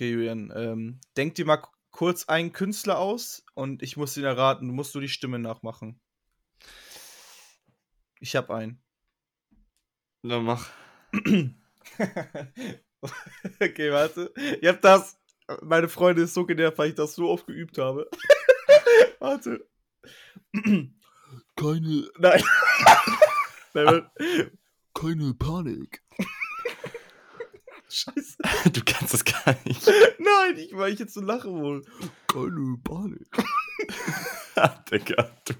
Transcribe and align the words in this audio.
Okay, 0.00 0.12
Julian, 0.12 0.50
ähm, 0.56 0.98
denk 1.14 1.34
dir 1.34 1.44
mal 1.44 1.62
kurz 1.90 2.24
einen 2.24 2.54
Künstler 2.54 2.98
aus 2.98 3.44
und 3.52 3.82
ich 3.82 3.98
muss 3.98 4.16
ihn 4.16 4.24
erraten. 4.24 4.66
Du 4.66 4.72
musst 4.72 4.94
nur 4.94 5.02
die 5.02 5.10
Stimme 5.10 5.38
nachmachen. 5.38 6.00
Ich 8.18 8.34
hab 8.34 8.50
einen. 8.50 8.82
Na, 10.22 10.40
mach. 10.40 10.70
okay, 13.60 13.92
warte. 13.92 14.32
Ihr 14.62 14.70
habt 14.70 14.84
das. 14.84 15.20
Meine 15.60 15.90
Freundin 15.90 16.24
ist 16.24 16.32
so 16.32 16.46
genervt, 16.46 16.78
weil 16.78 16.88
ich 16.88 16.94
das 16.94 17.14
so 17.14 17.28
oft 17.28 17.46
geübt 17.46 17.76
habe. 17.76 18.08
warte. 19.20 19.68
Keine, 21.56 22.08
Nein. 22.18 22.42
Nein, 23.74 24.10
keine 24.94 25.34
Panik. 25.34 26.02
Scheiße. 27.90 28.36
Du 28.72 28.80
kannst 28.84 29.14
das 29.14 29.24
gar 29.24 29.56
nicht. 29.64 29.86
Nein, 30.18 30.56
ich, 30.56 30.76
weil 30.76 30.92
ich 30.92 30.98
jetzt 30.98 31.14
so 31.14 31.20
lache 31.20 31.50
wohl. 31.50 31.82
Keine 32.28 32.78
Panik. 32.84 33.28
Digga, 34.90 35.30
du 35.46 35.54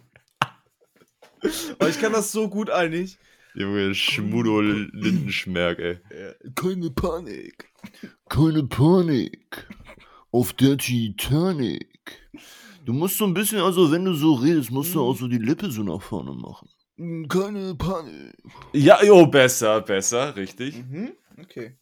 Aber 1.79 1.88
ich 1.88 2.01
kann 2.01 2.12
das 2.12 2.33
so 2.33 2.48
gut 2.48 2.71
eigentlich. 2.71 3.19
Junge 3.55 3.95
Schmudo 3.95 4.61
Lindenschmerk, 4.61 5.79
ey. 5.80 5.98
Keine 6.55 6.91
Panik. 6.91 7.73
Keine 8.29 8.65
Panik. 8.65 9.66
Auf 10.30 10.52
der 10.52 10.77
Titanic. 10.77 11.88
Du 12.85 12.93
musst 12.93 13.19
so 13.19 13.24
ein 13.24 13.35
bisschen, 13.35 13.59
also 13.59 13.91
wenn 13.91 14.05
du 14.05 14.15
so 14.15 14.35
redest, 14.35 14.71
musst 14.71 14.95
du 14.95 15.01
auch 15.01 15.16
so 15.16 15.27
die 15.27 15.38
Lippe 15.38 15.71
so 15.71 15.83
nach 15.83 16.01
vorne 16.01 16.33
machen. 16.33 16.69
Keine 17.29 17.74
Panik. 17.74 18.37
Ja, 18.73 19.02
jo, 19.02 19.27
besser, 19.27 19.80
besser, 19.80 20.37
richtig. 20.37 20.77
Mhm. 20.77 21.12
Okay. 21.41 21.77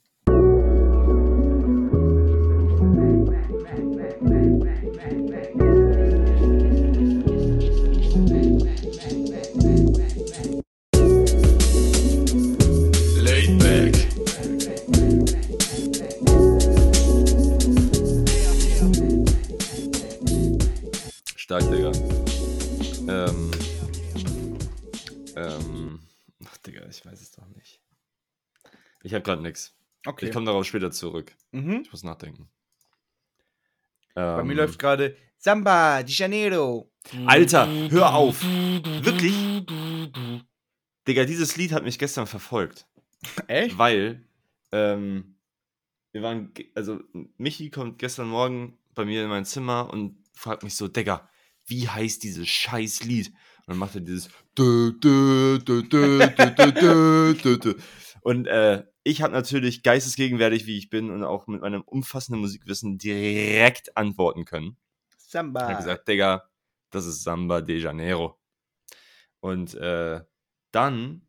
Weiß 27.10 27.20
es 27.20 27.30
doch 27.32 27.46
nicht. 27.48 27.80
Ich 29.02 29.14
hab 29.14 29.24
grad 29.24 29.40
nix. 29.40 29.74
Okay. 30.06 30.26
Ich 30.26 30.32
komme 30.32 30.46
darauf 30.46 30.64
später 30.64 30.90
zurück. 30.90 31.34
Mhm. 31.52 31.82
Ich 31.84 31.92
muss 31.92 32.02
nachdenken. 32.02 32.48
Bei 34.14 34.42
mir 34.42 34.52
Ähm, 34.52 34.58
läuft 34.58 34.78
gerade 34.78 35.16
Samba 35.36 36.02
de 36.02 36.12
Janeiro. 36.12 36.90
Alter, 37.26 37.68
hör 37.90 38.14
auf! 38.14 38.42
Wirklich? 38.42 39.34
Digga, 41.06 41.24
dieses 41.24 41.56
Lied 41.56 41.72
hat 41.72 41.84
mich 41.84 41.98
gestern 41.98 42.26
verfolgt. 42.26 42.86
Echt? 43.46 43.78
Weil, 43.78 44.26
ähm, 44.72 45.38
wir 46.12 46.22
waren, 46.22 46.52
also 46.74 47.00
Michi 47.36 47.70
kommt 47.70 47.98
gestern 47.98 48.28
Morgen 48.28 48.78
bei 48.94 49.04
mir 49.04 49.22
in 49.22 49.28
mein 49.28 49.44
Zimmer 49.44 49.88
und 49.90 50.22
fragt 50.34 50.64
mich 50.64 50.74
so, 50.74 50.88
Digga, 50.88 51.30
wie 51.66 51.88
heißt 51.88 52.22
dieses 52.22 52.48
scheiß 52.48 53.04
Lied? 53.04 53.32
Und 53.68 53.72
dann 53.74 53.80
macht 53.80 53.96
er 53.96 54.00
dieses 54.00 54.30
und 58.22 58.46
äh, 58.46 58.84
ich 59.02 59.20
habe 59.20 59.34
natürlich 59.34 59.82
geistesgegenwärtig, 59.82 60.64
wie 60.64 60.78
ich 60.78 60.88
bin 60.88 61.10
und 61.10 61.22
auch 61.22 61.46
mit 61.48 61.60
meinem 61.60 61.82
umfassenden 61.82 62.40
Musikwissen 62.40 62.96
direkt 62.96 63.94
antworten 63.94 64.46
können. 64.46 64.78
Samba. 65.18 65.60
Ich 65.60 65.66
habe 65.66 65.76
gesagt, 65.76 66.08
Digga, 66.08 66.48
das 66.88 67.04
ist 67.04 67.22
Samba 67.22 67.60
de 67.60 67.78
Janeiro. 67.78 68.40
Und 69.40 69.74
äh, 69.74 70.22
dann 70.70 71.26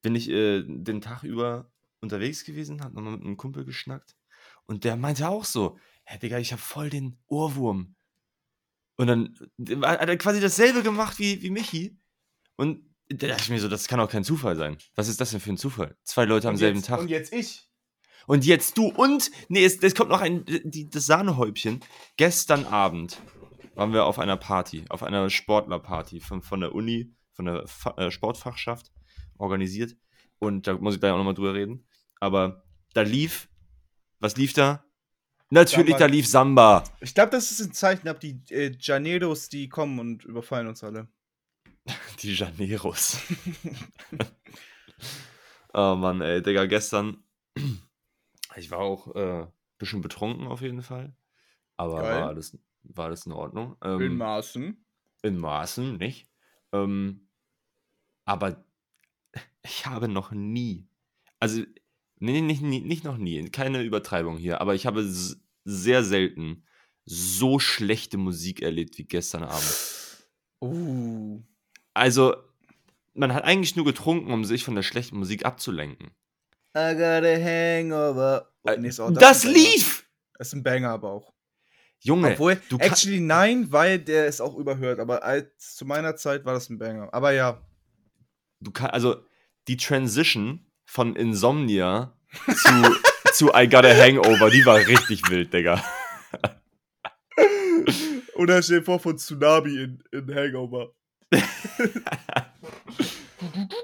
bin 0.00 0.14
ich 0.14 0.30
äh, 0.30 0.62
den 0.66 1.02
Tag 1.02 1.22
über 1.22 1.70
unterwegs 2.00 2.44
gewesen, 2.44 2.82
habe 2.82 2.94
nochmal 2.94 3.18
mit 3.18 3.26
einem 3.26 3.36
Kumpel 3.36 3.66
geschnackt 3.66 4.16
und 4.64 4.84
der 4.84 4.96
meinte 4.96 5.28
auch 5.28 5.44
so, 5.44 5.78
hey 6.04 6.18
Digga, 6.18 6.38
ich 6.38 6.52
habe 6.52 6.62
voll 6.62 6.88
den 6.88 7.18
Ohrwurm 7.26 7.94
und 8.96 9.06
dann 9.06 9.34
hat 9.82 10.08
er 10.08 10.16
quasi 10.16 10.40
dasselbe 10.40 10.82
gemacht 10.82 11.18
wie, 11.18 11.42
wie 11.42 11.50
Michi. 11.50 11.98
Und 12.56 12.84
da 13.08 13.26
dachte 13.26 13.42
ich 13.42 13.50
mir 13.50 13.60
so, 13.60 13.68
das 13.68 13.88
kann 13.88 14.00
auch 14.00 14.10
kein 14.10 14.24
Zufall 14.24 14.56
sein. 14.56 14.76
Was 14.94 15.08
ist 15.08 15.20
das 15.20 15.30
denn 15.30 15.40
für 15.40 15.50
ein 15.50 15.56
Zufall? 15.56 15.96
Zwei 16.04 16.24
Leute 16.24 16.48
am 16.48 16.54
Und 16.54 16.58
selben 16.58 16.78
jetzt, 16.78 16.86
Tag. 16.86 17.00
Und 17.00 17.08
jetzt 17.08 17.32
ich. 17.32 17.68
Und 18.26 18.44
jetzt 18.44 18.78
du 18.78 18.86
und, 18.86 19.30
nee, 19.48 19.64
es, 19.64 19.78
es 19.82 19.94
kommt 19.94 20.10
noch 20.10 20.20
ein, 20.20 20.44
die, 20.46 20.88
das 20.88 21.06
Sahnehäubchen. 21.06 21.80
Gestern 22.16 22.66
Abend 22.66 23.20
waren 23.74 23.92
wir 23.92 24.04
auf 24.04 24.18
einer 24.18 24.36
Party, 24.36 24.84
auf 24.88 25.02
einer 25.02 25.28
Sportlerparty 25.30 26.20
von, 26.20 26.42
von 26.42 26.60
der 26.60 26.74
Uni, 26.74 27.14
von 27.32 27.46
der 27.46 27.66
Fa 27.66 27.94
äh, 27.96 28.10
Sportfachschaft 28.10 28.92
organisiert. 29.38 29.96
Und 30.38 30.66
da 30.66 30.74
muss 30.74 30.94
ich 30.94 31.00
gleich 31.00 31.12
auch 31.12 31.18
nochmal 31.18 31.34
drüber 31.34 31.54
reden. 31.54 31.86
Aber 32.20 32.64
da 32.94 33.02
lief, 33.02 33.48
was 34.20 34.36
lief 34.36 34.52
da? 34.52 34.84
Natürlich, 35.52 35.90
Samba. 35.90 35.98
da 35.98 36.06
lief 36.06 36.26
Samba. 36.26 36.84
Ich 37.00 37.14
glaube, 37.14 37.30
das 37.30 37.50
ist 37.50 37.60
ein 37.60 37.72
Zeichen 37.72 38.08
ab, 38.08 38.20
die 38.20 38.40
äh, 38.48 38.74
Janeiros, 38.80 39.50
die 39.50 39.68
kommen 39.68 39.98
und 39.98 40.24
überfallen 40.24 40.66
uns 40.66 40.82
alle. 40.82 41.08
Die 42.20 42.32
Janeros. 42.34 43.18
oh 45.74 45.94
Mann, 45.96 46.20
ey, 46.22 46.42
Digga, 46.42 46.66
gestern. 46.66 47.22
Ich 48.56 48.70
war 48.70 48.80
auch 48.80 49.14
äh, 49.16 49.46
bisschen 49.78 50.02
betrunken 50.02 50.46
auf 50.46 50.60
jeden 50.60 50.82
Fall. 50.82 51.14
Aber 51.78 52.02
Geil. 52.02 52.20
war 52.20 52.28
alles, 52.28 52.58
war 52.82 53.06
alles 53.06 53.24
in 53.24 53.32
Ordnung. 53.32 53.76
In 53.82 53.90
Ähm, 54.02 54.16
Maßen. 54.18 54.84
in 55.22 55.38
Maßen, 55.38 55.96
nicht? 55.96 56.28
Ähm, 56.72 57.28
aber 58.26 58.62
ich 59.62 59.86
habe 59.86 60.06
noch 60.06 60.32
nie, 60.32 60.86
also 61.40 61.62
nee, 62.22 62.40
nicht, 62.40 62.62
nicht, 62.62 62.86
nicht 62.86 63.04
noch 63.04 63.18
nie, 63.18 63.48
keine 63.50 63.82
Übertreibung 63.82 64.36
hier, 64.38 64.60
aber 64.60 64.74
ich 64.74 64.86
habe 64.86 65.04
sehr 65.64 66.04
selten 66.04 66.64
so 67.04 67.58
schlechte 67.58 68.16
Musik 68.16 68.62
erlebt 68.62 68.96
wie 68.98 69.04
gestern 69.04 69.44
Abend. 69.44 69.74
Uh. 70.60 71.42
Also, 71.94 72.36
man 73.14 73.34
hat 73.34 73.44
eigentlich 73.44 73.76
nur 73.76 73.84
getrunken, 73.84 74.32
um 74.32 74.44
sich 74.44 74.64
von 74.64 74.74
der 74.74 74.82
schlechten 74.82 75.18
Musik 75.18 75.44
abzulenken. 75.44 76.12
I 76.76 76.94
got 76.94 77.24
a 77.24 77.36
hangover. 77.36 78.52
Äh, 78.64 78.78
Nee, 78.78 78.90
auch- 78.98 79.12
das 79.12 79.42
Banger. 79.42 79.54
lief! 79.54 80.08
Das 80.38 80.48
ist 80.48 80.54
ein 80.54 80.62
Banger 80.62 80.90
aber 80.90 81.10
auch. 81.10 81.34
Junge, 81.98 82.32
Obwohl, 82.32 82.60
du 82.68 82.78
actually 82.78 83.20
nein, 83.20 83.70
weil 83.70 83.98
der 83.98 84.26
ist 84.26 84.40
auch 84.40 84.56
überhört. 84.56 84.98
Aber 84.98 85.22
als, 85.22 85.76
zu 85.76 85.84
meiner 85.84 86.16
Zeit 86.16 86.44
war 86.44 86.54
das 86.54 86.68
ein 86.68 86.78
Banger. 86.78 87.12
Aber 87.12 87.32
ja. 87.32 87.60
du 88.60 88.70
kannst, 88.72 88.94
also 88.94 89.24
die 89.68 89.76
Transition 89.76 90.66
von 90.92 91.16
Insomnia 91.16 92.14
zu, 92.54 92.96
zu 93.32 93.50
I 93.54 93.66
Got 93.66 93.86
a 93.86 93.94
Hangover, 93.94 94.50
die 94.50 94.66
war 94.66 94.76
richtig 94.76 95.22
wild, 95.30 95.54
Digga. 95.54 95.82
Oder 98.34 98.62
stell 98.62 98.80
dir 98.80 98.84
vor 98.84 99.00
von 99.00 99.16
Tsunami 99.16 99.74
in, 99.74 100.04
in 100.12 100.34
Hangover. 100.34 100.92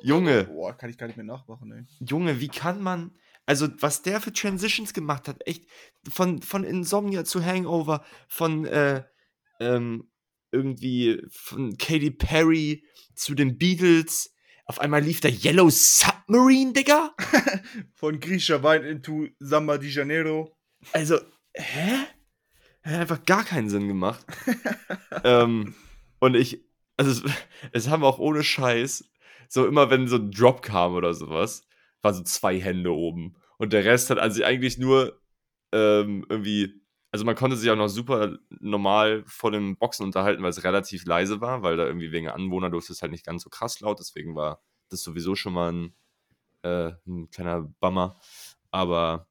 Junge, 0.02 0.44
Boah, 0.44 0.76
kann 0.76 0.90
ich 0.90 0.98
gar 0.98 1.06
nicht 1.06 1.16
mehr 1.16 1.24
nachmachen, 1.24 1.72
ey. 1.72 1.86
Junge, 2.06 2.40
wie 2.40 2.48
kann 2.48 2.82
man, 2.82 3.16
also 3.46 3.68
was 3.80 4.02
der 4.02 4.20
für 4.20 4.34
Transitions 4.34 4.92
gemacht 4.92 5.28
hat, 5.28 5.46
echt, 5.46 5.64
von, 6.10 6.42
von 6.42 6.62
Insomnia 6.62 7.24
zu 7.24 7.42
Hangover, 7.42 8.04
von 8.28 8.66
äh, 8.66 9.02
ähm, 9.60 10.10
irgendwie 10.52 11.22
von 11.30 11.78
Katy 11.78 12.10
Perry 12.10 12.84
zu 13.14 13.34
den 13.34 13.56
Beatles, 13.56 14.34
auf 14.68 14.80
einmal 14.80 15.02
lief 15.02 15.20
der 15.20 15.32
Yellow 15.32 15.70
Submarine, 15.70 16.74
Digga. 16.74 17.14
Von 17.94 18.20
griechischer 18.20 18.62
Wein 18.62 18.84
into 18.84 19.28
Samba 19.38 19.78
de 19.78 19.88
Janeiro. 19.88 20.54
Also, 20.92 21.18
hä? 21.54 22.04
Hat 22.82 23.00
einfach 23.00 23.24
gar 23.24 23.44
keinen 23.44 23.70
Sinn 23.70 23.88
gemacht. 23.88 24.24
ähm, 25.24 25.74
und 26.20 26.36
ich, 26.36 26.62
also 26.98 27.10
es, 27.10 27.32
es 27.72 27.88
haben 27.88 28.04
auch 28.04 28.18
ohne 28.18 28.44
Scheiß, 28.44 29.10
so 29.48 29.66
immer 29.66 29.88
wenn 29.88 30.06
so 30.06 30.16
ein 30.16 30.30
Drop 30.30 30.60
kam 30.60 30.92
oder 30.94 31.14
sowas, 31.14 31.66
waren 32.02 32.14
so 32.14 32.22
zwei 32.22 32.60
Hände 32.60 32.92
oben. 32.92 33.36
Und 33.56 33.72
der 33.72 33.86
Rest 33.86 34.10
hat 34.10 34.18
also 34.18 34.44
eigentlich 34.44 34.76
nur 34.76 35.18
ähm, 35.72 36.26
irgendwie, 36.28 36.82
also 37.10 37.24
man 37.24 37.36
konnte 37.36 37.56
sich 37.56 37.70
auch 37.70 37.76
noch 37.76 37.88
super 37.88 38.36
normal 38.60 39.24
vor 39.26 39.50
den 39.50 39.76
Boxen 39.76 40.04
unterhalten, 40.04 40.42
weil 40.42 40.50
es 40.50 40.64
relativ 40.64 41.04
leise 41.06 41.40
war, 41.40 41.62
weil 41.62 41.76
da 41.76 41.86
irgendwie 41.86 42.12
wegen 42.12 42.28
Anwohner 42.28 42.70
durfte 42.70 42.92
es 42.92 43.02
halt 43.02 43.12
nicht 43.12 43.24
ganz 43.24 43.42
so 43.42 43.50
krass 43.50 43.80
laut, 43.80 43.98
deswegen 43.98 44.34
war 44.34 44.60
das 44.90 45.02
sowieso 45.02 45.34
schon 45.34 45.52
mal 45.54 45.72
ein, 45.72 45.94
äh, 46.62 46.92
ein 47.06 47.30
kleiner 47.30 47.62
Bummer. 47.80 48.18
Aber 48.70 49.26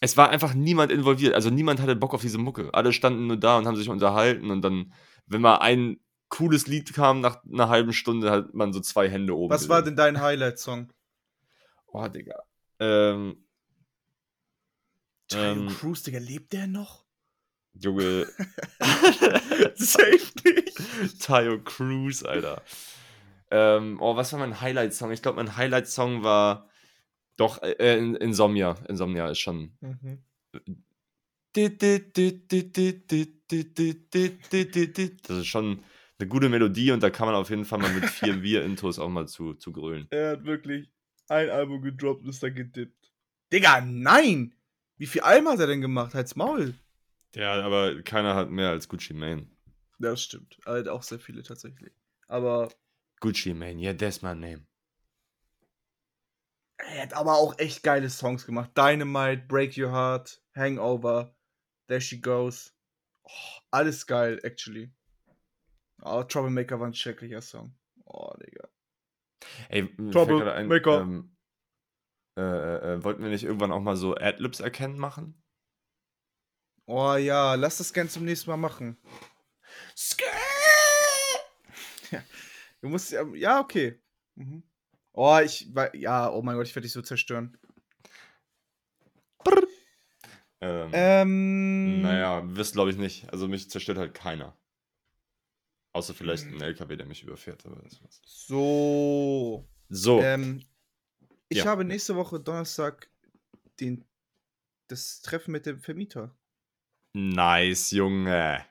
es 0.00 0.16
war 0.16 0.30
einfach 0.30 0.54
niemand 0.54 0.92
involviert. 0.92 1.34
Also 1.34 1.50
niemand 1.50 1.80
hatte 1.80 1.96
Bock 1.96 2.14
auf 2.14 2.22
diese 2.22 2.38
Mucke. 2.38 2.72
Alle 2.74 2.92
standen 2.92 3.26
nur 3.28 3.36
da 3.36 3.58
und 3.58 3.66
haben 3.66 3.76
sich 3.76 3.88
unterhalten 3.88 4.50
und 4.50 4.62
dann, 4.62 4.92
wenn 5.26 5.40
mal 5.40 5.56
ein 5.56 6.00
cooles 6.28 6.66
Lied 6.66 6.92
kam 6.92 7.20
nach 7.20 7.44
einer 7.44 7.68
halben 7.68 7.92
Stunde, 7.92 8.30
hat 8.30 8.52
man 8.52 8.72
so 8.72 8.80
zwei 8.80 9.08
Hände 9.08 9.36
oben. 9.36 9.52
Was 9.54 9.68
war 9.68 9.80
gesehen. 9.80 9.96
denn 9.96 10.14
dein 10.14 10.20
Highlight-Song? 10.20 10.92
Oh, 11.86 12.06
Digga. 12.08 12.42
Ähm, 12.78 13.45
Tayo 15.28 15.52
Ähm. 15.52 15.68
Cruz, 15.68 16.02
Digga, 16.02 16.18
lebt 16.18 16.52
der 16.52 16.66
noch? 16.66 17.04
Junge, 17.78 18.26
Safe 19.74 20.32
nicht. 20.44 21.20
Tayo 21.20 21.60
Cruz, 21.62 22.22
Alter. 22.22 22.62
Ähm, 23.50 23.98
oh, 24.00 24.16
was 24.16 24.32
war 24.32 24.40
mein 24.40 24.60
Highlight-Song? 24.60 25.12
Ich 25.12 25.20
glaube, 25.22 25.36
mein 25.36 25.56
Highlight-Song 25.56 26.22
war 26.22 26.68
doch 27.36 27.62
äh, 27.62 27.98
In- 27.98 28.14
Insomnia. 28.16 28.76
Insomnia 28.88 29.28
ist 29.30 29.40
schon. 29.40 29.76
Mhm. 29.80 30.22
Das 35.22 35.38
ist 35.38 35.46
schon 35.46 35.82
eine 36.18 36.28
gute 36.28 36.48
Melodie 36.48 36.92
und 36.92 37.02
da 37.02 37.10
kann 37.10 37.26
man 37.26 37.34
auf 37.34 37.50
jeden 37.50 37.64
Fall 37.64 37.78
mal 37.78 37.92
mit 37.92 38.06
vier 38.06 38.42
Wir-Intos 38.42 38.98
auch 38.98 39.08
mal 39.08 39.28
zu, 39.28 39.54
zu 39.54 39.72
grölen. 39.72 40.06
Er 40.10 40.32
hat 40.32 40.44
wirklich 40.44 40.88
ein 41.28 41.50
Album 41.50 41.82
gedroppt 41.82 42.22
und 42.22 42.30
ist 42.30 42.42
dann 42.42 42.54
gedippt. 42.54 43.12
Digga, 43.52 43.80
nein! 43.80 44.54
Wie 44.98 45.06
viel 45.06 45.22
Alben 45.22 45.48
hat 45.48 45.60
er 45.60 45.66
denn 45.66 45.80
gemacht? 45.80 46.14
Halt's 46.14 46.36
Maul. 46.36 46.74
Ja, 47.34 47.60
aber 47.62 48.02
keiner 48.02 48.34
hat 48.34 48.50
mehr 48.50 48.70
als 48.70 48.88
Gucci 48.88 49.12
Mane. 49.12 49.46
Ja, 49.98 50.10
das 50.10 50.22
stimmt. 50.22 50.58
Er 50.64 50.78
hat 50.78 50.88
auch 50.88 51.02
sehr 51.02 51.18
viele 51.18 51.42
tatsächlich. 51.42 51.92
Aber 52.28 52.70
Gucci 53.20 53.52
Mane, 53.54 53.80
yeah, 53.80 53.92
that's 53.94 54.22
my 54.22 54.34
name. 54.34 54.66
er 56.78 57.02
hat 57.02 57.14
aber 57.14 57.36
auch 57.36 57.58
echt 57.58 57.82
geile 57.82 58.08
Songs 58.10 58.46
gemacht. 58.46 58.70
Dynamite, 58.76 59.44
Break 59.48 59.76
Your 59.76 59.90
Heart, 59.90 60.42
Hangover, 60.54 61.34
There 61.88 62.00
She 62.00 62.20
Goes. 62.20 62.74
Oh, 63.24 63.60
alles 63.70 64.06
geil, 64.06 64.38
actually. 64.44 64.90
Oh, 66.02 66.22
Troublemaker 66.22 66.78
war 66.78 66.86
ein 66.86 66.94
schrecklicher 66.94 67.42
Song. 67.42 67.74
Oh, 68.04 68.32
Digga. 68.38 68.68
Ey, 69.68 69.82
mir 69.82 70.10
Trouble 70.12 70.26
fällt 70.26 70.38
gerade 70.38 70.52
ein, 70.54 70.68
Maker. 70.68 71.00
ähm, 71.00 71.35
äh, 72.36 72.40
äh, 72.40 72.94
äh, 72.94 73.04
wollten 73.04 73.22
wir 73.22 73.30
nicht 73.30 73.44
irgendwann 73.44 73.72
auch 73.72 73.80
mal 73.80 73.96
so 73.96 74.14
Adlibs 74.14 74.60
erkennen 74.60 74.98
machen? 74.98 75.42
Oh 76.86 77.14
ja, 77.14 77.54
lass 77.54 77.78
das 77.78 77.92
gern 77.92 78.08
zum 78.08 78.24
nächsten 78.24 78.50
Mal 78.50 78.56
machen. 78.56 78.96
Ja, 82.10 82.22
du 82.80 82.88
musst 82.88 83.10
ja, 83.10 83.24
ja 83.34 83.60
okay. 83.60 84.00
Mhm. 84.36 84.62
Oh, 85.12 85.38
ich 85.42 85.68
ja, 85.94 86.30
oh 86.30 86.42
mein 86.42 86.56
Gott, 86.56 86.66
ich 86.66 86.74
werde 86.74 86.84
dich 86.84 86.92
so 86.92 87.02
zerstören. 87.02 87.58
Ähm, 90.60 90.90
Ähm, 90.92 92.02
Naja, 92.02 92.42
wirst 92.54 92.74
glaube 92.74 92.90
ich 92.90 92.96
nicht. 92.96 93.30
Also 93.32 93.48
mich 93.48 93.70
zerstört 93.70 93.98
halt 93.98 94.14
keiner. 94.14 94.56
Außer 95.92 96.14
vielleicht 96.14 96.44
ein 96.46 96.60
LKW, 96.60 96.96
der 96.96 97.06
mich 97.06 97.22
überfährt. 97.22 97.64
Aber. 97.64 97.82
So. 98.24 99.66
So, 99.88 100.20
Ähm, 100.20 100.62
ich 101.48 101.58
Ja. 101.58 101.64
habe 101.66 101.84
nächste 101.84 102.16
Woche 102.16 102.40
Donnerstag 102.40 103.10
den, 103.80 104.04
das 104.88 105.20
Treffen 105.22 105.52
mit 105.52 105.66
dem 105.66 105.78
Vermieter. 105.80 106.36
nice, 107.14 107.90
Junge. 107.92 108.64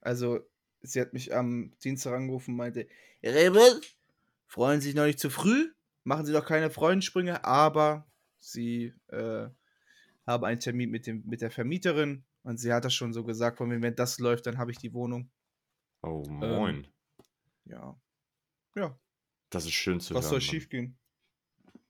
Also, 0.00 0.40
sie 0.82 1.00
hat 1.00 1.12
mich 1.12 1.34
am 1.34 1.72
Dienstag 1.82 2.12
angerufen 2.14 2.50
und 2.52 2.56
meinte, 2.58 2.86
Rebel, 3.22 3.80
freuen 4.46 4.80
Sie 4.80 4.88
sich 4.88 4.96
noch 4.96 5.06
nicht 5.06 5.18
zu 5.20 5.30
früh, 5.30 5.72
machen 6.04 6.26
Sie 6.26 6.32
doch 6.32 6.44
keine 6.44 6.70
Freudensprünge, 6.70 7.44
aber 7.44 8.06
Sie 8.38 8.92
äh, 9.08 9.48
haben 10.26 10.44
einen 10.44 10.60
Termin 10.60 10.90
mit, 10.90 11.06
dem, 11.06 11.22
mit 11.26 11.40
der 11.40 11.50
Vermieterin 11.50 12.24
und 12.42 12.58
sie 12.58 12.72
hat 12.72 12.84
das 12.84 12.92
schon 12.94 13.12
so 13.14 13.24
gesagt, 13.24 13.56
von 13.58 13.68
mir, 13.68 13.80
wenn 13.80 13.94
das 13.96 14.18
läuft, 14.18 14.46
dann 14.46 14.58
habe 14.58 14.70
ich 14.70 14.76
die 14.78 14.92
Wohnung. 14.92 15.30
Oh, 16.02 16.24
moin. 16.28 16.86
Ja. 17.64 17.98
Ja, 18.74 18.98
das 19.48 19.64
ist 19.64 19.72
schön 19.72 20.00
zu 20.00 20.14
was 20.14 20.24
hören. 20.24 20.30
soll 20.30 20.38
Mann. 20.40 20.42
schief 20.42 20.68
gehen? 20.68 20.98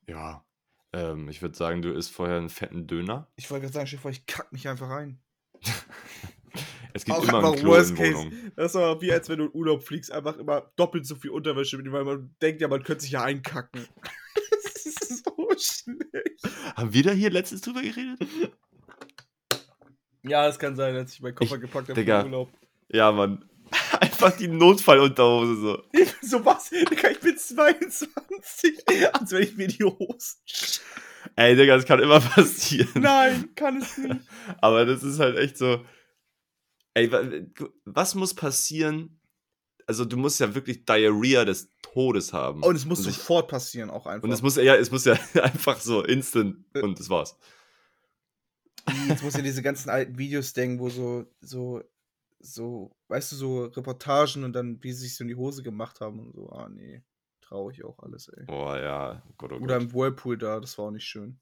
Ja. 0.08 0.44
Ähm, 0.92 1.28
ich 1.28 1.42
würde 1.42 1.56
sagen, 1.56 1.82
du 1.82 1.92
isst 1.92 2.12
vorher 2.12 2.36
einen 2.36 2.48
fetten 2.50 2.86
Döner. 2.86 3.28
Ich 3.36 3.50
wollte 3.50 3.62
gerade 3.62 3.72
sagen, 3.74 3.86
stell 3.86 3.98
dir 3.98 4.02
vor, 4.02 4.10
ich 4.10 4.26
kack 4.26 4.52
mich 4.52 4.68
einfach 4.68 4.88
rein. 4.90 5.20
Es 6.96 7.04
gibt 7.04 7.18
Auch 7.18 7.24
immer 7.24 7.38
ein 7.40 7.44
einfach 7.46 7.56
Klo 7.58 7.70
worst 7.70 7.96
case. 7.96 8.14
Wohnung. 8.14 8.32
Das 8.54 8.70
ist 8.70 8.76
aber 8.76 9.00
wie 9.02 9.10
als 9.12 9.28
wenn 9.28 9.38
du 9.40 9.46
in 9.46 9.50
Urlaub 9.52 9.82
fliegst, 9.82 10.12
einfach 10.12 10.36
immer 10.36 10.70
doppelt 10.76 11.04
so 11.04 11.16
viel 11.16 11.30
Unterwäsche 11.30 11.76
mit, 11.76 11.90
weil 11.90 12.04
man 12.04 12.32
denkt 12.40 12.60
ja, 12.60 12.68
man 12.68 12.84
könnte 12.84 13.02
sich 13.02 13.10
ja 13.10 13.24
einkacken. 13.24 13.84
das 14.62 14.86
ist 14.86 15.24
so 15.24 15.48
schlecht. 15.58 16.76
Haben 16.76 16.92
wir 16.94 17.02
da 17.02 17.10
hier 17.10 17.30
letztens 17.30 17.62
drüber 17.62 17.82
geredet? 17.82 18.20
Ja, 20.22 20.46
es 20.46 20.56
kann 20.60 20.76
sein, 20.76 20.94
als 20.94 21.12
ich 21.14 21.20
meinen 21.20 21.34
Koffer 21.34 21.56
Ich- 21.56 21.62
gepackt 21.62 21.88
habe 21.88 22.04
den 22.04 22.24
Urlaub. 22.26 22.50
Ja, 22.92 23.10
Mann. 23.10 23.44
Einfach 24.14 24.36
die 24.36 24.48
Notfallunterhose 24.48 25.56
so. 25.60 25.82
so 26.22 26.44
was? 26.44 26.70
Digga, 26.70 27.10
ich 27.10 27.20
bin 27.20 27.36
22. 27.36 28.84
Als 29.12 29.32
wenn 29.32 29.42
ich 29.42 29.56
mir 29.56 29.68
die 29.68 29.84
Hosen. 29.84 30.38
Ey, 31.36 31.56
Digga, 31.56 31.76
das 31.76 31.84
kann 31.84 32.00
immer 32.00 32.20
passieren. 32.20 32.88
Nein, 33.02 33.54
kann 33.54 33.78
es 33.82 33.98
nicht. 33.98 34.20
Aber 34.60 34.84
das 34.86 35.02
ist 35.02 35.18
halt 35.18 35.36
echt 35.38 35.56
so. 35.58 35.84
Ey, 36.94 37.10
wa- 37.10 37.24
was 37.84 38.14
muss 38.14 38.34
passieren? 38.34 39.20
Also, 39.86 40.04
du 40.04 40.16
musst 40.16 40.40
ja 40.40 40.54
wirklich 40.54 40.84
Diarrhea 40.86 41.44
des 41.44 41.68
Todes 41.82 42.32
haben. 42.32 42.62
Und 42.62 42.76
es 42.76 42.84
muss 42.86 43.02
sich- 43.02 43.16
sofort 43.16 43.48
passieren, 43.48 43.90
auch 43.90 44.06
einfach. 44.06 44.22
Und 44.24 44.32
es 44.32 44.42
muss 44.42 44.56
ja, 44.56 44.76
es 44.76 44.90
muss 44.90 45.04
ja 45.04 45.12
einfach 45.42 45.80
so 45.80 46.02
instant 46.04 46.64
und 46.80 46.98
das 47.00 47.10
war's. 47.10 47.36
Jetzt 49.08 49.22
muss 49.22 49.34
ja 49.34 49.42
diese 49.42 49.62
ganzen 49.62 49.88
alten 49.90 50.18
Videos 50.18 50.52
denken, 50.52 50.78
wo 50.78 50.88
so, 50.90 51.24
so, 51.40 51.82
so, 52.44 52.96
weißt 53.08 53.32
du, 53.32 53.36
so 53.36 53.64
Reportagen 53.64 54.44
und 54.44 54.52
dann, 54.52 54.82
wie 54.82 54.92
sie 54.92 55.02
sich 55.06 55.16
so 55.16 55.24
in 55.24 55.28
die 55.28 55.34
Hose 55.36 55.62
gemacht 55.62 56.00
haben 56.00 56.20
und 56.20 56.32
so. 56.32 56.50
Ah, 56.50 56.68
nee. 56.68 57.02
Traurig 57.40 57.84
auch 57.84 57.98
alles, 57.98 58.28
ey. 58.28 58.44
Boah, 58.46 58.78
ja. 58.78 59.22
Oh 59.28 59.34
Gott, 59.36 59.52
oh 59.52 59.56
Oder 59.56 59.78
Gott. 59.78 59.82
im 59.82 59.94
Whirlpool 59.94 60.38
da, 60.38 60.60
das 60.60 60.78
war 60.78 60.86
auch 60.86 60.90
nicht 60.90 61.04
schön. 61.06 61.40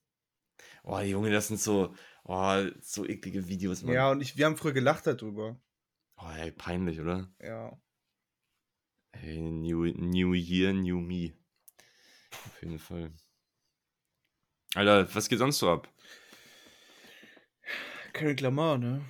Oh, 0.85 0.99
Junge, 0.99 1.31
das 1.31 1.49
sind 1.49 1.61
so, 1.61 1.95
oh, 2.25 2.65
so 2.81 3.07
eklige 3.07 3.47
Videos, 3.49 3.83
Mann. 3.83 3.95
Ja, 3.95 4.11
und 4.11 4.21
ich, 4.21 4.37
wir 4.37 4.47
haben 4.47 4.57
früher 4.57 4.73
gelacht 4.73 5.07
darüber. 5.07 5.61
Oh, 6.17 6.31
ey, 6.37 6.53
peinlich, 6.53 7.01
oder? 7.01 7.33
Ja. 7.41 7.81
Ey, 9.13 9.41
new, 9.41 9.85
new 9.85 10.35
Year, 10.35 10.73
New 10.73 11.01
Me. 11.01 11.35
Auf 12.47 12.63
jeden 12.63 12.79
Fall. 12.79 13.13
Alter, 14.75 15.15
was 15.15 15.29
geht 15.29 15.39
sonst 15.39 15.59
so 15.59 15.71
ab? 15.71 15.89
Kendrick 18.13 18.41
Lamar, 18.41 18.79
ne? 18.79 19.05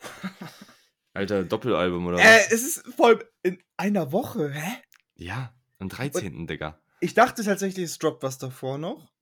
Alter, 1.18 1.44
Doppelalbum 1.44 2.06
oder 2.06 2.18
Äh, 2.18 2.22
was? 2.22 2.52
es 2.52 2.62
ist 2.62 2.94
voll 2.94 3.28
in 3.42 3.58
einer 3.76 4.12
Woche, 4.12 4.50
hä? 4.52 4.76
Ja, 5.16 5.52
am 5.78 5.88
13. 5.88 6.46
Digga. 6.46 6.80
Ich 7.00 7.14
dachte 7.14 7.42
tatsächlich, 7.42 7.84
es 7.86 7.98
droppt 7.98 8.22
was 8.22 8.38
davor 8.38 8.78
noch. 8.78 9.12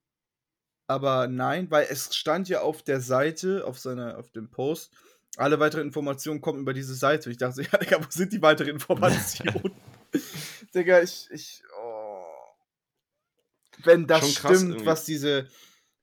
Aber 0.87 1.27
nein, 1.27 1.69
weil 1.69 1.87
es 1.89 2.15
stand 2.15 2.47
ja 2.49 2.61
auf 2.61 2.81
der 2.83 3.01
Seite, 3.01 3.65
auf 3.65 3.77
seiner, 3.79 4.17
auf 4.17 4.31
dem 4.31 4.49
Post, 4.49 4.93
alle 5.37 5.59
weiteren 5.59 5.87
Informationen 5.87 6.39
kommen 6.39 6.59
über 6.61 6.73
diese 6.73 6.95
Seite. 6.95 7.29
Und 7.29 7.31
ich 7.31 7.37
dachte, 7.37 7.61
ja, 7.71 7.77
Digga, 7.77 7.99
wo 7.99 8.09
sind 8.09 8.31
die 8.31 8.41
weiteren 8.41 8.69
Informationen? 8.69 9.71
Digga, 10.75 11.01
ich, 11.01 11.27
ich, 11.31 11.63
oh. 11.81 12.23
Wenn 13.83 14.07
das 14.07 14.33
stimmt, 14.33 14.53
irgendwie. 14.53 14.85
was 14.85 15.03
diese, 15.05 15.47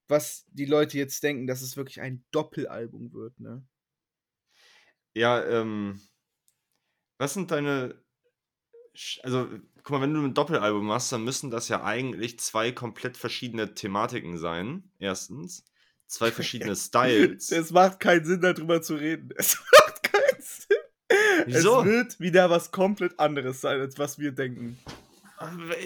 was 0.09 0.45
die 0.51 0.67
Leute 0.67 0.99
jetzt 0.99 1.23
denken, 1.23 1.47
dass 1.47 1.63
es 1.63 1.77
wirklich 1.77 2.01
ein 2.01 2.25
Doppelalbum 2.31 3.13
wird, 3.13 3.39
ne? 3.41 3.65
Ja, 5.15 5.43
ähm. 5.45 6.01
Was 7.19 7.35
sind 7.35 7.51
deine. 7.51 8.03
Also, 9.23 9.49
guck 9.83 9.91
mal, 9.91 10.03
wenn 10.03 10.15
du 10.15 10.23
ein 10.23 10.35
Doppelalbum 10.35 10.87
machst, 10.87 11.11
dann 11.13 11.25
müssen 11.25 11.51
das 11.51 11.69
ja 11.69 11.83
eigentlich 11.83 12.39
zwei 12.39 12.73
komplett 12.73 13.17
verschiedene 13.17 13.75
Thematiken 13.75 14.39
sein. 14.39 14.91
Erstens. 14.99 15.65
Zwei 16.07 16.31
verschiedene 16.31 16.77
Styles. 16.77 17.51
Es 17.51 17.71
macht 17.71 18.01
keinen 18.01 18.25
Sinn, 18.25 18.41
darüber 18.41 18.83
zu 18.83 18.95
reden. 18.95 19.31
Es 19.37 19.59
macht 19.73 20.03
keinen 20.03 20.43
Sinn. 20.43 20.77
Wieso? 21.47 21.81
Es 21.81 21.87
wird 21.87 22.21
wieder 22.21 22.51
was 22.51 22.71
komplett 22.71 23.19
anderes 23.19 23.61
sein, 23.61 23.81
als 23.81 23.99
was 23.99 24.19
wir 24.19 24.33
denken. 24.33 24.79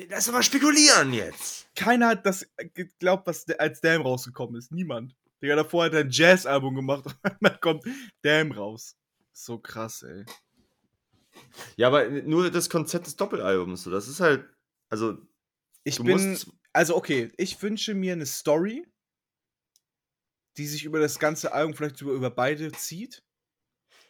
Lass 0.08 0.26
doch 0.26 0.32
mal 0.32 0.42
spekulieren 0.42 1.12
jetzt. 1.12 1.66
Keiner 1.74 2.08
hat 2.08 2.26
das 2.26 2.46
geglaubt, 2.74 3.26
was 3.26 3.48
als 3.58 3.80
Damn 3.80 4.02
rausgekommen 4.02 4.56
ist. 4.56 4.70
Niemand. 4.72 5.16
Digga, 5.42 5.56
davor 5.56 5.84
hat 5.84 5.94
er 5.94 6.00
ein 6.00 6.10
Jazz-Album 6.10 6.74
gemacht 6.74 7.04
und 7.22 7.36
dann 7.40 7.60
kommt 7.60 7.84
Damn 8.22 8.52
raus. 8.52 8.96
So 9.40 9.56
krass, 9.56 10.02
ey. 10.02 10.24
Ja, 11.76 11.86
aber 11.86 12.08
nur 12.08 12.50
das 12.50 12.68
Konzept 12.68 13.06
des 13.06 13.14
Doppelalbums, 13.14 13.84
so, 13.84 13.90
das 13.90 14.08
ist 14.08 14.18
halt. 14.18 14.44
Also, 14.90 15.16
Ich 15.84 16.02
bin. 16.02 16.36
Also, 16.72 16.96
okay, 16.96 17.30
ich 17.36 17.62
wünsche 17.62 17.94
mir 17.94 18.14
eine 18.14 18.26
Story, 18.26 18.84
die 20.56 20.66
sich 20.66 20.84
über 20.84 20.98
das 20.98 21.20
ganze 21.20 21.52
Album, 21.52 21.74
vielleicht 21.74 22.00
über, 22.00 22.12
über 22.12 22.30
beide 22.30 22.72
zieht. 22.72 23.22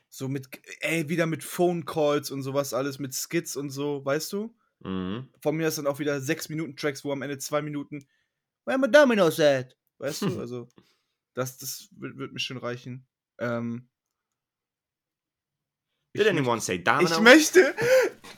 So 0.09 0.29
mit, 0.29 0.49
ey, 0.81 1.11
wieder 1.11 1.27
mit 1.27 1.45
Phone 1.45 1.85
Calls 1.85 2.31
und 2.31 2.43
sowas 2.43 2.73
alles, 2.73 2.99
mit 2.99 3.15
Skits 3.15 3.55
und 3.55 3.69
so, 3.69 4.03
weißt 4.05 4.33
du? 4.33 4.57
Mhm. 4.81 5.29
Von 5.43 5.57
mir 5.57 5.69
ist 5.69 5.77
dann 5.77 5.87
auch 5.87 5.99
wieder 5.99 6.23
6 6.23 6.49
Minuten 6.49 6.75
Tracks, 6.75 7.05
wo 7.05 7.13
am 7.13 7.21
Ende 7.21 7.37
2 7.37 7.61
Minuten 7.61 8.07
Where 8.65 8.79
my 8.79 8.91
dominoes 8.91 9.39
at? 9.39 9.77
Weißt 9.99 10.23
du, 10.23 10.27
also 10.41 10.69
das, 11.35 11.59
das 11.59 11.89
wird, 11.93 12.17
wird 12.17 12.33
mir 12.33 12.41
schon 12.41 12.57
reichen. 12.57 13.07
Ähm, 13.39 13.91
Did 16.15 16.23
ich, 16.23 16.31
anyone 16.31 16.61
say 16.61 16.83
Domino? 16.83 17.11
ich 17.11 17.21
möchte, 17.21 17.75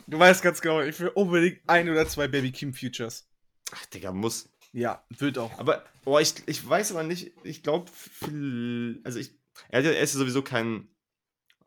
du 0.06 0.18
weißt 0.18 0.42
ganz 0.42 0.60
genau, 0.60 0.80
ich 0.80 0.98
will 1.00 1.08
unbedingt 1.08 1.60
ein 1.66 1.88
oder 1.88 2.06
zwei 2.06 2.28
Baby 2.28 2.52
Kim 2.52 2.74
Futures. 2.74 3.28
Ach, 3.72 3.86
Digga, 3.86 4.12
muss. 4.12 4.48
Ja, 4.72 5.04
wird 5.10 5.38
auch. 5.38 5.56
Aber, 5.58 5.84
boah, 6.04 6.20
ich, 6.20 6.34
ich 6.46 6.68
weiß 6.68 6.92
aber 6.92 7.02
nicht, 7.02 7.32
ich 7.44 7.62
glaube, 7.62 7.90
also 9.04 9.18
ich, 9.18 9.32
er, 9.68 9.84
er 9.84 10.00
ist 10.00 10.12
sowieso 10.12 10.42
kein, 10.42 10.88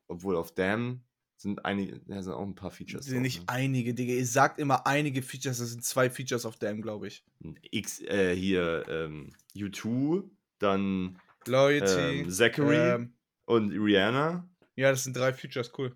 obwohl 0.07 0.35
auf 0.35 0.53
Damn 0.53 1.01
sind 1.37 1.65
einige, 1.65 1.99
da 2.07 2.21
sind 2.23 2.33
auch 2.33 2.45
ein 2.45 2.55
paar 2.55 2.71
Features. 2.71 3.05
Sind 3.05 3.15
drauf, 3.15 3.21
nicht 3.23 3.39
ne? 3.41 3.49
einige, 3.49 3.93
Digga. 3.93 4.13
Ihr 4.13 4.25
sagt 4.25 4.59
immer 4.59 4.87
einige 4.87 5.21
Features, 5.21 5.59
das 5.59 5.71
sind 5.71 5.83
zwei 5.83 6.09
Features 6.09 6.45
auf 6.45 6.57
Damn, 6.57 6.81
glaube 6.81 7.07
ich. 7.07 7.25
X, 7.71 8.01
äh, 8.01 8.35
hier, 8.35 8.85
ähm, 8.89 9.33
U2, 9.55 10.23
dann 10.59 11.19
Loyalty. 11.45 12.21
ähm, 12.21 12.29
Zachary 12.29 12.77
ähm, 12.77 13.13
und 13.45 13.71
Rihanna 13.71 14.49
ja, 14.75 14.89
das 14.91 15.03
sind 15.03 15.15
drei 15.15 15.33
Features, 15.33 15.71
cool. 15.77 15.95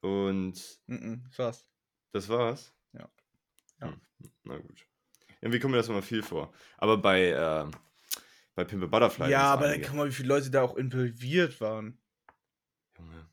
und 0.00 0.78
Mhm, 0.86 1.24
das 1.28 1.38
war's. 1.38 1.68
das 2.12 2.28
war's. 2.28 2.74
Ja. 2.92 3.08
Ja. 3.80 3.88
Hm, 3.88 4.00
na 4.44 4.58
gut. 4.58 4.86
Irgendwie 5.40 5.58
kommt 5.60 5.72
mir 5.72 5.78
das 5.78 5.88
immer 5.88 6.02
viel 6.02 6.22
vor. 6.22 6.52
Aber 6.78 6.96
bei, 6.96 7.28
äh, 7.30 7.70
bei 8.54 8.64
Pimple 8.64 8.88
Butterfly. 8.88 9.30
ja, 9.30 9.52
aber 9.52 9.62
dann 9.64 9.72
einige. 9.74 9.88
guck 9.88 9.96
mal, 9.96 10.08
wie 10.08 10.12
viele 10.14 10.28
Leute 10.28 10.50
da 10.50 10.62
auch 10.62 10.76
involviert 10.76 11.60
waren. 11.60 11.98
Junge. 12.98 13.28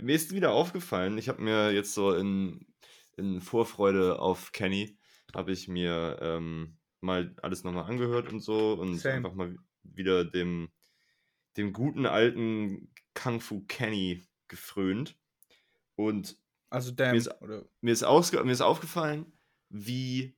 Mir 0.00 0.14
ist 0.16 0.32
wieder 0.34 0.52
aufgefallen, 0.52 1.16
ich 1.18 1.28
habe 1.28 1.42
mir 1.42 1.72
jetzt 1.72 1.94
so 1.94 2.14
in, 2.14 2.66
in 3.16 3.40
Vorfreude 3.40 4.18
auf 4.18 4.52
Kenny, 4.52 4.98
habe 5.34 5.52
ich 5.52 5.68
mir 5.68 6.18
ähm, 6.20 6.78
mal 7.00 7.34
alles 7.42 7.62
nochmal 7.64 7.84
angehört 7.84 8.32
und 8.32 8.40
so 8.40 8.74
und 8.74 8.98
Same. 8.98 9.16
einfach 9.16 9.34
mal 9.34 9.56
wieder 9.82 10.24
dem, 10.24 10.70
dem 11.56 11.72
guten 11.72 12.06
alten 12.06 12.92
Kung 13.14 13.40
Fu 13.40 13.64
Kenny 13.66 14.22
gefrönt. 14.48 15.18
Und 15.96 16.36
Also 16.70 16.92
Damn. 16.92 17.12
Mir 17.12 17.18
ist- 17.18 17.40
oder 17.42 17.64
mir 17.80 17.92
ist, 17.92 18.02
ausge 18.04 18.42
mir 18.44 18.52
ist 18.52 18.60
aufgefallen, 18.60 19.32
wie, 19.68 20.36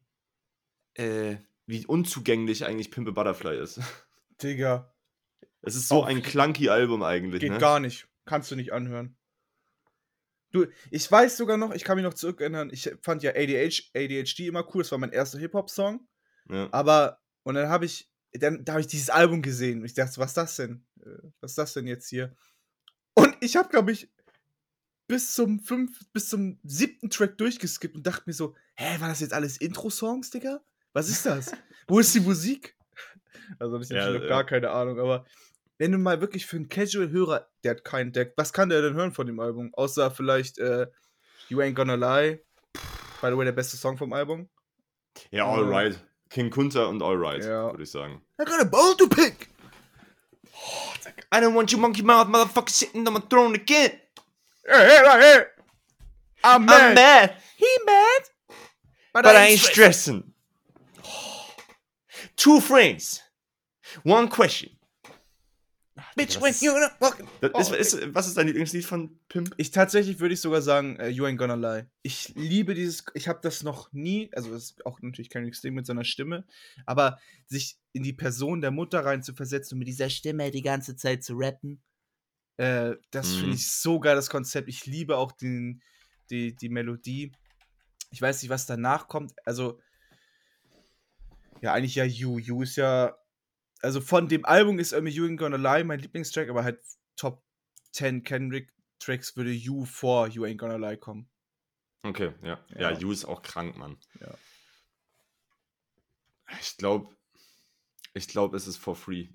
äh, 0.94 1.36
wie 1.66 1.86
unzugänglich 1.86 2.64
eigentlich 2.64 2.90
Pimple 2.90 3.12
Butterfly 3.12 3.58
ist. 3.58 3.80
Digga, 4.42 4.92
Es 5.60 5.74
ist 5.76 5.88
so 5.88 6.00
Auf- 6.02 6.06
ein 6.06 6.22
clunky 6.22 6.68
Album 6.70 7.02
eigentlich, 7.02 7.40
geht 7.40 7.52
ne? 7.52 7.58
gar 7.58 7.80
nicht. 7.80 8.08
Kannst 8.24 8.50
du 8.50 8.56
nicht 8.56 8.72
anhören. 8.72 9.16
Du, 10.52 10.66
ich 10.90 11.10
weiß 11.10 11.36
sogar 11.38 11.56
noch, 11.56 11.72
ich 11.72 11.82
kann 11.84 11.96
mich 11.96 12.04
noch 12.04 12.12
zurückerinnern, 12.14 12.68
ich 12.70 12.90
fand 13.00 13.22
ja 13.22 13.30
ADH, 13.30 13.90
ADHD 13.94 14.40
immer 14.48 14.66
cool, 14.74 14.82
das 14.82 14.90
war 14.92 14.98
mein 14.98 15.12
erster 15.12 15.38
Hip-Hop-Song. 15.38 16.06
Ja. 16.50 16.68
Aber, 16.72 17.20
und 17.42 17.54
dann 17.54 17.68
habe 17.68 17.86
ich, 17.86 18.10
dann 18.32 18.62
da 18.64 18.72
habe 18.72 18.80
ich 18.82 18.86
dieses 18.86 19.08
Album 19.08 19.40
gesehen 19.40 19.80
und 19.80 19.86
ich 19.86 19.94
dachte, 19.94 20.18
was 20.18 20.30
ist 20.32 20.36
das 20.36 20.56
denn? 20.56 20.84
Was 21.40 21.52
ist 21.52 21.58
das 21.58 21.72
denn 21.74 21.86
jetzt 21.86 22.08
hier? 22.08 22.34
Und 23.14 23.36
ich 23.40 23.56
habe, 23.56 23.68
glaube 23.68 23.92
ich, 23.92 24.10
bis 25.08 25.34
zum 25.34 25.60
fünf, 25.60 25.98
bis 26.12 26.28
zum 26.28 26.58
siebten 26.62 27.10
Track 27.10 27.36
durchgeskippt 27.38 27.94
und 27.96 28.06
dachte 28.06 28.22
mir 28.26 28.32
so, 28.32 28.54
hä, 28.76 29.00
war 29.00 29.08
das 29.08 29.20
jetzt 29.20 29.32
alles 29.34 29.56
Intro-Songs, 29.58 30.30
Digga? 30.30 30.60
Was 30.92 31.08
ist 31.08 31.26
das? 31.26 31.52
Wo 31.88 31.98
ist 31.98 32.14
die 32.14 32.20
Musik? 32.20 32.76
Also, 33.58 33.76
ist 33.78 33.90
Ja, 33.90 34.08
noch 34.10 34.22
ja. 34.22 34.28
gar 34.28 34.44
keine 34.46 34.70
Ahnung, 34.70 34.98
aber 35.00 35.26
wenn 35.78 35.90
du 35.92 35.98
mal 35.98 36.20
wirklich 36.20 36.46
für 36.46 36.56
einen 36.56 36.68
Casual-Hörer, 36.68 37.50
der 37.64 37.72
hat 37.72 37.84
keinen 37.84 38.12
Deck, 38.12 38.32
was 38.36 38.52
kann 38.52 38.68
der 38.68 38.80
denn 38.82 38.94
hören 38.94 39.12
von 39.12 39.26
dem 39.26 39.40
Album? 39.40 39.74
Außer 39.74 40.10
vielleicht 40.10 40.58
äh, 40.58 40.86
You 41.48 41.58
Ain't 41.60 41.74
Gonna 41.74 41.94
Lie. 41.96 42.40
By 43.20 43.28
the 43.30 43.36
way, 43.36 43.44
der 43.44 43.52
beste 43.52 43.76
Song 43.76 43.98
vom 43.98 44.12
Album. 44.12 44.48
Ja, 45.30 45.46
alright. 45.46 45.98
King 46.30 46.50
Kunta 46.50 46.84
und 46.86 47.02
alright, 47.02 47.44
Ja. 47.44 47.70
würde 47.72 47.82
ich 47.82 47.90
sagen. 47.90 48.24
I 48.40 48.44
got 48.44 48.60
a 48.60 48.64
ball 48.64 48.94
to 48.96 49.06
pick! 49.08 49.48
I 51.32 51.40
don't 51.40 51.54
want 51.54 51.72
you 51.72 51.78
monkey 51.78 52.02
mouth 52.02 52.28
motherfucker 52.28 52.68
sitting 52.68 53.06
on 53.08 53.14
my 53.14 53.20
throne 53.20 53.54
again. 53.54 53.92
Hey, 54.68 55.00
hey, 55.02 55.20
hey! 55.20 55.42
I'm 56.44 56.66
mad! 56.66 56.88
I'm 56.90 56.94
mad, 56.94 57.36
He 57.56 57.78
mad! 57.86 58.20
but 59.14 59.26
I 59.26 59.46
ain't 59.46 59.60
stressing. 59.60 60.32
Two 62.36 62.60
friends. 62.60 63.22
One 64.02 64.28
question. 64.28 64.70
Bitch, 66.16 66.36
was 66.36 66.42
when 66.42 66.50
ist- 66.52 66.62
you 66.62 66.72
gonna 66.72 66.88
fucking... 66.98 67.28
Das 67.42 67.50
Oh, 67.54 67.74
ist, 67.74 67.94
ist, 67.94 68.14
was 68.14 68.26
ist 68.26 68.36
dein 68.36 68.46
Lieblingslied 68.46 68.84
von 68.84 69.18
Pimp? 69.28 69.54
Ich 69.58 69.70
tatsächlich 69.72 70.20
würde 70.20 70.32
ich 70.34 70.40
sogar 70.40 70.62
sagen, 70.62 70.96
äh, 70.96 71.08
You 71.08 71.24
Ain't 71.26 71.36
Gonna 71.36 71.54
Lie. 71.54 71.86
Ich 72.02 72.32
liebe 72.34 72.72
dieses, 72.74 73.04
ich 73.14 73.28
habe 73.28 73.40
das 73.42 73.62
noch 73.62 73.92
nie, 73.92 74.30
also 74.34 74.50
das 74.52 74.62
ist 74.64 74.86
auch 74.86 75.00
natürlich 75.02 75.28
kein 75.28 75.50
Ding 75.50 75.74
mit 75.74 75.84
seiner 75.84 76.04
Stimme, 76.04 76.46
aber 76.86 77.18
sich 77.46 77.76
in 77.92 78.02
die 78.02 78.14
Person 78.14 78.62
der 78.62 78.70
Mutter 78.70 79.04
rein 79.04 79.22
zu 79.22 79.34
versetzen 79.34 79.74
und 79.74 79.80
mit 79.80 79.88
dieser 79.88 80.08
Stimme 80.08 80.50
die 80.50 80.62
ganze 80.62 80.96
Zeit 80.96 81.22
zu 81.24 81.34
rappen, 81.34 81.82
äh, 82.56 82.94
das 83.10 83.28
Mhm. 83.34 83.38
finde 83.40 83.54
ich 83.56 83.70
so 83.70 84.00
geil, 84.00 84.16
das 84.16 84.30
Konzept. 84.30 84.68
Ich 84.70 84.86
liebe 84.86 85.18
auch 85.18 85.32
den, 85.32 85.82
die, 86.30 86.56
die 86.56 86.68
Melodie. 86.70 87.32
Ich 88.10 88.22
weiß 88.22 88.40
nicht, 88.42 88.50
was 88.50 88.64
danach 88.64 89.08
kommt. 89.08 89.32
Also, 89.44 89.78
ja, 91.60 91.72
eigentlich 91.74 91.94
ja 91.94 92.04
You. 92.04 92.38
You 92.38 92.62
ist 92.62 92.76
ja, 92.76 93.14
also 93.82 94.00
von 94.00 94.28
dem 94.28 94.44
Album 94.44 94.78
ist 94.78 94.92
irgendwie 94.92 95.12
You 95.12 95.26
Ain't 95.26 95.38
Gonna 95.38 95.56
Lie 95.56 95.84
mein 95.84 95.98
Lieblingstrack, 95.98 96.48
aber 96.48 96.64
halt 96.64 96.80
Top 97.16 97.44
10 97.92 98.22
Kendrick-Tracks 98.22 99.36
würde 99.36 99.50
You 99.50 99.84
vor 99.84 100.28
You 100.28 100.44
Ain't 100.44 100.58
Gonna 100.58 100.76
Lie 100.76 100.96
kommen. 100.96 101.28
Okay, 102.04 102.32
ja. 102.42 102.64
Ja, 102.70 102.92
Ja. 102.92 102.98
You 102.98 103.12
ist 103.12 103.24
auch 103.24 103.42
krank, 103.42 103.76
Mann. 103.76 103.98
Ja. 104.20 104.34
Ich 106.60 106.76
glaube, 106.76 107.14
ich 108.14 108.28
glaube, 108.28 108.56
es 108.56 108.66
ist 108.66 108.76
for 108.76 108.96
free. 108.96 109.28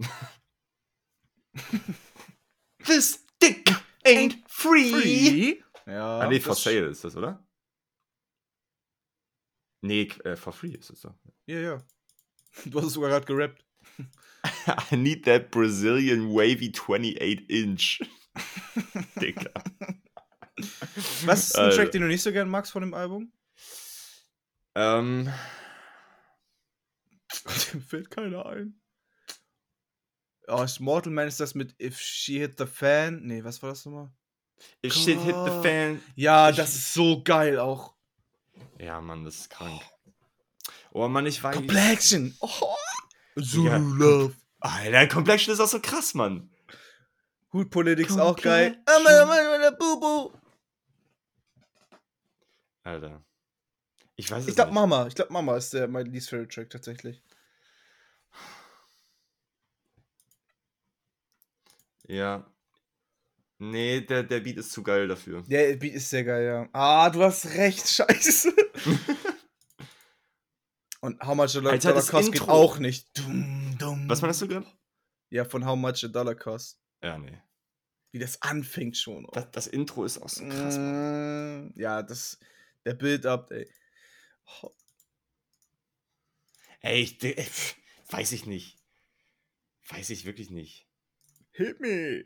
This 2.85 3.25
dick 3.41 3.69
ain't 4.05 4.37
free. 4.47 5.59
Ja. 5.85 6.19
Ah, 6.19 6.27
nee, 6.27 6.39
for 6.39 6.55
sale 6.55 6.87
ist 6.87 7.03
das, 7.03 7.15
oder? 7.15 7.43
Nee, 9.81 10.09
äh, 10.23 10.35
for 10.35 10.53
free 10.53 10.73
ist 10.73 10.89
es 10.89 11.01
doch. 11.01 11.15
Ja, 11.45 11.59
ja. 11.59 11.77
Du 12.65 12.79
hast 12.79 12.87
es 12.87 12.93
sogar 12.93 13.09
gerade 13.09 13.25
gerappt. 13.25 13.66
I 14.91 14.95
need 14.95 15.25
that 15.25 15.51
Brazilian 15.51 16.33
wavy 16.33 16.71
28 16.71 17.49
inch. 17.49 18.01
Dicker. 19.21 19.51
Was 21.25 21.47
ist 21.47 21.55
ein 21.55 21.65
Alter. 21.65 21.75
Track, 21.75 21.91
den 21.91 22.01
du 22.01 22.07
nicht 22.07 22.21
so 22.21 22.31
gern 22.31 22.49
magst 22.49 22.71
von 22.71 22.81
dem 22.81 22.93
Album? 22.93 23.31
Ähm, 24.75 25.31
Dem 27.73 27.81
fällt 27.81 28.09
keiner 28.09 28.45
ein. 28.45 28.79
Oh, 30.47 30.61
ist 30.61 30.79
Mortal 30.79 31.11
Man 31.11 31.27
ist 31.27 31.39
das 31.39 31.55
mit 31.55 31.75
If 31.81 31.99
She 31.99 32.39
Hit 32.39 32.57
the 32.57 32.65
Fan. 32.65 33.21
Nee, 33.23 33.43
was 33.43 33.61
war 33.61 33.69
das 33.69 33.85
nochmal? 33.85 34.11
if 34.83 34.93
shit 34.93 35.19
hit 35.19 35.35
the 35.35 35.61
fan. 35.61 36.01
Ja, 36.15 36.51
das 36.51 36.75
ist 36.75 36.93
so 36.93 37.21
geil 37.23 37.59
auch. 37.59 37.93
Ja, 38.79 38.99
Mann, 39.01 39.23
das 39.23 39.35
ist 39.35 39.49
krank. 39.49 39.81
Oh 40.91 41.07
Mann, 41.07 41.25
ich 41.25 41.43
weiß. 41.43 41.55
Complexion. 41.55 42.35
Oh. 42.39 42.75
Zulu 43.41 43.69
Ja, 43.69 43.77
Love. 43.77 44.35
Alter, 44.59 45.07
Complexion 45.07 45.53
ist 45.53 45.59
auch 45.59 45.67
so 45.67 45.79
krass, 45.79 46.13
Mann. 46.13 46.49
Hood 47.53 47.69
Politics 47.69 48.17
auch 48.17 48.35
geil. 48.35 48.77
Bubu. 49.77 50.31
Alter. 52.83 53.23
Ich 54.15 54.31
weiß 54.31 54.43
es 54.43 54.49
Ich 54.49 54.55
glaube 54.55 54.71
nicht. 54.71 54.75
Mama. 54.75 55.07
Ich 55.07 55.15
glaube 55.15 55.31
Mama 55.31 55.57
ist 55.57 55.73
der 55.73 55.87
mein 55.87 56.07
least 56.07 56.29
favorite 56.29 56.53
Track 56.53 56.69
tatsächlich. 56.69 57.21
Ja. 62.07 62.45
Nee, 63.59 64.01
der, 64.01 64.23
der 64.23 64.39
Beat 64.39 64.57
ist 64.57 64.71
zu 64.71 64.83
geil 64.83 65.07
dafür. 65.07 65.43
Der 65.47 65.75
Beat 65.75 65.95
ist 65.95 66.09
sehr 66.09 66.23
geil, 66.23 66.45
ja. 66.45 66.69
Ah, 66.73 67.09
du 67.09 67.23
hast 67.23 67.45
recht, 67.55 67.87
scheiße. 67.89 68.53
Und 71.01 71.21
How 71.21 71.35
Much 71.35 71.55
a 71.55 71.59
Dollar, 71.59 71.71
Alter, 71.73 71.89
Dollar 71.89 72.01
das 72.01 72.09
Cost 72.09 72.31
geht 72.31 72.41
auch 72.41 72.79
nicht. 72.79 73.17
Dum, 73.17 73.75
dum. 73.79 74.09
Was 74.09 74.21
meinst 74.21 74.41
du 74.41 74.47
gerade? 74.47 74.65
Ja, 75.29 75.45
von 75.45 75.65
How 75.65 75.77
Much 75.77 76.03
a 76.03 76.07
Dollar 76.07 76.35
Cost. 76.35 76.79
Ja, 77.01 77.17
nee. 77.17 77.41
Wie 78.11 78.19
das 78.19 78.41
anfängt 78.41 78.97
schon. 78.97 79.25
oh. 79.25 79.31
Das, 79.33 79.51
das 79.51 79.67
Intro 79.67 80.05
ist 80.05 80.17
auch 80.17 80.29
so 80.29 80.43
krass. 80.47 80.77
Mm, 80.77 81.69
ja, 81.75 82.01
das. 82.01 82.39
Der 82.85 82.93
Build-Up, 82.93 83.51
ey. 83.51 83.69
Oh, 84.63 84.71
Ey, 86.81 87.01
ich, 87.01 87.75
weiß 88.09 88.31
ich 88.31 88.45
nicht. 88.45 88.77
Weiß 89.89 90.09
ich 90.09 90.25
wirklich 90.25 90.49
nicht. 90.49 90.87
hit 91.51 91.79
me. 91.79 92.23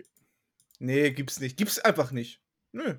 Nee, 0.79 1.11
gibt's 1.11 1.39
nicht. 1.39 1.57
Gibt's 1.57 1.79
einfach 1.79 2.11
nicht. 2.11 2.41
Nö. 2.71 2.97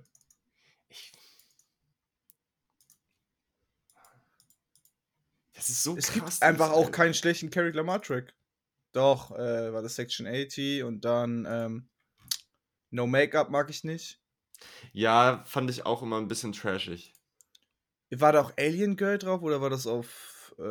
Das 5.62 5.68
ist 5.68 5.82
so 5.84 5.96
Es 5.96 6.06
krass. 6.06 6.14
gibt 6.14 6.26
dieses 6.28 6.42
einfach 6.42 6.70
auch 6.70 6.90
keinen 6.90 7.14
schlechten 7.14 7.50
Carrick 7.50 7.74
Lamar 7.74 8.02
Track. 8.02 8.34
Doch, 8.92 9.30
äh, 9.30 9.72
war 9.72 9.80
das 9.82 9.94
Section 9.96 10.26
80 10.26 10.82
und 10.82 11.04
dann 11.04 11.46
ähm, 11.48 11.88
No 12.90 13.06
Make-up 13.06 13.48
mag 13.50 13.70
ich 13.70 13.84
nicht. 13.84 14.20
Ja, 14.92 15.42
fand 15.46 15.70
ich 15.70 15.86
auch 15.86 16.02
immer 16.02 16.18
ein 16.18 16.28
bisschen 16.28 16.52
trashig. 16.52 17.14
War 18.10 18.32
da 18.32 18.42
auch 18.42 18.52
Alien 18.58 18.96
Girl 18.96 19.18
drauf 19.18 19.40
oder 19.42 19.60
war 19.60 19.70
das 19.70 19.86
auf 19.86 20.54
äh, 20.58 20.62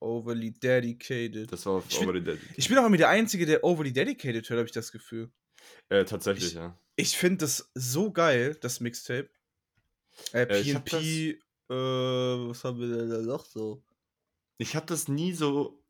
Overly 0.00 0.50
Dedicated? 0.52 1.50
Das 1.50 1.64
war 1.64 1.74
auf 1.74 1.84
Ich 1.88 1.98
bin- 1.98 2.08
Over 2.08 2.18
the 2.18 2.24
Dead. 2.24 2.38
Ich 2.56 2.68
bin 2.68 2.76
auch 2.78 2.84
immer 2.86 2.96
der 2.98 3.08
Einzige, 3.08 3.46
der 3.46 3.64
Overly 3.64 3.92
Dedicated 3.92 4.48
hört, 4.50 4.58
habe 4.58 4.66
ich 4.66 4.72
das 4.72 4.92
Gefühl. 4.92 5.30
Äh, 5.88 6.04
tatsächlich, 6.04 6.48
ich- 6.48 6.54
ja. 6.54 6.78
Ich 6.96 7.16
finde 7.16 7.38
das 7.38 7.70
so 7.74 8.10
geil, 8.12 8.56
das 8.60 8.80
Mixtape. 8.80 9.30
Äh, 10.32 10.42
Äh, 10.42 10.62
PNP, 10.62 11.30
äh, 11.70 11.74
was 11.74 12.64
haben 12.64 12.78
wir 12.80 12.88
denn 12.88 13.08
da 13.08 13.18
noch 13.18 13.46
so? 13.46 13.82
Ich 14.58 14.76
habe 14.76 14.86
das 14.86 15.08
nie 15.08 15.32
so. 15.32 15.82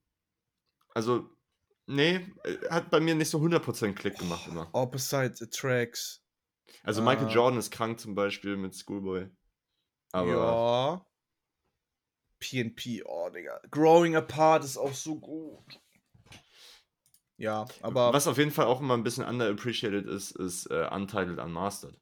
Also, 0.95 1.29
nee, 1.87 2.27
äh, 2.45 2.57
hat 2.71 2.91
bei 2.91 3.01
mir 3.01 3.15
nicht 3.15 3.31
so 3.31 3.39
100% 3.41 3.95
Klick 3.95 4.19
gemacht 4.19 4.47
immer. 4.49 4.69
Opposite 4.73 5.51
Tracks. 5.51 6.23
Also, 6.83 7.03
Michael 7.03 7.27
Ah. 7.29 7.31
Jordan 7.33 7.59
ist 7.59 7.71
krank 7.71 7.99
zum 8.01 8.15
Beispiel 8.15 8.57
mit 8.57 8.75
Schoolboy. 8.75 9.29
Aber 10.13 10.31
ja. 10.31 11.07
PNP, 12.41 13.03
oh, 13.05 13.29
Digga. 13.31 13.61
Growing 13.71 14.17
Apart 14.17 14.65
ist 14.65 14.77
auch 14.79 14.95
so 14.95 15.19
gut. 15.19 15.81
Ja, 17.37 17.67
aber 17.83 18.13
was 18.13 18.27
auf 18.27 18.39
jeden 18.39 18.51
Fall 18.51 18.67
auch 18.67 18.81
immer 18.81 18.95
ein 18.95 19.05
bisschen 19.05 19.25
underappreciated 19.25 20.07
ist, 20.07 20.33
ist 20.33 20.67
äh, 20.71 20.89
Untitled 20.91 21.39
Unmastered. 21.39 21.97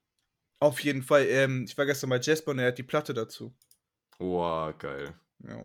auf 0.60 0.80
jeden 0.80 1.02
Fall, 1.02 1.26
ähm, 1.26 1.64
ich 1.68 1.76
war 1.76 1.84
gestern 1.84 2.08
bei 2.10 2.18
Jasper 2.20 2.52
und 2.52 2.58
er 2.58 2.68
hat 2.68 2.78
die 2.78 2.82
Platte 2.82 3.12
dazu. 3.12 3.54
Oh, 4.18 4.72
geil. 4.78 5.14
Ja. 5.40 5.62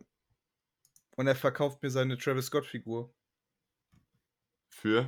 Und 1.16 1.28
er 1.28 1.36
verkauft 1.36 1.82
mir 1.84 1.90
seine 1.90 2.18
Travis 2.18 2.48
Scott-Figur. 2.48 3.14
Für? 4.70 5.08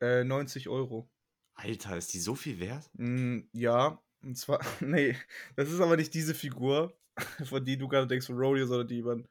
Äh, 0.00 0.24
90 0.24 0.68
Euro. 0.68 1.08
Alter, 1.54 1.96
ist 1.96 2.12
die 2.12 2.18
so 2.18 2.34
viel 2.34 2.58
wert? 2.58 2.90
Mm, 2.94 3.40
ja, 3.52 4.02
und 4.22 4.36
zwar, 4.36 4.60
nee, 4.80 5.16
das 5.56 5.70
ist 5.70 5.80
aber 5.80 5.96
nicht 5.96 6.14
diese 6.14 6.34
Figur, 6.34 6.96
von 7.44 7.64
die 7.64 7.76
du 7.76 7.88
gerade 7.88 8.06
denkst, 8.06 8.26
von 8.26 8.36
Rodeo, 8.36 8.66
sondern 8.66 8.88
die 8.88 9.02
man, 9.02 9.28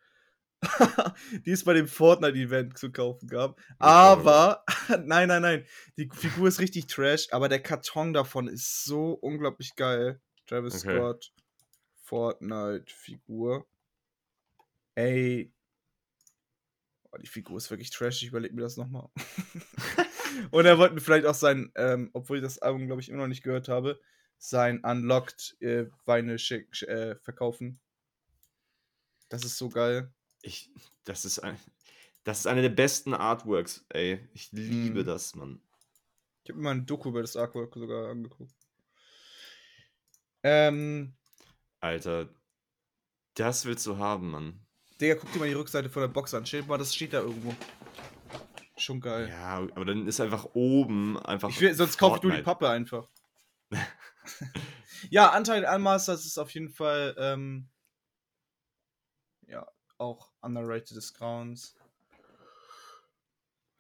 die 1.46 1.52
es 1.52 1.64
bei 1.64 1.74
dem 1.74 1.88
Fortnite-Event 1.88 2.78
zu 2.78 2.92
kaufen 2.92 3.28
gab. 3.28 3.60
Aber, 3.80 4.64
nein, 4.90 5.28
nein, 5.28 5.42
nein, 5.42 5.66
die 5.98 6.10
Figur 6.14 6.48
ist 6.48 6.60
richtig 6.60 6.88
trash, 6.88 7.28
aber 7.32 7.50
der 7.50 7.62
Karton 7.62 8.14
davon 8.14 8.48
ist 8.48 8.84
so 8.84 9.14
unglaublich 9.14 9.76
geil. 9.76 10.22
Travis 10.48 10.86
Okay. 10.86 10.98
Scott, 10.98 11.34
Fortnite-Figur. 12.04 13.66
Ey. 14.96 15.54
Oh, 17.12 17.18
die 17.18 17.28
Figur 17.28 17.58
ist 17.58 17.70
wirklich 17.70 17.90
trash, 17.90 18.22
ich 18.24 18.30
überleg 18.30 18.54
mir 18.54 18.62
das 18.62 18.78
nochmal. 18.78 19.10
Und 20.52 20.66
er 20.66 20.78
wollte 20.78 20.94
mir 20.96 21.02
vielleicht 21.02 21.26
auch 21.26 21.36
sein, 21.36 21.72
ähm, 21.76 22.10
obwohl 22.14 22.38
ich 22.38 22.44
das 22.44 22.60
Album, 22.60 22.88
glaube 22.88 23.02
ich, 23.02 23.10
immer 23.10 23.20
noch 23.20 23.28
nicht 23.28 23.44
gehört 23.44 23.68
habe, 23.68 24.00
sein 24.38 24.84
Unlocked 24.84 25.58
äh, 25.60 25.88
Weine 26.06 26.40
schick, 26.40 26.82
äh, 26.84 27.16
verkaufen. 27.18 27.80
Das 29.30 29.44
ist 29.44 29.58
so 29.58 29.70
geil. 29.70 30.14
Ich, 30.42 30.72
das 31.04 31.26
ist 31.26 31.40
ein, 31.40 31.58
das 32.24 32.40
ist 32.40 32.48
eine 32.48 32.62
der 32.62 32.70
besten 32.70 33.14
Artworks, 33.14 33.86
ey. 33.90 34.28
Ich 34.34 34.52
liebe 34.52 35.02
Mhm. 35.02 35.06
das, 35.06 35.36
Mann. 35.36 35.62
Ich 36.44 36.50
habe 36.50 36.60
mir 36.60 36.64
mal 36.64 36.72
ein 36.72 36.86
Doku 36.86 37.10
über 37.10 37.22
das 37.22 37.36
Artwork 37.36 37.74
sogar 37.76 38.10
angeguckt. 38.10 38.56
Ähm, 40.44 41.14
Alter, 41.80 42.34
das 43.36 43.66
willst 43.66 43.86
du 43.86 43.98
haben, 43.98 44.32
Mann. 44.32 44.66
Digga, 45.02 45.16
guck 45.16 45.32
dir 45.34 45.40
mal 45.40 45.48
die 45.48 45.56
Rückseite 45.56 45.90
von 45.90 46.04
der 46.04 46.10
Box 46.10 46.34
an. 46.36 46.44
Dir 46.44 46.64
mal, 46.66 46.78
das 46.78 46.94
steht 46.94 47.14
da 47.14 47.22
irgendwo. 47.22 47.56
Schon 48.78 49.02
geil. 49.02 49.30
Ja, 49.30 49.58
aber 49.58 49.86
dann 49.86 50.08
ist 50.08 50.22
einfach 50.22 50.50
oben 50.54 51.20
einfach. 51.20 51.50
Ich 51.50 51.60
will, 51.60 51.74
sonst 51.74 51.98
kaufe 51.98 52.18
ich 52.18 52.24
nur 52.24 52.32
die. 52.32 52.44
Pappe 52.44 52.70
einfach. 52.70 53.10
ja, 55.10 55.32
Anteil 55.32 55.66
Unmasters 55.66 56.26
ist 56.26 56.38
auf 56.38 56.52
jeden 56.52 56.70
Fall 56.70 57.16
ähm, 57.18 57.70
ja 59.48 59.68
auch 59.98 60.32
underrated 60.42 60.96
des 60.96 61.14
Grauens. 61.14 61.76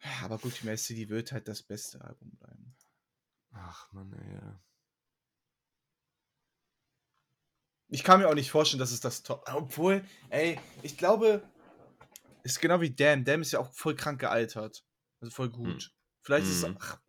Ja, 0.04 0.26
Aber 0.26 0.40
gut, 0.40 0.64
Mad 0.64 0.78
City 0.78 1.10
wird 1.10 1.32
halt 1.32 1.48
das 1.48 1.62
beste 1.62 2.02
Album 2.02 2.32
bleiben. 2.32 2.76
Ach, 3.54 3.92
Mann, 3.92 4.14
ey. 4.14 4.34
ja. 4.34 4.60
Ich 7.94 8.04
kann 8.06 8.22
mir 8.22 8.30
auch 8.30 8.34
nicht 8.36 8.50
vorstellen, 8.52 8.80
dass 8.80 8.92
es 8.92 9.02
das 9.02 9.22
Top. 9.22 9.44
Obwohl, 9.54 10.04
ey, 10.30 10.58
ich 10.82 10.98
glaube, 10.98 11.44
ist 12.44 12.62
genau 12.62 12.80
wie 12.80 12.90
Damn. 12.90 13.26
Damn 13.26 13.42
ist 13.42 13.52
ja 13.52 13.60
auch 13.60 13.72
voll 13.74 13.96
krank 13.96 14.20
gealtert. 14.22 14.86
Also 15.20 15.30
voll 15.32 15.50
gut. 15.50 15.94
Vielleicht 16.24 16.48
ist 16.48 16.64
es. 16.64 16.68
Mhm. 16.68 16.78
Ach, 16.80 17.00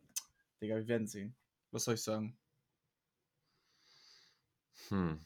Digga, 0.61 0.75
wir 0.75 0.87
werden 0.87 1.07
sehen. 1.07 1.35
Was 1.71 1.85
soll 1.85 1.93
ich 1.95 2.03
sagen? 2.03 2.37
Hm. 4.89 5.19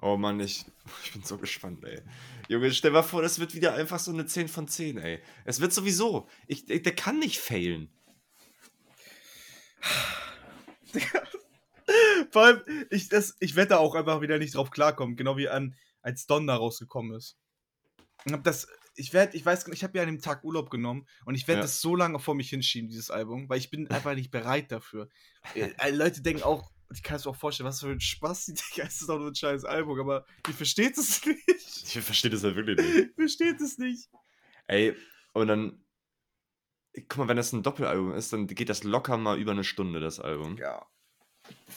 Oh 0.00 0.16
Mann, 0.16 0.40
ich, 0.40 0.64
ich 1.04 1.12
bin 1.12 1.22
so 1.22 1.36
gespannt, 1.36 1.84
ey. 1.84 2.00
Junge, 2.48 2.72
stell 2.72 2.92
mal 2.92 3.02
vor, 3.02 3.20
das 3.20 3.38
wird 3.38 3.54
wieder 3.54 3.74
einfach 3.74 3.98
so 3.98 4.10
eine 4.10 4.24
10 4.24 4.48
von 4.48 4.66
10, 4.68 4.96
ey. 4.96 5.22
Es 5.44 5.60
wird 5.60 5.74
sowieso. 5.74 6.26
Ich, 6.46 6.68
ich- 6.70 6.82
der 6.82 6.94
kann 6.96 7.18
nicht 7.18 7.38
failen. 7.38 7.92
Vor 12.30 12.42
allem, 12.44 12.62
ich, 12.90 13.08
das, 13.08 13.36
ich 13.40 13.56
wette 13.56 13.78
auch 13.78 13.94
einfach 13.94 14.20
wieder 14.20 14.38
nicht 14.38 14.54
drauf 14.54 14.70
klarkommen, 14.70 15.16
genau 15.16 15.36
wie 15.36 15.48
an, 15.48 15.74
als 16.02 16.26
Don 16.26 16.46
da 16.46 16.56
rausgekommen 16.56 17.16
ist. 17.16 17.36
Hab 18.30 18.44
das, 18.44 18.66
ich 18.94 19.12
werde, 19.12 19.36
ich 19.36 19.46
weiß, 19.46 19.68
ich 19.68 19.84
habe 19.84 19.96
ja 19.96 20.02
an 20.02 20.08
dem 20.08 20.20
Tag 20.20 20.44
Urlaub 20.44 20.70
genommen 20.70 21.06
und 21.24 21.34
ich 21.34 21.46
werde 21.46 21.60
Ja. 21.60 21.62
das 21.62 21.80
so 21.80 21.94
lange 21.94 22.18
vor 22.18 22.34
mich 22.34 22.50
hinschieben, 22.50 22.88
dieses 22.88 23.10
Album, 23.10 23.48
weil 23.48 23.58
ich 23.58 23.70
bin 23.70 23.88
einfach 23.90 24.14
nicht 24.14 24.30
bereit 24.30 24.70
dafür. 24.72 25.08
Äh, 25.54 25.90
Leute 25.90 26.20
denken 26.22 26.42
auch, 26.42 26.70
ich 26.92 27.02
kann 27.02 27.16
es 27.16 27.24
mir 27.24 27.30
auch 27.32 27.36
vorstellen, 27.36 27.68
was 27.68 27.80
für 27.80 27.88
ein 27.90 28.00
Spaß, 28.00 28.46
die 28.46 28.54
denken, 28.54 28.88
es 28.88 29.00
ist 29.00 29.08
doch 29.08 29.18
nur 29.18 29.28
ein 29.28 29.34
scheiß 29.34 29.64
Album, 29.64 30.00
aber 30.00 30.24
ihr 30.46 30.54
versteht 30.54 30.96
es 30.98 31.24
nicht. 31.26 31.46
Ich 31.96 32.00
verstehe 32.00 32.30
das 32.30 32.42
halt 32.42 32.56
wirklich 32.56 32.78
nicht. 32.78 33.14
versteht 33.14 33.60
es 33.60 33.78
nicht. 33.78 34.08
Ey, 34.66 34.94
und 35.32 35.46
dann. 35.48 35.84
Guck 37.08 37.18
mal, 37.18 37.28
wenn 37.28 37.36
das 37.36 37.52
ein 37.52 37.62
Doppelalbum 37.62 38.12
ist, 38.12 38.32
dann 38.32 38.46
geht 38.48 38.68
das 38.68 38.82
locker 38.82 39.16
mal 39.18 39.38
über 39.38 39.52
eine 39.52 39.62
Stunde, 39.62 40.00
das 40.00 40.18
Album. 40.18 40.56
Ja. 40.56 40.84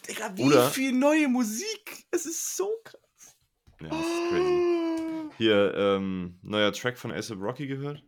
Digga, 0.08 0.36
wie 0.36 0.44
Oder- 0.44 0.70
viel 0.70 0.92
neue 0.92 1.28
Musik. 1.28 2.06
Es 2.12 2.26
ist 2.26 2.56
so 2.58 2.70
krass. 2.84 3.36
Ja, 3.82 3.90
das 3.90 4.00
ist 4.00 4.30
crazy. 4.30 5.32
Hier, 5.38 5.74
ähm, 5.76 6.40
neuer 6.44 6.72
Track 6.72 6.98
von 6.98 7.12
ASAP 7.12 7.40
Rocky 7.40 7.68
gehört? 7.68 8.04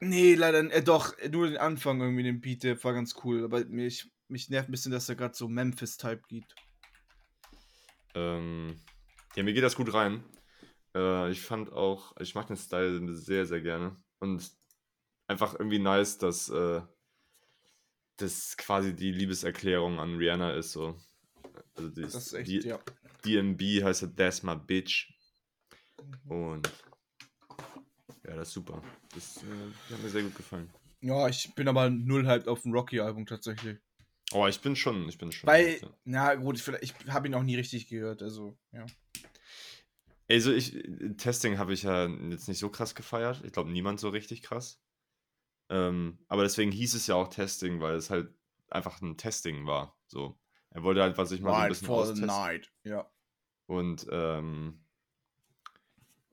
Nee, 0.00 0.34
leider 0.34 0.58
äh, 0.72 0.82
doch, 0.82 1.14
nur 1.30 1.48
den 1.48 1.56
Anfang 1.56 2.00
irgendwie, 2.00 2.22
den 2.22 2.40
Beat, 2.40 2.62
der 2.62 2.82
war 2.82 2.94
ganz 2.94 3.14
cool. 3.24 3.44
Aber 3.44 3.64
mich, 3.64 4.10
mich 4.28 4.48
nervt 4.48 4.68
ein 4.68 4.72
bisschen, 4.72 4.92
dass 4.92 5.08
er 5.08 5.16
gerade 5.16 5.34
so 5.34 5.48
Memphis-Type 5.48 6.22
geht. 6.28 6.54
Ähm, 8.14 8.80
ja, 9.36 9.42
mir 9.42 9.52
geht 9.52 9.64
das 9.64 9.76
gut 9.76 9.92
rein. 9.92 10.24
Äh, 10.94 11.30
ich 11.30 11.42
fand 11.42 11.72
auch, 11.72 12.16
ich 12.20 12.34
mag 12.34 12.46
den 12.46 12.56
Style 12.56 13.14
sehr, 13.14 13.46
sehr 13.46 13.60
gerne. 13.60 13.96
Und 14.20 14.50
einfach 15.26 15.54
irgendwie 15.54 15.78
nice, 15.78 16.18
dass 16.18 16.48
äh, 16.48 16.80
das 18.18 18.56
quasi 18.56 18.94
die 18.94 19.12
Liebeserklärung 19.12 19.98
an 19.98 20.16
Rihanna 20.16 20.52
ist. 20.52 20.72
So. 20.72 20.96
Also 21.74 21.88
die, 21.90 22.02
Das 22.02 22.14
ist 22.14 22.32
echt, 22.34 22.48
die, 22.48 22.60
ja. 22.60 22.78
DMB 23.24 23.60
heißt 23.82 24.02
ja 24.02 24.08
That's 24.08 24.42
My 24.42 24.56
Bitch. 24.56 25.12
Und 26.28 26.70
ja, 28.26 28.36
das 28.36 28.48
ist 28.48 28.54
super. 28.54 28.82
Das 29.14 29.38
äh, 29.38 29.92
hat 29.94 30.02
mir 30.02 30.08
sehr 30.08 30.22
gut 30.22 30.36
gefallen. 30.36 30.70
Ja, 31.00 31.28
ich 31.28 31.54
bin 31.54 31.68
aber 31.68 31.90
null 31.90 32.26
hyped 32.26 32.48
auf 32.48 32.62
dem 32.62 32.72
Rocky-Album 32.72 33.26
tatsächlich. 33.26 33.78
Oh, 34.32 34.46
ich 34.46 34.60
bin 34.60 34.76
schon, 34.76 35.08
ich 35.08 35.16
bin 35.16 35.32
schon. 35.32 35.46
Weil, 35.46 35.80
ja. 35.80 35.88
na 36.04 36.34
gut, 36.34 36.56
ich, 36.56 36.68
ich 36.82 36.94
habe 37.08 37.28
ihn 37.28 37.34
auch 37.34 37.42
nie 37.42 37.56
richtig 37.56 37.88
gehört, 37.88 38.22
also, 38.22 38.58
ja. 38.72 38.84
Also 40.30 40.52
ich, 40.52 40.76
Testing 41.16 41.56
habe 41.56 41.72
ich 41.72 41.84
ja 41.84 42.06
jetzt 42.06 42.48
nicht 42.48 42.58
so 42.58 42.68
krass 42.68 42.94
gefeiert. 42.94 43.42
Ich 43.44 43.52
glaube, 43.52 43.70
niemand 43.70 43.98
so 43.98 44.10
richtig 44.10 44.42
krass. 44.42 44.78
Ähm, 45.70 46.18
aber 46.28 46.42
deswegen 46.42 46.72
hieß 46.72 46.94
es 46.94 47.06
ja 47.06 47.14
auch 47.14 47.28
Testing, 47.28 47.80
weil 47.80 47.96
es 47.96 48.10
halt 48.10 48.32
einfach 48.70 49.00
ein 49.00 49.16
Testing 49.16 49.66
war. 49.66 49.96
So. 50.06 50.38
Er 50.70 50.82
wollte 50.82 51.02
halt, 51.02 51.18
was 51.18 51.30
ich 51.32 51.40
mal 51.40 51.52
so 51.52 51.56
ein 51.56 51.68
bisschen 51.68 51.88
austesten. 51.88 52.26
night. 52.26 52.72
Ja. 52.84 53.10
Und 53.66 54.06
ähm, 54.10 54.80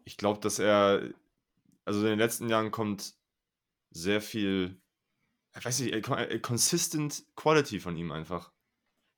ich 0.04 0.18
glaube, 0.18 0.40
dass 0.40 0.60
er, 0.60 1.10
also 1.84 2.00
in 2.02 2.06
den 2.06 2.20
letzten 2.20 2.50
Jahren 2.50 2.72
kommt 2.72 3.16
sehr 3.92 4.22
viel, 4.22 4.80
ich 5.58 5.66
weiß 5.66 5.80
nicht, 5.80 5.94
äh, 5.94 6.24
äh, 6.24 6.40
consistent 6.40 7.26
Quality 7.36 7.80
von 7.80 7.98
ihm 7.98 8.12
einfach. 8.12 8.52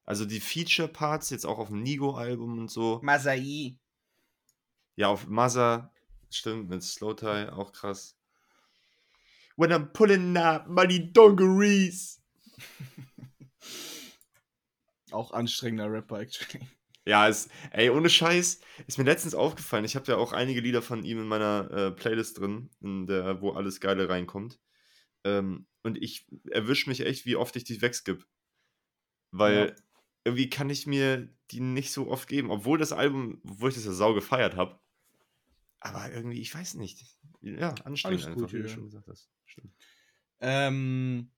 Also 0.06 0.26
die 0.26 0.40
Feature-Parts, 0.40 1.30
jetzt 1.32 1.46
auch 1.46 1.58
auf 1.60 1.68
dem 1.68 1.84
Nigo-Album 1.84 2.58
und 2.60 2.72
so. 2.72 3.00
Masai. 3.04 3.78
Ja, 4.96 5.10
auf 5.10 5.28
Mother, 5.28 5.92
stimmt, 6.30 6.70
mit 6.70 6.82
Slow 6.82 7.14
Tie, 7.14 7.52
auch 7.52 7.72
krass. 7.72 8.18
When 9.58 9.72
I'm 9.72 9.92
pulling 9.92 10.38
up 10.38 10.68
money 10.68 11.12
dungarees. 11.12 12.22
Auch 15.12 15.32
anstrengender 15.32 15.92
Rapper, 15.92 16.20
actually. 16.20 16.68
Ja, 17.06 17.28
ist, 17.28 17.50
ey, 17.72 17.90
ohne 17.90 18.10
Scheiß, 18.10 18.60
ist 18.86 18.98
mir 18.98 19.06
letztens 19.06 19.34
aufgefallen. 19.34 19.86
Ich 19.86 19.96
habe 19.96 20.12
ja 20.12 20.18
auch 20.18 20.34
einige 20.34 20.60
Lieder 20.60 20.82
von 20.82 21.06
ihm 21.06 21.20
in 21.20 21.28
meiner 21.28 21.72
äh, 21.72 21.92
Playlist 21.92 22.38
drin, 22.38 22.70
in 22.82 23.08
der, 23.08 23.42
wo 23.42 23.52
alles 23.52 23.80
Geile 23.80 24.10
reinkommt. 24.10 24.60
Ähm, 25.24 25.68
und 25.84 25.98
ich 25.98 26.28
erwische 26.52 26.90
mich 26.90 27.00
echt, 27.00 27.26
wie 27.26 27.38
oft 27.38 27.56
ich 27.56 27.64
die 27.64 27.82
wegskipp. 27.82 28.28
Weil 29.32 29.70
Ja. 29.70 29.76
irgendwie 30.26 30.50
kann 30.50 30.70
ich 30.70 30.86
mir 30.86 31.30
die 31.52 31.62
nicht 31.62 31.94
so 31.94 32.10
oft 32.10 32.28
geben, 32.28 32.52
obwohl 32.52 32.78
das 32.78 32.92
Album, 32.92 33.40
wo 33.44 33.70
ich 33.70 33.76
das 33.76 33.86
ja 33.86 33.94
sau 33.94 34.14
gefeiert 34.14 34.58
habe. 34.58 34.78
Aber 35.80 36.12
irgendwie, 36.12 36.42
ich 36.42 36.54
weiß 36.54 36.74
nicht. 36.74 37.06
Ja, 37.40 37.74
anstrengend 37.86 38.26
Alles 38.26 38.36
gut, 38.36 38.44
einfach, 38.44 38.54
wie 38.54 38.62
du 38.62 38.68
ja. 38.68 38.74
schon 38.74 38.84
gesagt 38.84 39.08
hast. 39.08 39.30
Stimmt. 39.58 39.74
Ähm. 40.40 41.32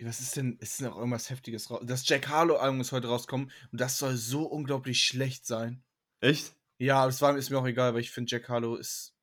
Was 0.00 0.20
ist 0.20 0.36
denn? 0.36 0.56
Ist 0.58 0.80
noch 0.80 0.96
irgendwas 0.96 1.28
Heftiges 1.28 1.70
raus? 1.70 1.80
Das 1.84 2.08
Jack 2.08 2.28
Harlow-Album 2.28 2.80
ist 2.80 2.92
heute 2.92 3.08
rausgekommen 3.08 3.50
und 3.72 3.80
das 3.80 3.98
soll 3.98 4.16
so 4.16 4.44
unglaublich 4.44 5.02
schlecht 5.04 5.44
sein. 5.44 5.82
Echt? 6.20 6.54
Ja, 6.78 7.04
das 7.04 7.20
war, 7.20 7.36
ist 7.36 7.50
mir 7.50 7.58
auch 7.58 7.66
egal, 7.66 7.94
weil 7.94 8.00
ich 8.00 8.12
finde, 8.12 8.30
Jack 8.30 8.48
Harlow 8.48 8.76
ist. 8.76 9.16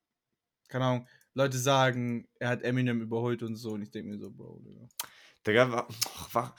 Keine 0.68 0.86
Ahnung. 0.86 1.08
Leute 1.34 1.58
sagen, 1.58 2.28
er 2.40 2.50
hat 2.50 2.64
Eminem 2.64 3.02
überholt 3.02 3.44
und 3.44 3.56
so. 3.56 3.72
Und 3.72 3.84
ich 3.84 3.92
denke 3.92 4.10
mir 4.10 4.18
so, 4.18 4.32
Bro, 4.32 4.62
Digga. 4.66 4.88
Digga, 5.46 5.72
wa 5.72 5.88
wa 6.32 6.56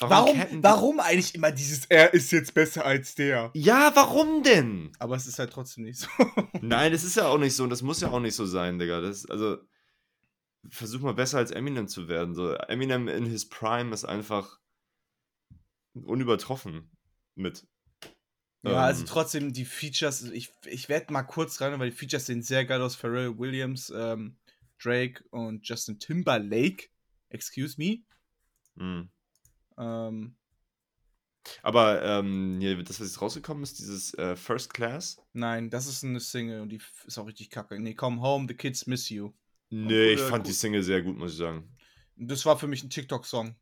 Warum, 0.00 0.38
warum, 0.62 0.96
die- 0.98 1.02
eigentlich 1.02 1.34
immer 1.34 1.50
dieses, 1.50 1.86
er 1.86 2.14
ist 2.14 2.30
jetzt 2.30 2.54
besser 2.54 2.84
als 2.84 3.14
der? 3.16 3.50
Ja, 3.54 3.90
warum 3.94 4.42
denn? 4.44 4.92
Aber 5.00 5.16
es 5.16 5.26
ist 5.26 5.38
halt 5.40 5.52
trotzdem 5.52 5.84
nicht 5.84 5.98
so. 6.00 6.08
Nein, 6.60 6.92
das 6.92 7.02
ist 7.02 7.16
ja 7.16 7.26
auch 7.26 7.38
nicht 7.38 7.54
so 7.56 7.64
und 7.64 7.70
das 7.70 7.82
muss 7.82 8.00
ja 8.00 8.10
auch 8.10 8.20
nicht 8.20 8.34
so 8.36 8.46
sein, 8.46 8.78
Digga. 8.78 9.00
Das, 9.00 9.26
also, 9.26 9.58
versuch 10.68 11.00
mal 11.00 11.14
besser 11.14 11.38
als 11.38 11.50
Eminem 11.50 11.88
zu 11.88 12.08
werden. 12.08 12.34
So, 12.34 12.52
Eminem 12.54 13.08
in 13.08 13.26
his 13.26 13.48
Prime 13.48 13.92
ist 13.92 14.04
einfach 14.04 14.60
unübertroffen 15.94 16.90
mit. 17.34 17.66
Ja, 18.62 18.84
also 18.84 19.00
Ähm, 19.02 19.06
trotzdem 19.06 19.52
die 19.52 19.64
Features, 19.64 20.22
ich, 20.24 20.52
ich 20.66 20.88
werde 20.88 21.12
mal 21.12 21.22
kurz 21.22 21.60
rein, 21.60 21.78
weil 21.78 21.90
die 21.90 21.96
Features 21.96 22.26
sehen 22.26 22.42
sehr 22.42 22.64
geil 22.64 22.80
aus. 22.82 22.96
Pharrell 22.96 23.38
Williams, 23.38 23.92
ähm, 23.94 24.36
Drake 24.80 25.24
und 25.30 25.66
Justin 25.66 25.98
Timberlake. 25.98 26.88
Excuse 27.30 27.76
me. 27.78 28.02
mh. 28.76 29.08
Ähm, 29.78 30.34
Aber 31.62 32.02
ähm, 32.02 32.58
hier, 32.60 32.82
das, 32.82 33.00
was 33.00 33.08
jetzt 33.08 33.20
rausgekommen 33.22 33.62
ist, 33.62 33.78
dieses 33.78 34.12
äh, 34.14 34.36
First 34.36 34.74
Class. 34.74 35.18
nein, 35.32 35.70
das 35.70 35.86
ist 35.86 36.04
eine 36.04 36.20
Single 36.20 36.60
und 36.60 36.68
die 36.70 36.80
ist 37.06 37.18
auch 37.18 37.26
richtig 37.26 37.50
kacke. 37.50 37.78
Nee, 37.80 37.94
Come 37.94 38.20
Home, 38.20 38.46
The 38.48 38.54
Kids 38.54 38.86
Miss 38.86 39.08
You. 39.08 39.32
Nee, 39.70 40.12
ich 40.14 40.20
fand 40.20 40.44
gut. 40.44 40.48
die 40.48 40.52
Single 40.52 40.82
sehr 40.82 41.02
gut, 41.02 41.16
muss 41.16 41.32
ich 41.32 41.38
sagen. 41.38 41.76
Das 42.16 42.44
war 42.46 42.58
für 42.58 42.66
mich 42.66 42.82
ein 42.82 42.90
TikTok-Song. 42.90 43.54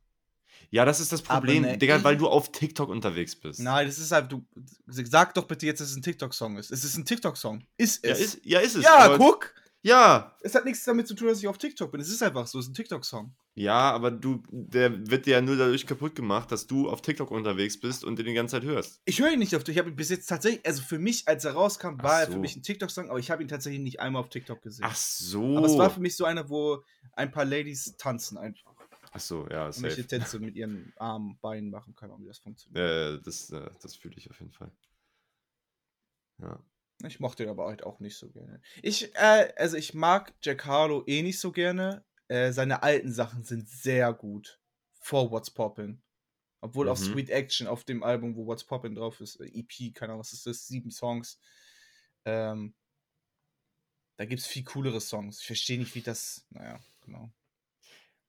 Ja, 0.70 0.84
das 0.84 1.00
ist 1.00 1.12
das 1.12 1.20
Problem, 1.22 1.62
ne, 1.62 1.78
Digga, 1.78 2.02
weil 2.02 2.16
du 2.16 2.26
auf 2.28 2.50
TikTok 2.50 2.88
unterwegs 2.88 3.36
bist. 3.36 3.60
Nein, 3.60 3.86
das 3.86 3.98
ist 3.98 4.10
halt, 4.10 4.32
du 4.32 4.44
sag 4.86 5.34
doch 5.34 5.46
bitte 5.46 5.66
jetzt, 5.66 5.80
dass 5.80 5.90
es 5.90 5.96
ein 5.96 6.02
TikTok-Song 6.02 6.56
ist. 6.56 6.70
Es 6.72 6.82
ist 6.82 6.96
ein 6.96 7.04
TikTok-Song. 7.04 7.64
Ist 7.76 8.04
Ja, 8.04 8.12
es. 8.12 8.20
ist, 8.20 8.40
ja, 8.44 8.60
ist 8.60 8.74
es. 8.76 8.82
ja, 8.84 9.16
guck! 9.16 9.54
Ja, 9.82 10.34
Es 10.40 10.54
hat 10.54 10.64
nichts 10.64 10.82
damit 10.84 11.06
zu 11.06 11.14
tun, 11.14 11.28
dass 11.28 11.38
ich 11.38 11.46
auf 11.46 11.58
TikTok 11.58 11.92
bin. 11.92 12.00
Es 12.00 12.08
ist 12.08 12.22
einfach 12.22 12.46
so, 12.46 12.58
es 12.58 12.64
ist 12.64 12.70
ein 12.70 12.74
TikTok-Song. 12.74 13.32
Ja, 13.58 13.90
aber 13.90 14.10
du, 14.10 14.42
der 14.50 15.10
wird 15.10 15.24
dir 15.24 15.36
ja 15.36 15.40
nur 15.40 15.56
dadurch 15.56 15.86
kaputt 15.86 16.14
gemacht, 16.14 16.52
dass 16.52 16.66
du 16.66 16.90
auf 16.90 17.00
TikTok 17.00 17.30
unterwegs 17.30 17.80
bist 17.80 18.04
und 18.04 18.18
den 18.18 18.26
die 18.26 18.34
ganze 18.34 18.56
Zeit 18.56 18.64
hörst. 18.64 19.00
Ich 19.06 19.18
höre 19.18 19.32
ihn 19.32 19.38
nicht 19.38 19.56
auf 19.56 19.64
TikTok. 19.64 19.72
Ich 19.72 19.78
habe 19.78 19.88
ihn 19.88 19.96
bis 19.96 20.10
jetzt 20.10 20.26
tatsächlich, 20.26 20.64
also 20.66 20.82
für 20.82 20.98
mich, 20.98 21.26
als 21.26 21.46
er 21.46 21.54
rauskam, 21.54 21.96
Ach 21.98 22.04
war 22.04 22.20
er 22.20 22.26
so. 22.26 22.32
für 22.32 22.38
mich 22.38 22.54
ein 22.54 22.62
TikTok-Song, 22.62 23.08
aber 23.08 23.18
ich 23.18 23.30
habe 23.30 23.42
ihn 23.42 23.48
tatsächlich 23.48 23.80
nicht 23.80 23.98
einmal 23.98 24.20
auf 24.20 24.28
TikTok 24.28 24.60
gesehen. 24.60 24.84
Ach 24.86 24.94
so. 24.94 25.56
Aber 25.56 25.66
es 25.66 25.78
war 25.78 25.88
für 25.88 26.00
mich 26.00 26.16
so 26.16 26.26
einer, 26.26 26.50
wo 26.50 26.84
ein 27.12 27.30
paar 27.30 27.46
Ladies 27.46 27.96
tanzen 27.96 28.36
einfach. 28.36 28.74
Ach 29.12 29.20
so, 29.20 29.48
ja, 29.48 29.68
Und 29.68 29.82
welche 29.82 30.02
safe. 30.02 30.06
Tänze 30.08 30.38
mit 30.40 30.54
ihren 30.54 30.92
Armen, 30.96 31.38
Beinen 31.40 31.70
machen, 31.70 31.94
keine 31.94 32.12
Ahnung, 32.12 32.24
wie 32.24 32.28
das 32.28 32.38
funktioniert. 32.38 32.78
Äh, 32.78 33.22
das 33.22 33.50
äh, 33.50 33.70
das 33.80 33.96
fühle 33.96 34.16
ich 34.18 34.28
auf 34.30 34.38
jeden 34.38 34.52
Fall. 34.52 34.70
Ja. 36.42 36.62
Ich 37.06 37.20
mochte 37.20 37.42
ihn 37.42 37.48
aber 37.48 37.66
halt 37.66 37.82
auch 37.84 38.00
nicht 38.00 38.16
so 38.16 38.28
gerne. 38.30 38.60
Ich, 38.82 39.14
äh, 39.16 39.52
also 39.56 39.76
ich 39.76 39.94
mag 39.94 40.34
Jack 40.42 40.64
Harlow 40.66 41.02
eh 41.06 41.22
nicht 41.22 41.40
so 41.40 41.52
gerne. 41.52 42.04
Äh, 42.28 42.52
seine 42.52 42.82
alten 42.82 43.12
Sachen 43.12 43.44
sind 43.44 43.68
sehr 43.68 44.12
gut. 44.12 44.60
Vor 45.00 45.30
What's 45.30 45.50
Poppin'. 45.50 45.98
Obwohl 46.60 46.88
auf 46.88 46.98
Mhm. 47.00 47.12
Sweet 47.12 47.30
Action, 47.30 47.66
auf 47.66 47.84
dem 47.84 48.02
Album, 48.02 48.34
wo 48.34 48.46
What's 48.46 48.64
Poppin' 48.64 48.94
drauf 48.94 49.20
ist, 49.20 49.40
äh, 49.40 49.46
EP, 49.46 49.92
keine 49.94 50.12
Ahnung, 50.12 50.20
was 50.20 50.32
ist 50.32 50.46
das, 50.46 50.66
sieben 50.66 50.90
Songs. 50.90 51.38
Ähm, 52.24 52.74
da 54.16 54.24
gibt 54.24 54.40
es 54.40 54.46
viel 54.46 54.64
coolere 54.64 55.00
Songs. 55.00 55.40
Ich 55.40 55.46
verstehe 55.46 55.78
nicht, 55.78 55.94
wie 55.94 56.00
das, 56.02 56.46
naja, 56.50 56.80
genau. 57.02 57.30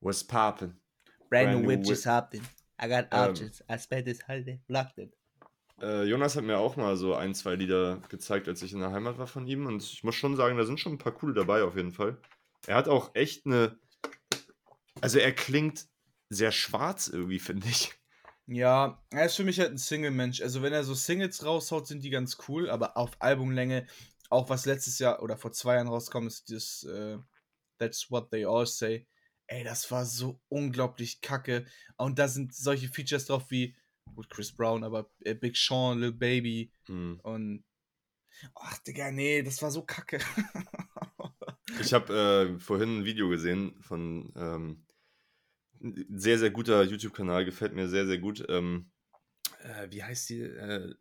What's 0.02 0.24
poppin'? 0.24 0.76
Brand, 1.30 1.52
Brand 1.52 1.62
new 1.62 1.68
whip 1.68 1.80
whip. 1.80 1.88
just 1.88 2.06
hopped 2.06 2.34
in. 2.36 2.44
I 2.80 2.88
got 2.88 3.08
Ähm. 3.12 3.30
options. 3.30 3.64
I 3.70 3.78
spent 3.80 4.06
this 4.06 4.28
holiday 4.28 4.62
locked 4.68 4.98
in. 5.00 5.12
Äh, 5.82 6.04
Jonas 6.04 6.36
hat 6.36 6.44
mir 6.44 6.58
auch 6.58 6.76
mal 6.76 6.98
so 6.98 7.16
ein, 7.16 7.34
zwei 7.36 7.56
Lieder 7.56 7.98
gezeigt, 8.10 8.48
als 8.48 8.62
ich 8.62 8.74
in 8.74 8.80
der 8.80 8.92
Heimat 8.92 9.18
war 9.18 9.28
von 9.28 9.48
ihm. 9.48 9.66
Und 9.66 9.82
ich 9.84 10.04
muss 10.04 10.16
schon 10.16 10.36
sagen, 10.36 10.58
da 10.58 10.66
sind 10.66 10.80
schon 10.80 10.94
ein 10.94 10.98
paar 10.98 11.14
coole 11.14 11.34
dabei 11.34 11.64
auf 11.64 11.76
jeden 11.76 11.92
Fall. 11.92 12.20
Er 12.68 12.76
hat 12.76 12.88
auch 12.88 13.14
echt 13.16 13.46
eine. 13.46 13.80
Also 15.02 15.20
er 15.20 15.34
klingt 15.34 15.88
sehr 16.30 16.52
schwarz 16.52 17.08
irgendwie, 17.08 17.40
finde 17.40 17.68
ich. 17.68 17.94
Ja, 18.48 19.04
er 19.12 19.26
ist 19.26 19.36
für 19.36 19.44
mich 19.44 19.60
halt 19.60 19.72
ein 19.72 19.78
Single-Mensch. 19.78 20.42
Also, 20.42 20.62
wenn 20.62 20.72
er 20.74 20.84
so 20.84 20.94
Singles 20.94 21.44
raushaut, 21.46 21.88
sind 21.88 22.04
die 22.04 22.10
ganz 22.10 22.38
cool, 22.48 22.70
aber 22.70 22.96
auf 22.96 23.12
Albumlänge, 23.20 23.88
auch 24.30 24.50
was 24.50 24.66
letztes 24.66 25.00
Jahr 25.00 25.22
oder 25.22 25.38
vor 25.38 25.52
zwei 25.52 25.76
Jahren 25.76 25.90
rauskommt, 25.90 26.28
ist 26.28 26.50
das 26.50 26.84
äh, 26.84 27.18
That's 27.78 28.10
What 28.10 28.32
They 28.32 28.46
All 28.46 28.66
Say. 28.66 29.06
Ey, 29.48 29.64
das 29.64 29.90
war 29.92 30.06
so 30.06 30.42
unglaublich 30.50 31.22
kacke. 31.22 31.66
Und 31.98 32.20
da 32.20 32.28
sind 32.28 32.54
solche 32.56 32.88
Features 32.90 33.26
drauf 33.26 33.50
wie, 33.50 33.76
gut, 34.16 34.30
Chris 34.30 34.54
Brown, 34.54 34.84
aber 34.84 35.10
äh, 35.26 35.36
Big 35.36 35.58
Sean, 35.58 36.00
Lil 36.00 36.14
Baby 36.14 36.72
Hm. 36.88 37.20
und. 37.24 37.64
Ach, 38.56 38.78
Digga, 38.80 39.12
nee, 39.12 39.42
das 39.42 39.62
war 39.62 39.72
so 39.72 39.84
kacke. 39.84 40.20
Ich 41.82 41.94
habe 41.94 42.56
äh, 42.56 42.60
vorhin 42.60 43.00
ein 43.00 43.06
Video 43.06 43.28
gesehen 43.28 43.76
von 43.82 44.32
ähm, 44.38 44.87
sehr, 46.10 46.40
sehr 46.40 46.52
guter 46.52 46.84
YouTube-Kanal, 46.84 47.46
gefällt 47.46 47.74
mir 47.74 47.88
sehr, 47.90 48.06
sehr 48.08 48.18
gut. 48.20 48.46
Ähm, 48.50 48.92
äh, 49.60 49.88
wie 49.92 50.04
heißt 50.04 50.30
die? 50.30 50.42
Äh, 50.42 50.94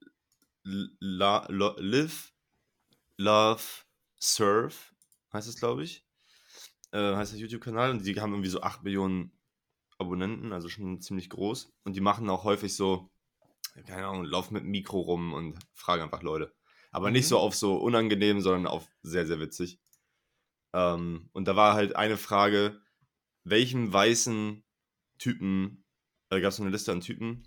La, 1.00 1.46
Lo, 1.48 1.74
Live, 1.78 2.32
Love, 3.18 3.62
Surf, 4.18 4.94
heißt 5.32 5.48
es, 5.48 5.56
glaube 5.58 5.84
ich. 5.84 6.04
Äh, 6.92 7.14
heißt 7.16 7.32
der 7.32 7.40
YouTube-Kanal 7.40 7.90
und 7.90 8.04
die 8.06 8.20
haben 8.20 8.32
irgendwie 8.32 8.50
so 8.50 8.62
8 8.62 8.82
Millionen 8.82 9.32
Abonnenten, 9.98 10.52
also 10.52 10.68
schon 10.68 11.00
ziemlich 11.00 11.30
groß. 11.30 11.72
Und 11.84 11.94
die 11.96 12.00
machen 12.00 12.28
auch 12.30 12.44
häufig 12.44 12.74
so, 12.74 13.10
keine 13.86 14.06
Ahnung, 14.06 14.24
laufen 14.24 14.54
mit 14.54 14.64
Mikro 14.64 15.00
rum 15.00 15.32
und 15.32 15.58
fragen 15.74 16.02
einfach 16.02 16.22
Leute. 16.22 16.54
Aber 16.90 17.10
nicht 17.10 17.26
Mhm. 17.26 17.28
so 17.28 17.38
auf 17.38 17.54
so 17.54 17.76
unangenehm, 17.76 18.40
sondern 18.40 18.66
auf 18.66 18.88
sehr, 19.02 19.26
sehr 19.26 19.40
witzig. 19.40 19.80
Ähm, 20.72 21.28
und 21.32 21.46
da 21.48 21.56
war 21.56 21.74
halt 21.74 21.96
eine 21.96 22.16
Frage, 22.16 22.80
welchem 23.44 23.92
weißen 23.92 24.64
Typen, 25.18 25.84
da 26.28 26.40
gab 26.40 26.50
es 26.50 26.60
eine 26.60 26.70
Liste 26.70 26.92
an 26.92 27.00
Typen, 27.00 27.46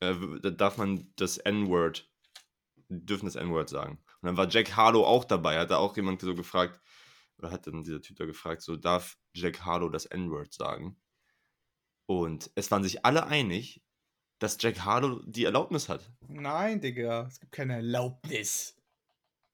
äh, 0.00 0.14
da 0.42 0.50
darf 0.50 0.78
man 0.78 1.12
das 1.16 1.38
N-Word, 1.38 2.10
dürfen 2.88 3.26
das 3.26 3.36
N-Word 3.36 3.68
sagen. 3.68 3.98
Und 4.20 4.26
dann 4.26 4.36
war 4.36 4.48
Jack 4.48 4.76
Harlow 4.76 5.04
auch 5.04 5.24
dabei, 5.24 5.58
hat 5.58 5.70
da 5.70 5.76
auch 5.76 5.96
jemand 5.96 6.20
so 6.20 6.34
gefragt, 6.34 6.80
oder 7.38 7.50
hat 7.50 7.66
dann 7.66 7.84
dieser 7.84 8.02
Typ 8.02 8.16
da 8.16 8.26
gefragt, 8.26 8.62
so 8.62 8.76
darf 8.76 9.18
Jack 9.34 9.64
Harlow 9.64 9.88
das 9.88 10.06
N-Word 10.06 10.52
sagen? 10.52 10.96
Und 12.06 12.50
es 12.54 12.70
waren 12.70 12.82
sich 12.82 13.04
alle 13.04 13.26
einig, 13.26 13.82
dass 14.40 14.56
Jack 14.60 14.84
Harlow 14.84 15.22
die 15.24 15.44
Erlaubnis 15.44 15.88
hat. 15.88 16.10
Nein, 16.26 16.80
Digga, 16.80 17.26
es 17.28 17.38
gibt 17.40 17.52
keine 17.52 17.74
Erlaubnis. 17.74 18.76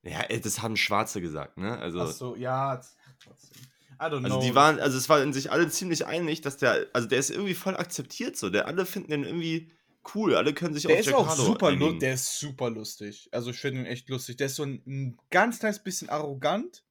Ja, 0.02 0.20
ey, 0.20 0.40
das 0.40 0.62
haben 0.62 0.76
Schwarze 0.76 1.20
gesagt, 1.20 1.59
ne? 1.59 1.76
Also, 1.79 2.00
Ach 2.00 2.11
so, 2.12 2.37
ja, 2.37 2.81
trotzdem. 3.18 3.62
Don't 3.99 4.21
know. 4.21 4.35
Also 4.35 4.41
die 4.41 4.55
waren, 4.55 4.79
also 4.81 4.97
es 4.99 5.09
waren 5.09 5.33
sich 5.33 5.51
alle 5.51 5.69
ziemlich 5.69 6.07
einig, 6.07 6.41
dass 6.41 6.57
der, 6.57 6.87
also 6.93 7.09
der 7.09 7.19
ist 7.19 7.31
irgendwie 7.31 7.55
voll 7.55 7.77
akzeptiert 7.77 8.37
so. 8.37 8.51
Der 8.51 8.67
alle 8.67 8.87
finden 8.87 9.11
den 9.11 9.25
irgendwie 9.25 9.71
cool, 10.15 10.35
alle 10.37 10.55
können 10.55 10.75
sich 10.75 10.85
Der 10.85 10.95
auf 10.95 11.01
ist 11.01 11.07
Jack 11.07 11.15
auch 11.17 11.27
Harlow 11.29 11.45
super 11.45 11.67
einigen. 11.69 11.83
lustig. 11.83 12.01
Der 12.01 12.15
ist 12.15 12.39
super 12.39 12.71
lustig. 12.71 13.29
Also 13.33 13.51
ich 13.51 13.59
finde 13.59 13.81
ihn 13.81 13.87
echt 13.87 14.09
lustig. 14.09 14.37
Der 14.37 14.47
ist 14.47 14.57
so 14.57 14.63
ein, 14.65 14.83
ein 14.87 15.19
ganz 15.31 15.59
kleines 15.59 15.83
bisschen 15.83 16.09
arrogant. 16.09 16.85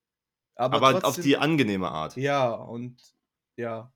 Aber, 0.56 0.78
aber 0.78 0.96
auf 0.98 1.02
trotzdem, 1.04 1.24
die 1.26 1.38
angenehme 1.38 1.90
Art. 1.90 2.16
Ja, 2.16 2.50
und 2.52 3.02
ja. 3.58 3.92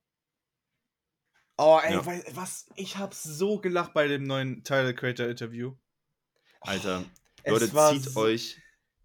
Oh, 1.58 1.80
ey, 1.84 1.94
Ja. 1.94 2.06
was? 2.36 2.68
Ich 2.76 2.98
hab 2.98 3.14
so 3.14 3.60
gelacht 3.60 3.94
bei 3.94 4.08
dem 4.08 4.24
neuen 4.24 4.64
Tyler 4.64 4.94
Creator 4.94 5.28
Interview. 5.28 5.74
Alter, 6.62 7.04
Es 7.44 7.52
Leute, 7.72 8.02
zieht 8.02 8.16
euch 8.16 8.58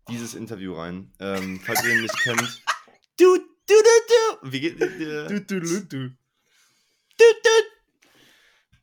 dieses 0.09 0.35
Interview 0.35 0.75
rein. 0.75 1.12
Ähm, 1.19 1.61
falls 1.64 1.85
ihr 1.85 1.95
ihn 1.95 2.03
nicht 2.03 2.17
kennt. 2.19 2.62
Du, 3.17 3.38
du, 3.68 3.74
du, 3.74 4.42
du. 4.42 4.53
Wie 4.53 4.61
geht 4.61 4.81
der? 4.81 5.29
Du, 5.29 5.40
du, 5.40 5.61
du, 5.61 5.85
du. 5.85 6.16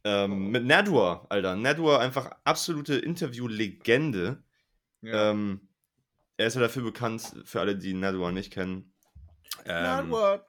Ähm, 0.03 0.51
mit 0.51 0.65
Nadwa, 0.65 1.25
Alter. 1.29 1.55
Nadwa 1.55 1.99
einfach 1.99 2.31
absolute 2.43 2.95
Interview-Legende. 2.95 4.43
Ja. 5.01 5.31
Ähm, 5.31 5.67
er 6.37 6.47
ist 6.47 6.55
ja 6.55 6.61
dafür 6.61 6.83
bekannt, 6.83 7.33
für 7.45 7.59
alle, 7.59 7.77
die 7.77 7.93
Nadwa 7.93 8.31
nicht 8.31 8.51
kennen. 8.51 8.93
Ähm, 9.65 10.09
Not 10.09 10.09
what? 10.09 10.45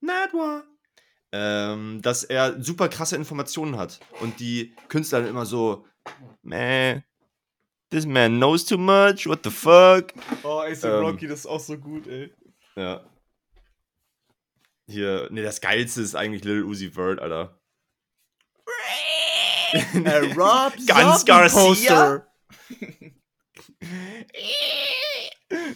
Nadwa. 0.00 0.64
Ähm, 1.32 2.00
dass 2.02 2.24
er 2.24 2.62
super 2.62 2.88
krasse 2.88 3.16
Informationen 3.16 3.76
hat 3.76 4.00
und 4.20 4.40
die 4.40 4.74
Künstler 4.88 5.20
dann 5.20 5.28
immer 5.28 5.44
so, 5.44 5.86
man, 6.42 7.04
this 7.90 8.06
man 8.06 8.36
knows 8.36 8.64
too 8.64 8.78
much, 8.78 9.26
what 9.26 9.40
the 9.44 9.50
fuck. 9.50 10.12
Oh, 10.42 10.60
ASAP 10.60 10.92
Ähm. 10.92 11.04
Rocky, 11.04 11.26
das 11.26 11.40
ist 11.40 11.46
auch 11.46 11.60
so 11.60 11.76
gut, 11.76 12.06
ey. 12.06 12.32
Ja. 12.76 13.04
Hier, 14.88 15.28
ne, 15.30 15.42
das 15.42 15.60
geilste 15.60 16.00
ist 16.02 16.14
eigentlich 16.14 16.44
Lil 16.44 16.62
Uzi 16.64 16.90
Vert, 16.90 17.20
Alter. 17.20 17.58
Äh, 19.72 20.32
Rob 20.36 20.74
Ganz 20.86 21.24
Garcia? 21.24 22.24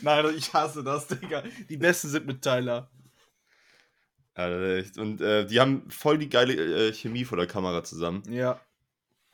Nein, 0.03 0.35
ich 0.37 0.53
hasse 0.53 0.83
das, 0.85 1.07
Digga. 1.09 1.43
Die 1.69 1.77
besten 1.77 2.09
sind 2.09 2.27
mit 2.27 2.41
Tyler. 2.43 2.89
Alter, 4.35 4.77
echt. 4.77 4.97
Und 4.97 5.21
äh, 5.21 5.45
die 5.47 5.61
haben 5.61 5.91
voll 5.91 6.19
die 6.19 6.29
geile 6.29 6.55
äh, 6.89 6.93
Chemie 6.93 7.25
vor 7.25 7.37
der 7.37 7.47
Kamera 7.49 7.83
zusammen. 7.85 8.23
Ja. 8.29 8.61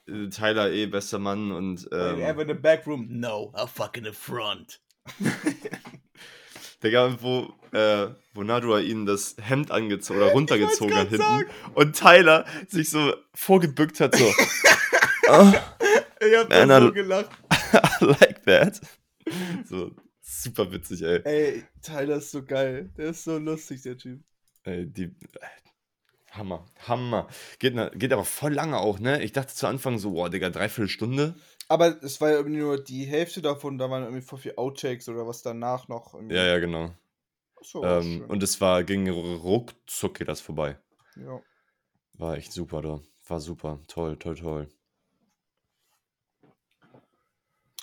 äh, 0.08 0.28
Tyler 0.28 0.70
eh 0.72 0.86
bester 0.86 1.18
Mann 1.18 1.52
und 1.52 1.86
Ähm, 1.92 2.20
ähm, 2.20 2.40
in 2.40 2.48
the 2.48 2.54
back 2.54 2.86
room. 2.86 3.06
No, 3.10 3.52
I'll 3.54 3.66
fuck 3.68 3.96
in 3.96 4.04
the 4.04 4.12
front. 4.12 4.80
Digga, 6.82 7.16
wo, 7.20 7.52
äh, 7.72 8.08
wo 8.34 8.42
Nadua 8.42 8.80
ihm 8.80 9.06
das 9.06 9.36
Hemd 9.40 9.70
angezogen 9.70 10.20
oder 10.20 10.32
runtergezogen 10.32 10.94
hat 10.96 11.08
hinten 11.08 11.46
und 11.74 11.96
Tyler 11.96 12.44
sich 12.68 12.90
so 12.90 13.14
vorgebückt 13.34 14.00
hat, 14.00 14.14
so. 14.16 14.24
oh, 15.30 15.52
Ich 16.20 16.34
hab 16.36 16.48
Man, 16.48 16.82
so 16.82 16.92
gelacht. 16.92 17.30
I 18.00 18.04
like 18.20 18.42
that. 18.44 18.80
So, 19.68 19.90
super 20.22 20.70
witzig, 20.72 21.02
ey. 21.02 21.20
Ey, 21.24 21.64
Tyler 21.82 22.16
ist 22.16 22.30
so 22.30 22.42
geil. 22.42 22.90
Der 22.96 23.10
ist 23.10 23.24
so 23.24 23.36
lustig, 23.38 23.82
der 23.82 23.98
Typ. 23.98 24.20
ey 24.64 24.86
die, 24.86 25.14
Hammer, 26.30 26.66
Hammer. 26.86 27.28
Geht, 27.58 27.74
na- 27.74 27.88
geht 27.90 28.12
aber 28.12 28.24
voll 28.24 28.52
lange 28.54 28.78
auch, 28.78 28.98
ne? 28.98 29.22
Ich 29.22 29.32
dachte 29.32 29.54
zu 29.54 29.66
Anfang 29.66 29.98
so, 29.98 30.10
boah, 30.12 30.28
Digga, 30.30 30.50
dreiviertel 30.50 30.88
Stunde. 30.90 31.34
Aber 31.68 32.02
es 32.02 32.20
war 32.20 32.30
ja 32.30 32.36
irgendwie 32.36 32.58
nur 32.58 32.82
die 32.82 33.04
Hälfte 33.04 33.42
davon, 33.42 33.78
da 33.78 33.90
waren 33.90 34.04
irgendwie 34.04 34.22
voll 34.22 34.38
viel 34.38 34.54
Outtakes 34.56 35.08
oder 35.08 35.26
was 35.26 35.42
danach 35.42 35.88
noch. 35.88 36.14
Irgendwie. 36.14 36.36
Ja, 36.36 36.44
ja, 36.46 36.58
genau. 36.58 36.92
So, 37.60 37.82
Ähm, 37.84 38.24
und 38.28 38.42
es 38.42 38.60
war, 38.60 38.84
ging 38.84 39.08
ruckzuck 39.08 40.18
geht 40.18 40.28
das 40.28 40.40
vorbei. 40.40 40.78
ja. 41.16 41.40
War 42.18 42.36
echt 42.36 42.52
super 42.52 42.80
da. 42.80 43.00
War 43.26 43.40
super. 43.40 43.80
Toll, 43.88 44.16
toll, 44.16 44.36
toll. 44.36 44.68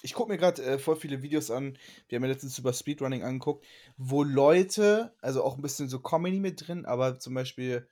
Ich 0.02 0.14
gucke 0.14 0.32
mir 0.32 0.38
gerade 0.38 0.62
äh, 0.64 0.80
voll 0.80 0.96
viele 0.96 1.22
Videos 1.22 1.52
an. 1.52 1.78
Wir 2.08 2.18
haben 2.18 2.24
ja 2.24 2.32
letztens 2.32 2.58
über 2.58 2.74
Speedrunning 2.74 3.24
angeguckt, 3.24 3.66
wo 3.96 4.24
Leute, 4.24 5.14
also 5.22 5.44
auch 5.44 5.56
ein 5.56 5.62
bisschen 5.62 5.88
so 5.88 6.00
Comedy 6.00 6.40
mit 6.40 6.68
drin, 6.68 6.86
aber 6.86 7.20
zum 7.20 7.34
Beispiel 7.34 7.88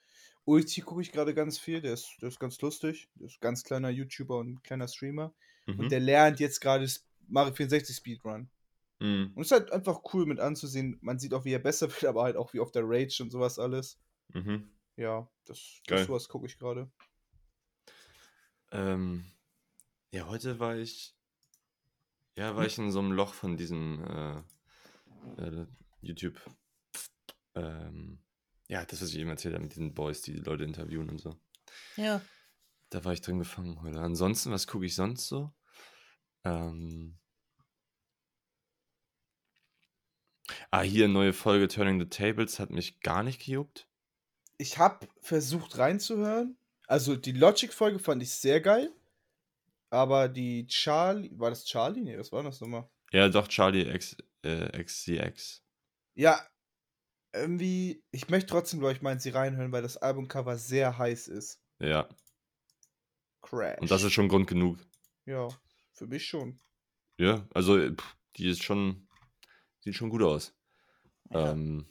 Ulti 0.46 0.82
gucke 0.82 1.02
ich 1.02 1.12
gerade 1.12 1.34
ganz 1.34 1.60
viel. 1.60 1.82
Der 1.82 1.94
ist, 1.94 2.18
der 2.22 2.30
ist 2.30 2.40
ganz 2.40 2.60
lustig. 2.62 3.10
Der 3.16 3.28
ist 3.28 3.40
ganz 3.40 3.64
kleiner 3.64 3.90
YouTuber 3.90 4.40
und 4.40 4.54
ein 4.54 4.64
kleiner 4.64 4.88
Streamer. 4.88 5.34
Mhm. 5.66 5.80
Und 5.80 5.92
der 5.92 6.00
lernt 6.00 6.40
jetzt 6.40 6.60
gerade 6.60 6.88
Mario 7.28 7.54
64 7.54 7.96
Speedrun. 7.96 8.50
Mhm. 9.00 9.32
Und 9.36 9.42
es 9.42 9.48
ist 9.48 9.52
halt 9.52 9.72
einfach 9.72 10.02
cool 10.14 10.26
mit 10.26 10.40
anzusehen. 10.40 10.98
Man 11.02 11.20
sieht 11.20 11.34
auch, 11.34 11.46
wie 11.46 11.54
er 11.54 11.60
besser 11.60 11.90
wird, 11.92 12.06
aber 12.06 12.24
halt 12.24 12.38
auch 12.38 12.54
wie 12.54 12.60
oft 12.60 12.76
der 12.76 12.84
Rage 12.86 13.22
und 13.22 13.32
sowas 13.32 13.60
alles. 13.60 14.00
Mhm. 14.30 14.70
Ja, 14.96 15.30
das, 15.46 15.82
Geil. 15.88 16.00
das 16.00 16.08
sowas 16.08 16.28
gucke 16.28 16.46
ich 16.46 16.60
gerade. 16.60 16.92
Ähm, 18.72 19.26
ja, 20.12 20.28
heute 20.28 20.60
war 20.60 20.78
ich. 20.78 21.16
Ja, 22.38 22.56
war 22.56 22.66
ich 22.66 22.78
in 22.78 22.92
so 22.92 23.00
einem 23.00 23.12
Loch 23.12 23.34
von 23.34 23.58
diesem 23.58 24.04
äh, 24.06 25.42
äh, 25.42 25.66
YouTube. 26.02 26.40
Ähm, 27.56 28.20
ja, 28.68 28.86
das, 28.86 29.02
was 29.02 29.10
ich 29.10 29.20
eben 29.20 29.30
erzählt 29.30 29.54
habe 29.54 29.64
mit 29.64 29.74
diesen 29.74 29.94
Boys, 29.94 30.22
die 30.22 30.34
die 30.34 30.40
Leute 30.40 30.64
interviewen 30.64 31.10
und 31.10 31.20
so. 31.20 31.36
Ja. 31.98 32.22
Da 32.92 33.06
war 33.06 33.14
ich 33.14 33.22
drin 33.22 33.40
gefangen 33.40 33.82
heute. 33.82 34.02
Ansonsten, 34.02 34.52
was 34.52 34.68
gucke 34.68 34.86
ich 34.86 34.96
sonst 34.96 35.28
so? 35.28 35.52
Ähm. 36.44 37.18
Ah, 40.70 40.82
hier 40.82 41.08
neue 41.08 41.32
Folge 41.32 41.70
Turning 41.70 42.00
the 42.00 42.10
Tables 42.10 42.60
hat 42.60 42.70
mich 42.70 43.00
gar 43.00 43.24
nicht 43.24 43.44
gejuckt. 43.44 43.88
Ich 44.58 44.78
habe 44.78 45.08
versucht 45.22 45.78
reinzuhören. 45.78 46.58
Also 46.86 47.16
die 47.16 47.32
Logic-Folge 47.32 47.98
fand 47.98 48.22
ich 48.24 48.32
sehr 48.32 48.60
geil. 48.60 48.94
Aber 49.90 50.28
die 50.28 50.68
Charlie. 50.68 51.32
War 51.40 51.50
das 51.50 51.64
Charlie? 51.64 52.02
Nee, 52.02 52.18
was 52.18 52.34
war 52.34 52.44
das 52.44 52.60
nochmal? 52.60 52.90
Ja, 53.14 53.30
doch, 53.30 53.48
Charlie 53.48 53.90
X, 53.90 54.18
äh, 54.42 54.84
XCX. 54.84 55.64
Ja, 56.16 56.46
irgendwie. 57.32 58.04
Ich 58.12 58.28
möchte 58.28 58.50
trotzdem, 58.50 58.82
glaube 58.82 58.96
ich, 58.96 59.02
mal 59.02 59.14
in 59.14 59.20
sie 59.20 59.30
reinhören, 59.30 59.72
weil 59.72 59.82
das 59.82 59.96
Albumcover 59.96 60.58
sehr 60.58 60.98
heiß 60.98 61.30
ist. 61.30 61.62
Ja, 61.80 62.10
Crash. 63.42 63.80
und 63.80 63.92
das 63.92 64.04
ist 64.04 64.14
schon 64.14 64.28
Grund 64.30 64.48
genug. 64.48 64.78
Ja, 65.26 65.48
für 65.94 66.08
mich 66.08 66.26
schon. 66.26 66.60
Ja, 67.18 67.48
also 67.54 67.78
äh, 67.78 67.94
pff, 67.96 68.16
die 68.38 68.50
ist 68.50 68.64
schon, 68.64 69.08
sieht 69.80 69.96
schon 69.96 70.10
gut 70.10 70.22
aus. 70.24 70.54
Ja. 71.30 71.52
Ähm, 71.52 71.86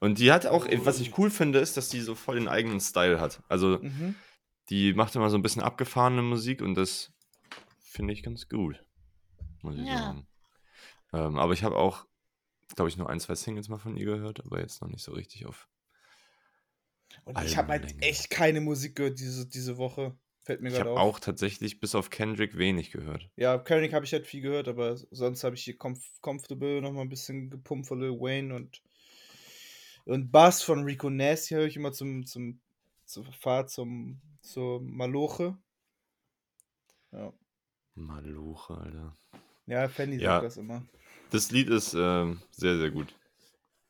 und 0.00 0.18
die 0.18 0.30
hat 0.32 0.46
auch, 0.46 0.66
äh, 0.66 0.84
was 0.84 1.00
ich 1.00 1.16
cool 1.18 1.30
finde, 1.30 1.58
ist, 1.58 1.76
dass 1.76 1.88
die 1.88 2.00
so 2.00 2.14
voll 2.14 2.36
den 2.36 2.48
eigenen 2.48 2.80
Style 2.80 3.20
hat. 3.20 3.42
Also 3.48 3.78
Mhm. 3.78 4.14
die 4.68 4.92
macht 4.94 5.14
immer 5.14 5.30
so 5.30 5.36
ein 5.38 5.42
bisschen 5.42 5.62
abgefahrene 5.62 6.22
Musik 6.22 6.60
und 6.60 6.74
das 6.74 7.12
finde 7.78 8.12
ich 8.12 8.22
ganz 8.22 8.48
gut, 8.48 8.84
muss 9.62 9.76
ich 9.76 9.86
Ja. 9.86 9.98
sagen. 9.98 10.28
Ähm, 11.12 11.38
aber 11.38 11.52
ich 11.52 11.62
habe 11.62 11.76
auch, 11.76 12.04
glaube 12.74 12.88
ich, 12.88 12.96
nur 12.96 13.08
ein, 13.08 13.20
zwei 13.20 13.34
Singles 13.36 13.68
mal 13.68 13.78
von 13.78 13.96
ihr 13.96 14.04
gehört, 14.06 14.44
aber 14.44 14.60
jetzt 14.60 14.82
noch 14.82 14.88
nicht 14.88 15.04
so 15.04 15.12
richtig 15.12 15.46
auf. 15.46 15.68
Und 17.24 17.40
ich 17.42 17.56
habe 17.56 17.68
halt 17.68 18.02
echt 18.02 18.28
keine 18.28 18.60
Musik 18.60 18.96
gehört 18.96 19.18
diese, 19.20 19.48
diese 19.48 19.78
Woche. 19.78 20.18
Fällt 20.46 20.60
mir 20.60 20.68
Ich 20.68 20.74
gerade 20.76 20.90
habe 20.90 21.00
auf. 21.00 21.08
auch 21.08 21.18
tatsächlich 21.18 21.80
bis 21.80 21.96
auf 21.96 22.08
Kendrick 22.08 22.56
wenig 22.56 22.92
gehört. 22.92 23.28
Ja, 23.34 23.58
König 23.58 23.92
habe 23.92 24.04
ich 24.04 24.12
halt 24.12 24.28
viel 24.28 24.42
gehört, 24.42 24.68
aber 24.68 24.96
sonst 24.96 25.42
habe 25.42 25.56
ich 25.56 25.64
hier 25.64 25.76
Comf 25.76 26.00
Comfortable 26.20 26.80
noch 26.80 26.92
mal 26.92 27.00
ein 27.00 27.08
bisschen 27.08 27.50
gepumpt 27.50 27.88
von 27.88 27.98
Lil 28.00 28.12
Wayne 28.12 28.54
und 28.54 28.80
und 30.04 30.30
Bass 30.30 30.62
von 30.62 30.84
Rico 30.84 31.10
Nasty 31.10 31.54
höre 31.54 31.66
ich 31.66 31.74
immer 31.74 31.90
zum 31.92 32.26
zum 32.26 32.60
zur 33.06 33.24
Fahrt 33.32 33.70
zum 33.70 34.20
zur 34.40 34.80
Maloche. 34.82 35.58
Ja, 37.10 37.32
Maluche, 37.96 38.74
Alter. 38.74 39.16
ja 39.66 39.88
Fanny 39.88 40.16
Ja. 40.18 40.34
sagt 40.34 40.44
das 40.44 40.56
immer. 40.58 40.86
Das 41.32 41.50
Lied 41.50 41.70
ist 41.70 41.92
ähm, 41.94 42.40
sehr, 42.52 42.78
sehr 42.78 42.92
gut. 42.92 43.12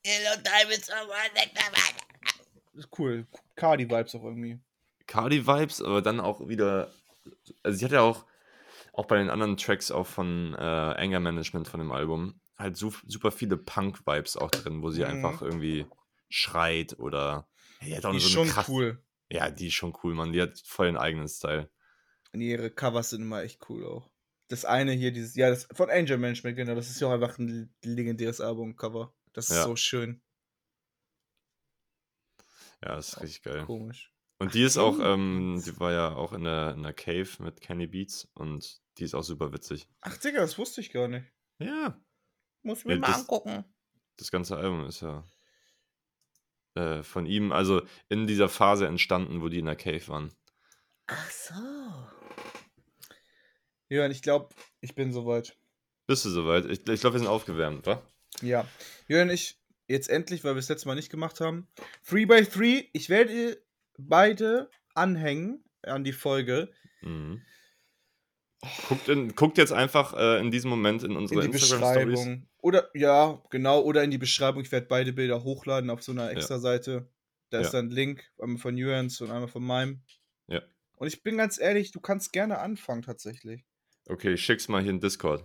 Yellow 0.07 0.41
Diamonds 0.43 0.89
are 0.89 1.07
my 1.07 1.29
neck. 1.35 1.51
Ist 2.73 2.89
cool. 2.99 3.27
Cardi 3.57 3.85
Vibes 3.85 4.15
auch 4.15 4.25
irgendwie. 4.25 4.59
Cardi-Vibes, 5.07 5.83
aber 5.83 6.03
dann 6.03 6.21
auch 6.21 6.49
wieder. 6.49 6.93
Also, 7.63 7.79
sie 7.79 7.85
hat 7.85 7.93
ja 7.93 8.01
auch, 8.03 8.25
auch 8.93 9.07
bei 9.07 9.19
den 9.19 9.31
anderen 9.31 9.57
Tracks 9.57 9.91
auch 9.91 10.07
von 10.07 10.55
äh, 10.55 10.59
Anger 10.59 11.21
Management 11.21 11.69
von 11.69 11.81
dem 11.81 11.93
Album 11.93 12.41
halt 12.59 12.77
su 12.77 12.91
super 13.07 13.31
viele 13.31 13.57
Punk-Vibes 13.59 14.37
auch 14.37 14.51
drin, 14.51 14.83
wo 14.83 14.91
sie 14.91 15.03
Mhm. 15.05 15.11
einfach 15.11 15.43
irgendwie 15.43 15.87
schreit 16.29 16.99
oder. 16.99 17.49
Die 17.83 17.95
hat 17.97 18.07
auch 18.07 18.13
Die 18.13 18.17
ist 18.17 18.25
so 18.25 18.31
schon 18.31 18.49
krass, 18.49 18.69
cool. 18.69 19.03
Ja, 19.31 19.51
die 19.51 19.67
ist 19.69 19.75
schon 19.75 19.95
cool, 20.03 20.15
Mann. 20.15 20.33
Die 20.33 20.41
hat 20.41 20.59
voll 20.65 20.87
den 20.87 20.97
eigenen 20.97 21.29
Style. 21.29 21.69
Und 22.33 22.41
ihre 22.41 22.71
Covers 22.71 23.11
sind 23.11 23.23
immer 23.23 23.43
echt 23.43 23.69
cool 23.69 23.85
auch. 23.87 24.11
Das 24.49 24.65
eine 24.65 24.93
hier, 24.93 25.13
dieses, 25.13 25.35
ja, 25.35 25.51
das 25.51 25.69
von 25.73 25.91
Angel 25.91 26.19
Management, 26.19 26.57
genau, 26.57 26.75
das 26.75 26.89
ist 26.89 27.01
ja 27.01 27.09
auch 27.09 27.13
einfach 27.13 27.37
ein 27.39 27.75
legendäres 27.83 28.41
Albumcover. 28.41 29.13
Das 29.33 29.51
ist 29.51 29.57
Ja. 29.57 29.65
so 29.65 29.77
schön. 29.77 30.23
Ja, 32.83 32.97
ist 32.99 33.21
richtig 33.21 33.43
geil. 33.43 33.65
Komisch. 33.67 34.13
Und 34.39 34.55
die 34.55 34.63
ist 34.63 34.77
auch, 34.77 34.99
ähm, 35.01 35.63
die 35.65 35.79
war 35.81 35.93
ja 35.93 36.15
auch 36.15 36.33
in 36.33 36.45
der, 36.45 36.73
in 36.75 36.83
der 36.83 36.93
Cave 36.93 37.29
mit 37.39 37.61
Kenny 37.61 37.87
Beats 37.87 38.29
und 38.35 38.81
die 38.99 39.05
ist 39.05 39.15
auch 39.15 39.23
super 39.23 39.53
witzig. 39.53 39.89
Ach, 40.03 40.17
Digga, 40.19 40.41
das 40.41 40.59
wusste 40.59 40.81
ich 40.83 40.91
gar 40.93 41.09
nicht. 41.09 41.27
Ja, 41.59 41.99
Muss 42.63 42.85
mir 42.85 42.95
Ja, 42.95 42.99
mal 43.01 43.07
das- 43.09 43.21
angucken. 43.21 43.65
das 44.19 44.31
ganze 44.31 44.57
Album 44.57 44.85
ist 44.87 45.01
ja 45.01 45.25
äh, 46.75 47.03
von 47.03 47.25
ihm, 47.25 47.53
also 47.53 47.81
in 48.11 48.27
dieser 48.27 48.49
Phase 48.51 48.87
entstanden, 48.87 49.41
wo 49.41 49.49
die 49.49 49.61
in 49.61 49.67
der 49.67 49.77
Cave 49.77 50.07
waren. 50.09 50.35
Ach 51.07 51.31
so. 51.31 51.55
Und 53.89 54.11
ich 54.11 54.21
glaube, 54.23 54.55
ich 54.81 54.95
bin 54.95 55.13
soweit. 55.13 55.57
Bist 56.07 56.25
du 56.25 56.31
soweit? 56.31 56.65
Ich, 56.67 56.87
ich 56.87 57.01
glaube, 57.01 57.15
wir 57.15 57.21
sind 57.21 57.29
aufgewärmt, 57.29 57.87
wa? 57.87 58.03
Ja. 58.43 58.67
Jörn, 59.09 59.31
ich 59.31 59.59
jetzt 59.89 60.09
endlich, 60.09 60.43
weil 60.45 60.55
wir 60.55 60.59
es 60.61 60.69
letztes 60.69 60.85
Mal 60.87 60.97
nicht 60.97 61.11
gemacht 61.11 61.41
haben. 61.41 61.69
3x3, 62.09 62.89
ich 62.93 63.09
werde 63.09 63.63
beide 63.99 64.71
anhängen 64.95 65.65
an 65.83 66.05
die 66.05 66.13
Folge. 66.13 66.71
Mhm. 67.03 67.43
Guckt, 68.89 69.09
in, 69.09 69.35
guckt 69.37 69.59
jetzt 69.59 69.73
einfach 69.73 70.15
äh, 70.15 70.41
in 70.41 70.51
diesem 70.51 70.71
Moment 70.71 71.03
in 71.05 71.13
In 71.13 71.17
unsere 71.19 71.43
die 71.43 71.47
Instagram-Stories. 71.53 72.19
Beschreibung. 72.19 72.49
Oder, 72.59 72.91
ja, 72.95 73.41
genau, 73.51 73.81
oder 73.83 74.03
in 74.03 74.11
die 74.11 74.19
Beschreibung. 74.19 74.63
Ich 74.63 74.73
werde 74.73 74.87
beide 74.87 75.13
Bilder 75.13 75.45
hochladen 75.45 75.91
auf 75.91 76.03
so 76.03 76.11
einer 76.13 76.31
extra 76.31 76.59
Seite. 76.59 77.09
Da 77.51 77.61
ist 77.61 77.73
Ja. 77.73 77.79
dann 77.81 77.89
ein 77.89 77.91
Link, 77.93 78.25
einmal 78.41 78.59
von 78.59 78.77
Jörns 78.77 79.21
und 79.21 79.31
einmal 79.31 79.49
von 79.49 79.63
meinem. 79.63 80.03
Ja. 80.49 80.63
Und 80.97 81.07
ich 81.07 81.23
bin 81.23 81.37
ganz 81.37 81.61
ehrlich, 81.61 81.93
du 81.93 82.01
kannst 82.01 82.33
gerne 82.33 82.59
anfangen 82.59 83.03
tatsächlich. 83.03 83.65
Okay, 84.09 84.33
ich 84.33 84.45
schick's 84.45 84.67
mal 84.69 84.83
hier 84.83 84.91
in 84.91 85.01
Discord. 85.01 85.45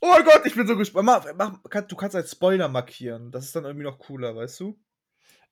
Oh 0.00 0.08
mein 0.08 0.24
Gott, 0.24 0.42
ich 0.44 0.54
bin 0.54 0.66
so 0.66 0.76
gespannt. 0.76 1.06
Mach, 1.06 1.26
mach, 1.36 1.62
kann, 1.70 1.86
du 1.86 1.94
kannst 1.94 2.16
als 2.16 2.32
Spoiler 2.32 2.68
markieren. 2.68 3.30
Das 3.30 3.44
ist 3.44 3.54
dann 3.54 3.64
irgendwie 3.64 3.84
noch 3.84 3.98
cooler, 3.98 4.34
weißt 4.34 4.58
du? 4.60 4.80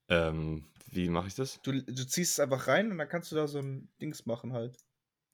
Ähm, 0.09 0.65
wie 0.91 1.09
mache 1.09 1.29
ich 1.29 1.35
das? 1.35 1.61
Du, 1.63 1.73
du 1.73 2.07
ziehst 2.07 2.33
es 2.33 2.41
einfach 2.41 2.67
rein 2.69 2.91
und 2.91 2.99
dann 2.99 3.09
kannst 3.09 3.31
du 3.33 3.37
da 3.37 3.47
so 3.47 3.59
ein 3.59 3.89
Dings 4.01 4.27
machen 4.27 4.53
halt. 4.53 4.77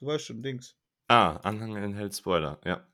Du 0.01 0.07
weißt 0.07 0.27
schon, 0.27 0.43
Dings. 0.43 0.77
Ah, 1.09 1.37
Anhang 1.37 1.77
enthält 1.77 2.15
Spoiler, 2.17 2.59
ja. 2.65 2.87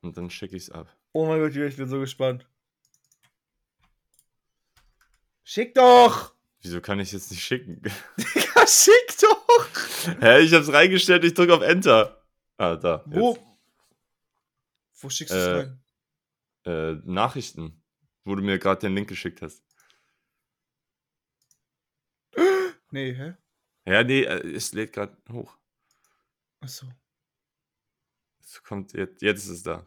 Und 0.00 0.16
dann 0.16 0.30
schicke 0.30 0.56
ich's 0.56 0.70
ab. 0.70 0.94
Oh 1.12 1.26
mein 1.26 1.40
Gott, 1.40 1.54
ich 1.56 1.76
bin 1.76 1.88
so 1.88 2.00
gespannt. 2.00 2.46
Schick 5.44 5.74
doch! 5.74 6.34
Wieso 6.60 6.80
kann 6.80 7.00
ich 7.00 7.12
jetzt 7.12 7.30
nicht 7.30 7.42
schicken? 7.42 7.80
Ja, 8.56 8.66
schick 8.66 9.16
doch! 9.20 10.20
Hä, 10.20 10.40
ich 10.40 10.52
hab's 10.52 10.72
reingestellt, 10.72 11.24
ich 11.24 11.32
drück 11.34 11.50
auf 11.50 11.62
Enter. 11.62 12.24
Ah, 12.56 12.74
da. 12.76 13.02
Wo? 13.06 13.34
jetzt. 13.34 13.42
Wo 15.00 15.08
schickst 15.10 15.32
du 15.32 15.38
es 15.38 15.46
Äh, 15.46 15.50
rein? 15.52 15.80
Äh, 16.64 17.00
Nachrichten, 17.10 17.80
wo 18.24 18.34
du 18.34 18.42
mir 18.42 18.58
gerade 18.58 18.80
den 18.80 18.94
Link 18.96 19.08
geschickt 19.08 19.40
hast. 19.42 19.62
Nee, 22.90 23.14
hä? 23.14 23.34
Ja, 23.86 24.02
nee, 24.04 24.22
äh, 24.24 24.54
es 24.54 24.72
lädt 24.72 24.92
gerade 24.92 25.16
hoch. 25.30 25.56
Achso. 26.60 26.86
Es 28.40 28.62
kommt 28.62 28.92
jetzt, 28.94 29.22
jetzt 29.22 29.44
ist 29.44 29.50
es 29.50 29.62
da. 29.62 29.86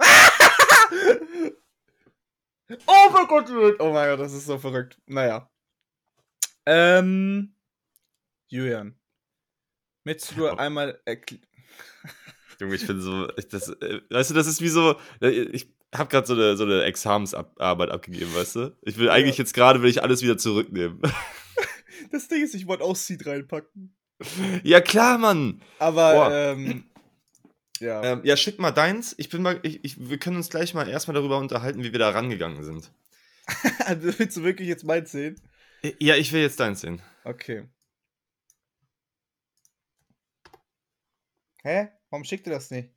Oh 2.86 3.10
mein 3.12 3.26
Gott, 3.26 3.50
oh 3.78 3.92
mein 3.92 4.08
Gott, 4.10 4.20
das 4.20 4.32
ist 4.32 4.46
so 4.46 4.58
verrückt. 4.58 4.98
Naja. 5.06 5.50
Ähm. 6.66 7.54
Julian. 8.48 8.98
Möchtest 10.04 10.36
du 10.36 10.46
Ja. 10.46 10.54
einmal 10.58 11.00
erkl- 11.06 11.42
Junge, 12.60 12.76
ich 12.76 12.86
bin 12.86 13.00
so, 13.00 13.28
ich, 13.36 13.48
das, 13.48 13.68
äh, 13.68 14.00
weißt 14.10 14.30
du, 14.30 14.34
das 14.34 14.46
ist 14.46 14.60
wie 14.60 14.68
so, 14.68 14.98
äh, 15.20 15.28
ich 15.28 15.73
habe 15.94 16.10
gerade 16.10 16.26
so 16.26 16.34
eine, 16.34 16.56
so 16.56 16.64
eine 16.64 16.82
Examensarbeit 16.84 17.90
abgegeben, 17.90 18.34
weißt 18.34 18.56
du? 18.56 18.76
Ich 18.82 18.96
will 18.98 19.10
eigentlich 19.10 19.38
jetzt 19.38 19.54
gerade, 19.54 19.82
will 19.82 19.90
ich 19.90 20.02
alles 20.02 20.22
wieder 20.22 20.38
zurücknehmen. 20.38 21.00
Das 22.10 22.28
Ding 22.28 22.44
ist, 22.44 22.54
ich 22.54 22.66
wollte 22.68 22.84
auch 22.84 22.94
Seed 22.94 23.26
reinpacken. 23.26 23.96
ja, 24.62 24.80
klar, 24.80 25.18
Mann. 25.18 25.62
Aber, 25.80 26.32
ähm. 26.32 26.84
Ja. 27.80 28.04
Ähm, 28.04 28.20
ja, 28.22 28.36
schick 28.36 28.60
mal 28.60 28.70
deins. 28.70 29.14
Ich 29.18 29.30
bin 29.30 29.42
mal, 29.42 29.58
ich, 29.62 29.84
ich, 29.84 30.08
wir 30.08 30.18
können 30.18 30.36
uns 30.36 30.48
gleich 30.48 30.74
mal 30.74 30.88
erstmal 30.88 31.14
darüber 31.16 31.38
unterhalten, 31.38 31.82
wie 31.82 31.90
wir 31.90 31.98
da 31.98 32.10
rangegangen 32.10 32.62
sind. 32.62 32.92
Also, 33.80 34.16
Willst 34.18 34.36
du 34.36 34.42
wirklich 34.44 34.68
jetzt 34.68 34.84
meins 34.84 35.10
sehen? 35.10 35.40
Äh, 35.82 35.94
Ja, 35.98 36.14
ich 36.14 36.32
will 36.32 36.40
jetzt 36.42 36.60
deins 36.60 36.82
sehen. 36.82 37.02
Okay. 37.24 37.68
Hä? 41.62 41.88
Warum 42.10 42.24
schickt 42.24 42.46
ihr 42.46 42.52
das 42.52 42.70
nicht? 42.70 42.93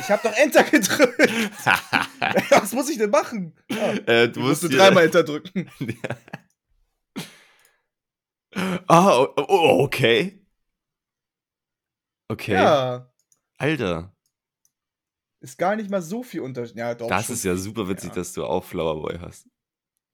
Ich 0.00 0.10
hab 0.10 0.22
doch 0.22 0.32
Enter 0.36 0.64
gedrückt. 0.64 1.18
Was 2.50 2.72
muss 2.72 2.88
ich 2.90 2.98
denn 2.98 3.10
machen? 3.10 3.54
Ah, 3.70 3.92
äh, 4.06 4.28
du 4.28 4.40
musst 4.40 4.62
musst 4.62 4.72
du 4.72 4.76
dreimal 4.76 5.04
Enter 5.04 5.22
drücken. 5.22 5.70
ah, 8.88 9.20
oh, 9.22 9.34
oh, 9.48 9.82
okay. 9.84 10.44
Okay. 12.28 12.52
Ja. 12.54 13.12
Alter, 13.58 14.14
Ist 15.40 15.58
gar 15.58 15.76
nicht 15.76 15.90
mal 15.90 16.00
so 16.02 16.22
viel 16.22 16.40
Unterschied. 16.40 16.76
Ja, 16.76 16.94
doch. 16.94 17.08
das 17.08 17.26
schon 17.26 17.34
ist 17.34 17.44
ja 17.44 17.56
super 17.56 17.88
witzig, 17.88 18.10
Ja. 18.10 18.14
dass 18.16 18.32
du 18.32 18.44
auch 18.44 18.64
Flowerboy 18.64 19.18
hast. 19.20 19.46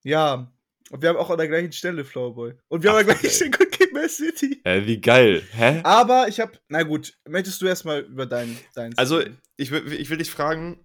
Ja. 0.03 0.51
Und 0.89 1.01
wir 1.01 1.09
haben 1.09 1.17
auch 1.17 1.29
an 1.29 1.37
der 1.37 1.47
gleichen 1.47 1.71
Stelle 1.71 2.05
Flowerboy. 2.05 2.53
Und 2.69 2.83
wir 2.83 2.89
haben 2.91 2.97
Ach, 2.97 3.01
an 3.01 3.07
der 3.07 3.15
gleichen. 3.15 3.35
Stelle 3.35 3.51
Mad 3.93 4.09
City. 4.09 4.61
Äh, 4.63 4.85
wie 4.85 4.99
geil. 5.01 5.43
Hä? 5.51 5.81
Aber 5.83 6.27
ich 6.27 6.39
hab. 6.39 6.59
Na 6.69 6.83
gut, 6.83 7.17
möchtest 7.27 7.61
du 7.61 7.65
erstmal 7.65 8.01
über 8.01 8.25
dein. 8.25 8.57
dein 8.75 8.97
Also, 8.97 9.21
ich 9.55 9.71
will, 9.71 9.91
ich 9.93 10.09
will 10.09 10.17
dich 10.17 10.29
fragen, 10.31 10.83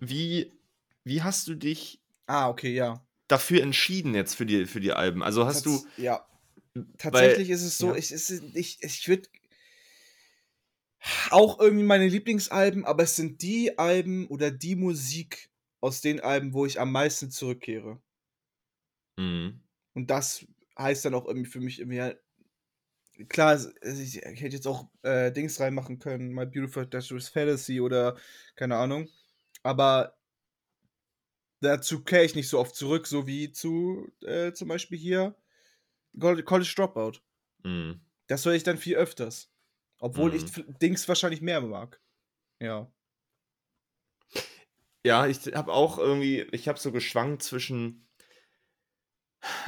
wie, 0.00 0.52
wie 1.04 1.22
hast 1.22 1.46
du 1.48 1.54
dich 1.54 2.00
Ah, 2.26 2.48
okay, 2.48 2.72
ja. 2.74 3.04
dafür 3.28 3.62
entschieden 3.62 4.14
jetzt 4.14 4.34
für 4.34 4.46
die, 4.46 4.66
für 4.66 4.80
die 4.80 4.92
Alben? 4.92 5.22
Also 5.22 5.44
hast 5.46 5.66
du. 5.66 5.70
Tats- 5.76 5.86
Ja. 5.96 6.26
Tatsächlich 6.98 7.48
Weil- 7.48 7.54
ist 7.56 7.62
es 7.64 7.78
so, 7.78 7.88
ja. 7.90 7.96
ich, 7.96 8.12
ist, 8.12 8.30
ich, 8.54 8.78
ich 8.82 9.08
würde 9.08 9.28
auch 11.30 11.58
irgendwie 11.58 11.84
meine 11.84 12.06
Lieblingsalben, 12.06 12.84
aber 12.84 13.02
es 13.04 13.16
sind 13.16 13.42
die 13.42 13.78
Alben 13.78 14.26
oder 14.28 14.50
die 14.50 14.76
Musik 14.76 15.50
aus 15.80 16.00
den 16.00 16.20
Alben, 16.20 16.52
wo 16.52 16.66
ich 16.66 16.78
am 16.78 16.92
meisten 16.92 17.30
zurückkehre. 17.30 18.00
Mhm. 19.16 19.62
Und 19.94 20.10
das 20.10 20.46
heißt 20.78 21.04
dann 21.04 21.14
auch 21.14 21.26
irgendwie 21.26 21.50
für 21.50 21.60
mich 21.60 21.78
irgendwie, 21.80 22.14
klar, 23.28 23.58
ich, 23.82 24.16
hätte 24.16 24.54
jetzt 24.56 24.66
auch 24.66 24.88
äh, 25.02 25.32
Dings 25.32 25.60
reinmachen 25.60 25.98
können, 25.98 26.32
My 26.32 26.46
Beautiful 26.46 26.86
Dangerous 26.86 27.28
Fantasy 27.28 27.80
oder 27.80 28.16
keine 28.56 28.76
Ahnung. 28.76 29.08
Aber 29.62 30.16
dazu 31.60 32.02
kehre 32.02 32.24
ich 32.24 32.34
nicht 32.34 32.48
so 32.48 32.58
oft 32.58 32.74
zurück, 32.74 33.06
so 33.06 33.26
wie 33.26 33.52
zu 33.52 34.10
äh, 34.22 34.52
zum 34.52 34.68
Beispiel 34.68 34.98
hier 34.98 35.36
Col- 36.18 36.42
College 36.42 36.72
Dropout. 36.76 37.20
Mhm. 37.64 38.00
Das 38.26 38.44
höre 38.44 38.54
ich 38.54 38.62
dann 38.62 38.78
viel 38.78 38.96
öfters. 38.96 39.52
Obwohl 39.98 40.30
Mhm. 40.30 40.36
ich 40.36 40.64
Dings 40.80 41.08
wahrscheinlich 41.08 41.42
mehr 41.42 41.60
mag. 41.60 42.00
Ja. 42.60 42.90
Ja, 45.04 45.26
ich 45.26 45.38
habe 45.54 45.72
auch 45.72 45.98
irgendwie, 45.98 46.42
ich 46.52 46.68
habe 46.68 46.78
so 46.78 46.92
geschwankt 46.92 47.42
zwischen. 47.42 48.06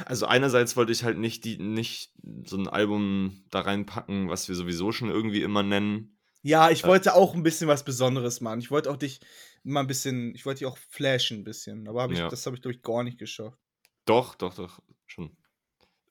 Also 0.05 0.25
einerseits 0.27 0.75
wollte 0.75 0.91
ich 0.91 1.03
halt 1.03 1.17
nicht 1.17 1.45
die, 1.45 1.57
nicht 1.57 2.13
so 2.45 2.57
ein 2.57 2.67
Album 2.67 3.43
da 3.49 3.61
reinpacken, 3.61 4.29
was 4.29 4.47
wir 4.47 4.55
sowieso 4.55 4.91
schon 4.91 5.09
irgendwie 5.09 5.41
immer 5.41 5.63
nennen. 5.63 6.17
Ja, 6.43 6.69
ich 6.69 6.81
Ja. 6.81 6.87
wollte 6.89 7.15
auch 7.15 7.33
ein 7.33 7.43
bisschen 7.43 7.67
was 7.67 7.83
Besonderes 7.83 8.41
machen. 8.41 8.59
Ich 8.59 8.69
wollte 8.69 8.91
auch 8.91 8.97
dich 8.97 9.19
mal 9.63 9.79
ein 9.79 9.87
bisschen, 9.87 10.35
ich 10.35 10.45
wollte 10.45 10.59
dich 10.59 10.67
auch 10.67 10.77
flashen 10.77 11.39
ein 11.39 11.43
bisschen. 11.43 11.87
Aber 11.87 12.03
hab 12.03 12.11
ich, 12.11 12.19
Ja. 12.19 12.27
das 12.29 12.45
habe 12.45 12.55
ich, 12.55 12.61
glaube 12.61 12.75
ich, 12.75 12.81
gar 12.83 13.03
nicht 13.03 13.17
geschafft. 13.17 13.57
Doch, 14.05 14.35
doch, 14.35 14.53
doch, 14.53 14.81
schon. 15.07 15.35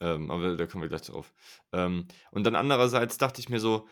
Ähm, 0.01 0.31
aber 0.31 0.57
da 0.57 0.67
kommen 0.67 0.83
wir 0.83 0.89
gleich 0.89 1.03
drauf. 1.03 1.33
Ähm, 1.73 2.09
und 2.33 2.45
dann 2.45 2.57
andererseits 2.57 3.19
dachte 3.19 3.41
ich 3.41 3.49
mir 3.49 3.61
so, 3.61 3.87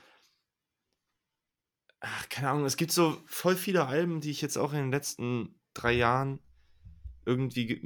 ach, 2.00 2.28
keine 2.28 2.50
Ahnung, 2.50 2.64
es 2.64 2.76
gibt 2.76 2.92
so 2.92 3.22
voll 3.26 3.56
viele 3.56 3.86
Alben, 3.86 4.20
die 4.20 4.30
ich 4.30 4.40
jetzt 4.40 4.56
auch 4.56 4.72
in 4.72 4.78
den 4.78 4.90
letzten 4.90 5.60
drei 5.74 5.92
Jahren 5.92 6.40
irgendwie 7.26 7.80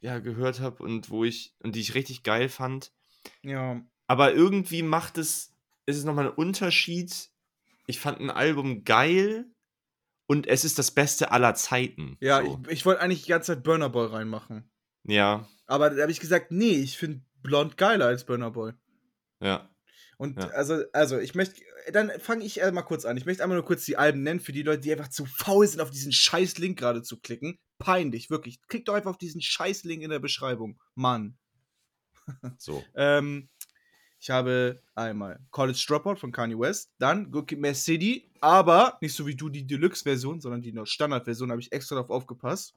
ja, 0.00 0.18
gehört 0.18 0.60
habe 0.60 0.82
und 0.82 1.10
wo 1.10 1.24
ich, 1.24 1.54
und 1.60 1.74
die 1.74 1.80
ich 1.80 1.94
richtig 1.94 2.22
geil 2.22 2.48
fand. 2.48 2.92
Ja. 3.42 3.82
Aber 4.06 4.32
irgendwie 4.32 4.82
macht 4.82 5.18
es, 5.18 5.54
ist 5.86 5.96
es 5.96 6.04
nochmal 6.04 6.26
ein 6.26 6.34
Unterschied. 6.34 7.30
Ich 7.86 8.00
fand 8.00 8.20
ein 8.20 8.30
Album 8.30 8.84
geil 8.84 9.46
und 10.26 10.46
es 10.46 10.64
ist 10.64 10.78
das 10.78 10.90
Beste 10.90 11.32
aller 11.32 11.54
Zeiten. 11.54 12.16
Ja, 12.20 12.42
so. 12.44 12.60
ich, 12.66 12.72
ich 12.72 12.86
wollte 12.86 13.00
eigentlich 13.00 13.24
die 13.24 13.30
ganze 13.30 13.54
Zeit 13.54 13.64
Burner 13.64 13.88
Boy 13.88 14.06
reinmachen. 14.08 14.70
ja, 15.04 15.48
Aber 15.66 15.90
da 15.90 16.02
habe 16.02 16.12
ich 16.12 16.20
gesagt, 16.20 16.50
nee, 16.50 16.76
ich 16.76 16.96
finde 16.98 17.22
Blond 17.42 17.76
geiler 17.76 18.06
als 18.06 18.24
Burner 18.24 18.50
Boy. 18.50 18.72
ja. 19.40 19.68
Und 20.18 20.36
Ja. 20.36 20.48
also, 20.48 20.82
also, 20.92 21.16
ich 21.18 21.36
möchte, 21.36 21.62
dann 21.92 22.10
fange 22.18 22.44
ich 22.44 22.56
mal 22.72 22.82
kurz 22.82 23.04
an. 23.04 23.16
Ich 23.16 23.24
möchte 23.24 23.40
einmal 23.42 23.56
nur 23.56 23.64
kurz 23.64 23.84
die 23.84 23.96
Alben 23.96 24.24
nennen 24.24 24.40
für 24.40 24.50
die 24.50 24.64
Leute, 24.64 24.80
die 24.80 24.90
einfach 24.90 25.08
zu 25.08 25.26
faul 25.26 25.64
sind, 25.64 25.80
auf 25.80 25.92
diesen 25.92 26.10
scheiß 26.10 26.58
Link 26.58 26.76
gerade 26.76 27.02
zu 27.02 27.20
klicken. 27.20 27.56
Peinlich, 27.78 28.30
wirklich. 28.30 28.60
Klickt 28.68 28.88
doch 28.88 28.94
einfach 28.94 29.10
auf 29.10 29.18
diesen 29.18 29.40
scheiß 29.40 29.84
Link 29.84 30.02
in 30.02 30.10
der 30.10 30.18
Beschreibung. 30.18 30.80
Mann. 30.94 31.36
So. 32.58 32.84
Ähm, 32.94 33.48
ich 34.20 34.30
habe 34.30 34.82
einmal 34.96 35.38
College 35.52 35.82
Dropout 35.86 36.16
von 36.16 36.32
Kanye 36.32 36.58
West, 36.58 36.90
dann 36.98 37.30
Good 37.30 37.46
Kid, 37.46 37.60
Mad 37.60 37.74
City, 37.74 38.28
aber 38.40 38.98
nicht 39.00 39.14
so 39.14 39.26
wie 39.26 39.36
du 39.36 39.48
die 39.48 39.64
Deluxe-Version, 39.64 40.40
sondern 40.40 40.60
die 40.60 40.74
Standard-Version, 40.84 41.52
habe 41.52 41.60
ich 41.60 41.70
extra 41.70 41.94
darauf 41.94 42.10
aufgepasst. 42.10 42.74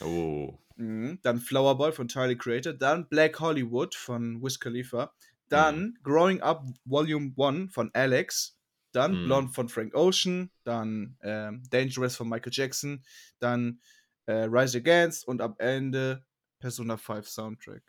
Oh. 0.00 0.58
Mhm. 0.76 1.18
Dann 1.22 1.40
Flower 1.40 1.76
Boy 1.78 1.92
von 1.92 2.08
Tyler 2.08 2.34
Creator, 2.34 2.74
dann 2.74 3.08
Black 3.08 3.40
Hollywood 3.40 3.94
von 3.94 4.42
Wiz 4.42 4.58
Khalifa, 4.60 5.14
dann 5.48 5.98
Growing 6.02 6.42
Up 6.42 6.66
Volume 6.84 7.32
1 7.38 7.72
von 7.72 7.90
Alex, 7.94 8.58
dann 8.92 9.22
Mhm. 9.22 9.24
Blonde 9.24 9.52
von 9.52 9.68
Frank 9.70 9.94
Ocean, 9.94 10.50
dann 10.64 11.16
ähm, 11.22 11.62
Dangerous 11.70 12.16
von 12.16 12.28
Michael 12.28 12.52
Jackson, 12.54 13.02
dann 13.38 13.80
äh, 14.26 14.44
Rise 14.44 14.78
Against 14.78 15.26
und 15.26 15.40
am 15.40 15.54
Ende 15.58 16.24
Persona 16.60 16.96
5 16.96 17.28
Soundtrack. 17.28 17.82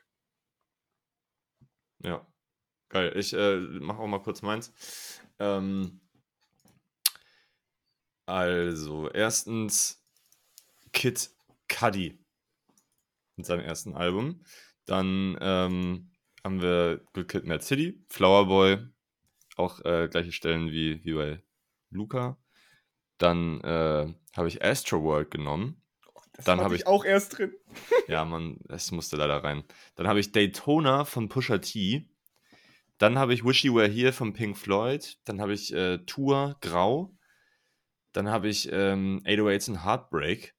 Ja. 2.00 2.26
Geil. 2.89 3.13
Ich 3.15 3.34
äh, 3.34 3.58
mache 3.58 4.00
auch 4.00 4.08
mal 4.08 4.22
kurz 4.22 4.41
meins. 4.43 4.72
Ähm, 5.39 6.00
also, 8.26 9.10
erstens 9.10 10.06
Kid 10.91 11.32
Cudi 11.67 12.24
mit 13.36 13.46
seinem 13.46 13.62
ersten 13.62 13.96
Album. 13.96 14.43
Dann 14.86 15.38
ähm, 15.41 16.12
haben 16.43 16.62
wir 16.62 17.02
Good 17.13 17.28
Kid, 17.28 17.46
Mad 17.46 17.63
City, 17.63 18.04
Flower 18.10 18.46
Boy, 18.46 18.78
auch 19.56 19.80
äh, 19.86 20.08
gleiche 20.10 20.32
Stellen 20.32 20.72
wie, 20.72 21.04
wie 21.04 21.13
bei 21.13 21.43
Luca. 21.89 22.38
Dann 23.17 23.62
äh, 23.62 24.13
habe 24.36 24.48
ich 24.48 24.63
Astro 24.63 25.04
World 25.04 25.32
genommen. 25.32 25.83
Dann 26.46 26.62
habe 26.62 26.76
ich 26.76 26.82
ich- 26.82 26.88
auch 26.88 27.06
erst 27.06 27.38
drin. 27.38 27.54
Ja, 28.08 28.26
man, 28.26 28.58
es 28.70 28.92
musste 28.92 29.16
leider 29.16 29.44
rein. 29.44 29.64
Dann 29.96 30.08
habe 30.08 30.20
ich 30.20 30.32
Daytona 30.32 31.06
von 31.06 31.30
Pusha 31.30 31.58
T. 31.60 32.10
Dann 32.98 33.18
habe 33.18 33.34
ich 33.34 33.44
Wish 33.46 33.64
You 33.64 33.76
Were 33.76 33.88
Here 33.88 34.14
von 34.14 34.34
Pink 34.34 34.58
Floyd. 34.58 35.18
Dann 35.26 35.40
habe 35.42 35.54
ich 35.54 35.74
äh, 35.74 36.00
Tour 36.00 36.58
Grau. 36.62 37.16
Dann 38.12 38.30
habe 38.30 38.50
ich 38.50 38.70
ähm, 38.72 39.22
808s 39.26 39.70
and 39.70 39.86
Heartbreak. 39.86 40.54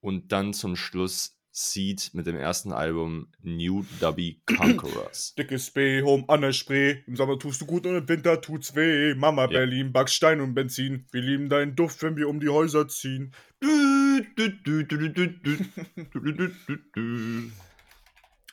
Und 0.00 0.32
dann 0.32 0.52
zum 0.52 0.74
Schluss 0.76 1.38
Seed 1.54 2.10
mit 2.14 2.26
dem 2.26 2.36
ersten 2.36 2.72
Album 2.72 3.28
New 3.42 3.84
Dubby 4.00 4.40
Conquerors. 4.46 5.34
Dickes 5.38 5.66
Spray, 5.66 6.00
Home 6.02 6.24
an 6.28 6.40
der 6.40 6.52
Spree. 6.52 7.02
Im 7.06 7.14
Sommer 7.14 7.38
tust 7.38 7.60
du 7.60 7.66
gut 7.66 7.86
und 7.86 7.94
im 7.94 8.08
Winter 8.08 8.40
tut's 8.40 8.74
weh. 8.74 9.14
Mama 9.14 9.42
Ja. 9.42 9.48
Berlin, 9.48 9.92
Backstein 9.92 10.40
und 10.40 10.54
Benzin. 10.54 11.04
Wir 11.12 11.20
lieben 11.20 11.50
deinen 11.50 11.76
Duft, 11.76 12.02
wenn 12.02 12.16
wir 12.16 12.28
um 12.28 12.40
die 12.40 12.48
Häuser 12.48 12.88
ziehen. 12.88 13.32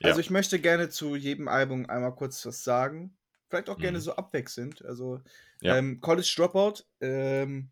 Also 0.02 0.20
ich 0.22 0.30
möchte 0.30 0.60
gerne 0.60 0.90
zu 0.90 1.16
jedem 1.16 1.48
Album 1.48 1.86
einmal 1.90 2.16
kurz 2.16 2.46
was 2.46 2.64
sagen. 2.64 3.16
Vielleicht 3.50 3.70
auch 3.70 3.78
gerne 3.78 3.98
Mhm. 3.98 4.02
so 4.04 4.16
abwechselnd. 4.16 4.84
Also 4.86 5.22
Ja. 5.62 5.76
ähm, 5.78 6.00
College 6.00 6.32
Dropout 6.38 6.84
ähm, 7.02 7.70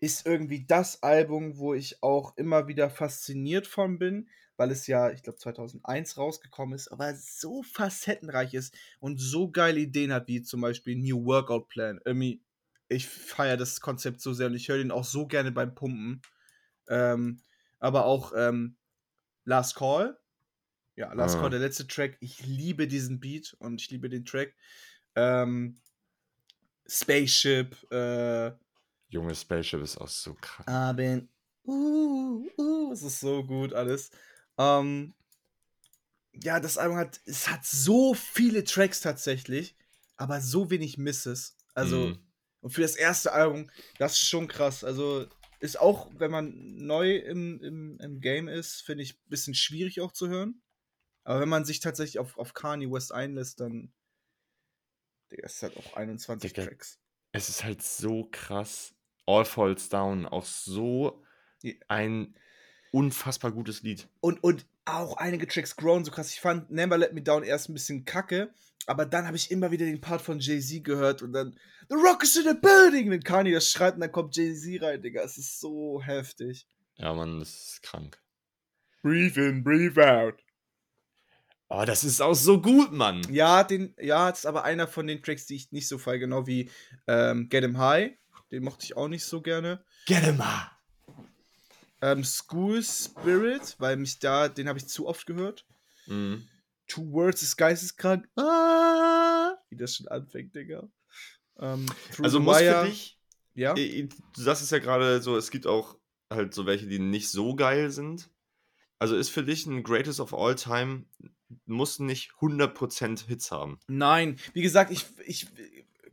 ist 0.00 0.26
irgendwie 0.26 0.66
das 0.66 1.02
Album, 1.02 1.58
wo 1.58 1.74
ich 1.74 2.02
auch 2.02 2.36
immer 2.36 2.68
wieder 2.68 2.90
fasziniert 2.90 3.66
von 3.66 3.98
bin, 3.98 4.28
weil 4.56 4.70
es 4.70 4.86
ja, 4.86 5.10
ich 5.10 5.22
glaube, 5.22 5.38
2001 5.38 6.16
rausgekommen 6.16 6.74
ist, 6.74 6.88
aber 6.88 7.14
so 7.14 7.62
facettenreich 7.62 8.54
ist 8.54 8.76
und 9.00 9.18
so 9.18 9.50
geile 9.50 9.80
Ideen 9.80 10.12
hat, 10.12 10.28
wie 10.28 10.42
zum 10.42 10.60
Beispiel 10.60 10.96
New 10.96 11.24
Workout 11.24 11.68
Plan. 11.68 12.00
Irgendwie, 12.04 12.42
ich 12.88 13.08
feiere 13.08 13.56
das 13.56 13.80
Konzept 13.80 14.20
so 14.20 14.32
sehr 14.32 14.48
und 14.48 14.54
ich 14.54 14.68
höre 14.68 14.78
den 14.78 14.90
auch 14.90 15.04
so 15.04 15.26
gerne 15.26 15.52
beim 15.52 15.74
Pumpen. 15.74 16.22
Ähm, 16.88 17.40
aber 17.78 18.04
auch 18.04 18.32
ähm, 18.36 18.76
Last 19.44 19.76
Call. 19.76 20.18
Ja, 20.96 21.12
Last 21.12 21.36
Ah. 21.36 21.40
Call, 21.40 21.50
der 21.50 21.60
letzte 21.60 21.86
Track. 21.86 22.16
Ich 22.20 22.46
liebe 22.46 22.86
diesen 22.86 23.18
Beat 23.20 23.56
und 23.58 23.80
ich 23.80 23.90
liebe 23.90 24.08
den 24.08 24.24
Track. 24.24 24.54
Ähm, 25.16 25.76
Spaceship, 26.86 27.90
äh, 27.90 28.52
Junge 29.14 29.34
Spaceship 29.34 29.80
ist 29.80 29.96
auch 29.98 30.08
so 30.08 30.34
krass. 30.34 30.66
Abend. 30.66 31.28
Uh, 31.64 32.44
uh, 32.58 32.92
es 32.92 33.02
ist 33.02 33.20
so 33.20 33.44
gut 33.44 33.72
alles. 33.72 34.10
Ähm, 34.58 35.14
ja, 36.32 36.58
das 36.58 36.76
Album 36.78 36.96
hat, 36.98 37.20
es 37.24 37.48
hat 37.48 37.64
so 37.64 38.12
viele 38.14 38.64
Tracks 38.64 39.00
tatsächlich, 39.00 39.76
aber 40.16 40.40
so 40.40 40.68
wenig 40.70 40.98
Misses. 40.98 41.56
Also, 41.74 42.08
Mhm. 42.08 42.18
und 42.60 42.70
für 42.70 42.80
das 42.82 42.96
erste 42.96 43.32
Album, 43.32 43.70
das 43.98 44.14
ist 44.14 44.28
schon 44.28 44.48
krass. 44.48 44.82
Also, 44.82 45.26
ist 45.60 45.78
auch, 45.80 46.10
wenn 46.18 46.32
man 46.32 46.52
neu 46.76 47.16
im, 47.18 47.62
im, 47.62 47.98
im 48.00 48.20
Game 48.20 48.48
ist, 48.48 48.80
finde 48.82 49.04
ich 49.04 49.14
ein 49.14 49.28
bisschen 49.28 49.54
schwierig 49.54 50.00
auch 50.00 50.12
zu 50.12 50.28
hören. 50.28 50.60
Aber 51.22 51.40
wenn 51.40 51.48
man 51.48 51.64
sich 51.64 51.78
tatsächlich 51.78 52.18
auf, 52.18 52.36
auf 52.36 52.52
Kanye 52.52 52.90
West 52.90 53.12
einlässt, 53.12 53.60
dann. 53.60 53.92
Digga, 55.30 55.46
es 55.46 55.62
hat 55.62 55.76
auch 55.76 55.94
21 55.94 56.52
Digga. 56.52 56.66
Tracks. 56.66 56.98
Es 57.32 57.48
ist 57.48 57.62
halt 57.64 57.80
so 57.82 58.28
krass. 58.30 58.94
All 59.26 59.44
Falls 59.44 59.88
Down, 59.88 60.26
auch 60.26 60.44
so 60.44 61.22
ein 61.88 62.34
unfassbar 62.92 63.52
gutes 63.52 63.82
Lied. 63.82 64.08
Und, 64.20 64.42
und 64.44 64.66
auch 64.84 65.16
einige 65.16 65.46
Tracks 65.46 65.76
grown 65.76 66.04
so 66.04 66.10
krass. 66.10 66.32
Ich 66.32 66.40
fand 66.40 66.70
Never 66.70 66.98
Let 66.98 67.14
Me 67.14 67.22
Down 67.22 67.42
erst 67.42 67.68
ein 67.68 67.74
bisschen 67.74 68.04
kacke, 68.04 68.52
aber 68.86 69.06
dann 69.06 69.26
habe 69.26 69.36
ich 69.36 69.50
immer 69.50 69.70
wieder 69.70 69.86
den 69.86 70.00
Part 70.00 70.22
von 70.22 70.38
Jay-Z 70.38 70.84
gehört 70.84 71.22
und 71.22 71.32
dann 71.32 71.58
The 71.88 71.96
Rock 71.96 72.22
is 72.22 72.36
in 72.36 72.44
the 72.44 72.54
building! 72.54 73.10
Wenn 73.10 73.22
Kanye 73.22 73.52
das 73.52 73.70
schreit 73.70 73.94
und 73.94 74.00
dann 74.00 74.12
kommt 74.12 74.36
Jay-Z 74.36 74.82
rein, 74.82 75.02
Digga. 75.02 75.22
Es 75.22 75.38
ist 75.38 75.60
so 75.60 76.02
heftig. 76.02 76.66
Ja, 76.96 77.12
Mann, 77.12 77.40
das 77.40 77.48
ist 77.48 77.82
krank. 77.82 78.20
Breathe 79.02 79.48
in, 79.48 79.64
breathe 79.64 80.00
out. 80.00 80.36
Oh, 81.68 81.84
das 81.84 82.04
ist 82.04 82.20
auch 82.20 82.34
so 82.34 82.60
gut, 82.60 82.92
Mann. 82.92 83.22
Ja, 83.30 83.64
den, 83.64 83.94
ja, 83.98 84.30
das 84.30 84.40
ist 84.40 84.46
aber 84.46 84.64
einer 84.64 84.86
von 84.86 85.06
den 85.06 85.22
Tracks, 85.22 85.46
die 85.46 85.56
ich 85.56 85.72
nicht 85.72 85.88
so 85.88 85.98
feiere, 85.98 86.18
genau 86.18 86.46
wie 86.46 86.70
ähm, 87.06 87.48
Get 87.48 87.64
Him 87.64 87.78
High. 87.78 88.12
Den 88.54 88.62
mochte 88.62 88.84
ich 88.84 88.96
auch 88.96 89.08
nicht 89.08 89.24
so 89.24 89.42
gerne. 89.42 89.84
Get 90.06 90.22
him 90.22 90.40
ah. 90.40 90.70
Ähm, 92.00 92.22
School 92.22 92.82
Spirit, 92.84 93.74
weil 93.78 93.96
mich 93.96 94.20
da, 94.20 94.48
den 94.48 94.68
habe 94.68 94.78
ich 94.78 94.86
zu 94.86 95.08
oft 95.08 95.26
gehört. 95.26 95.66
Mhm. 96.06 96.46
Two 96.86 97.10
Words 97.10 97.42
ist 97.42 97.56
geisteskrank. 97.56 98.28
Ah, 98.36 99.54
wie 99.70 99.76
das 99.76 99.96
schon 99.96 100.06
anfängt, 100.06 100.54
Digga. 100.54 100.88
Ähm, 101.58 101.86
Also 102.22 102.38
muss 102.38 102.58
für 102.58 102.84
dich, 102.84 103.18
Ja. 103.54 103.74
du 103.74 104.08
sagst 104.34 104.62
es 104.62 104.70
ja 104.70 104.78
gerade 104.78 105.20
so, 105.20 105.36
es 105.36 105.50
gibt 105.50 105.66
auch 105.66 105.98
halt 106.30 106.54
so 106.54 106.64
welche, 106.64 106.86
die 106.86 107.00
nicht 107.00 107.30
so 107.30 107.56
geil 107.56 107.90
sind. 107.90 108.30
Also 109.00 109.16
ist 109.16 109.30
für 109.30 109.42
dich 109.42 109.66
ein 109.66 109.82
Greatest 109.82 110.20
of 110.20 110.32
All 110.32 110.54
Time, 110.54 111.06
muss 111.66 111.98
nicht 111.98 112.30
100% 112.40 113.26
Hits 113.26 113.50
haben. 113.50 113.80
Nein, 113.88 114.38
wie 114.52 114.62
gesagt, 114.62 114.92
ich, 114.92 115.06
ich 115.26 115.48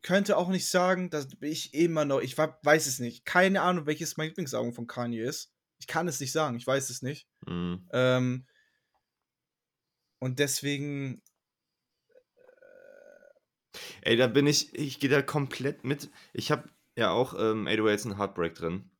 könnte 0.02 0.38
auch 0.38 0.50
nicht 0.50 0.68
sagen, 0.68 1.10
dass 1.10 1.28
ich 1.42 1.74
immer 1.74 2.06
noch, 2.06 2.22
ich 2.22 2.38
weiß 2.38 2.88
es 2.88 3.00
nicht. 3.00 3.26
Keine 3.26 3.62
Ahnung, 3.62 3.86
welches 3.86 4.18
mein 4.18 4.28
Lieblingsalbum 4.30 4.74
von 4.74 4.88
Kanye 4.88 5.22
ist. 5.22 5.54
Ich 5.80 5.88
kann 5.88 6.08
es 6.08 6.20
nicht 6.20 6.32
sagen, 6.32 6.58
ich 6.58 6.68
weiß 6.68 6.90
es 6.90 7.02
nicht. 7.02 7.28
Mhm. 7.46 7.88
Ähm, 7.92 8.46
und 10.20 10.40
deswegen, 10.40 11.22
Ey, 14.02 14.18
da 14.18 14.28
bin 14.28 14.48
ich, 14.48 14.76
ich 14.76 15.00
gehe 15.00 15.10
da 15.10 15.22
komplett 15.22 15.84
mit. 15.84 16.10
Ich 16.34 16.52
habe 16.52 16.70
ja 16.96 17.12
auch 17.12 17.34
ähm, 17.34 17.68
808s 17.68 18.06
und 18.06 18.18
Heartbreak 18.18 18.56
drin. 18.56 18.92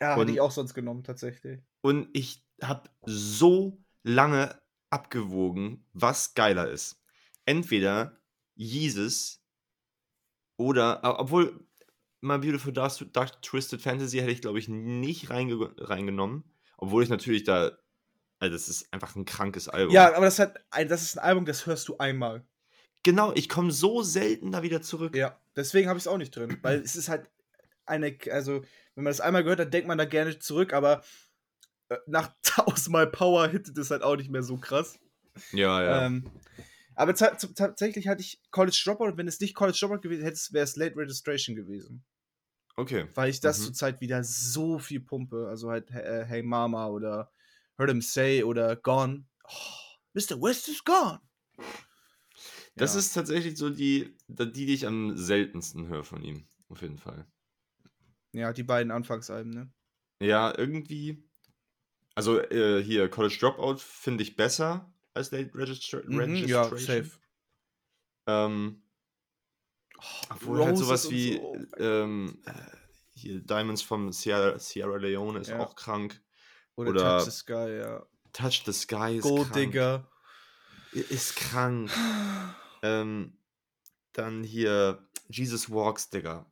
ja, 0.00 0.16
hätte 0.16 0.30
ich 0.30 0.40
auch 0.40 0.50
sonst 0.50 0.74
genommen, 0.74 1.04
tatsächlich. 1.04 1.60
Und 1.80 2.08
ich 2.12 2.44
habe 2.62 2.90
so 3.06 3.82
lange 4.02 4.60
abgewogen, 4.90 5.86
was 5.92 6.34
geiler 6.34 6.70
ist. 6.70 7.02
Entweder 7.46 8.20
Jesus 8.54 9.40
oder, 10.58 11.00
obwohl 11.18 11.64
My 12.20 12.36
Beautiful 12.36 12.72
Dark, 12.72 12.92
Dark 13.12 13.40
Twisted 13.42 13.80
Fantasy 13.80 14.18
hätte 14.18 14.32
ich, 14.32 14.42
glaube 14.42 14.58
ich, 14.58 14.68
nicht 14.68 15.30
reinge 15.30 15.72
reingenommen. 15.78 16.44
Obwohl 16.76 17.02
ich 17.02 17.08
natürlich 17.08 17.44
da, 17.44 17.72
also 18.40 18.52
das 18.52 18.68
ist 18.68 18.92
einfach 18.92 19.16
ein 19.16 19.24
krankes 19.24 19.68
Album. 19.68 19.94
Ja, 19.94 20.14
aber 20.14 20.26
das, 20.26 20.38
hat, 20.38 20.60
das 20.88 21.02
ist 21.02 21.18
ein 21.18 21.24
Album, 21.24 21.46
das 21.46 21.66
hörst 21.66 21.88
du 21.88 21.96
einmal. 21.98 22.44
Genau, 23.04 23.32
ich 23.34 23.48
komme 23.48 23.70
so 23.70 24.02
selten 24.02 24.50
da 24.50 24.62
wieder 24.62 24.82
zurück. 24.82 25.14
Ja, 25.14 25.40
deswegen 25.54 25.88
habe 25.88 25.96
ich 25.98 26.04
es 26.04 26.08
auch 26.08 26.18
nicht 26.18 26.34
drin, 26.34 26.58
weil 26.62 26.80
es 26.80 26.96
ist 26.96 27.08
halt 27.08 27.30
eine, 27.86 28.16
also 28.32 28.62
wenn 28.94 29.04
man 29.04 29.12
das 29.12 29.20
einmal 29.20 29.44
gehört 29.44 29.60
hat, 29.60 29.72
denkt 29.72 29.86
man 29.86 29.98
da 29.98 30.04
gerne 30.04 30.38
zurück, 30.40 30.72
aber 30.72 31.02
äh, 31.88 31.96
nach 32.06 32.32
tausendmal 32.42 33.06
Power 33.06 33.46
hittet 33.46 33.78
es 33.78 33.92
halt 33.92 34.02
auch 34.02 34.16
nicht 34.16 34.30
mehr 34.30 34.42
so 34.42 34.56
krass. 34.56 34.98
Ja, 35.52 35.82
ja. 35.82 36.06
Ähm, 36.06 36.24
aber 36.98 37.14
ta 37.14 37.30
ta- 37.30 37.48
tatsächlich 37.54 38.08
hatte 38.08 38.20
ich 38.22 38.40
College 38.50 38.80
Dropout 38.84 39.16
wenn 39.16 39.28
es 39.28 39.40
nicht 39.40 39.54
College 39.54 39.78
Dropout 39.80 40.00
gewesen 40.00 40.24
hätte, 40.24 40.38
wäre 40.52 40.64
es 40.64 40.76
Late 40.76 40.96
Registration 40.96 41.56
gewesen. 41.56 42.04
okay. 42.76 43.08
Weil 43.14 43.30
ich 43.30 43.40
das 43.40 43.58
Mhm. 43.60 43.64
zurzeit 43.64 44.00
wieder 44.00 44.22
so 44.24 44.78
viel 44.78 45.00
pumpe. 45.00 45.46
Also 45.48 45.70
halt 45.70 45.90
äh, 45.90 46.24
Hey 46.24 46.42
Mama 46.42 46.86
oder 46.88 47.32
Heard 47.78 47.90
Him 47.90 48.02
Say 48.02 48.42
oder 48.42 48.76
Gone. 48.76 49.26
Oh, 49.44 49.50
Mr. 50.14 50.40
West 50.40 50.68
is 50.68 50.84
gone. 50.84 51.20
Das 52.76 52.94
Ja. 52.94 53.00
ist 53.00 53.12
tatsächlich 53.12 53.56
so 53.56 53.70
die, 53.70 54.16
die, 54.28 54.52
die 54.52 54.72
ich 54.74 54.86
am 54.86 55.16
seltensten 55.16 55.88
höre 55.88 56.04
von 56.04 56.22
ihm. 56.22 56.46
Auf 56.68 56.82
jeden 56.82 56.98
Fall. 56.98 57.26
Ja, 58.32 58.52
die 58.52 58.62
beiden 58.62 58.92
Anfangsalben, 58.92 59.52
ne? 59.52 59.72
Ja, 60.20 60.56
irgendwie. 60.56 61.24
Also 62.14 62.40
äh, 62.40 62.82
hier, 62.82 63.08
College 63.08 63.36
Dropout 63.40 63.78
finde 63.78 64.22
ich 64.22 64.36
besser 64.36 64.92
als 65.18 65.30
Late 65.30 65.50
Registra 65.54 66.00
Mhm, 66.04 66.18
Registration. 66.18 66.48
ja, 66.48 66.64
safe. 67.04 67.10
Ähm, 68.26 68.82
obwohl 70.30 70.58
halt 70.64 70.70
Roses 70.72 70.86
sowas 70.86 71.04
und 71.06 71.12
wie 71.12 71.32
so, 71.34 71.40
oh 71.42 71.56
ähm, 71.78 72.38
äh, 72.46 72.52
hier 73.14 73.40
Diamonds 73.40 73.82
vom 73.82 74.12
Sierra, 74.12 74.58
Sierra 74.58 74.96
Leone 74.96 75.40
ist 75.40 75.50
Ja. 75.50 75.58
auch 75.60 75.74
krank. 75.74 76.20
Oder, 76.76 76.90
oder- 76.90 77.18
Touch 77.18 77.24
the 77.24 77.30
Sky, 77.32 77.78
ja. 77.80 78.06
Touch 78.32 78.62
the 78.64 78.72
Sky 78.72 79.16
ist 79.16 79.22
Gold 79.24 79.42
krank. 79.50 79.54
Digger. 79.54 80.08
Ist 80.92 81.36
krank. 81.36 81.90
ähm, 82.82 83.36
dann 84.12 84.44
hier 84.44 85.04
Jesus 85.28 85.70
Walks, 85.70 86.08
Digga. 86.10 86.46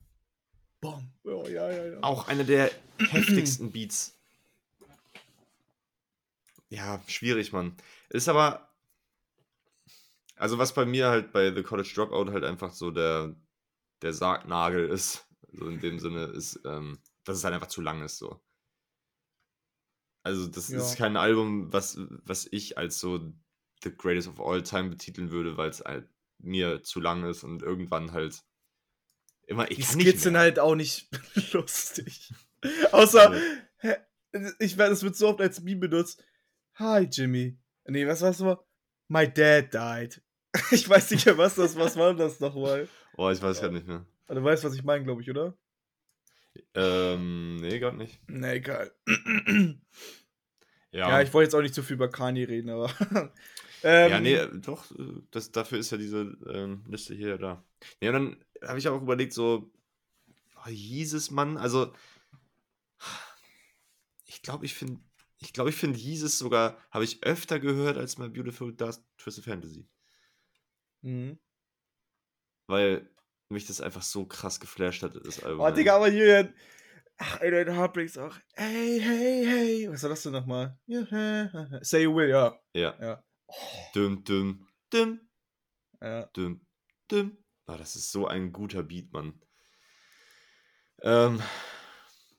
Bom. 0.81 1.09
Oh, 1.25 1.47
ja, 1.49 1.71
ja, 1.71 1.87
ja. 1.87 1.99
Auch 2.03 2.27
einer 2.29 2.45
der 2.45 2.71
heftigsten 2.99 3.71
Beats. 3.71 4.16
Ja, 6.77 7.01
schwierig, 7.07 7.53
Mann. 7.53 7.75
Ist 8.11 8.29
aber. 8.29 8.69
Also, 10.37 10.59
was 10.59 10.75
bei 10.75 10.85
mir 10.85 11.09
halt 11.09 11.33
bei 11.33 11.55
The 11.55 11.63
College 11.63 11.91
Dropout 11.95 12.31
halt 12.31 12.45
einfach 12.45 12.73
so 12.73 12.91
der, 12.91 13.35
der 14.03 14.13
Sargnagel 14.13 14.89
ist, 14.89 15.27
so 15.53 15.67
in 15.69 15.81
dem 15.81 15.99
Sinne, 15.99 16.25
ist, 16.27 16.61
ähm, 16.67 16.99
dass 17.25 17.39
es 17.39 17.45
halt 17.45 17.55
einfach 17.55 17.69
zu 17.69 17.81
lang 17.81 18.03
ist, 18.03 18.19
so. 18.19 18.43
Also, 20.23 20.47
das 20.49 20.69
Ja. 20.69 20.79
ist 20.79 20.97
kein 20.99 21.17
Album, 21.17 21.73
was, 21.73 21.99
was 22.25 22.47
ich 22.51 22.77
als 22.77 22.99
so 22.99 23.33
The 23.83 23.95
Greatest 23.97 24.29
of 24.29 24.41
All 24.41 24.63
Time 24.63 24.91
betiteln 24.91 25.31
würde, 25.31 25.57
weil 25.57 25.71
es 25.71 25.81
halt 25.81 26.09
mir 26.39 26.83
zu 26.83 27.01
lang 27.01 27.25
ist 27.25 27.45
und 27.45 27.63
irgendwann 27.63 28.13
halt 28.13 28.43
immer. 29.47 29.71
Ich 29.71 29.77
Die 29.79 29.83
Skits 29.83 30.23
sind 30.25 30.37
halt 30.37 30.59
auch 30.59 30.75
nicht 30.75 31.09
lustig. 31.53 32.33
Außer, 32.93 33.41
hä, 33.79 33.97
ich 34.59 34.77
werde, 34.77 34.93
es 34.93 35.03
wird 35.03 35.17
so 35.17 35.29
oft 35.29 35.41
als 35.41 35.61
Meme 35.63 35.89
benutzt. 35.89 36.23
Hi, 36.79 37.09
Jimmy. 37.11 37.57
Nee, 37.87 38.07
was 38.07 38.21
war's 38.21 38.39
nochmal? 38.39 38.59
My 39.09 39.27
dad 39.27 39.73
died. 39.73 40.21
Ich 40.71 40.87
weiß 40.87 41.11
nicht 41.11 41.25
mehr, 41.25 41.39
was 41.39 41.55
das 41.55 41.75
was 41.77 41.97
war 41.97 42.13
das 42.15 42.39
nochmal. 42.41 42.87
Oh, 43.17 43.31
ich 43.31 43.41
weiß 43.41 43.63
gar 43.63 43.71
nicht 43.71 43.87
mehr. 43.87 44.05
Du 44.29 44.45
weißt, 44.45 44.63
was 44.65 44.75
ich 44.75 44.85
meine, 44.85 45.05
glaube 45.05 45.23
ich, 45.23 45.31
oder? 45.31 45.57
Ähm, 46.75 47.57
nee, 47.57 47.79
gerade 47.79 47.97
nicht. 47.97 48.21
Nee, 48.29 48.57
egal. 48.57 48.93
Ja, 50.93 51.09
Ja, 51.11 51.23
ich 51.23 51.33
wollte 51.33 51.47
jetzt 51.47 51.55
auch 51.55 51.63
nicht 51.63 51.75
zu 51.75 51.83
viel 51.83 51.95
über 51.97 52.11
Kanye 52.11 52.47
reden, 52.47 52.69
aber. 52.71 52.91
ähm, 53.83 54.11
ja 54.11 54.21
nee, 54.21 54.35
äh, 54.35 54.51
doch, 54.61 54.91
äh, 54.93 55.23
das, 55.31 55.53
dafür 55.53 55.79
ist 55.79 55.91
ja 55.93 55.99
diese 55.99 56.37
ähm, 56.51 56.85
Liste 56.89 57.15
hier 57.15 57.39
da. 57.39 57.65
Ja, 58.01 58.13
dann 58.13 58.43
habe 58.63 58.79
ich 58.79 58.89
auch 58.89 59.01
überlegt, 59.01 59.33
so, 59.33 59.71
oh, 60.57 60.69
Jesus, 60.69 61.31
Mann, 61.31 61.57
also, 61.57 61.93
ich 64.27 64.43
glaube, 64.43 64.65
ich 64.65 64.75
finde, 64.75 65.01
ich 65.39 65.53
glaube, 65.53 65.71
ich 65.71 65.77
finde 65.77 65.99
Jesus 65.99 66.39
sogar, 66.39 66.79
habe 66.91 67.05
ich 67.05 67.23
öfter 67.23 67.61
gehört 67.61 67.97
als 67.99 68.19
My 68.19 68.29
Beautiful 68.29 68.75
Dark 68.75 68.97
Twisted 69.19 69.45
Fantasy. 69.45 69.89
Mhm. 71.03 71.39
Weil 72.69 73.11
mich 73.49 73.67
das 73.67 73.81
einfach 73.81 74.03
so 74.03 74.27
krass 74.27 74.59
geflasht 74.61 75.03
hat, 75.03 75.15
das 75.25 75.43
Album. 75.43 75.61
Oh, 75.61 75.69
ey. 75.69 75.75
Digga, 75.75 75.97
aber 75.97 76.09
Julian, 76.09 76.55
Ach, 77.19 77.41
808 77.41 77.71
Heartbreaks 77.71 78.19
auch. 78.19 78.37
Hey, 78.55 79.01
hey, 79.01 79.47
hey. 79.47 79.91
Was 79.91 80.03
war 80.03 80.11
das 80.11 80.23
denn 80.23 80.33
nochmal? 80.33 80.79
Say 81.81 82.03
you 82.03 82.15
will, 82.15 82.29
ja. 82.29 82.59
Ja. 82.75 82.95
Ja. 83.01 83.25
Düm, 83.95 84.23
düm, 84.25 84.67
düm, 84.93 85.21
ja. 86.01 86.27
düm, 86.37 86.67
düm. 87.11 87.39
Ah, 87.67 87.79
das 87.79 87.97
ist 87.97 88.13
so 88.13 88.27
ein 88.27 88.53
guter 88.53 88.83
Beat, 88.83 89.13
Mann. 89.13 89.41
Ähm, 91.03 91.41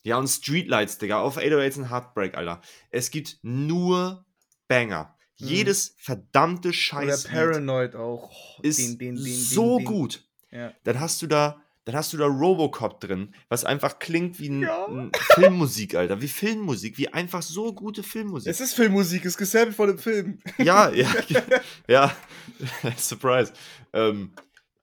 ja, 0.08 0.18
und 0.18 0.30
Streetlights, 0.30 1.00
Digga, 1.00 1.20
auf 1.20 1.38
808s 1.38 1.80
und 1.80 1.90
Heartbreak, 1.92 2.38
Alter. 2.38 2.62
Es 2.92 3.12
gibt 3.12 3.40
nur 3.42 4.26
Banger. 4.70 5.14
Mhm. 5.38 5.48
Jedes 5.48 5.96
verdammte 5.98 6.70
Oder 6.70 6.74
Scheiß 6.78 7.24
Paranoid 7.26 7.94
auch. 7.94 8.32
Oh, 8.32 8.62
ist 8.62 8.80
den, 8.80 8.98
den, 8.98 9.16
den, 9.18 9.36
so 9.36 9.80
gut. 9.80 10.26
Ja. 10.50 10.72
Dann 10.86 11.02
hast 11.02 11.22
du 11.22 11.28
da, 11.28 11.62
dann 11.84 11.96
hast 11.96 12.14
du 12.14 12.18
da 12.18 12.26
Robocop 12.26 13.02
drin, 13.02 13.36
was 13.50 13.66
einfach 13.66 14.00
klingt 14.00 14.40
wie 14.40 14.48
ein, 14.48 14.62
Ja. 14.62 14.86
ein 14.88 15.12
Filmmusik, 15.36 15.96
Alter, 15.96 16.22
wie 16.22 16.30
Filmmusik, 16.30 16.98
wie 16.98 17.10
einfach 17.10 17.42
so 17.42 17.74
gute 17.74 18.02
Filmmusik. 18.02 18.50
Es 18.50 18.62
ist 18.62 18.76
Filmmusik, 18.76 19.26
es 19.26 19.34
ist 19.34 19.38
gesampelt 19.38 19.76
von 19.76 19.88
dem 19.88 19.98
Film. 19.98 20.40
Ja, 20.58 20.90
ja, 20.94 21.10
ja. 21.90 22.16
Surprise. 22.98 23.52
Ähm, 23.92 24.32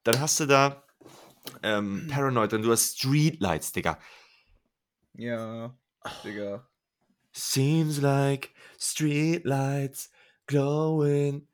dann 0.03 0.19
hast 0.19 0.39
du 0.39 0.45
da 0.45 0.83
ähm, 1.63 2.05
Paranoid 2.11 2.53
und 2.53 2.61
du 2.61 2.71
hast 2.71 2.99
Streetlights, 2.99 3.71
Digga. 3.71 3.97
Ja, 5.17 5.77
Digga. 6.23 6.67
Seems 7.31 7.99
like 8.01 8.53
streetlights 8.79 10.09
glowing. 10.47 11.47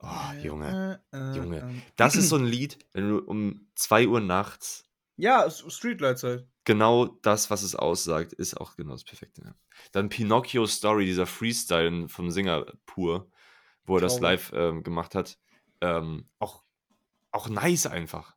Oh, 0.00 0.32
Junge. 0.42 1.02
Äh, 1.12 1.16
äh, 1.16 1.36
Junge. 1.36 1.58
äh. 1.58 1.82
Das 1.96 2.16
ist 2.16 2.28
so 2.28 2.36
ein 2.36 2.46
Lied, 2.46 2.78
wenn 2.92 3.08
du 3.08 3.18
um 3.18 3.68
2 3.74 4.06
Uhr 4.08 4.20
nachts 4.20 4.84
Ja, 5.16 5.50
Streetlights 5.50 6.22
halt. 6.22 6.48
genau 6.64 7.06
das, 7.22 7.50
was 7.50 7.62
es 7.62 7.74
aussagt, 7.74 8.32
ist 8.32 8.56
auch 8.56 8.76
genau 8.76 8.92
das 8.92 9.04
Perfekte. 9.04 9.42
Ja. 9.44 9.54
Dann 9.92 10.08
Pinocchio 10.08 10.66
Story, 10.66 11.04
dieser 11.04 11.26
Freestyle 11.26 12.08
vom 12.08 12.30
Singer 12.30 12.64
pur, 12.86 13.30
wo 13.84 13.96
er 13.96 14.00
das 14.02 14.18
Traurig. 14.18 14.22
live 14.22 14.52
ähm, 14.54 14.82
gemacht 14.84 15.14
hat. 15.14 15.38
Ähm, 15.80 16.28
auch, 16.38 16.62
auch 17.32 17.48
nice 17.48 17.86
einfach. 17.86 18.36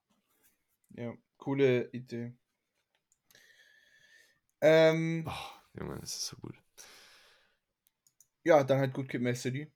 Ja, 0.95 1.13
coole 1.37 1.89
Idee. 1.91 2.33
Ähm, 4.61 5.25
Oh, 5.27 5.79
Junge, 5.79 5.99
das 5.99 6.15
ist 6.15 6.27
so 6.27 6.37
gut. 6.37 6.55
ja, 8.43 8.63
dann 8.63 8.79
halt 8.79 8.93
Good 8.93 9.09
Kid, 9.09 9.21
Mad 9.21 9.35
City. 9.35 9.71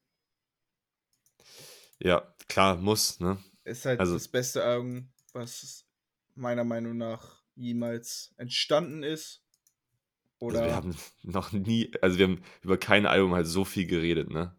Ja, 1.99 2.33
klar, 2.47 2.75
muss, 2.77 3.19
ne? 3.19 3.38
Ist 3.63 3.86
halt 3.86 3.99
Also- 3.99 4.13
das 4.13 4.27
beste 4.27 4.63
Album, 4.63 5.09
was 5.33 5.86
meiner 6.36 6.63
Meinung 6.63 6.97
nach 6.97 7.41
jemals 7.55 8.33
entstanden 8.38 9.03
ist. 9.03 9.41
Oder 10.39 10.61
Also 10.63 10.69
wir 10.69 10.75
haben 10.75 10.95
noch 11.23 11.51
nie, 11.53 11.91
also 12.01 12.17
wir 12.17 12.27
haben 12.27 12.43
über 12.61 12.77
kein 12.77 13.05
Album 13.05 13.33
halt 13.33 13.47
so 13.47 13.63
viel 13.65 13.88
geredet, 13.88 14.29
ne? 14.29 14.55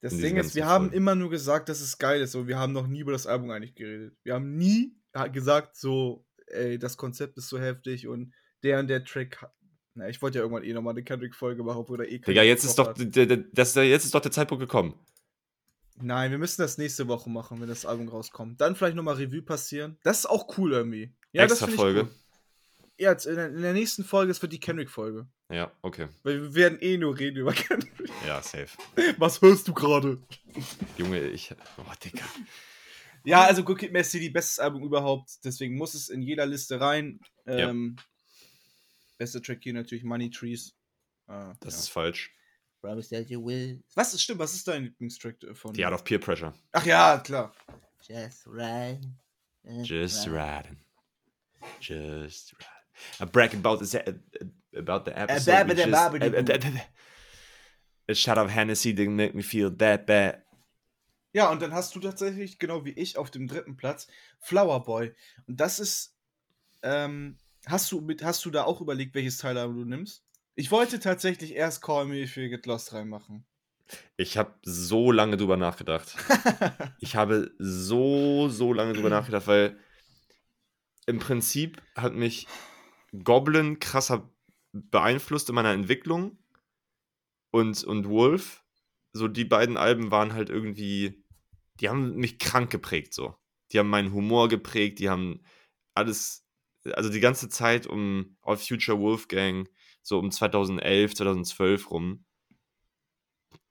das 0.00 0.16
Ding 0.16 0.36
ist, 0.36 0.56
wir 0.56 0.66
haben 0.66 0.86
Folgen. 0.86 0.96
immer 0.96 1.14
nur 1.14 1.30
gesagt, 1.30 1.68
dass 1.68 1.80
es 1.80 1.96
geil 1.98 2.20
ist, 2.22 2.34
aber 2.34 2.48
wir 2.48 2.58
haben 2.58 2.72
noch 2.72 2.88
nie 2.88 2.98
über 3.00 3.12
das 3.12 3.28
Album 3.28 3.50
eigentlich 3.50 3.76
geredet. 3.76 4.16
Wir 4.24 4.34
haben 4.34 4.56
nie 4.56 4.96
gesagt, 5.32 5.76
so, 5.76 6.26
ey, 6.48 6.76
das 6.76 6.96
Konzept 6.96 7.38
ist 7.38 7.48
so 7.48 7.60
heftig 7.60 8.08
und 8.08 8.34
der 8.62 8.80
und 8.80 8.88
der 8.88 9.04
Track. 9.04 9.46
Na, 9.94 10.08
ich 10.08 10.22
wollte 10.22 10.38
ja 10.38 10.44
irgendwann 10.44 10.64
eh 10.64 10.72
nochmal 10.72 10.94
eine 10.94 11.02
Kendrick-Folge 11.02 11.62
machen, 11.62 11.78
obwohl 11.78 12.00
er 12.00 12.08
eh 12.10 12.18
Digga, 12.18 12.42
jetzt 12.42 12.64
ist 12.64 12.78
doch, 12.78 12.94
der, 12.94 13.26
der, 13.26 13.36
das, 13.52 13.74
jetzt 13.74 14.04
ist 14.04 14.14
doch 14.14 14.20
der 14.20 14.32
Zeitpunkt 14.32 14.60
gekommen. 14.60 14.94
Nein, 16.00 16.30
wir 16.30 16.38
müssen 16.38 16.62
das 16.62 16.78
nächste 16.78 17.06
Woche 17.08 17.28
machen, 17.28 17.60
wenn 17.60 17.68
das 17.68 17.84
Album 17.84 18.08
rauskommt. 18.08 18.60
Dann 18.60 18.74
vielleicht 18.74 18.96
nochmal 18.96 19.16
Revue 19.16 19.42
passieren. 19.42 19.98
Das 20.02 20.20
ist 20.20 20.26
auch 20.26 20.56
cool 20.56 20.72
irgendwie. 20.72 21.14
Ja, 21.32 21.44
Extra 21.44 21.66
Folge. 21.66 22.02
cool. 22.02 22.10
Ja, 22.98 23.12
in 23.12 23.34
der, 23.34 23.48
in 23.48 23.62
der 23.62 23.72
nächsten 23.72 24.04
Folge 24.04 24.30
ist 24.30 24.38
für 24.38 24.48
die 24.48 24.60
Kendrick-Folge. 24.60 25.26
Ja, 25.50 25.70
okay. 25.82 26.08
Weil 26.22 26.42
wir 26.42 26.54
werden 26.54 26.78
eh 26.80 26.96
nur 26.96 27.18
reden 27.18 27.38
über 27.38 27.52
Kendrick. 27.52 27.92
Ja, 28.26 28.40
safe. 28.40 28.68
Was 29.18 29.40
hörst 29.42 29.66
du 29.66 29.74
gerade? 29.74 30.22
Junge, 30.96 31.20
ich. 31.20 31.52
Oh, 31.76 31.92
Digga. 32.04 32.24
Ja, 33.24 33.42
also 33.42 33.64
Good 33.64 33.78
Kid, 33.78 33.92
Mad 33.92 34.04
City, 34.04 34.30
bestes 34.30 34.58
Album 34.58 34.82
überhaupt. 34.84 35.44
Deswegen 35.44 35.76
muss 35.76 35.94
es 35.94 36.08
in 36.08 36.22
jeder 36.22 36.46
Liste 36.46 36.80
rein. 36.80 37.20
Ja. 37.46 37.74
Bester 39.22 39.40
Track 39.40 39.60
hier 39.62 39.72
natürlich 39.72 40.02
Money 40.02 40.30
Trees. 40.30 40.74
Ah, 41.28 41.54
Das 41.60 41.74
ja. 41.74 41.78
ist 41.80 41.88
falsch. 41.90 42.32
Promise 42.80 43.10
that 43.16 43.30
you 43.30 43.40
will 43.44 43.80
Was 43.94 44.12
ist 44.12 44.22
stimmt? 44.22 44.40
Was 44.40 44.52
ist 44.54 44.66
dein 44.66 44.82
Lieblingstrack 44.82 45.40
äh, 45.44 45.54
von? 45.54 45.72
The 45.76 45.84
Art 45.84 45.94
of 45.94 46.02
Peer 46.02 46.18
Pressure. 46.18 46.52
Ach 46.72 46.84
ja, 46.84 47.18
klar. 47.18 47.54
just 48.00 48.44
ride. 48.48 49.00
uh, 49.64 49.82
Just 49.84 50.26
ride. 50.26 50.36
riding. 50.36 50.84
Just 51.80 52.52
riding. 52.54 53.20
I 53.20 53.24
brag 53.24 53.54
about 53.54 53.84
the, 53.84 53.98
about 54.76 55.04
the 55.08 55.12
episode. 55.16 55.66
bad, 55.68 55.76
just- 55.76 55.88
uh, 55.88 56.64
uh, 56.74 56.76
uh, 56.76 56.80
A 58.08 58.14
shot 58.14 58.36
of 58.38 58.50
Hennessy 58.50 58.92
didn't 58.92 59.14
make 59.14 59.34
me 59.36 59.42
feel 59.44 59.70
that 59.76 60.04
bad. 60.06 60.44
Ja, 61.32 61.50
und 61.52 61.62
dann 61.62 61.72
hast 61.72 61.94
du 61.94 62.00
tatsächlich, 62.00 62.58
genau 62.58 62.84
wie 62.84 62.90
ich, 62.90 63.16
auf 63.16 63.30
dem 63.30 63.46
dritten 63.46 63.76
Platz 63.76 64.08
Flower 64.40 64.82
Boy. 64.82 65.14
Und 65.46 65.60
das 65.60 65.78
ist. 65.78 66.16
Ähm, 66.82 67.38
hast, 67.66 67.90
du 67.92 68.00
mit, 68.00 68.22
hast 68.22 68.44
du 68.44 68.50
da 68.50 68.64
auch 68.64 68.80
überlegt, 68.80 69.14
welches 69.14 69.38
Teilalbum 69.38 69.76
du 69.76 69.84
nimmst? 69.84 70.24
Ich 70.54 70.70
wollte 70.70 71.00
tatsächlich 71.00 71.54
erst 71.54 71.82
Call 71.82 72.06
Me 72.06 72.22
If 72.22 72.36
You 72.36 72.48
Get 72.48 72.66
Lost 72.66 72.92
reinmachen. 72.92 73.46
Ich 74.16 74.38
habe 74.38 74.54
so 74.62 75.12
lange 75.12 75.36
drüber 75.36 75.56
nachgedacht. 75.56 76.16
Ich 77.00 77.16
habe 77.16 77.50
so, 77.58 78.48
so 78.48 78.72
lange 78.72 78.92
drüber 78.92 79.10
nachgedacht, 79.10 79.48
weil 79.48 79.76
im 81.06 81.18
Prinzip 81.18 81.82
hat 81.96 82.14
mich 82.14 82.46
Goblin 83.24 83.80
krasser 83.80 84.30
beeinflusst 84.72 85.48
in 85.48 85.56
meiner 85.56 85.72
Entwicklung 85.72 86.38
und, 87.50 87.82
und 87.84 88.08
Wolf, 88.08 88.64
so 89.12 89.28
die 89.28 89.44
beiden 89.44 89.76
Alben 89.76 90.10
waren 90.10 90.32
halt 90.32 90.48
irgendwie, 90.48 91.24
die 91.80 91.88
haben 91.88 92.14
mich 92.16 92.38
krank 92.38 92.70
geprägt 92.70 93.14
so. 93.14 93.36
Die 93.72 93.78
haben 93.78 93.90
meinen 93.90 94.12
Humor 94.12 94.48
geprägt, 94.48 94.98
die 94.98 95.10
haben 95.10 95.42
alles, 95.94 96.41
also 96.92 97.10
die 97.10 97.20
ganze 97.20 97.48
Zeit 97.48 97.86
um 97.86 98.36
All 98.42 98.56
Future 98.56 98.98
Wolfgang, 98.98 99.68
so 100.02 100.18
um 100.18 100.30
2011, 100.30 101.14
2012 101.14 101.90
rum. 101.90 102.24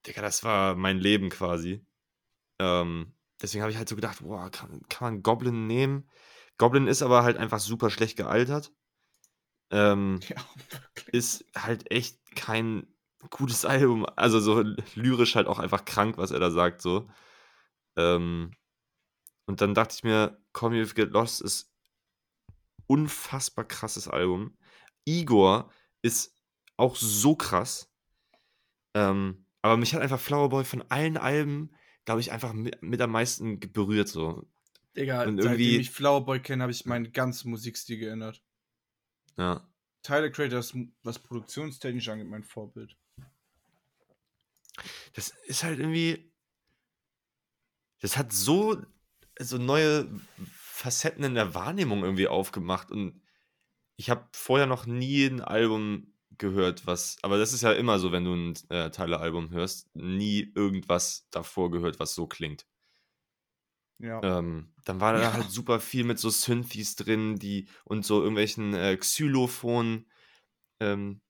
Digga, 0.06 0.22
das 0.22 0.44
war 0.44 0.76
mein 0.76 1.00
Leben 1.00 1.30
quasi. 1.30 1.86
Ähm, 2.60 3.14
deswegen 3.42 3.62
habe 3.62 3.72
ich 3.72 3.78
halt 3.78 3.90
so 3.90 3.96
gedacht, 3.96 4.20
boah, 4.22 4.50
kann, 4.50 4.82
kann 4.90 5.14
man 5.14 5.24
Goblin 5.24 5.68
nehmen? 5.68 6.10
Goblin 6.58 6.88
ist 6.88 7.02
aber 7.02 7.24
halt 7.24 7.38
einfach 7.38 7.60
super 7.60 7.90
schlecht 7.90 8.18
gealtert. 8.18 8.72
Ähm, 9.72 10.20
ja, 10.30 10.36
ist 11.12 11.46
halt 11.56 11.92
echt 11.92 12.20
kein 12.36 12.88
gutes 13.30 13.66
Album. 13.66 14.06
Also 14.16 14.40
so 14.40 14.64
lyrisch 14.96 15.36
halt 15.36 15.48
auch 15.48 15.60
einfach 15.60 15.86
krank, 15.86 16.18
was 16.18 16.32
er 16.32 16.40
da 16.40 16.52
sagt, 16.52 16.82
so. 16.82 17.10
Ähm, 17.96 18.52
und 19.46 19.62
dann 19.62 19.74
dachte 19.74 19.96
ich 19.96 20.04
mir, 20.04 20.42
Call 20.54 20.70
Me 20.70 20.82
If 20.82 20.90
You 20.90 20.96
Get 20.96 21.12
Lost 21.12 21.42
ist 21.42 21.71
unfassbar 22.92 23.66
krasses 23.66 24.08
Album. 24.10 24.58
Igor 25.06 25.72
ist 26.02 26.36
auch 26.76 26.96
so 26.98 27.36
krass. 27.36 27.90
Ähm, 28.94 29.46
aber 29.62 29.78
mich 29.78 29.94
hat 29.96 30.02
einfach 30.02 30.20
Flower 30.20 30.50
Boy 30.50 30.66
von 30.66 30.82
allen 30.90 31.16
Alben, 31.16 31.72
glaube 32.04 32.20
ich, 32.20 32.32
einfach 32.34 32.52
mit, 32.52 32.82
mit 32.82 33.00
am 33.00 33.12
meisten 33.12 33.60
berührt, 33.60 34.10
so. 34.10 34.46
Digga, 34.98 35.24
Und 35.24 35.38
seitdem 35.38 35.52
irgendwie- 35.62 35.78
ich 35.78 35.90
Flower 35.92 36.26
Boy 36.26 36.42
kenne, 36.42 36.64
habe 36.64 36.72
ich 36.74 36.86
meinen 36.86 37.14
ganzen 37.14 37.50
Musikstil 37.50 37.98
geändert. 37.98 38.44
Ja. 39.38 39.66
Tyler 40.04 40.30
Creator 40.30 40.60
ist, 40.60 40.76
was 41.04 41.20
produktionstechnisch 41.20 42.10
angeht, 42.10 42.28
mein 42.28 42.44
Vorbild. 42.44 42.98
das 45.14 45.30
ist 45.46 45.64
halt 45.64 45.80
irgendwie. 45.80 46.32
Das 48.02 48.18
hat 48.18 48.34
so, 48.34 48.82
so 49.40 49.58
neue 49.58 50.10
Facetten 50.82 51.24
in 51.24 51.36
der 51.36 51.54
Wahrnehmung 51.54 52.04
irgendwie 52.04 52.28
aufgemacht. 52.28 52.92
Und 52.92 53.22
ich 53.98 54.10
habe 54.10 54.28
vorher 54.34 54.66
noch 54.68 54.86
nie 54.88 55.26
ein 55.26 55.42
Album 55.42 56.14
gehört, 56.38 56.88
was. 56.88 57.18
Aber 57.22 57.38
das 57.38 57.54
ist 57.54 57.62
ja 57.62 57.72
immer 57.72 58.00
so, 58.00 58.12
wenn 58.12 58.26
du 58.26 58.34
ein 58.34 58.54
äh, 58.70 58.90
Tyler-Album 58.90 59.52
hörst, 59.52 59.96
nie 59.96 60.52
irgendwas 60.56 61.28
davor 61.30 61.70
gehört, 61.70 62.00
was 62.00 62.16
so 62.16 62.26
klingt. 62.26 62.66
Ja. 64.00 64.20
Ähm, 64.24 64.74
dann 64.86 65.00
war 65.00 65.14
da 65.14 65.22
Ja. 65.22 65.34
halt 65.34 65.52
super 65.52 65.80
viel 65.80 66.04
mit 66.04 66.18
so 66.18 66.32
Synthes 66.32 66.96
drin, 66.96 67.38
die 67.38 67.68
und 67.86 68.04
so 68.04 68.20
irgendwelchen 68.22 68.74
äh, 68.74 68.98
Xylophonen 68.98 70.10
ähm, 70.80 71.22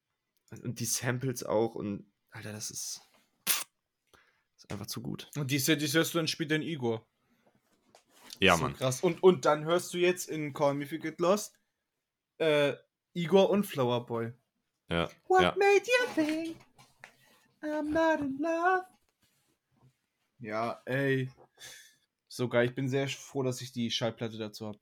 und 0.62 0.80
die 0.80 0.86
Samples 0.86 1.44
auch 1.44 1.74
und 1.74 2.10
Alter, 2.30 2.52
das 2.52 2.70
ist, 2.70 3.02
ist 4.56 4.70
einfach 4.70 4.86
zu 4.86 5.02
gut. 5.02 5.28
Und 5.36 5.50
die, 5.50 5.58
die 5.58 5.86
hörst 5.92 6.14
du 6.14 6.18
dann 6.18 6.28
später 6.28 6.56
in 6.56 6.62
Igor. 6.62 7.06
Ja, 8.42 8.56
So 8.56 8.62
Mann. 8.62 8.74
Krass. 8.74 9.00
Und, 9.02 9.22
und 9.22 9.44
dann 9.44 9.64
hörst 9.64 9.94
du 9.94 9.98
jetzt 9.98 10.28
in 10.28 10.52
Call 10.52 10.74
Me 10.74 10.84
If 10.84 10.92
You 10.92 10.98
Get 10.98 11.20
Lost 11.20 11.54
äh, 12.38 12.74
Igor 13.14 13.50
und 13.50 13.64
Flower 13.64 14.04
Boy. 14.04 14.32
Ja, 14.88 15.08
What 15.28 15.42
ja. 15.42 15.54
made 15.56 15.82
you 15.86 16.14
think 16.14 16.56
I'm 17.62 17.90
not 17.90 18.20
in 18.20 18.38
love? 18.38 18.84
Ja, 20.40 20.82
ey. 20.86 21.30
So 22.26 22.48
geil. 22.48 22.66
Ich 22.68 22.74
bin 22.74 22.88
sehr 22.88 23.08
froh, 23.08 23.42
dass 23.44 23.60
ich 23.60 23.72
die 23.72 23.90
Schallplatte 23.90 24.38
dazu 24.38 24.66
habe. 24.66 24.78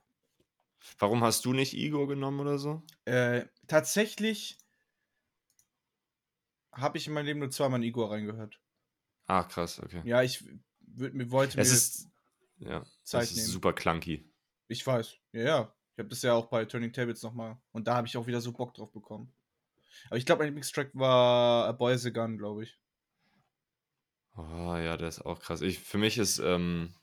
Warum 0.99 1.23
hast 1.23 1.45
du 1.45 1.53
nicht 1.53 1.75
Igor 1.75 2.09
genommen 2.09 2.41
oder 2.41 2.59
so? 2.59 2.83
Äh, 3.05 3.45
tatsächlich 3.67 4.57
habe 6.73 6.97
ich 6.97 7.07
in 7.07 7.13
meinem 7.13 7.27
Leben 7.27 7.41
nur 7.41 7.51
zweimal 7.51 7.81
in 7.81 7.89
Igor 7.89 8.11
reingehört. 8.11 8.59
Ah, 9.27 9.45
krass, 9.45 9.81
okay. 9.81 10.01
Ja, 10.05 10.23
ich 10.23 10.43
würd, 10.81 11.15
mir 11.15 11.31
wollte 11.31 11.61
es 11.61 11.69
mir 11.69 11.75
ist, 11.77 12.09
ja, 12.61 12.85
Zeit 13.11 13.25
es 13.25 13.31
ist 13.33 13.37
nehmen. 13.39 13.49
super 13.51 13.73
clunky. 13.73 14.25
Ich 14.69 14.87
weiß. 14.87 15.17
Ja, 15.33 15.43
ja. 15.43 15.75
Ich 15.95 15.99
habe 15.99 16.09
das 16.09 16.23
ja 16.23 16.33
auch 16.35 16.47
bei 16.47 16.65
Turning 16.65 16.93
Tables 16.93 17.23
nochmal. 17.23 17.59
Und 17.73 17.87
da 17.87 17.97
habe 17.97 18.07
ich 18.07 18.17
auch 18.17 18.27
wieder 18.27 18.41
so 18.41 18.53
Bock 18.53 18.73
drauf 18.75 18.93
bekommen. 18.93 19.33
Aber 20.07 20.17
ich 20.17 20.25
glaube, 20.25 20.41
mein 20.41 20.49
Lieblingstrack 20.49 20.91
war 20.95 21.67
A 21.67 21.73
Boy 21.73 21.95
is 21.95 22.07
a 22.07 22.11
Gun, 22.11 22.39
glaube 22.39 22.63
ich. 22.65 22.79
Oh, 24.37 24.77
ja, 24.77 24.97
der 24.97 25.09
ist 25.09 25.21
auch 25.27 25.41
krass. 25.41 25.61
Ich, 25.61 25.79
für 25.81 25.99
mich 25.99 26.17
ist, 26.17 26.39
ähm. 26.39 26.95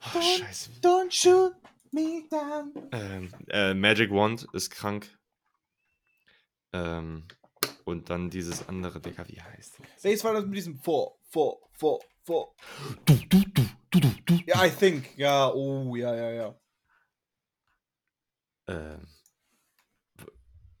Oh, 0.00 0.18
Don't- 0.18 0.38
scheiße. 0.38 0.70
Don't 0.80 1.10
shoot 1.10 1.52
me 1.90 2.24
down. 2.30 2.72
Ähm, 2.92 3.30
äh, 3.48 3.74
Magic 3.74 4.10
Wand 4.10 4.46
ist 4.52 4.70
krank. 4.70 5.18
Ähm, 6.72 7.26
und 7.84 8.08
dann 8.08 8.30
dieses 8.30 8.68
andere, 8.68 9.00
Digga, 9.00 9.28
wie 9.28 9.40
heißt 9.42 9.80
das? 9.80 10.04
Welches 10.04 10.24
war 10.24 10.32
das 10.32 10.44
mit 10.46 10.54
diesem 10.56 10.76
4, 10.76 11.06
4, 11.30 11.52
4, 11.72 11.98
4? 12.24 12.44
Du, 13.04 13.14
du, 13.28 13.41
du, 13.92 14.00
du, 14.00 14.08
du, 14.08 14.36
du. 14.36 14.40
Ja, 14.46 14.64
I 14.64 14.70
think. 14.70 15.16
Ja, 15.16 15.48
oh, 15.52 15.94
ja, 15.94 16.14
ja, 16.14 16.30
ja. 16.32 16.60
Ähm. 18.68 19.06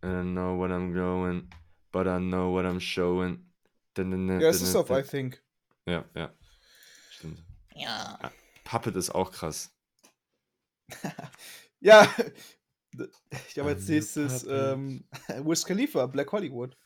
I 0.04 0.06
don't 0.08 0.32
know 0.32 0.58
what 0.58 0.70
I'm 0.70 0.92
going, 0.92 1.48
but 1.92 2.06
I 2.08 2.18
know 2.18 2.52
what 2.52 2.64
I'm 2.64 2.80
showing. 2.80 3.52
Dun, 3.94 4.10
dun, 4.10 4.26
dun, 4.26 4.40
Ja, 4.40 4.48
es 4.48 4.60
ist 4.62 4.74
auf 4.74 4.90
I 4.90 5.02
think. 5.02 5.40
Ja, 5.86 6.04
ja. 6.14 6.34
Stimmt. 7.10 7.44
Ja. 7.74 8.18
Puppet 8.64 8.96
ist 8.96 9.10
auch 9.10 9.30
krass. 9.30 9.72
Ja. 11.84 12.08
Ich 13.48 13.58
habe 13.58 13.70
als 13.70 13.88
nächstes 13.88 14.46
ähm, 14.48 15.04
Wiz 15.42 15.64
Khalifa, 15.64 16.06
Black 16.06 16.30
Hollywood. 16.30 16.76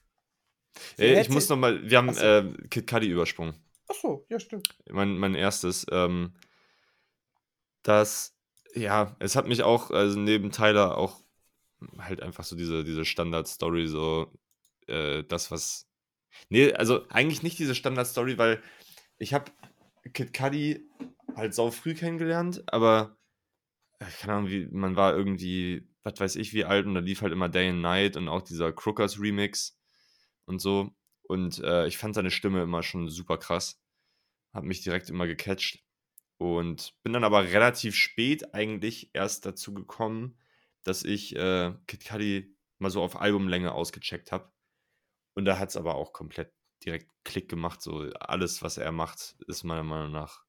Ey, 0.97 1.21
ich 1.21 1.29
muss 1.29 1.51
noch 1.51 1.59
mal, 1.59 1.83
wir 1.83 1.99
haben 1.99 2.09
Achso. 2.09 2.25
äh, 2.25 2.55
Kid 2.71 2.87
Cudi 2.87 3.09
übersprungen. 3.09 3.55
Achso, 3.89 4.27
ja, 4.29 4.41
stimmt. 4.41 4.69
mein, 4.91 5.19
mein 5.19 5.35
erstes. 5.35 5.87
Ähm, 5.91 6.35
das, 7.83 8.37
ja, 8.75 9.17
es 9.21 9.37
hat 9.37 9.47
mich 9.47 9.63
auch, 9.63 9.91
also 9.91 10.19
neben 10.19 10.51
Tyler 10.51 10.99
auch 10.99 11.23
halt 11.99 12.23
einfach 12.23 12.45
so 12.45 12.57
diese, 12.57 12.85
diese 12.85 13.05
Standard-Story, 13.05 13.87
so 13.87 14.33
äh, 14.87 15.23
das, 15.25 15.51
was. 15.51 15.89
Nee, 16.49 16.73
also 16.73 17.07
eigentlich 17.09 17.43
nicht 17.43 17.59
diese 17.59 17.75
Standard-Story, 17.75 18.39
weil 18.39 18.63
ich 19.19 19.35
habe 19.35 19.53
Kid 20.13 20.33
Cudi 20.33 20.89
halt 21.35 21.55
sau 21.55 21.71
früh 21.71 21.95
kennengelernt, 21.95 22.63
aber 22.73 23.17
äh, 23.99 24.07
keine 24.21 24.35
Ahnung, 24.35 24.51
wie, 24.51 24.67
man 24.71 24.97
war 24.97 25.15
irgendwie, 25.15 25.89
was 26.03 26.19
weiß 26.19 26.37
ich, 26.37 26.53
wie 26.53 26.65
alt 26.65 26.87
und 26.87 26.95
da 26.95 27.01
lief 27.01 27.23
halt 27.23 27.33
immer 27.33 27.49
Day 27.49 27.71
and 27.71 27.81
Night 27.81 28.17
und 28.17 28.29
auch 28.29 28.43
dieser 28.43 28.73
Crookers 28.73 29.21
Remix 29.21 29.79
und 30.47 30.61
so. 30.61 30.95
Und 31.29 31.59
äh, 31.59 31.87
ich 31.87 31.99
fand 31.99 32.15
seine 32.15 32.31
Stimme 32.31 32.63
immer 32.63 32.83
schon 32.83 33.09
super 33.09 33.39
krass. 33.39 33.81
Hat 34.53 34.65
mich 34.65 34.83
direkt 34.83 35.11
immer 35.11 35.27
gecatcht. 35.27 35.85
Und 36.39 36.95
bin 37.03 37.13
dann 37.13 37.25
aber 37.25 37.45
relativ 37.45 37.95
spät 37.97 38.55
eigentlich 38.55 39.11
erst 39.15 39.47
dazu 39.47 39.73
gekommen, 39.73 40.39
dass 40.83 41.03
ich 41.03 41.35
äh, 41.35 41.73
Kid 41.87 42.05
Cudi 42.05 42.57
mal 42.79 42.91
so 42.91 43.03
auf 43.03 43.21
Albumlänge 43.21 43.73
ausgecheckt 43.73 44.33
habe. 44.33 44.53
Und 45.35 45.47
da 45.47 45.59
hat 45.59 45.71
es 45.71 45.77
aber 45.77 45.95
auch 45.95 46.13
komplett 46.13 46.53
direkt 46.85 47.11
Klick 47.25 47.49
gemacht. 47.49 47.83
So 47.83 48.11
alles, 48.21 48.63
was 48.63 48.79
er 48.79 48.93
macht, 48.93 49.37
ist 49.47 49.65
meiner 49.65 49.83
Meinung 49.83 50.13
nach, 50.13 50.45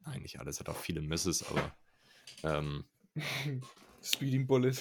nein, 0.00 0.22
nicht 0.22 0.40
alles, 0.40 0.58
hat 0.60 0.68
auch 0.68 0.76
viele 0.76 1.00
Misses, 1.00 1.46
aber 1.48 1.76
ähm, 2.42 2.84
Speeding 4.02 4.46
Bullet. 4.46 4.76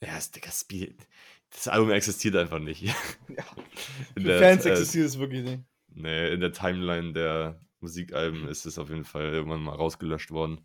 ja, 0.00 0.14
das, 0.14 0.30
Digga, 0.30 0.50
Speed, 0.50 1.06
das 1.50 1.68
Album 1.68 1.90
existiert 1.90 2.36
einfach 2.36 2.58
nicht. 2.58 2.82
Ja. 2.82 2.94
In 4.14 4.22
Für 4.22 4.28
der, 4.28 4.38
Fans 4.38 4.64
äh, 4.64 4.70
existiert 4.70 5.06
es 5.06 5.18
wirklich 5.18 5.42
nicht. 5.42 5.62
Nee, 5.92 6.32
in 6.32 6.40
der 6.40 6.52
Timeline 6.52 7.12
der 7.12 7.60
Musikalben 7.80 8.46
ist 8.48 8.64
es 8.64 8.78
auf 8.78 8.90
jeden 8.90 9.04
Fall 9.04 9.24
irgendwann 9.24 9.62
mal 9.62 9.74
rausgelöscht 9.74 10.30
worden. 10.30 10.64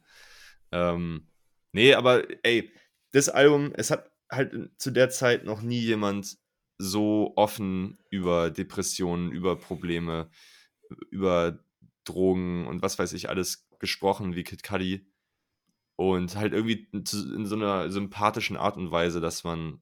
Ähm, 0.72 1.28
nee, 1.72 1.94
aber 1.94 2.24
ey, 2.44 2.72
das 3.12 3.30
Album, 3.30 3.74
es 3.76 3.92
hat 3.92 4.12
halt 4.30 4.70
zu 4.78 4.92
der 4.92 5.10
Zeit 5.10 5.46
noch 5.46 5.62
nie 5.62 5.80
jemand 5.80 6.38
so 6.78 7.34
offen 7.36 7.98
über 8.10 8.52
Depressionen, 8.52 9.32
über 9.32 9.56
Probleme, 9.56 10.30
über 11.10 11.60
Drogen 12.04 12.68
und 12.68 12.82
was 12.82 13.00
weiß 13.00 13.14
ich 13.14 13.30
alles 13.30 13.68
gesprochen 13.80 14.36
wie 14.36 14.44
Kid 14.44 14.64
Cudi. 14.64 15.08
Und 15.98 16.36
halt 16.36 16.54
irgendwie 16.54 16.88
in 16.92 17.46
so 17.46 17.56
einer 17.56 17.90
sympathischen 17.90 18.58
Art 18.58 18.76
und 18.76 18.92
Weise, 18.92 19.22
dass 19.22 19.46
man 19.46 19.80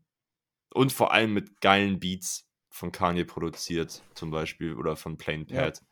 und 0.74 0.91
vor 0.91 1.11
allem 1.13 1.34
mit 1.34 1.61
geilen 1.61 1.99
Beats 1.99 2.49
von 2.69 2.91
Kanye 2.91 3.26
produziert, 3.26 4.03
zum 4.15 4.32
Beispiel, 4.32 4.76
oder 4.76 4.95
von 4.95 5.17
Plain 5.17 5.45
Ja. 5.49 5.61
Pat. 5.61 5.84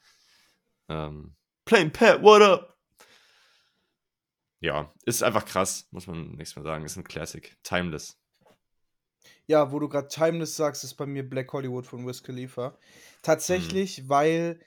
Ähm, 0.89 1.36
Plain 1.65 1.91
Pat, 1.91 2.21
what 2.21 2.41
up? 2.41 2.77
Ja, 4.59 4.93
ist 5.05 5.23
einfach 5.23 5.45
krass, 5.45 5.88
muss 5.91 6.07
man 6.07 6.34
nichts 6.34 6.55
mehr 6.55 6.63
sagen. 6.63 6.86
Ist 6.86 6.95
ein 6.97 7.03
Classic. 7.03 7.57
Timeless. 7.63 8.19
Ja, 9.47 9.71
wo 9.71 9.79
du 9.79 9.89
gerade 9.89 10.07
Timeless 10.07 10.55
sagst, 10.55 10.84
ist 10.84 10.95
bei 10.95 11.05
mir 11.05 11.27
Black 11.27 11.51
Hollywood 11.53 11.86
von 11.88 12.05
Wiz 12.07 12.23
Khalifa. 12.23 12.77
Tatsächlich, 13.21 14.07
weil 14.07 14.59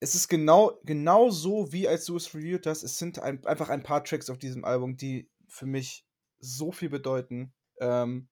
es 0.00 0.14
ist 0.14 0.28
genau, 0.28 0.78
genau 0.84 1.30
so, 1.30 1.72
wie 1.72 1.88
als 1.88 2.04
du 2.04 2.16
es 2.16 2.34
reviewt 2.34 2.66
hast. 2.66 2.82
Es 2.82 2.98
sind 2.98 3.18
ein, 3.18 3.44
einfach 3.46 3.70
ein 3.70 3.82
paar 3.82 4.04
Tracks 4.04 4.28
auf 4.28 4.38
diesem 4.38 4.64
Album, 4.64 4.96
die 4.96 5.30
für 5.48 5.66
mich 5.66 6.06
so 6.38 6.72
viel 6.72 6.90
bedeuten. 6.90 7.54
Ähm, 7.80 8.28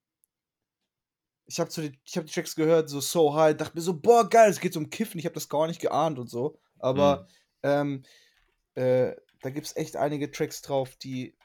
ich 1.47 1.61
habe 1.61 1.70
die, 1.70 1.99
ich 2.05 2.16
hab 2.16 2.26
die 2.26 2.32
Tracks 2.32 2.55
gehört, 2.55 2.88
so 2.88 3.01
So 3.01 3.34
High, 3.34 3.57
dachte 3.57 3.76
mir 3.76 3.82
so, 3.82 3.99
boah, 3.99 4.28
geil, 4.28 4.51
es 4.51 4.61
geht 4.61 4.76
um 4.76 4.90
Kiffen. 4.90 5.18
Ich 5.18 5.24
habe 5.26 5.34
das 5.34 5.49
gar 5.49 5.66
nicht 5.66 5.80
geahnt 5.80 6.18
und 6.18 6.28
so. 6.28 6.59
Aber 6.78 7.26
ähm, 7.62 8.05
äh, 8.74 9.14
da 9.40 9.51
gibt 9.51 9.66
es 9.66 9.76
echt 9.76 9.97
einige 9.97 10.30
Tracks 10.30 10.62
drauf, 10.62 10.97
die 10.97 11.36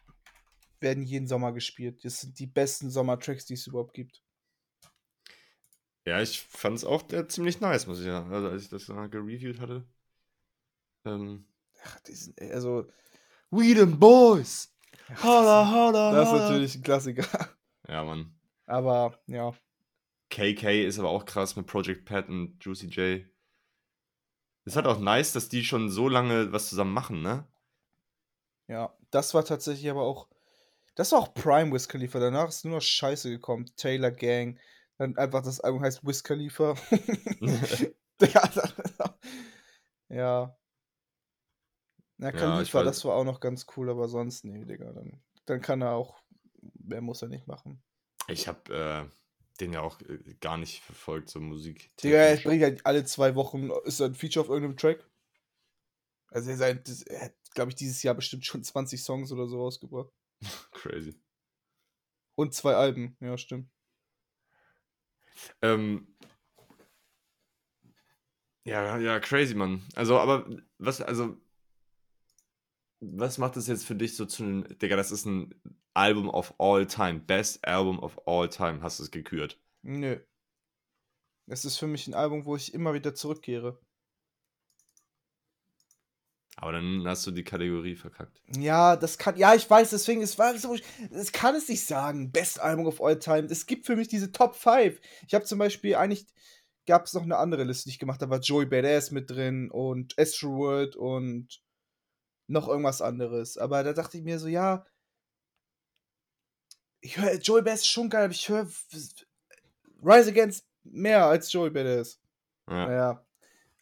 werden 0.80 1.04
jeden 1.04 1.28
Sommer 1.28 1.52
gespielt. 1.52 2.06
Das 2.06 2.22
sind 2.22 2.38
die 2.39 2.48
besten 2.48 2.89
Sommertracks, 2.91 3.45
die 3.45 3.56
es 3.56 3.68
überhaupt 3.68 3.93
gibt. 3.93 4.22
Ja, 6.06 6.22
ich 6.22 6.41
fand 6.41 6.78
es 6.78 6.86
auch 6.86 7.12
äh, 7.12 7.28
ziemlich 7.28 7.60
nice, 7.60 7.88
muss 7.88 8.00
ich 8.00 8.06
sagen. 8.06 8.32
Also, 8.32 8.48
als 8.50 8.64
ich 8.64 8.70
das 8.70 8.88
mal 8.88 9.10
gereviewt 9.10 9.60
hatte. 9.60 9.86
Ähm, 11.06 11.45
Ach, 11.84 12.00
die 12.02 12.14
sind, 12.14 12.41
also, 12.41 12.86
We 13.50 13.74
them 13.74 14.00
boys! 14.00 14.74
ja, 15.10 15.24
Holla, 15.24 15.72
holla, 15.72 16.12
das 16.12 16.28
ist 16.28 16.32
holla. 16.34 16.43
natürlich 16.43 16.76
ein 16.76 16.84
Klassiker. 16.84 17.50
Ja, 17.88 18.04
Mann. 18.04 18.34
Aber 18.66 19.18
ja, 19.28 19.54
KK 20.30 20.86
ist 20.86 20.99
aber 20.99 21.09
auch 21.09 21.25
krass 21.25 21.55
mit 21.55 21.67
Project 21.67 22.05
Pat 22.05 22.28
und 22.30 22.57
Juicy 22.63 22.88
J. 22.88 23.25
Ist 24.65 24.75
halt 24.75 24.86
auch 24.86 24.99
nice, 24.99 25.32
dass 25.34 25.47
die 25.49 25.63
schon 25.63 25.89
so 25.89 26.09
lange 26.09 26.51
was 26.51 26.69
zusammen 26.69 26.93
machen, 26.93 27.21
ne? 27.21 27.47
ja, 28.67 28.93
das 29.11 29.34
war 29.34 29.45
tatsächlich 29.45 29.89
aber 29.89 30.01
auch, 30.01 30.28
das 30.95 31.13
war 31.13 31.19
auch 31.19 31.34
Prime 31.34 31.71
Wiz 31.71 31.88
Khalifa. 31.88 32.19
Danach 32.19 32.49
ist 32.49 32.65
nur 32.65 32.75
noch 32.75 32.82
Scheiße 32.82 33.30
gekommen. 33.30 33.71
Taylor 33.78 34.11
Gang. 34.11 34.59
Dann 34.97 35.15
einfach 35.17 35.41
das 35.43 35.61
Album 35.61 35.82
heißt 35.84 36.05
Wiz 36.05 36.21
Khalifa. 36.23 36.75
ja, 38.21 38.49
ja. 40.09 40.57
Na, 42.17 42.28
Ja, 42.28 42.32
Khalifa, 42.32 42.80
weiß- 42.82 42.84
das 42.84 43.05
war 43.05 43.15
auch 43.15 43.23
noch 43.23 43.39
ganz 43.39 43.67
cool, 43.78 43.89
aber 43.89 44.09
sonst, 44.09 44.43
nee, 44.43 44.65
Digga. 44.65 44.91
Dann, 44.91 45.21
dann 45.45 45.61
kann 45.61 45.82
er 45.82 45.91
auch, 45.91 46.17
mehr 46.80 47.01
muss 47.01 47.21
er 47.21 47.30
nicht 47.30 47.47
machen. 47.47 47.82
Ich 48.28 48.47
hab 48.47 48.69
äh, 48.69 49.05
den 49.58 49.74
ja 49.74 49.82
auch 49.82 49.99
äh, 50.01 50.20
gar 50.41 50.58
nicht 50.58 50.82
verfolgt, 50.84 51.30
so 51.30 51.39
Musik. 51.39 51.89
Digga, 52.03 52.18
er 52.18 52.38
bringt 52.38 52.64
halt 52.64 52.86
alle 52.86 53.05
zwei 53.05 53.36
Wochen, 53.36 53.70
ist 53.86 53.99
er 53.99 54.08
ein 54.08 54.16
Feature 54.16 54.43
auf 54.45 54.49
irgendeinem 54.49 54.78
Track. 54.78 55.03
Also 56.30 56.49
er, 56.51 56.58
sein- 56.58 56.82
das- 56.86 57.01
er 57.03 57.22
hat, 57.26 57.34
glaube 57.53 57.72
ich, 57.72 57.76
dieses 57.76 58.01
Jahr 58.03 58.16
bestimmt 58.16 58.45
schon 58.45 58.64
20 58.64 59.03
Songs 59.03 59.32
oder 59.32 59.47
so 59.47 59.58
rausgebracht. 59.62 60.10
Crazy. 60.72 61.16
Und 62.36 62.53
zwei 62.53 62.74
Alben, 62.76 63.18
ja, 63.20 63.38
stimmt. 63.38 63.70
Ähm, 65.62 66.08
ja, 68.66 68.97
ja, 68.97 69.20
crazy, 69.20 69.55
Mann. 69.55 69.82
Also, 69.95 70.20
aber 70.20 70.45
was, 70.78 71.01
also, 71.01 71.38
was 73.00 73.38
macht 73.38 73.56
das 73.56 73.68
jetzt 73.68 73.86
für 73.86 73.95
dich 73.95 74.16
so 74.16 74.26
zu 74.26 74.43
einem, 74.43 74.78
Digga, 74.80 74.95
das 74.95 75.12
ist 75.12 75.26
ein 75.26 75.54
Album 75.93 76.30
of 76.30 76.54
all 76.60 76.86
time, 76.86 77.20
best 77.20 77.66
Album 77.66 78.00
of 78.00 78.20
all 78.28 78.50
time, 78.50 78.82
hast 78.82 79.00
du 79.00 79.04
es 79.04 79.12
gekürt. 79.12 79.60
Nö. 79.84 80.20
Es 81.48 81.64
ist 81.64 81.78
für 81.78 81.88
mich 81.88 82.08
ein 82.08 82.14
Album, 82.14 82.45
wo 82.45 82.56
ich 82.56 82.74
immer 82.74 82.93
wieder 82.93 83.16
zurückkehre. 83.16 83.80
Aber 86.60 86.72
dann 86.72 87.08
hast 87.08 87.26
du 87.28 87.32
die 87.32 87.43
Kategorie 87.43 87.95
verkackt. 87.95 88.41
Ja, 88.58 88.95
das 88.95 89.20
kann, 89.20 89.38
ja, 89.38 89.54
ich 89.54 89.70
weiß, 89.70 89.91
deswegen, 89.91 90.24
es 90.24 90.39
war 90.39 90.58
so, 90.58 90.76
es 91.12 91.32
kann 91.32 91.56
es 91.56 91.70
nicht 91.70 91.86
sagen, 91.86 92.32
Best 92.32 92.60
Album 92.60 92.88
of 92.88 93.00
All 93.00 93.20
Time. 93.20 93.48
Es 93.50 93.68
gibt 93.68 93.86
für 93.86 93.95
mich 93.95 94.08
diese 94.08 94.32
Top 94.32 94.56
5. 94.56 95.00
Ich 95.28 95.36
habe 95.36 95.45
zum 95.45 95.60
Beispiel, 95.60 95.95
eigentlich 95.95 96.26
gab 96.88 97.06
es 97.06 97.14
noch 97.14 97.22
eine 97.22 97.38
andere 97.38 97.64
Liste, 97.64 97.84
die 97.84 97.91
ich 97.91 98.00
gemacht 98.00 98.22
habe, 98.22 98.32
da 98.32 98.36
war 98.38 98.39
Joey 98.39 98.66
Badass 98.66 99.12
mit 99.12 99.30
drin 99.30 99.70
und 99.70 100.18
Astroworld 100.18 100.95
und 100.95 101.62
noch 102.48 102.68
irgendwas 102.68 103.02
anderes. 103.02 103.58
Aber 103.58 103.84
da 103.84 103.93
dachte 103.93 104.18
ich 104.18 104.24
mir 104.24 104.39
so, 104.39 104.48
ja, 104.48 104.86
Ich 107.02 107.18
höre 107.18 107.36
Joey 107.36 107.62
Badass 107.62 107.82
ist 107.82 107.88
schon 107.88 108.10
geil, 108.10 108.26
aber 108.26 108.34
ich 108.34 108.50
höre 108.50 108.68
Rise 110.04 110.30
Against 110.30 110.66
mehr 110.84 111.26
als 111.26 111.52
Joey 111.52 111.70
Badass. 111.70 112.20
Ja. 112.70 112.88
Naja. 112.88 113.26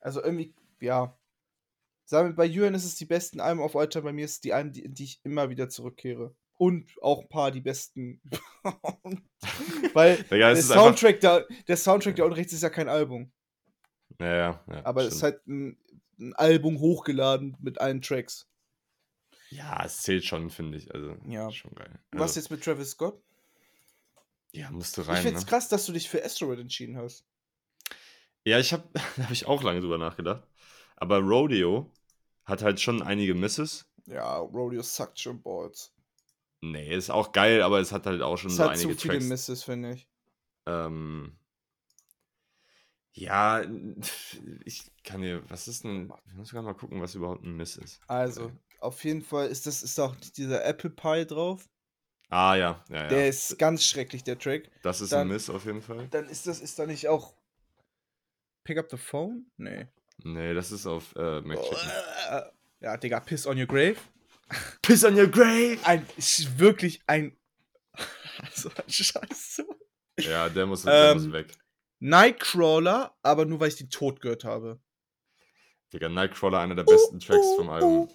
Also 0.01 0.21
irgendwie, 0.21 0.53
ja. 0.79 1.17
Sagen 2.05 2.29
wir, 2.29 2.35
bei 2.35 2.45
Jürgen 2.45 2.75
ist 2.75 2.85
es 2.85 2.95
die 2.95 3.05
besten 3.05 3.39
Alben 3.39 3.61
auf 3.61 3.75
Alter, 3.75 4.01
bei 4.01 4.13
mir 4.13 4.25
ist 4.25 4.33
es 4.33 4.41
die 4.41 4.53
Alben, 4.53 4.71
die, 4.71 4.87
die 4.87 5.03
ich 5.05 5.21
immer 5.23 5.49
wieder 5.49 5.69
zurückkehre. 5.69 6.35
Und 6.57 6.95
auch 7.01 7.21
ein 7.21 7.29
paar 7.29 7.51
die 7.51 7.61
besten. 7.61 8.21
Weil 9.93 10.17
Digga, 10.31 10.37
der 10.37 10.51
ist 10.51 10.71
einfach. 10.71 10.85
Soundtrack, 10.85 11.19
da, 11.19 11.41
der 11.67 11.77
Soundtrack 11.77 12.15
da 12.15 12.23
unten 12.23 12.35
rechts 12.35 12.53
ist 12.53 12.63
ja 12.63 12.69
kein 12.69 12.89
Album. 12.89 13.31
Ja, 14.19 14.35
ja, 14.35 14.63
ja, 14.71 14.85
Aber 14.85 15.03
es 15.03 15.15
ist 15.15 15.23
halt 15.23 15.45
ein, 15.47 15.77
ein 16.19 16.33
Album 16.35 16.79
hochgeladen 16.79 17.57
mit 17.59 17.81
allen 17.81 18.01
Tracks. 18.01 18.47
Ja, 19.55 19.83
es 19.85 20.01
zählt 20.03 20.25
schon, 20.25 20.49
finde 20.49 20.77
ich. 20.77 20.93
Also, 20.93 21.15
Ja. 21.27 21.51
schon 21.51 21.73
geil. 21.75 21.99
Was 22.11 22.31
Also, 22.31 22.39
jetzt 22.41 22.49
mit 22.51 22.63
Travis 22.63 22.91
Scott? 22.91 23.21
Ja, 24.53 24.71
musst 24.71 24.97
du 24.97 25.01
ich 25.01 25.07
rein. 25.07 25.23
find's 25.23 25.41
Ne? 25.41 25.45
krass, 25.45 25.69
dass 25.69 25.85
du 25.85 25.91
dich 25.93 26.09
für 26.09 26.23
Asteroid 26.23 26.59
entschieden 26.59 26.97
hast. 26.97 27.25
Ja, 28.43 28.59
ich 28.59 28.73
habe 28.73 28.87
da 29.17 29.23
habe 29.23 29.33
ich 29.33 29.45
auch 29.45 29.63
lange 29.63 29.81
drüber 29.81 29.97
nachgedacht. 29.97 30.43
Aber 30.97 31.19
Rodeo 31.19 31.91
hat 32.45 32.61
halt 32.63 32.79
schon 32.79 33.01
einige 33.01 33.33
Misses. 33.35 33.85
Ja, 34.07 34.37
Rodeo 34.39 34.81
suckt 34.81 35.19
schon 35.19 35.41
Balls. 35.43 35.93
Nee, 36.61 36.93
ist 36.95 37.09
auch 37.09 37.31
geil, 37.31 37.61
aber 37.61 37.79
es 37.79 37.91
hat 37.93 38.05
halt 38.07 38.21
auch 38.21 38.37
schon 38.37 38.49
Es 38.49 38.57
so 38.57 38.63
hat 38.63 38.77
zu 38.77 38.87
einige 38.87 38.99
viele 38.99 39.13
Tracks. 39.13 39.29
Misses, 39.29 39.63
finde 39.63 39.93
ich. 39.93 40.07
Ähm, 40.67 41.37
ja, 43.13 43.63
ich 44.65 44.91
kann 45.03 45.21
dir, 45.21 45.47
was 45.49 45.67
ist 45.67 45.83
denn, 45.83 46.11
ich 46.27 46.33
muss 46.33 46.49
sogar 46.49 46.63
mal 46.63 46.73
gucken, 46.73 47.01
was 47.01 47.15
überhaupt 47.15 47.43
ein 47.43 47.55
Miss 47.55 47.77
ist. 47.77 48.01
Also, 48.07 48.51
auf 48.79 49.03
jeden 49.03 49.21
Fall 49.21 49.47
ist 49.47 49.65
das 49.67 49.83
ist 49.83 49.99
auch 49.99 50.15
dieser 50.37 50.63
Apple 50.65 50.89
Pie 50.89 51.25
drauf. 51.25 51.67
Ah, 52.29 52.55
ja, 52.55 52.83
ja, 52.89 52.95
ja. 53.03 53.07
Der 53.07 53.27
ist 53.29 53.57
ganz 53.59 53.85
schrecklich, 53.85 54.23
der 54.23 54.37
Track. 54.39 54.69
das 54.81 54.99
ist 55.01 55.11
dann- 55.11 55.21
ein 55.21 55.33
Miss 55.33 55.49
auf 55.49 55.65
jeden 55.65 55.81
Fall. 55.81 56.07
Dann 56.09 56.27
ist 56.27 56.47
das, 56.47 56.59
ist 56.59 56.77
da 56.79 56.85
nicht 56.85 57.07
auch 57.07 57.33
Pick 58.63 58.77
up 58.79 58.87
the 58.89 58.97
phone? 58.97 59.45
Nee. 59.57 59.87
Nee, 60.23 60.53
das 60.55 60.71
ist 60.71 60.87
auf 60.87 61.15
äh. 61.15 61.37
Äh, 61.39 62.41
Ja, 62.79 62.97
Digga, 62.97 63.19
Piss 63.19 63.45
on 63.45 63.59
your 63.59 63.67
grave. 63.67 63.97
Piss 64.81 65.03
on 65.03 65.15
your 65.17 65.27
grave! 65.27 65.77
Ein, 65.83 66.05
ist 66.17 66.57
wirklich 66.57 67.01
ein. 67.05 67.37
so 68.53 68.69
ein 68.69 68.89
Scheiße. 68.89 69.65
Ja, 70.19 70.49
der 70.49 70.65
muss, 70.65 70.81
der 70.83 71.11
Ähm, 71.11 71.17
muss 71.23 71.31
weg. 71.31 71.47
Nightcrawler, 71.99 73.15
aber 73.21 73.45
nur 73.45 73.59
weil 73.59 73.67
ich 73.69 73.75
die 73.75 73.89
tot 73.89 74.19
gehört 74.21 74.43
habe. 74.43 74.79
Digga, 75.93 76.09
Nightcrawler, 76.09 76.59
einer 76.59 76.75
der 76.75 76.83
besten 76.83 77.19
Tracks 77.19 77.45
vom 77.55 77.69
Album. 77.69 78.09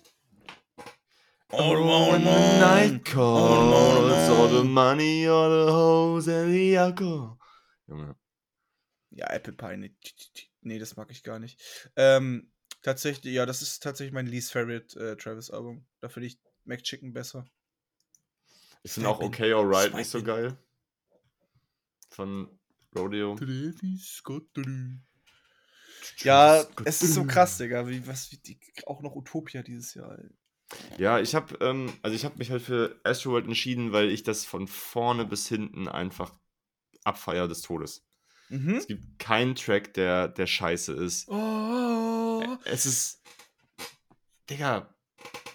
All 1.53 1.77
When 2.13 2.25
the 2.25 2.61
night 2.61 3.05
calls, 3.05 4.31
all 4.31 4.49
the 4.49 4.63
money, 4.63 5.27
all 5.27 5.67
the 5.67 5.73
hoes 5.73 6.29
and 6.29 6.53
the 6.53 6.77
alcohol. 6.77 7.39
Junge. 7.89 8.15
Ja, 9.11 9.27
Apple 9.31 9.55
Pie, 9.55 9.77
nee, 9.77 9.95
nee, 10.61 10.79
das 10.79 10.97
mag 10.97 11.11
ich 11.11 11.25
gar 11.25 11.41
nicht. 11.41 11.61
Ähm, 11.97 12.53
tatsächlich, 12.83 13.35
ja, 13.35 13.47
das 13.47 13.63
ist 13.63 13.83
tatsächlich 13.83 14.13
mein 14.13 14.27
least 14.27 14.53
favorite 14.53 14.99
äh, 14.99 15.17
Travis-Album. 15.17 15.85
Da 16.01 16.09
finde 16.09 16.29
ich 16.29 16.39
McChicken 16.65 17.13
besser. 17.13 17.45
Ich 18.85 18.93
finde 18.93 19.09
auch. 19.09 19.21
Okay 19.21 19.53
Alright 19.53 19.95
nicht 19.95 20.09
so 20.09 20.23
geil. 20.23 20.57
Von 22.11 22.49
Rodeo. 22.95 23.35
Travis 23.35 24.07
Scott. 24.07 24.47
Ja, 26.19 26.65
es 26.85 27.03
ist 27.03 27.15
so 27.15 27.25
krass, 27.25 27.59
Digga, 27.59 27.87
wie, 27.89 28.07
was, 28.07 28.31
wie 28.31 28.37
die, 28.37 28.61
auch 28.87 29.03
noch 29.03 29.17
Utopia 29.17 29.63
dieses 29.63 29.95
Jahr, 29.95 30.19
ey. 30.19 30.31
Ja, 30.99 31.19
ich 31.19 31.35
habe 31.35 31.57
ähm, 31.65 31.93
also 32.03 32.15
ich 32.15 32.25
habe 32.25 32.39
mich 32.39 32.51
halt 32.51 32.63
für 32.63 33.01
Astroworld 33.05 33.47
entschieden, 33.47 33.93
weil 33.93 34.11
ich 34.11 34.23
das 34.23 34.45
von 34.45 34.67
vorne 34.69 35.25
bis 35.25 35.49
hinten 35.49 35.89
einfach 35.89 36.35
abfeier 37.05 37.49
des 37.49 37.63
Todes. 37.63 38.07
Mhm. 38.49 38.77
Es 38.77 38.87
gibt 38.87 39.19
keinen 39.19 39.55
Track, 39.55 39.95
der 39.95 40.29
der 40.29 40.47
scheiße 40.47 40.93
ist. 40.93 41.29
Oh, 41.29 42.43
Es 42.65 42.87
ist 42.87 43.23
Digga, 44.49 44.95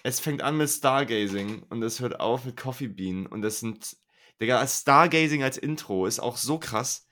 es 0.02 0.20
fängt 0.20 0.42
an 0.42 0.56
mit 0.56 0.70
Stargazing 0.70 1.64
und 1.64 1.82
es 1.82 2.00
hört 2.00 2.20
auf 2.20 2.44
mit 2.44 2.56
Coffee 2.56 2.88
Bean 2.88 3.26
und 3.26 3.44
es 3.44 3.60
sind 3.60 3.96
Digga, 4.40 4.66
Stargazing 4.66 5.42
als 5.42 5.56
Intro 5.56 6.06
ist 6.06 6.20
auch 6.20 6.36
so 6.36 6.58
krass. 6.58 7.06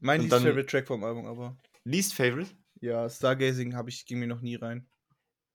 mein 0.00 0.22
least 0.22 0.34
favorite 0.34 0.66
Track 0.66 0.86
vom 0.86 1.04
Album, 1.04 1.26
aber. 1.26 1.58
Least 1.84 2.14
Favorite? 2.14 2.50
Ja, 2.80 3.08
Stargazing 3.08 3.74
habe 3.74 3.90
ich, 3.90 4.06
ging 4.06 4.18
mir 4.18 4.26
noch 4.26 4.40
nie 4.40 4.56
rein. 4.56 4.86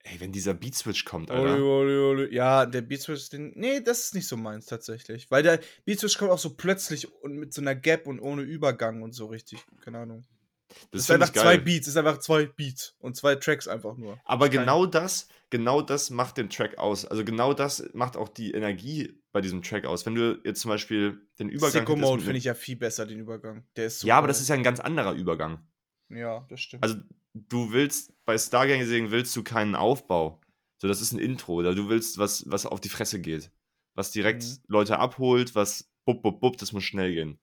Ey, 0.03 0.19
wenn 0.19 0.31
dieser 0.31 0.53
Beat 0.53 0.75
Switch 0.75 1.03
kommt, 1.05 1.29
Alter. 1.29 1.53
Oli, 1.53 1.61
oli, 1.61 1.97
oli. 2.25 2.33
Ja, 2.35 2.65
der 2.65 2.81
Beat 2.81 3.01
Switch, 3.01 3.29
den, 3.29 3.51
nee, 3.55 3.81
das 3.81 3.99
ist 4.05 4.15
nicht 4.15 4.27
so 4.27 4.37
meins 4.37 4.65
tatsächlich. 4.65 5.29
Weil 5.29 5.43
der 5.43 5.59
Beat 5.85 5.99
Switch 5.99 6.17
kommt 6.17 6.31
auch 6.31 6.39
so 6.39 6.55
plötzlich 6.55 7.11
und 7.21 7.33
mit 7.33 7.53
so 7.53 7.61
einer 7.61 7.75
Gap 7.75 8.07
und 8.07 8.19
ohne 8.19 8.41
Übergang 8.43 9.01
und 9.01 9.11
so 9.13 9.25
richtig. 9.27 9.59
Keine 9.83 9.99
Ahnung. 9.99 10.23
Das, 10.69 10.77
Das 10.91 11.01
ist 11.01 11.11
einfach 11.11 11.33
zwei. 11.33 11.57
Beats, 11.57 11.87
ist 11.87 11.97
einfach 11.97 12.19
zwei 12.19 12.45
Beats 12.45 12.95
und 12.99 13.15
zwei 13.17 13.35
Tracks 13.35 13.67
einfach 13.67 13.97
nur. 13.97 14.19
Aber 14.23 14.49
genau 14.49 14.85
das, 14.85 15.27
genau 15.49 15.81
das 15.81 16.11
macht 16.11 16.37
den 16.37 16.49
Track 16.49 16.77
aus. 16.77 17.05
Also 17.05 17.25
genau 17.25 17.53
das 17.53 17.89
macht 17.93 18.15
auch 18.15 18.29
die 18.29 18.51
Energie 18.51 19.19
bei 19.31 19.41
diesem 19.41 19.63
Track 19.63 19.85
aus. 19.85 20.05
Wenn 20.05 20.13
du 20.15 20.39
jetzt 20.45 20.61
zum 20.61 20.69
Beispiel 20.69 21.21
den 21.39 21.49
Übergang 21.49 21.71
Sicko 21.81 21.95
Mode 21.95 22.19
finde 22.19 22.29
einem- 22.29 22.37
ich 22.37 22.43
ja 22.45 22.53
viel 22.53 22.75
besser, 22.75 23.05
den 23.07 23.19
Übergang. 23.19 23.63
Der 23.75 23.87
ist 23.87 24.03
Ja, 24.03 24.17
aber 24.17 24.27
das 24.27 24.41
ist 24.41 24.47
ja 24.47 24.55
ein 24.55 24.63
ganz 24.63 24.79
anderer 24.79 25.13
Übergang. 25.13 25.67
Ja, 26.09 26.45
das 26.49 26.61
stimmt. 26.61 26.83
Also 26.83 26.97
du 27.33 27.71
willst, 27.71 28.13
bei 28.25 28.37
Stargazing 28.37 29.11
willst 29.11 29.35
du 29.35 29.43
keinen 29.43 29.75
Aufbau. 29.75 30.41
So, 30.81 30.87
das 30.87 31.01
ist 31.01 31.11
ein 31.11 31.19
Intro. 31.19 31.55
Oder 31.55 31.75
du 31.75 31.89
willst 31.89 32.17
was, 32.17 32.43
was 32.49 32.65
auf 32.65 32.81
die 32.81 32.89
Fresse 32.89 33.19
geht. 33.21 33.51
Was 33.95 34.11
direkt 34.11 34.43
Mhm. 34.43 34.57
Leute 34.67 34.99
abholt, 34.99 35.55
was 35.55 35.89
bub, 36.05 36.21
bub, 36.21 36.39
bub, 36.39 36.57
das 36.57 36.71
muss 36.71 36.83
schnell 36.83 37.13
gehen. 37.13 37.39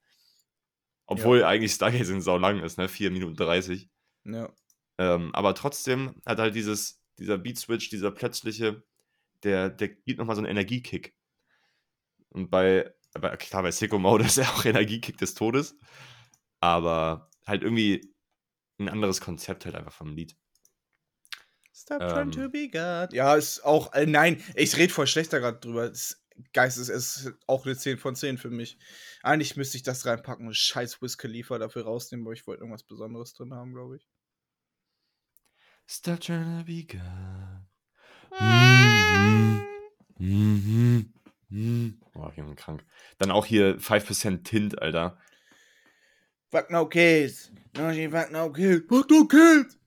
Obwohl 1.07 1.45
eigentlich 1.45 1.73
Stargazing 1.73 2.21
sau 2.21 2.37
lang 2.39 2.61
ist, 2.63 2.79
ne? 2.79 2.89
4 2.89 3.11
Minuten 3.11 3.37
30. 3.37 3.89
ja. 4.25 4.53
Ähm, 4.99 5.35
aber 5.35 5.55
trotzdem 5.55 6.15
hat 6.25 6.39
halt 6.39 6.55
dieses, 6.55 7.03
dieser 7.19 7.37
Beat-Switch, 7.37 7.91
dieser 7.91 8.11
plötzliche, 8.11 8.83
der, 9.43 9.69
der 9.69 9.89
gibt 9.89 10.19
nochmal 10.19 10.37
so 10.37 10.41
einen 10.41 10.51
Energiekick. 10.51 11.15
Und 12.31 12.51
bei, 12.51 12.95
bei 13.13 13.37
klar, 13.37 13.63
bei 13.63 13.71
Sicko 13.71 13.99
Mode 13.99 14.25
ist 14.27 14.39
ja 14.39 14.45
auch 14.45 14.65
Energiekick 14.65 15.19
des 15.19 15.35
Todes. 15.35 15.77
Aber 16.61 17.31
halt 17.47 17.63
irgendwie 17.63 18.11
ein 18.79 18.89
anderes 18.89 19.21
Konzept 19.21 19.65
halt 19.65 19.75
einfach 19.75 19.93
vom 19.93 20.15
Lied. 20.15 20.37
Stop 21.73 22.03
Ähm. 22.03 22.09
trying 22.09 22.31
to 22.33 22.49
be 22.49 22.69
God. 22.69 23.13
Ja, 23.13 23.37
ist 23.37 23.65
auch, 23.65 23.93
äh, 23.93 24.07
nein, 24.07 24.43
ich 24.55 24.77
rede 24.77 24.93
voll 24.93 25.07
schlechter 25.07 25.41
gerade 25.41 25.59
drüber. 25.61 25.89
Das 25.89 26.23
Geistes 26.53 26.89
ist 26.89 27.33
auch 27.47 27.65
eine 27.65 27.77
10 27.77 27.99
von 27.99 28.17
10 28.17 28.39
für 28.39 28.51
mich. 28.51 28.79
Eigentlich 29.23 29.57
müsste 29.57 29.77
ich 29.77 29.83
das 29.83 30.05
reinpacken 30.07 30.47
und 30.47 30.57
scheiß 30.57 31.01
Wiz 31.03 31.17
Khalifa 31.19 31.59
dafür 31.59 31.85
rausnehmen, 31.85 32.27
aber 32.27 32.33
ich 32.35 32.47
wollte 32.47 32.61
irgendwas 32.63 32.83
Besonderes 32.83 33.35
drin 33.35 33.55
haben, 33.55 33.73
glaube 33.73 33.97
ich. 33.97 34.09
Stop 35.87 36.21
trying 36.21 36.59
to 36.61 36.65
be 36.65 36.85
God. 36.85 37.67
Mhm. 38.41 39.67
Mhm. 40.19 41.13
Mhm. 41.49 42.01
Boah, 42.13 42.33
Junge, 42.37 42.55
krank. 42.57 42.85
Dann 43.19 43.31
auch 43.31 43.47
hier 43.47 43.79
5% 43.79 44.45
Tint, 44.45 44.81
Alter. 44.83 45.19
Fuck 46.51 46.71
no 46.71 46.87
kids. 46.87 47.51
No, 47.77 47.93
she 47.93 48.09
fuck 48.09 48.31
no 48.31 48.51
kids. 48.51 48.85
Fuck 48.89 49.11
no 49.11 49.27
kids. 49.27 49.79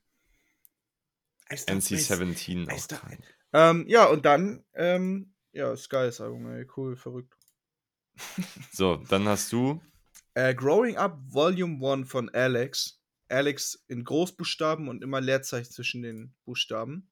I 1.50 1.56
stop 1.56 1.76
this. 1.76 2.10
NC-17 2.10 2.70
I 2.70 2.74
auch. 2.74 3.18
Ähm, 3.52 3.84
ja, 3.88 4.06
und 4.06 4.24
dann, 4.24 4.64
ähm, 4.74 5.32
ja, 5.52 5.76
Skies 5.76 6.20
Album, 6.20 6.46
ey, 6.52 6.66
cool, 6.76 6.96
verrückt. 6.96 7.36
So, 8.72 8.96
dann 9.08 9.26
hast 9.26 9.52
du 9.52 9.80
Äh, 10.34 10.54
Growing 10.54 10.96
Up 10.96 11.18
Volume 11.26 11.84
1 11.84 12.08
von 12.08 12.28
Alex. 12.30 13.00
Alex 13.28 13.84
in 13.88 14.04
Großbuchstaben 14.04 14.88
und 14.88 15.02
immer 15.02 15.20
Leerzeichen 15.20 15.72
zwischen 15.72 16.02
den 16.02 16.34
Buchstaben. 16.44 17.10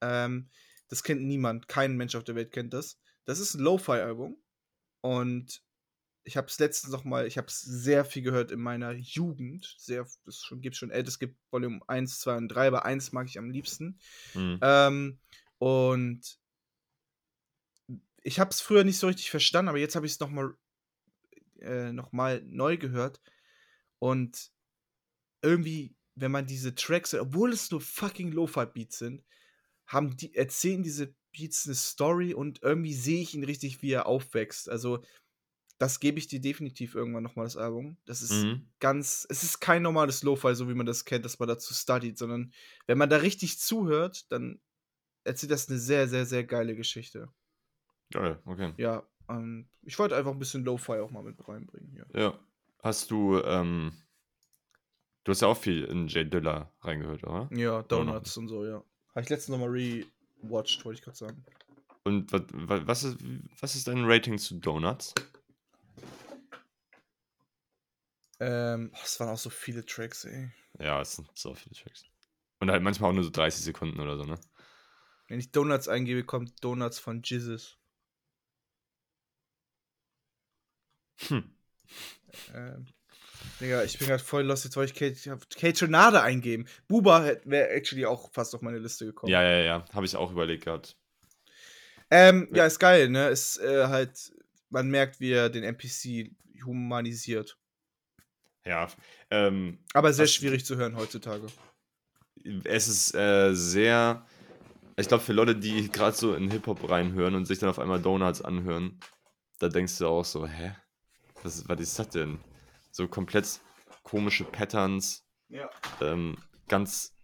Ähm, 0.00 0.48
das 0.88 1.02
kennt 1.02 1.22
niemand, 1.22 1.68
kein 1.68 1.96
Mensch 1.96 2.14
auf 2.14 2.24
der 2.24 2.34
Welt 2.34 2.52
kennt 2.52 2.72
das. 2.74 2.98
Das 3.24 3.38
ist 3.38 3.54
ein 3.54 3.60
Lo-Fi-Album. 3.60 4.36
Und 5.02 5.62
ich 6.24 6.36
habe 6.36 6.46
es 6.48 6.58
letztens 6.58 6.92
noch 6.92 7.04
mal, 7.04 7.26
ich 7.26 7.38
habe 7.38 7.48
es 7.48 7.60
sehr 7.60 8.04
viel 8.04 8.22
gehört 8.22 8.50
in 8.50 8.60
meiner 8.60 8.92
Jugend. 8.92 9.74
Sehr, 9.78 10.06
das 10.24 10.42
schon, 10.42 10.60
gibt 10.60 10.76
schon 10.76 10.90
älter, 10.90 11.08
es 11.08 11.18
gibt 11.18 11.36
Volume 11.50 11.80
1, 11.86 12.20
2 12.20 12.36
und 12.36 12.48
3, 12.48 12.68
aber 12.68 12.84
1 12.84 13.12
mag 13.12 13.26
ich 13.26 13.38
am 13.38 13.50
liebsten. 13.50 13.98
mhm. 14.34 14.58
Ähm, 14.62 15.18
und 15.58 16.38
ich 18.22 18.40
habe 18.40 18.50
es 18.50 18.60
früher 18.60 18.84
nicht 18.84 18.98
so 18.98 19.06
richtig 19.06 19.30
verstanden, 19.30 19.68
aber 19.68 19.78
jetzt 19.78 19.96
habe 19.96 20.06
ich 20.06 20.12
es 20.12 20.20
nochmal 20.20 20.54
äh, 21.60 21.92
noch 21.92 22.12
mal 22.12 22.42
neu 22.44 22.76
gehört. 22.76 23.20
Und 23.98 24.50
irgendwie, 25.42 25.94
wenn 26.14 26.30
man 26.30 26.46
diese 26.46 26.74
Tracks, 26.74 27.14
obwohl 27.14 27.52
es 27.52 27.70
nur 27.70 27.80
fucking 27.80 28.32
Lo-Fi-Beats 28.32 28.98
sind, 28.98 29.24
haben 29.86 30.16
die, 30.16 30.34
erzählen 30.34 30.82
diese 30.82 31.14
Beats 31.32 31.66
eine 31.66 31.74
Story 31.74 32.34
und 32.34 32.62
irgendwie 32.62 32.94
sehe 32.94 33.22
ich 33.22 33.34
ihn 33.34 33.44
richtig, 33.44 33.82
wie 33.82 33.92
er 33.92 34.06
aufwächst. 34.06 34.68
Also, 34.68 35.02
das 35.80 35.98
gebe 35.98 36.18
ich 36.18 36.26
dir 36.28 36.42
definitiv 36.42 36.94
irgendwann 36.94 37.22
nochmal, 37.22 37.46
das 37.46 37.56
Album. 37.56 37.96
Das 38.04 38.20
ist 38.20 38.44
Mhm. 38.44 38.68
ganz, 38.80 39.26
es 39.30 39.42
ist 39.42 39.60
kein 39.60 39.80
normales 39.80 40.22
Lo-Fi, 40.22 40.54
so 40.54 40.68
wie 40.68 40.74
man 40.74 40.84
das 40.84 41.06
kennt, 41.06 41.24
dass 41.24 41.38
man 41.38 41.48
dazu 41.48 41.72
studied, 41.72 42.18
sondern 42.18 42.52
wenn 42.86 42.98
man 42.98 43.08
da 43.08 43.16
richtig 43.16 43.58
zuhört, 43.58 44.30
dann 44.30 44.60
erzählt 45.24 45.52
das 45.52 45.70
eine 45.70 45.78
sehr, 45.78 46.06
sehr, 46.06 46.26
sehr 46.26 46.44
geile 46.44 46.76
Geschichte. 46.76 47.28
Geil, 48.12 48.38
okay. 48.44 48.74
Ja, 48.76 49.02
ähm, 49.30 49.68
ich 49.82 49.98
wollte 49.98 50.16
einfach 50.16 50.32
ein 50.32 50.38
bisschen 50.38 50.64
Lo-Fi 50.64 50.98
auch 50.98 51.10
mal 51.10 51.22
mit 51.22 51.48
reinbringen 51.48 51.90
hier. 51.92 52.06
Ja. 52.14 52.38
Hast 52.82 53.10
du, 53.10 53.40
ähm, 53.42 53.92
du 55.24 55.32
hast 55.32 55.40
ja 55.40 55.48
auch 55.48 55.56
viel 55.56 55.84
in 55.84 56.08
Jay 56.08 56.28
Dilla 56.28 56.70
reingehört, 56.82 57.24
oder? 57.24 57.48
Ja, 57.54 57.82
Donuts 57.84 58.36
und 58.36 58.48
so, 58.48 58.66
ja. 58.66 58.84
Habe 59.14 59.22
ich 59.22 59.30
letztens 59.30 59.56
nochmal 59.56 59.70
rewatcht, 59.70 60.84
wollte 60.84 60.98
ich 60.98 61.02
gerade 61.02 61.16
sagen. 61.16 61.42
Und 62.04 62.30
was, 62.32 62.42
was, 62.86 63.04
ist, 63.04 63.16
was 63.60 63.74
ist 63.76 63.88
dein 63.88 64.04
Rating 64.04 64.36
zu 64.36 64.58
Donuts? 64.58 65.14
Ähm, 68.40 68.90
oh, 68.94 68.98
es 69.04 69.20
waren 69.20 69.28
auch 69.28 69.38
so 69.38 69.50
viele 69.50 69.84
Tracks, 69.84 70.24
ey. 70.24 70.50
Ja, 70.78 71.00
es 71.00 71.16
sind 71.16 71.28
so 71.34 71.54
viele 71.54 71.74
Tracks. 71.74 72.04
Und 72.60 72.70
halt 72.70 72.82
manchmal 72.82 73.10
auch 73.10 73.14
nur 73.14 73.24
so 73.24 73.30
30 73.30 73.62
Sekunden 73.62 74.00
oder 74.00 74.16
so, 74.16 74.24
ne? 74.24 74.38
Wenn 75.28 75.38
ich 75.38 75.52
Donuts 75.52 75.88
eingebe, 75.88 76.24
kommt 76.24 76.64
Donuts 76.64 76.98
von 76.98 77.22
Jesus. 77.22 77.78
Hm. 81.28 81.54
Ähm, 82.54 82.86
Digga, 83.60 83.84
ich 83.84 83.98
bin 83.98 84.08
gerade 84.08 84.22
voll 84.22 84.44
lost, 84.44 84.64
jetzt 84.64 84.76
wollte 84.76 84.92
ich 84.92 84.98
Kate, 84.98 85.38
Kate 85.56 86.22
eingeben. 86.22 86.66
Buba 86.88 87.36
wäre 87.44 87.68
actually 87.68 88.06
auch 88.06 88.30
fast 88.32 88.54
auf 88.54 88.62
meine 88.62 88.78
Liste 88.78 89.06
gekommen. 89.06 89.30
Ja, 89.30 89.42
ja, 89.42 89.58
ja. 89.58 89.84
Habe 89.92 90.06
ich 90.06 90.16
auch 90.16 90.32
überlegt 90.32 90.64
gehabt. 90.64 90.96
Ähm, 92.10 92.48
ja, 92.52 92.66
ist 92.66 92.78
geil, 92.78 93.08
ne? 93.08 93.28
Ist 93.28 93.58
äh, 93.58 93.86
halt, 93.86 94.32
man 94.70 94.88
merkt, 94.88 95.20
wie 95.20 95.32
er 95.32 95.48
den 95.48 95.62
NPC 95.62 96.32
humanisiert. 96.64 97.58
Ja. 98.64 98.88
Ähm, 99.30 99.78
Aber 99.94 100.12
sehr 100.12 100.26
schwierig 100.26 100.64
zu 100.64 100.76
hören 100.76 100.96
heutzutage. 100.96 101.46
es 102.64 102.88
ist 102.88 103.14
äh, 103.14 103.54
sehr. 103.54 104.26
Ich 104.96 105.08
glaube, 105.08 105.22
für 105.24 105.32
Leute, 105.32 105.56
die 105.56 105.90
gerade 105.90 106.16
so 106.16 106.34
in 106.34 106.50
Hip-Hop 106.50 106.88
reinhören 106.90 107.34
und 107.34 107.46
sich 107.46 107.58
dann 107.58 107.70
auf 107.70 107.78
einmal 107.78 108.00
Donuts 108.02 108.42
anhören, 108.42 109.00
da 109.58 109.68
denkst 109.68 109.96
du 109.98 110.06
auch 110.06 110.24
so, 110.24 110.46
hä? 110.46 110.74
Was, 111.42 111.66
was 111.68 111.80
ist 111.80 111.98
das 111.98 112.08
denn? 112.10 112.38
So 112.90 113.08
komplett 113.08 113.60
komische 114.02 114.44
Patterns, 114.44 115.24
Ja. 115.48 115.70
ähm, 116.02 116.36
ganz, 116.68 117.14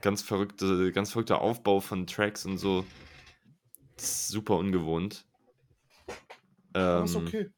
ganz 0.00 0.22
verrückte, 0.22 0.92
ganz 0.92 1.10
verrückter 1.12 1.42
Aufbau 1.42 1.80
von 1.80 2.06
Tracks 2.06 2.46
und 2.46 2.56
so. 2.56 2.86
Das 3.96 4.04
ist 4.04 4.28
super 4.28 4.56
ungewohnt. 4.56 5.26
Aber 6.72 7.04
ist 7.04 7.14
Ähm, 7.16 7.26
okay. 7.26 7.50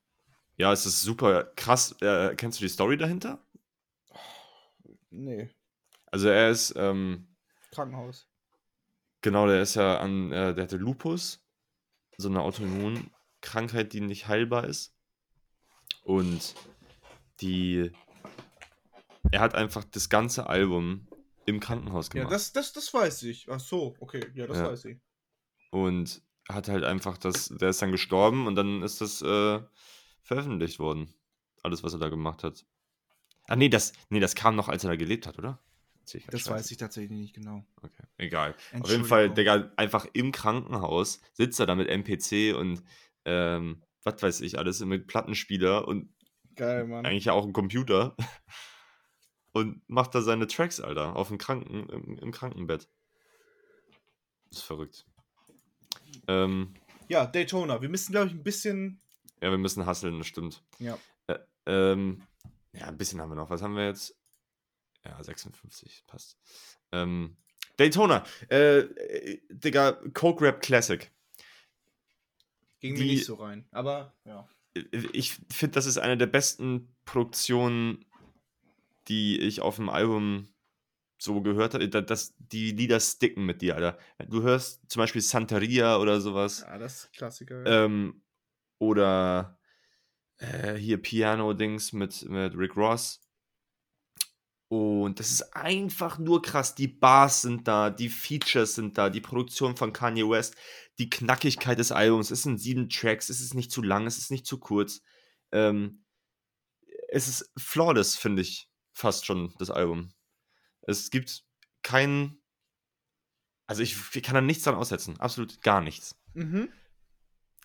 Ja, 0.57 0.73
es 0.73 0.87
ist 0.87 1.03
super 1.03 1.45
krass. 1.57 1.97
Äh, 2.01 2.35
kennst 2.37 2.61
du 2.61 2.65
die 2.65 2.69
Story 2.69 2.97
dahinter? 2.97 3.45
Nee. 5.11 5.51
Also 6.07 6.29
er 6.29 6.51
ist, 6.51 6.75
ähm, 6.77 7.27
Krankenhaus. 7.71 8.29
Genau, 9.23 9.47
der 9.47 9.63
ist 9.63 9.75
ja 9.75 9.99
an, 9.99 10.33
äh, 10.33 10.55
der 10.55 10.65
hatte 10.65 10.77
Lupus, 10.77 11.47
so 12.17 12.29
eine 12.29 12.41
Autoimmunkrankheit, 12.43 13.93
die 13.93 14.01
nicht 14.01 14.29
heilbar 14.29 14.65
ist. 14.65 14.95
Und 16.05 16.55
die, 17.41 17.93
er 19.31 19.41
hat 19.41 19.55
einfach 19.55 19.85
das 19.85 20.09
ganze 20.09 20.49
Album 20.49 21.07
im 21.47 21.61
Krankenhaus 21.61 22.09
Ja, 22.09 22.21
gemacht. 22.25 22.33
das, 22.33 22.53
das, 22.53 22.73
das 22.73 22.93
weiß 22.93 23.23
ich. 23.25 23.49
Ach 23.49 23.61
so, 23.61 23.95
okay. 24.01 24.31
Ja, 24.35 24.47
das 24.47 24.59
Ja. 24.59 24.71
weiß 24.71 24.85
ich. 24.87 25.01
Und 25.71 26.23
hat 26.49 26.69
halt 26.69 26.85
einfach 26.85 27.17
das, 27.17 27.49
der 27.49 27.71
ist 27.71 27.81
dann 27.81 27.93
gestorben 27.93 28.47
und 28.47 28.57
dann 28.57 28.83
ist 28.83 29.01
das 29.01 29.23
äh, 29.23 29.61
veröffentlicht 30.23 30.79
worden. 30.79 31.13
Alles, 31.63 31.83
was 31.83 31.93
er 31.93 31.99
da 31.99 32.09
gemacht 32.09 32.43
hat. 32.45 32.65
Ah, 33.49 33.57
nee, 33.57 33.69
das, 33.69 33.93
nee, 34.09 34.21
das 34.21 34.35
kam 34.35 34.57
noch, 34.57 34.69
als 34.69 34.85
er 34.85 34.91
da 34.91 34.97
gelebt 34.97 35.27
hat, 35.27 35.39
oder? 35.39 35.63
Ich 36.13 36.27
Das 36.27 36.49
weiß 36.49 36.71
ich 36.71 36.79
tatsächlich 36.79 37.19
nicht 37.19 37.35
genau. 37.35 37.65
Okay, 37.81 38.03
egal. 38.19 38.57
Auf 38.81 38.91
jeden 38.91 39.05
Fall. 39.05 39.33
Digga, 39.33 39.73
einfach 39.77 40.07
im 40.13 40.33
Krankenhaus 40.33 41.21
sitzt 41.33 41.61
er 41.61 41.67
da 41.67 41.75
mit 41.77 41.89
MPC 41.89 42.57
und 42.57 42.83
ähm, 43.25 43.83
was 44.03 44.21
weiß 44.21 44.41
ich 44.41 44.59
alles, 44.59 44.81
mit 44.81 45.07
Plattenspieler 45.07 45.87
und 45.87 46.13
Geil, 46.57 46.87
Mann. 46.87 47.07
eigentlich 47.07 47.27
ja 47.27 47.33
auch 47.35 47.47
ein 47.47 47.53
Computer 47.53 48.17
und 49.53 49.89
macht 49.89 50.15
da 50.15 50.23
seine 50.23 50.49
Tracks, 50.49 50.81
Alter, 50.81 51.15
auf 51.15 51.29
dem 51.29 51.39
Kranken, 51.39 51.89
im, 51.89 52.19
im 52.19 52.33
Krankenbett. 52.33 52.89
Das 54.51 54.59
ist 54.59 54.65
verrückt. 54.65 55.07
Ähm, 56.27 56.75
Ja, 57.09 57.27
Daytona. 57.27 57.81
Wir 57.81 57.89
müssen, 57.89 58.13
glaube 58.13 58.27
ich, 58.29 58.35
ein 58.35 58.43
bisschen. 58.43 59.01
Ja, 59.43 59.51
wir 59.51 59.59
müssen 59.59 59.85
hasseln, 59.87 60.19
das 60.19 60.27
stimmt. 60.27 60.63
Ja. 60.79 60.97
Äh, 61.27 61.39
ähm, 61.67 62.23
ja, 62.73 62.87
ein 62.87 62.97
bisschen 62.97 63.21
haben 63.21 63.31
wir 63.31 63.35
noch. 63.37 63.51
Was 63.51 63.61
haben 63.63 63.77
wir 63.77 63.87
jetzt? 63.87 64.17
Ja, 65.05 65.23
56, 65.23 66.05
passt. 66.07 66.39
Ähm, 66.93 67.37
Daytona. 67.77 68.25
Äh, 68.51 68.79
äh, 68.81 69.41
Digga, 69.51 69.93
Coke 70.15 70.45
Rap 70.45 70.63
Classic. 70.63 71.11
Ging 72.81 72.95
Die- 72.95 73.03
mir 73.03 73.07
nicht 73.13 73.25
so 73.27 73.35
rein. 73.35 73.67
Aber, 73.73 74.15
ja. 74.25 74.49
ich 75.13 75.35
finde, 75.53 75.75
das 75.75 75.87
ist 75.87 75.99
eine 75.99 76.17
der 76.17 76.27
besten 76.27 76.95
Produktionen, 77.05 78.05
die 79.09 79.39
ich 79.41 79.61
auf 79.61 79.77
dem 79.77 79.89
Album 79.89 80.49
so 81.19 81.41
gehört 81.43 81.75
habe. 81.75 81.89
Da- 81.89 82.01
Das, 82.01 82.35
die 82.39 82.71
Lieder 82.73 82.99
sticken 83.01 83.45
mit 83.47 83.61
dir, 83.63 83.75
Alter. 83.77 83.99
Du 84.29 84.43
hörst 84.43 84.81
zum 84.91 85.01
Beispiel 85.01 85.21
Santeria 85.21 85.99
oder 85.99 86.21
sowas. 86.21 86.61
Ja, 86.61 86.79
das 86.79 87.05
ist 87.05 87.13
Klassiker. 87.13 87.65
Ähm, 87.67 88.23
oder 88.83 89.61
äh, 90.39 90.75
hier 90.75 91.01
Piano-Dings 91.01 91.93
mit, 91.93 92.29
mit 92.29 92.57
Rick 92.57 92.77
Ross. 92.77 93.21
Und 94.67 95.21
das 95.21 95.31
ist 95.31 95.55
einfach 95.55 96.19
nur 96.19 96.43
krass. 96.43 96.75
Die 96.75 96.89
Bars 96.89 97.43
sind 97.43 97.69
da, 97.69 97.91
die 97.91 98.09
Features 98.09 98.75
sind 98.75 98.99
da, 98.99 99.09
die 99.09 99.21
Produktion 99.21 99.77
von 99.77 99.93
Kanye 99.93 100.29
West, 100.29 100.57
die 100.99 101.09
Knackigkeit 101.09 101.79
des 101.79 101.93
Albums. 101.93 102.33
Es 102.33 102.43
sind 102.43 102.59
sieben 102.59 102.89
Tracks, 102.89 103.29
es 103.29 103.41
ist 103.41 103.55
nicht 103.55 103.71
zu 103.71 103.83
lang, 103.83 104.07
es 104.07 104.19
ist 104.19 104.33
nicht 104.33 104.47
zu 104.47 104.59
kurz. 104.59 105.01
Ähm, 105.53 106.05
es 107.09 107.29
ist 107.29 107.53
flawless, 107.57 108.17
finde 108.17 108.43
ich, 108.43 108.69
fast 108.95 109.27
schon, 109.27 109.55
das 109.59 109.71
Album. 109.71 110.13
Es 110.81 111.11
gibt 111.11 111.45
keinen. 111.83 112.43
Also 113.69 113.83
ich, 113.83 113.97
ich 114.13 114.23
kann 114.25 114.35
da 114.35 114.41
nichts 114.41 114.65
dran 114.65 114.75
aussetzen. 114.75 115.21
Absolut 115.21 115.63
gar 115.63 115.83
nichts. 115.83 116.19
mhm. 116.35 116.69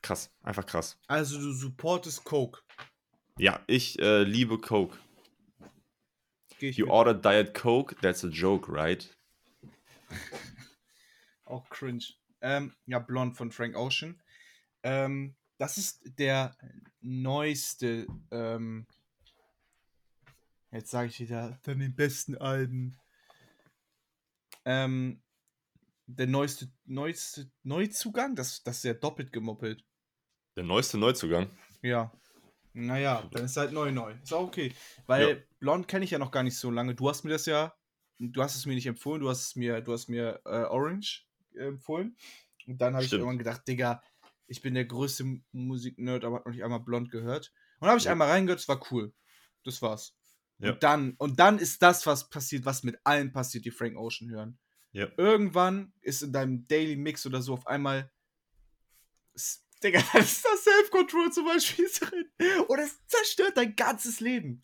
Krass, 0.01 0.31
einfach 0.41 0.65
krass. 0.65 0.97
Also, 1.07 1.39
du 1.39 1.51
supportest 1.53 2.23
Coke. 2.23 2.61
Ja, 3.37 3.63
ich 3.67 3.99
äh, 3.99 4.23
liebe 4.23 4.57
Coke. 4.59 4.97
You 6.59 6.85
mit. 6.85 6.89
ordered 6.89 7.23
Diet 7.23 7.53
Coke, 7.53 7.95
that's 8.01 8.23
a 8.23 8.29
joke, 8.29 8.71
right? 8.71 9.15
Auch 11.45 11.69
cringe. 11.69 12.03
Ähm, 12.41 12.73
ja, 12.85 12.99
Blond 12.99 13.37
von 13.37 13.51
Frank 13.51 13.75
Ocean. 13.75 14.21
Ähm, 14.83 15.35
das 15.57 15.77
ist 15.77 16.01
der 16.19 16.55
neueste, 17.01 18.07
ähm, 18.31 18.87
jetzt 20.71 20.91
sage 20.91 21.09
ich 21.09 21.19
wieder, 21.19 21.59
von 21.63 21.79
den 21.79 21.95
besten 21.95 22.37
Alben. 22.37 22.97
Ähm, 24.65 25.21
der 26.05 26.27
neueste, 26.27 26.71
neueste 26.85 27.51
Neuzugang, 27.63 28.35
das, 28.35 28.63
das 28.63 28.77
ist 28.77 28.83
ja 28.83 28.93
doppelt 28.93 29.31
gemoppelt. 29.31 29.83
Der 30.57 30.63
neueste 30.63 30.97
Neuzugang. 30.97 31.49
Ja. 31.83 32.11
Naja, 32.73 33.27
dann 33.31 33.45
ist 33.45 33.55
halt 33.57 33.71
neu 33.71 33.91
neu. 33.91 34.13
Ist 34.23 34.33
auch 34.33 34.47
okay. 34.47 34.73
Weil 35.05 35.29
Ja. 35.29 35.35
Blond 35.59 35.87
kenne 35.87 36.03
ich 36.03 36.11
ja 36.11 36.19
noch 36.19 36.31
gar 36.31 36.41
nicht 36.43 36.57
so 36.57 36.69
lange. 36.71 36.95
Du 36.95 37.07
hast 37.07 37.23
mir 37.23 37.29
das 37.29 37.45
ja, 37.45 37.73
du 38.19 38.41
hast 38.41 38.55
es 38.55 38.65
mir 38.65 38.73
nicht 38.73 38.87
empfohlen, 38.87 39.21
du 39.21 39.29
hast 39.29 39.45
es 39.45 39.55
mir, 39.55 39.81
du 39.81 39.93
hast 39.93 40.09
mir 40.09 40.41
äh, 40.45 40.63
Orange 40.63 41.25
äh, 41.53 41.67
empfohlen. 41.67 42.17
Und 42.65 42.81
dann 42.81 42.95
habe 42.95 43.05
ich 43.05 43.13
irgendwann 43.13 43.37
gedacht, 43.37 43.67
Digga, 43.67 44.01
ich 44.47 44.61
bin 44.63 44.73
der 44.73 44.85
größte 44.85 45.25
Musik-Nerd, 45.51 46.25
aber 46.25 46.37
hab 46.37 46.45
noch 46.47 46.53
nicht 46.53 46.63
einmal 46.63 46.79
Blond 46.79 47.11
gehört. 47.11 47.53
Und 47.75 47.81
dann 47.81 47.89
habe 47.89 47.99
ich 47.99 48.05
Ja. 48.05 48.11
einmal 48.11 48.29
reingehört, 48.29 48.59
es 48.59 48.67
war 48.67 48.81
cool. 48.91 49.13
Das 49.63 49.81
war's. 49.83 50.15
Ja. 50.57 50.71
Und 50.71 50.81
dann, 50.81 51.13
und 51.19 51.39
dann 51.39 51.59
ist 51.59 51.83
das, 51.83 52.05
was 52.07 52.29
passiert, 52.29 52.65
was 52.65 52.81
mit 52.83 52.97
allen 53.03 53.31
passiert, 53.31 53.63
die 53.65 53.71
Frank 53.71 53.95
Ocean 53.95 54.31
hören. 54.31 54.57
Irgendwann 55.17 55.93
ist 56.01 56.23
in 56.23 56.33
deinem 56.33 56.65
Daily 56.67 56.95
Mix 56.95 57.25
oder 57.27 57.43
so 57.43 57.53
auf 57.53 57.67
einmal. 57.67 58.11
Digga, 59.83 60.01
da 60.13 60.19
ist 60.19 60.43
das 60.43 60.63
Self-Control 60.63 61.31
zum 61.31 61.45
Beispiel 61.45 61.89
drin. 61.99 62.25
Und 62.67 62.79
es 62.79 62.97
zerstört 63.07 63.57
dein 63.57 63.75
ganzes 63.75 64.19
Leben. 64.19 64.63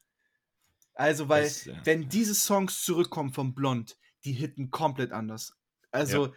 Also, 0.96 1.30
weil, 1.30 1.44
Das, 1.44 1.66
ja. 1.66 1.76
wenn 1.86 2.10
diese 2.10 2.36
Songs 2.36 2.84
zurückkommen 2.84 3.34
vom 3.34 3.54
Blond, 3.56 3.98
die 4.26 4.34
hitten 4.34 4.70
komplett 4.72 5.12
anders. 5.12 5.56
Also, 5.92 6.34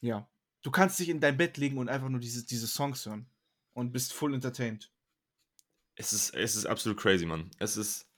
ja. 0.00 0.28
Du 0.62 0.70
kannst 0.70 0.98
dich 0.98 1.08
in 1.08 1.20
dein 1.20 1.36
Bett 1.36 1.56
legen 1.56 1.78
und 1.78 1.88
einfach 1.88 2.08
nur 2.08 2.20
diese, 2.20 2.44
diese 2.44 2.66
Songs 2.66 3.06
hören. 3.06 3.28
Und 3.72 3.92
bist 3.92 4.12
full 4.12 4.34
entertained. 4.34 4.90
Es 5.94 6.12
ist, 6.12 6.34
es 6.34 6.56
ist 6.56 6.66
absolut 6.66 6.98
crazy, 6.98 7.24
Mann. 7.24 7.50
Es 7.58 7.76
ist. 7.76 8.08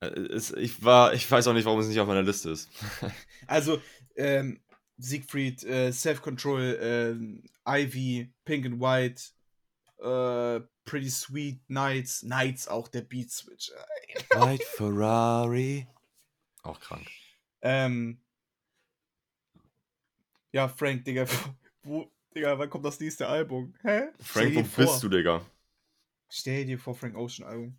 äh, 0.00 0.06
Es, 0.06 0.52
ich, 0.52 0.82
war, 0.82 1.12
ich 1.12 1.30
weiß 1.30 1.46
auch 1.48 1.52
nicht, 1.52 1.64
warum 1.64 1.80
es 1.80 1.88
nicht 1.88 1.98
auf 2.00 2.06
meiner 2.08 2.22
Liste 2.22 2.50
ist. 2.50 2.70
Also, 3.46 3.80
ähm, 4.16 4.60
Siegfried, 5.02 5.64
äh, 5.64 5.92
Self-Control, 5.92 6.78
ähm, 6.80 7.42
Ivy, 7.66 8.32
Pink 8.44 8.66
and 8.66 8.80
White, 8.80 9.22
äh, 9.98 10.60
Pretty 10.84 11.10
Sweet, 11.10 11.60
Nights, 11.68 12.22
Nights 12.22 12.68
auch 12.68 12.88
der 12.88 13.02
Beat 13.02 13.30
Switch. 13.30 13.70
White 14.30 14.64
Ferrari. 14.64 15.86
Auch 16.62 16.80
krank. 16.80 17.06
Ähm, 17.62 18.20
ja, 20.52 20.68
Frank, 20.68 21.04
Digga, 21.04 21.26
wo, 21.82 22.10
Digga, 22.34 22.58
wann 22.58 22.70
kommt 22.70 22.84
das 22.84 22.98
nächste 23.00 23.26
Album? 23.26 23.74
Hä? 23.82 24.08
Frank, 24.20 24.54
wo 24.54 24.64
vor. 24.64 24.84
bist 24.84 25.02
du, 25.02 25.08
Digga? 25.08 25.44
Stell 26.28 26.64
dir 26.64 26.78
vor, 26.78 26.94
Frank 26.94 27.16
Ocean 27.16 27.46
Album. 27.46 27.76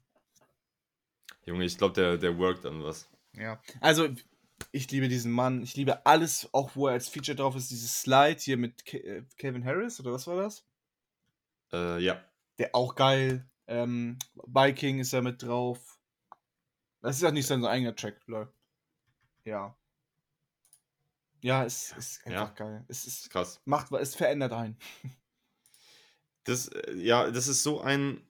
Junge, 1.45 1.65
ich 1.65 1.77
glaube, 1.77 1.95
der, 1.95 2.17
der 2.17 2.37
worked 2.37 2.65
an 2.65 2.83
was. 2.83 3.09
Ja. 3.33 3.61
Also, 3.79 4.09
ich 4.71 4.89
liebe 4.91 5.07
diesen 5.07 5.31
Mann. 5.31 5.61
Ich 5.61 5.75
liebe 5.75 6.05
alles, 6.05 6.49
auch 6.53 6.75
wo 6.75 6.87
er 6.87 6.93
als 6.93 7.09
Feature 7.09 7.35
drauf 7.35 7.55
ist. 7.55 7.71
Dieses 7.71 8.01
Slide 8.01 8.39
hier 8.39 8.57
mit 8.57 8.85
Ke 8.85 8.97
äh, 8.99 9.63
Harris, 9.63 9.99
oder 9.99 10.11
was 10.13 10.27
war 10.27 10.35
das? 10.37 10.65
Äh, 11.71 11.99
ja. 12.03 12.23
Der 12.57 12.75
auch 12.75 12.95
geil. 12.95 13.49
Ähm, 13.67 14.17
Biking 14.47 14.99
ist 14.99 15.13
er 15.13 15.21
mit 15.21 15.41
drauf. 15.43 15.99
Das 17.01 17.15
ist 17.15 17.21
ja 17.21 17.31
nicht 17.31 17.47
sein 17.47 17.65
eigener 17.65 17.95
Track, 17.95 18.21
lol. 18.27 18.53
Ja. 19.45 19.75
Ja, 21.41 21.65
es 21.65 21.91
ist 21.93 22.21
Ja. 22.25 22.41
einfach 22.43 22.55
geil. 22.55 22.85
Es 22.87 23.05
Ist 23.05 23.29
krass. 23.29 23.59
macht, 23.65 23.91
es 23.93 24.15
verändert 24.15 24.53
einen. 24.53 24.77
Das, 26.43 26.69
äh, 26.69 26.95
ja, 26.95 27.29
das 27.29 27.47
ist 27.47 27.61
so 27.61 27.81
ein. 27.81 28.27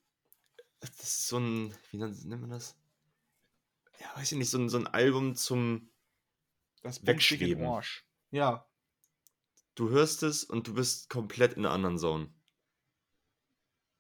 Das 0.81 0.89
ist 0.99 1.27
so 1.29 1.37
ein. 1.37 1.73
Wie 1.89 1.97
nennt 1.97 2.25
nennt 2.25 2.41
man 2.41 2.49
das? 2.49 2.75
Ja, 4.01 4.07
weiß 4.17 4.33
ich 4.33 4.37
nicht, 4.37 4.49
so 4.49 4.57
ein, 4.57 4.67
so 4.67 4.77
ein 4.77 4.87
Album 4.87 5.35
zum. 5.35 5.90
Das 6.81 7.05
Wegschweben. 7.05 7.69
Ja. 8.31 8.67
Du 9.75 9.89
hörst 9.89 10.23
es 10.23 10.43
und 10.43 10.67
du 10.67 10.73
bist 10.73 11.09
komplett 11.09 11.53
in 11.53 11.65
einer 11.65 11.73
anderen 11.73 11.97
Zone. 11.97 12.33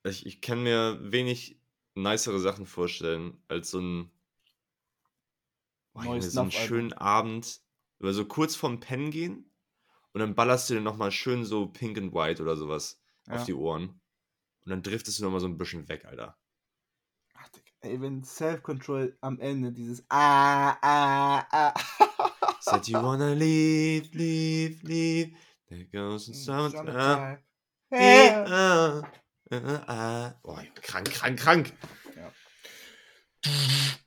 Ich, 0.03 0.25
ich 0.25 0.41
kann 0.41 0.63
mir 0.63 0.99
wenig 1.11 1.59
nicere 1.95 2.39
Sachen 2.39 2.65
vorstellen, 2.65 3.41
als 3.47 3.71
so 3.71 3.79
ein. 3.79 4.11
Junge, 5.93 6.07
Neues 6.07 6.31
so 6.31 6.41
einen 6.41 6.51
schönen 6.51 6.93
Abend, 6.93 7.61
oder 7.99 8.13
so 8.13 8.25
kurz 8.25 8.55
vorm 8.55 8.79
Pennen 8.79 9.11
gehen 9.11 9.51
und 10.13 10.19
dann 10.19 10.35
ballerst 10.35 10.69
du 10.69 10.73
dir 10.73 10.81
nochmal 10.81 11.11
schön 11.11 11.45
so 11.45 11.67
Pink 11.67 11.97
and 11.97 12.13
White 12.13 12.41
oder 12.41 12.55
sowas 12.55 13.01
Ja. 13.27 13.35
auf 13.35 13.45
die 13.45 13.53
Ohren. 13.53 14.01
Und 14.63 14.69
dann 14.69 14.83
driftest 14.83 15.19
du 15.19 15.23
nochmal 15.23 15.39
so 15.39 15.47
ein 15.47 15.57
bisschen 15.57 15.87
weg, 15.89 16.05
Alter. 16.05 16.37
Ach, 17.33 17.47
Digga, 17.49 17.71
ey, 17.81 18.01
wenn 18.01 18.23
Self-Control 18.23 19.17
am 19.21 19.39
Ende 19.39 19.71
dieses 19.71 20.03
Ah, 20.09 20.77
ah, 20.81 21.45
ah. 21.51 21.73
Said 22.61 22.87
you 22.87 23.01
wanna 23.01 23.33
leave, 23.35 24.09
leave, 24.13 24.81
leave. 24.83 25.33
There 25.69 25.85
goes 25.91 26.27
the 26.27 26.33
summertime. 26.33 26.85
Summertime. 26.85 27.37
Hey, 27.89 28.25
Yeah. 28.27 28.45
ah, 28.47 29.01
ah, 29.51 29.83
ah. 29.87 30.33
Boah, 30.43 30.63
krank, 30.81 31.11
krank, 31.11 31.39
krank. 31.39 31.73
Ja. 32.15 32.31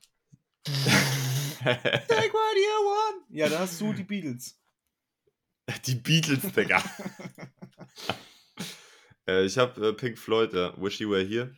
Take 1.64 2.32
what 2.32 2.56
you 2.56 2.84
want. 2.84 3.24
Ja, 3.30 3.48
da 3.48 3.60
hast 3.60 3.80
du 3.80 3.92
die 3.92 4.04
Beatles. 4.04 4.56
Die 5.86 5.94
Beatles, 5.96 6.42
Digga. 6.52 6.78
äh, 9.26 9.44
ich 9.44 9.58
habe 9.58 9.88
äh, 9.88 9.92
Pink 9.94 10.18
Floyd, 10.18 10.52
äh, 10.54 10.72
Wish 10.76 11.00
You 11.00 11.10
Were 11.10 11.24
Here, 11.24 11.54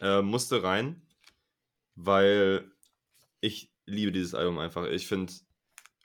äh, 0.00 0.22
musste 0.22 0.62
rein, 0.62 1.02
weil 1.96 2.70
ich 3.40 3.72
liebe 3.86 4.12
dieses 4.12 4.34
Album 4.34 4.58
einfach. 4.58 4.86
Ich 4.86 5.06
finde 5.06 5.32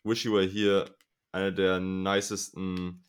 Wish 0.08 0.26
You 0.26 0.34
Were 0.34 0.46
Here 0.46 0.96
einer 1.32 1.52
der 1.52 1.80
nicesten 1.80 3.06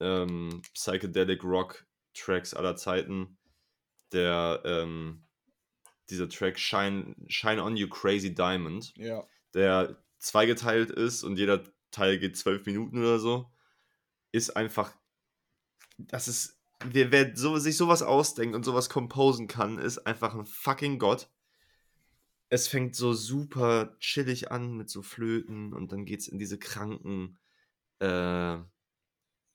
ähm, 0.00 0.62
Psychedelic 0.74 1.44
Rock 1.44 1.86
Tracks 2.14 2.54
aller 2.54 2.76
Zeiten. 2.76 3.38
Der, 4.12 4.60
ähm, 4.64 5.24
dieser 6.10 6.28
Track 6.28 6.58
Shine, 6.58 7.14
Shine 7.28 7.62
On 7.62 7.76
You 7.76 7.88
Crazy 7.88 8.34
Diamond 8.34 8.92
Ja. 8.96 9.26
der 9.54 10.02
zweigeteilt 10.18 10.90
ist 10.90 11.22
und 11.24 11.38
jeder 11.38 11.64
Teil 11.90 12.18
geht 12.18 12.36
zwölf 12.36 12.64
Minuten 12.66 12.98
oder 12.98 13.18
so, 13.18 13.50
ist 14.30 14.50
einfach, 14.50 14.92
das 15.98 16.28
ist, 16.28 16.60
wer, 16.84 17.10
wer 17.10 17.36
so, 17.36 17.56
sich 17.58 17.76
sowas 17.76 18.02
ausdenkt 18.02 18.54
und 18.54 18.64
sowas 18.64 18.88
composen 18.90 19.46
kann, 19.48 19.78
ist 19.78 19.98
einfach 20.06 20.34
ein 20.34 20.46
fucking 20.46 20.98
Gott. 20.98 21.30
Es 22.52 22.68
fängt 22.68 22.94
so 22.94 23.14
super 23.14 23.96
chillig 23.98 24.52
an 24.52 24.76
mit 24.76 24.90
so 24.90 25.00
Flöten 25.00 25.72
und 25.72 25.90
dann 25.90 26.04
geht's 26.04 26.28
in 26.28 26.38
diese 26.38 26.58
kranken 26.58 27.38
äh, 27.98 28.56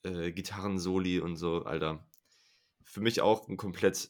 äh, 0.02 0.32
Gitarrensoli 0.32 1.20
und 1.20 1.36
so, 1.36 1.64
Alter. 1.64 2.10
Für 2.84 3.02
mich 3.02 3.22
auch 3.22 3.48
ein 3.48 3.56
komplett, 3.56 4.10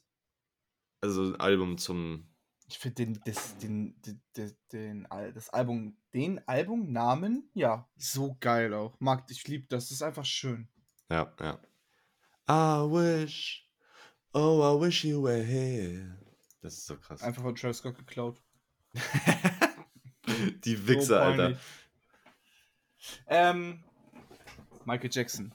also 1.02 1.22
ein 1.24 1.36
Album 1.36 1.78
zum, 1.78 2.30
Ich 2.70 2.80
finde 2.80 3.06
den, 3.06 3.20
das, 3.26 3.58
den, 3.58 4.02
den, 4.04 4.22
den, 4.38 4.56
den, 4.72 5.08
das 5.34 5.50
Album, 5.50 5.98
den 6.14 6.48
Albumnamen, 6.48 7.50
ja, 7.56 7.90
so 7.98 8.38
geil 8.40 8.74
auch. 8.74 8.98
Mag, 9.02 9.30
ich 9.30 9.46
liebe 9.50 9.68
das, 9.68 9.90
das 9.90 9.98
ist 9.98 10.02
einfach 10.02 10.24
schön. 10.24 10.70
Ja, 11.12 11.36
ja. 11.42 11.60
I 12.50 12.90
wish, 12.90 13.70
oh, 14.32 14.62
I 14.64 14.82
wish 14.82 15.04
you 15.04 15.22
were 15.22 15.44
here. 15.44 16.18
Das 16.62 16.76
ist 16.76 16.86
so 16.86 16.96
krass. 16.96 17.22
Einfach 17.22 17.42
von 17.42 17.54
Travis 17.54 17.80
Scott 17.80 17.98
geklaut. 17.98 18.42
Die 20.66 20.88
Wichser, 20.88 21.22
Alter. 21.22 21.44
peinlich. 21.44 21.60
Ähm, 23.28 23.84
Michael 24.86 25.10
Jackson. 25.12 25.54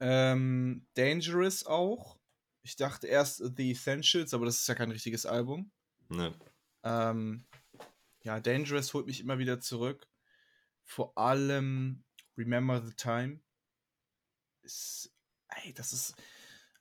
Ähm, 0.00 0.86
Dangerous 0.94 1.66
auch. 1.66 2.18
Ich 2.62 2.76
dachte 2.76 3.06
erst 3.06 3.42
The 3.56 3.70
Essentials, 3.70 4.34
aber 4.34 4.46
das 4.46 4.60
ist 4.60 4.68
ja 4.68 4.74
kein 4.74 4.90
richtiges 4.90 5.24
Album. 5.24 5.70
Ne. 6.08 6.34
Ähm, 6.82 7.46
ja, 8.22 8.40
Dangerous 8.40 8.92
holt 8.92 9.06
mich 9.06 9.20
immer 9.20 9.38
wieder 9.38 9.60
zurück. 9.60 10.06
Vor 10.82 11.16
allem 11.16 12.04
Remember 12.36 12.82
the 12.82 12.92
Time. 12.94 13.40
Ist, 14.62 15.12
ey, 15.48 15.72
das 15.72 15.92
ist 15.92 16.14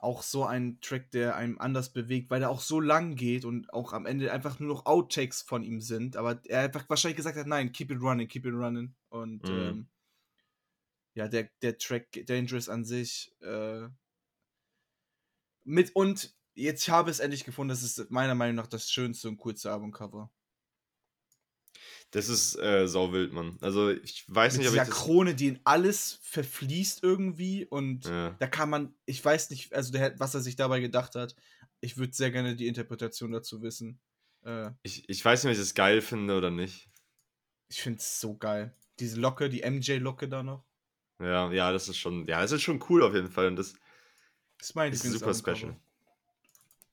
auch 0.06 0.24
so 0.24 0.46
ein 0.46 0.80
Track, 0.82 1.12
der 1.12 1.36
einem 1.36 1.60
anders 1.60 1.92
bewegt, 1.92 2.30
weil 2.30 2.40
der 2.40 2.50
auch 2.52 2.62
so 2.62 2.80
lang 2.80 3.16
geht 3.16 3.46
und 3.46 3.74
auch 3.74 3.94
am 3.94 4.06
Ende 4.06 4.32
einfach 4.32 4.60
nur 4.60 4.70
noch 4.70 4.86
Outtakes 4.86 5.42
von 5.42 5.64
ihm 5.64 5.82
sind. 5.82 6.16
Aber 6.18 6.42
er 6.46 6.62
einfach 6.62 6.88
wahrscheinlich 6.90 7.18
gesagt 7.18 7.38
hat, 7.38 7.48
nein, 7.48 7.72
keep 7.74 7.92
it 7.92 8.00
running, 8.02 8.28
keep 8.28 8.46
it 8.46 8.54
running. 8.54 8.96
Und 9.10 9.50
Mhm. 9.50 9.50
ähm, 9.50 9.90
ja, 11.16 11.28
der, 11.28 11.50
der 11.62 11.78
Track 11.78 12.24
Dangerous 12.28 12.70
an 12.70 12.86
sich. 12.86 13.34
Äh, 13.42 13.90
mit 15.64 15.96
und 15.96 16.36
jetzt 16.54 16.88
habe 16.90 17.10
ich 17.10 17.18
es 17.18 17.20
endlich 17.20 17.44
gefunden, 17.44 17.70
das 17.70 17.84
ist 17.84 18.12
meiner 18.12 18.36
Meinung 18.36 18.56
nach 18.56 18.68
das 18.68 18.92
schönste 18.92 19.28
und 19.30 19.38
coolste 19.38 19.72
Albumcover. 19.72 20.32
Das 22.12 22.30
ist 22.30 22.58
äh, 22.60 22.88
sauwild, 22.88 23.34
Mann. 23.34 23.58
Also, 23.62 23.90
ich 23.90 24.24
weiß 24.28 24.54
Mit 24.54 24.62
nicht, 24.62 24.70
ob 24.70 24.76
ich 24.76 24.88
das. 24.88 24.90
Krone, 24.90 25.36
die 25.36 25.48
in 25.48 25.60
alles 25.66 26.20
verfließt 26.24 27.04
irgendwie 27.04 27.66
und 27.66 28.06
Ja. 28.06 28.32
da 28.40 28.48
kann 28.48 28.70
man, 28.70 28.96
ich 29.06 29.24
weiß 29.24 29.50
nicht, 29.50 29.74
also 29.74 29.92
der, 29.92 30.18
was 30.20 30.34
er 30.34 30.42
sich 30.42 30.56
dabei 30.56 30.80
gedacht 30.80 31.16
hat. 31.16 31.36
Ich 31.82 31.98
würde 31.98 32.14
sehr 32.14 32.32
gerne 32.32 32.56
die 32.56 32.68
Interpretation 32.68 33.32
dazu 33.32 33.62
wissen. 33.62 34.00
Äh, 34.44 34.72
Ich, 34.84 35.10
ich 35.10 35.24
weiß 35.26 35.44
nicht, 35.44 35.50
ob 35.52 35.54
ich 35.54 35.60
das 35.60 35.74
geil 35.74 36.02
finde 36.02 36.38
oder 36.38 36.52
nicht. 36.52 36.90
ich 37.68 37.82
finde 37.82 38.00
es 38.00 38.20
so 38.22 38.38
geil. 38.38 38.74
Diese 39.00 39.20
Locke, 39.20 39.50
die 39.50 39.64
MJ-Locke 39.70 40.30
da 40.30 40.42
noch. 40.42 40.64
Ja, 41.20 41.52
ja, 41.52 41.72
das 41.74 41.90
ist 41.90 41.98
schon, 41.98 42.28
ja, 42.28 42.42
das 42.42 42.52
ist 42.54 42.62
schon 42.62 42.82
cool 42.90 43.04
auf 43.04 43.14
jeden 43.14 43.30
Fall. 43.30 43.48
Und 43.48 43.58
das 43.58 43.74
Das 44.58 44.70
ist 44.70 44.76
mein 44.76 44.94
ist 44.94 45.04
super 45.04 45.34
special. 45.34 45.76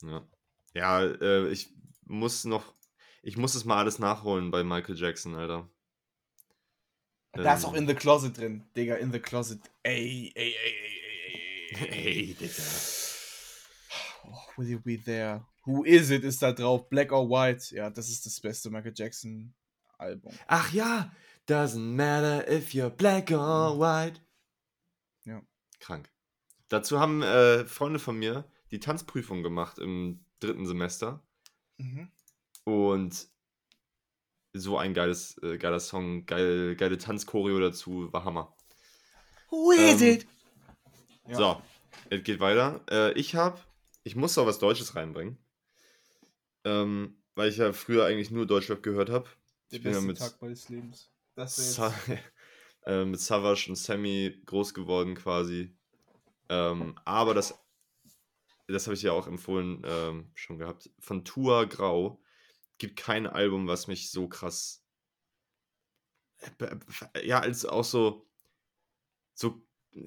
Ja, 0.02 0.26
ja 0.74 1.04
äh, 1.04 1.48
ich 1.50 1.68
muss 2.06 2.44
noch, 2.44 2.74
ich 3.22 3.36
muss 3.36 3.54
es 3.54 3.64
mal 3.64 3.78
alles 3.78 3.98
nachholen 3.98 4.50
bei 4.50 4.62
Michael 4.64 4.96
Jackson, 4.96 5.34
Alter. 5.34 5.68
Da 7.32 7.54
ist 7.54 7.62
Ähm, 7.64 7.70
auch 7.70 7.74
In 7.74 7.86
the 7.88 7.94
Closet 7.94 8.36
drin, 8.36 8.64
Digga, 8.76 8.96
In 8.96 9.12
the 9.12 9.18
Closet. 9.18 9.60
Ey, 9.82 10.32
ey, 10.34 10.54
ey, 10.54 10.74
ey, 10.74 11.76
ey, 11.76 11.88
ey. 11.88 12.28
Ey, 12.28 12.34
Digga. 12.34 12.62
Oh, 14.24 14.38
will 14.56 14.68
you 14.68 14.78
be 14.80 15.02
there? 15.02 15.44
Who 15.64 15.84
is 15.84 16.10
it 16.10 16.24
ist 16.24 16.42
da 16.42 16.52
drauf. 16.52 16.88
Black 16.88 17.12
or 17.12 17.28
White. 17.28 17.74
Ja, 17.74 17.88
das 17.90 18.08
ist 18.08 18.26
das 18.26 18.40
beste 18.40 18.68
Michael 18.70 18.92
Jackson 18.94 19.54
Album. 19.96 20.32
Ach 20.48 20.72
ja, 20.72 21.10
doesn't 21.48 21.78
matter 21.94 22.46
if 22.50 22.72
you're 22.72 22.90
black 22.90 23.30
or 23.30 23.78
white. 23.78 24.20
Ja. 25.24 25.40
Krank. 25.80 26.10
Dazu 26.68 26.98
haben 26.98 27.22
äh, 27.22 27.64
Freunde 27.66 27.98
von 27.98 28.18
mir 28.18 28.44
die 28.70 28.80
Tanzprüfung 28.80 29.42
gemacht 29.42 29.78
im 29.78 30.24
dritten 30.40 30.66
Semester. 30.66 31.22
Mhm. 31.78 32.10
Und 32.64 33.28
so 34.54 34.76
ein 34.78 34.94
geiles, 34.94 35.38
äh, 35.42 35.58
geiler 35.58 35.80
Song, 35.80 36.26
geil, 36.26 36.76
geile 36.76 36.98
Tanzchoreo 36.98 37.58
dazu, 37.58 38.12
war 38.12 38.24
Hammer. 38.24 38.54
Who 39.50 39.72
is 39.72 40.00
it? 40.00 40.26
Ja. 41.26 41.36
So, 41.36 41.62
es 42.10 42.22
geht 42.22 42.40
weiter. 42.40 42.84
Äh, 42.90 43.12
ich 43.12 43.34
hab, 43.34 43.66
ich 44.02 44.16
muss 44.16 44.36
auch 44.38 44.46
was 44.46 44.58
Deutsches 44.58 44.94
reinbringen. 44.94 45.38
Ähm, 46.64 47.22
weil 47.34 47.48
ich 47.48 47.56
ja 47.56 47.72
früher 47.72 48.06
eigentlich 48.06 48.30
nur 48.30 48.46
Deutschrap 48.46 48.82
gehört 48.82 49.10
habe. 49.10 49.28
Der 49.70 49.78
Ich 49.78 49.82
bin 49.82 49.92
ja 49.92 50.00
mit, 50.00 50.18
Tag 50.18 50.40
meines 50.40 50.68
Lebens. 50.68 51.10
Das 51.34 51.74
Sa 51.74 51.94
äh, 52.86 53.04
mit 53.04 53.20
Savage 53.20 53.66
und 53.68 53.76
Sammy 53.76 54.42
groß 54.44 54.74
geworden 54.74 55.14
quasi. 55.14 55.74
Ähm, 56.48 56.98
aber 57.04 57.32
das, 57.32 57.58
das 58.68 58.86
habe 58.86 58.94
ich 58.94 59.02
ja 59.02 59.12
auch 59.12 59.26
empfohlen 59.26 59.82
ähm, 59.86 60.30
schon 60.34 60.58
gehabt. 60.58 60.90
Von 60.98 61.24
Tua 61.24 61.64
Grau 61.64 62.22
gibt 62.82 62.96
kein 62.98 63.26
Album, 63.26 63.66
was 63.68 63.86
mich 63.86 64.10
so 64.10 64.28
krass. 64.28 64.84
Ja, 67.22 67.38
als 67.38 67.64
auch 67.64 67.84
so, 67.84 68.26
so 69.34 69.64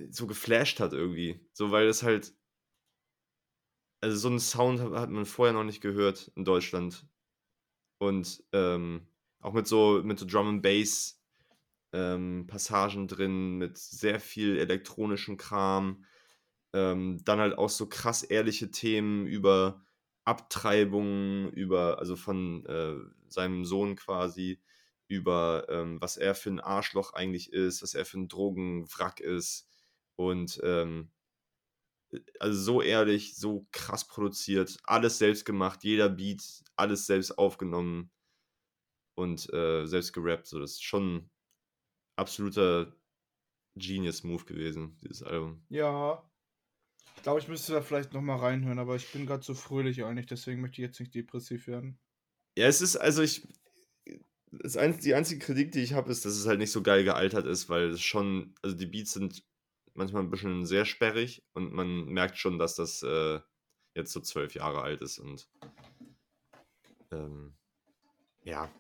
so 0.10 0.28
geflasht 0.28 0.80
hat 0.80 0.94
irgendwie. 0.94 1.40
So, 1.54 1.72
weil 1.72 1.88
es 1.88 2.04
halt. 2.04 2.36
Also, 4.02 4.18
so 4.18 4.28
einen 4.28 4.40
Sound 4.40 4.82
hat, 4.82 4.92
hat 4.92 5.10
man 5.10 5.26
vorher 5.26 5.54
noch 5.54 5.64
nicht 5.64 5.82
gehört 5.82 6.32
in 6.36 6.44
Deutschland. 6.44 7.08
Und 7.98 8.44
ähm, 8.52 9.08
auch 9.40 9.54
mit 9.54 9.68
so, 9.68 10.02
mit 10.04 10.20
so 10.20 10.26
Drum 10.26 10.48
and 10.48 10.62
Bass 10.62 11.22
ähm, 11.94 12.46
Passagen 12.46 13.08
drin, 13.08 13.58
mit 13.58 13.78
sehr 13.78 14.20
viel 14.20 14.58
elektronischen 14.58 15.38
Kram. 15.38 16.06
Ähm, 16.74 17.24
dann 17.24 17.40
halt 17.40 17.58
auch 17.58 17.70
so 17.70 17.88
krass 17.88 18.24
ehrliche 18.24 18.70
Themen 18.70 19.26
über 19.28 19.86
Abtreibung, 20.26 21.52
über, 21.52 22.00
also 22.00 22.16
von 22.16 22.66
äh, 22.66 22.96
seinem 23.30 23.66
Sohn 23.66 23.96
quasi, 23.96 24.60
über 25.08 25.68
ähm, 25.70 26.02
was 26.02 26.18
er 26.18 26.36
für 26.36 26.50
ein 26.50 26.60
Arschloch 26.60 27.14
eigentlich 27.14 27.54
ist, 27.54 27.84
was 27.84 27.94
er 27.94 28.06
für 28.06 28.20
ein 28.20 28.28
Drogenwrack 28.28 29.20
ist. 29.20 29.70
Und 30.16 30.60
ähm, 30.64 31.12
also 32.40 32.60
so 32.62 32.82
ehrlich, 32.82 33.36
so 33.36 33.68
krass 33.72 34.08
produziert, 34.08 34.78
alles 34.84 35.18
selbst 35.18 35.46
gemacht, 35.46 35.84
jeder 35.84 36.10
Beat, 36.10 36.64
alles 36.76 37.06
selbst 37.06 37.38
aufgenommen 37.38 38.12
und 39.16 39.52
äh, 39.54 39.86
selbst 39.86 40.14
gerappt. 40.14 40.48
So, 40.48 40.60
das 40.60 40.72
ist 40.72 40.84
schon 40.84 41.30
absoluter 42.16 42.96
Genius-Move 43.76 44.46
gewesen, 44.46 44.98
dieses 45.02 45.24
Album. 45.24 45.66
Ja. 45.70 46.24
Glaube, 47.26 47.40
ich 47.40 47.48
müsste 47.48 47.74
da 47.74 47.82
vielleicht 47.82 48.14
nochmal 48.14 48.38
reinhören, 48.38 48.78
aber 48.78 48.96
ich 48.96 49.12
bin 49.12 49.26
gerade 49.26 49.44
so 49.44 49.56
fröhlich 49.56 50.06
eigentlich, 50.06 50.28
deswegen 50.28 50.62
möchte 50.62 50.80
ich 50.80 50.86
jetzt 50.86 51.00
nicht 51.00 51.16
depressiv 51.16 51.66
werden. 51.66 51.98
Ja, 52.56 52.68
es 52.68 52.82
ist, 52.82 52.98
also 52.98 53.24
ich. 53.24 53.48
Das 54.52 54.78
ein, 54.78 55.00
die 55.00 55.16
einzige 55.16 55.44
Kritik, 55.44 55.72
die 55.72 55.82
ich 55.82 55.94
habe, 55.94 56.12
ist, 56.12 56.24
dass 56.24 56.34
es 56.36 56.46
halt 56.46 56.60
nicht 56.60 56.72
so 56.72 56.84
geil 56.84 57.04
gealtert 57.04 57.48
ist, 57.48 57.68
weil 57.68 57.90
es 57.90 58.02
schon, 58.04 58.54
also 58.62 58.76
die 58.76 58.86
Beats 58.86 59.14
sind 59.14 59.44
manchmal 59.96 60.22
ein 60.22 60.30
bisschen 60.30 60.68
sehr 60.68 60.86
sperrig 60.86 61.44
und 61.54 61.74
man 61.74 62.06
merkt 62.06 62.38
schon, 62.38 62.60
dass 62.60 62.76
das 62.76 63.02
äh, 63.02 63.40
jetzt 63.96 64.12
so 64.12 64.20
zwölf 64.20 64.54
Jahre 64.54 64.84
alt 64.84 65.02
ist 65.02 65.18
und 65.18 65.50
ähm, 67.12 67.56
ja. 68.44 68.72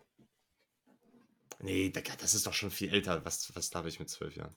Nee, 1.63 1.89
das 1.89 2.35
ist 2.35 2.45
doch 2.45 2.53
schon 2.53 2.69
viel 2.69 2.93
älter. 2.93 3.25
Was, 3.25 3.55
was 3.55 3.71
darf 3.71 3.87
ich 3.87 3.97
mit 3.99 4.11
zwölf 4.11 4.35
Jahren? 4.35 4.55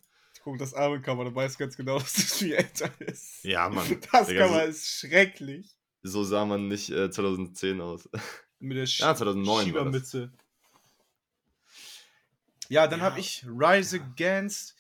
Guck 0.49 0.57
das 0.57 0.72
Albumcover, 0.72 1.26
du 1.26 1.34
weißt 1.34 1.59
ganz 1.59 1.76
genau, 1.76 1.99
dass 1.99 2.14
das 2.14 2.38
viel 2.38 2.55
älter 2.55 2.90
ist. 3.01 3.44
Ja, 3.44 3.68
Mann. 3.68 4.01
Das 4.11 4.28
Digga, 4.28 4.46
Cover 4.46 4.62
so- 4.64 4.70
ist 4.70 4.86
schrecklich. 4.88 5.76
So 6.03 6.24
sah 6.24 6.46
man 6.46 6.68
nicht 6.68 6.88
äh, 6.88 7.11
2010 7.11 7.82
aus. 7.82 8.09
Mit 8.59 8.78
der 8.78 8.86
Sch 8.86 9.01
Ja, 9.01 9.14
2009 9.14 9.46
war 9.46 9.57
das. 9.57 9.64
Schiebermütze. 9.66 10.32
Ja, 12.70 12.86
dann 12.86 13.01
Ja. 13.01 13.05
habe 13.05 13.20
ich 13.20 13.44
Rise 13.46 14.01
Against. 14.01 14.74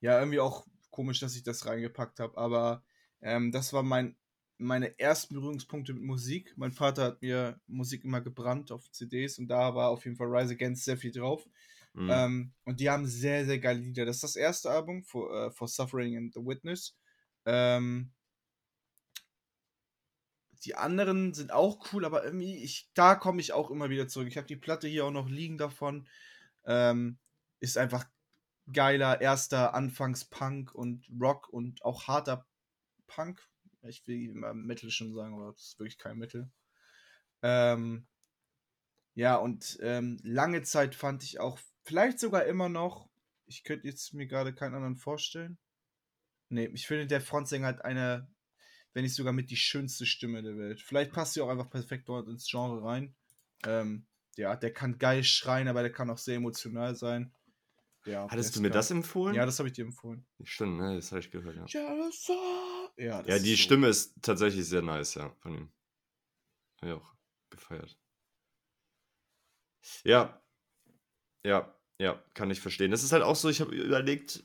Ja, 0.00 0.18
irgendwie 0.18 0.40
auch 0.40 0.66
komisch, 0.90 1.20
dass 1.20 1.36
ich 1.36 1.44
das 1.44 1.66
reingepackt 1.66 2.18
habe, 2.18 2.36
aber 2.36 2.82
ähm, 3.22 3.52
das 3.52 3.72
war 3.72 3.84
mein, 3.84 4.16
meine 4.58 4.98
ersten 4.98 5.34
Berührungspunkte 5.34 5.94
mit 5.94 6.02
Musik. 6.02 6.52
Mein 6.56 6.72
Vater 6.72 7.04
hat 7.04 7.22
mir 7.22 7.60
Musik 7.68 8.02
immer 8.02 8.20
gebrannt 8.20 8.72
auf 8.72 8.90
CDs 8.90 9.38
und 9.38 9.46
da 9.46 9.72
war 9.76 9.90
auf 9.90 10.04
jeden 10.04 10.16
Fall 10.16 10.26
Rise 10.34 10.54
Against 10.54 10.84
sehr 10.84 10.96
viel 10.96 11.12
drauf. 11.12 11.46
Mhm. 11.96 12.10
Ähm, 12.10 12.52
und 12.64 12.80
die 12.80 12.90
haben 12.90 13.06
sehr, 13.06 13.46
sehr 13.46 13.58
geile 13.58 13.80
Lieder. 13.80 14.04
Das 14.04 14.16
ist 14.16 14.24
das 14.24 14.36
erste 14.36 14.70
Album, 14.70 15.02
For, 15.02 15.46
äh, 15.46 15.50
For 15.50 15.66
Suffering 15.66 16.16
and 16.16 16.34
the 16.34 16.40
Witness. 16.40 16.94
Ähm, 17.46 18.12
die 20.64 20.74
anderen 20.74 21.32
sind 21.32 21.52
auch 21.52 21.92
cool, 21.92 22.04
aber 22.04 22.22
irgendwie, 22.22 22.62
ich, 22.62 22.90
da 22.92 23.14
komme 23.14 23.40
ich 23.40 23.52
auch 23.54 23.70
immer 23.70 23.88
wieder 23.88 24.08
zurück. 24.08 24.28
Ich 24.28 24.36
habe 24.36 24.46
die 24.46 24.56
Platte 24.56 24.88
hier 24.88 25.06
auch 25.06 25.10
noch 25.10 25.28
liegen 25.28 25.56
davon. 25.56 26.06
Ähm, 26.66 27.18
ist 27.60 27.78
einfach 27.78 28.04
geiler 28.70 29.20
erster 29.20 29.72
Anfangs-Punk 29.74 30.74
und 30.74 31.08
Rock 31.18 31.48
und 31.48 31.82
auch 31.82 32.08
harter 32.08 32.46
Punk. 33.06 33.40
Ich 33.82 34.06
will 34.06 34.30
immer 34.30 34.52
Metal 34.52 34.90
schon 34.90 35.14
sagen, 35.14 35.34
aber 35.34 35.52
das 35.52 35.62
ist 35.62 35.78
wirklich 35.78 35.98
kein 35.98 36.18
Metal. 36.18 36.50
Ähm, 37.42 38.06
ja, 39.14 39.36
und 39.36 39.78
ähm, 39.80 40.18
lange 40.22 40.62
Zeit 40.62 40.94
fand 40.94 41.22
ich 41.22 41.40
auch, 41.40 41.58
vielleicht 41.86 42.18
sogar 42.18 42.44
immer 42.44 42.68
noch, 42.68 43.08
ich 43.46 43.62
könnte 43.64 43.86
jetzt 43.86 44.12
mir 44.12 44.26
gerade 44.26 44.54
keinen 44.54 44.74
anderen 44.74 44.96
vorstellen. 44.96 45.58
Nee, 46.48 46.66
ich 46.66 46.86
finde, 46.86 47.06
der 47.06 47.20
Frontsänger 47.20 47.68
hat 47.68 47.84
eine, 47.84 48.28
wenn 48.92 49.02
nicht 49.04 49.14
sogar 49.14 49.32
mit 49.32 49.50
die 49.50 49.56
schönste 49.56 50.06
Stimme 50.06 50.42
der 50.42 50.56
Welt. 50.58 50.80
Vielleicht 50.80 51.12
passt 51.12 51.34
sie 51.34 51.40
auch 51.40 51.48
einfach 51.48 51.70
perfekt 51.70 52.08
dort 52.08 52.28
ins 52.28 52.48
Genre 52.48 52.82
rein. 52.84 53.14
Ähm, 53.64 54.06
ja, 54.36 54.54
der 54.56 54.72
kann 54.72 54.98
geil 54.98 55.24
schreien, 55.24 55.68
aber 55.68 55.82
der 55.82 55.92
kann 55.92 56.10
auch 56.10 56.18
sehr 56.18 56.36
emotional 56.36 56.94
sein. 56.94 57.32
Ja, 58.04 58.28
Hattest 58.28 58.50
ist 58.50 58.56
du 58.56 58.60
mir 58.62 58.68
geil. 58.68 58.74
das 58.78 58.90
empfohlen? 58.90 59.34
Ja, 59.34 59.44
das 59.46 59.58
habe 59.58 59.68
ich 59.68 59.74
dir 59.74 59.84
empfohlen. 59.84 60.24
Stimmt, 60.44 60.78
ne? 60.78 60.94
Das 60.96 61.10
habe 61.10 61.20
ich 61.20 61.30
gehört, 61.30 61.56
ja. 61.56 61.66
Ja, 61.66 61.92
Ja, 62.96 63.20
ist 63.20 63.44
die 63.44 63.56
so- 63.56 63.62
Stimme 63.62 63.88
ist 63.88 64.14
tatsächlich 64.22 64.68
sehr 64.68 64.82
nice, 64.82 65.14
ja, 65.14 65.30
von 65.40 65.54
ihm. 65.54 65.72
Habe 66.80 66.92
ich 66.92 66.98
auch 66.98 67.14
gefeiert. 67.50 67.98
Ja. 70.04 70.42
Ja, 71.44 71.75
ja, 71.98 72.22
kann 72.34 72.50
ich 72.50 72.60
verstehen. 72.60 72.90
Das 72.90 73.02
ist 73.02 73.12
halt 73.12 73.22
auch 73.22 73.36
so, 73.36 73.48
ich 73.48 73.60
habe 73.60 73.74
überlegt, 73.74 74.44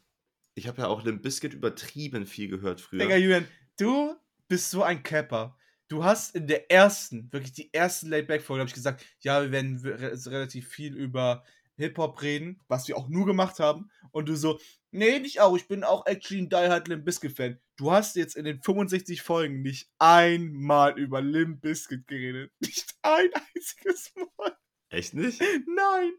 ich 0.56 0.68
habe 0.68 0.82
ja 0.82 0.88
auch 0.88 1.04
Limp 1.04 1.22
Bizkit 1.22 1.54
übertrieben 1.54 2.26
viel 2.26 2.48
gehört 2.48 2.82
früher. 2.82 3.00
Digga, 3.00 3.18
Julian, 3.18 3.48
du 3.78 4.16
bist 4.48 4.72
so 4.72 4.84
ein 4.84 5.04
Capper. 5.04 5.58
Du 5.88 6.06
hast 6.06 6.36
in 6.36 6.48
der 6.48 6.72
ersten, 6.72 7.32
wirklich 7.34 7.52
die 7.52 7.74
ersten 7.74 8.10
Laid-Back-Folge, 8.10 8.62
habe 8.62 8.70
ich 8.70 8.74
gesagt, 8.74 9.06
ja, 9.20 9.42
wir 9.42 9.52
werden 9.52 9.78
re 9.84 10.14
relativ 10.26 10.70
viel 10.70 10.96
über 10.96 11.44
Hip-Hop 11.76 12.22
reden, 12.22 12.62
was 12.68 12.88
wir 12.88 12.96
auch 12.96 13.10
nur 13.10 13.26
gemacht 13.26 13.60
haben. 13.60 13.90
Und 14.12 14.30
du 14.30 14.36
so, 14.36 14.60
nee, 14.92 15.20
nicht 15.20 15.42
auch, 15.42 15.56
ich 15.58 15.68
bin 15.68 15.84
auch 15.84 16.06
actually 16.06 16.44
ein 16.44 16.50
Die 16.50 16.56
Hard 16.56 16.88
Limp 16.88 17.04
Bizkit-Fan. 17.04 17.60
Du 17.76 17.92
hast 17.92 18.16
jetzt 18.16 18.36
in 18.36 18.46
den 18.46 18.62
65 18.62 19.22
Folgen 19.22 19.62
nicht 19.62 19.90
einmal 20.00 20.98
über 20.98 21.22
Limp 21.22 21.62
Bizkit 21.62 22.08
geredet. 22.08 22.52
Nicht 22.60 22.94
ein 23.02 23.30
einziges 23.34 24.14
Mal. 24.38 24.56
Echt 24.90 25.14
nicht? 25.14 25.42
Nein. 25.42 26.12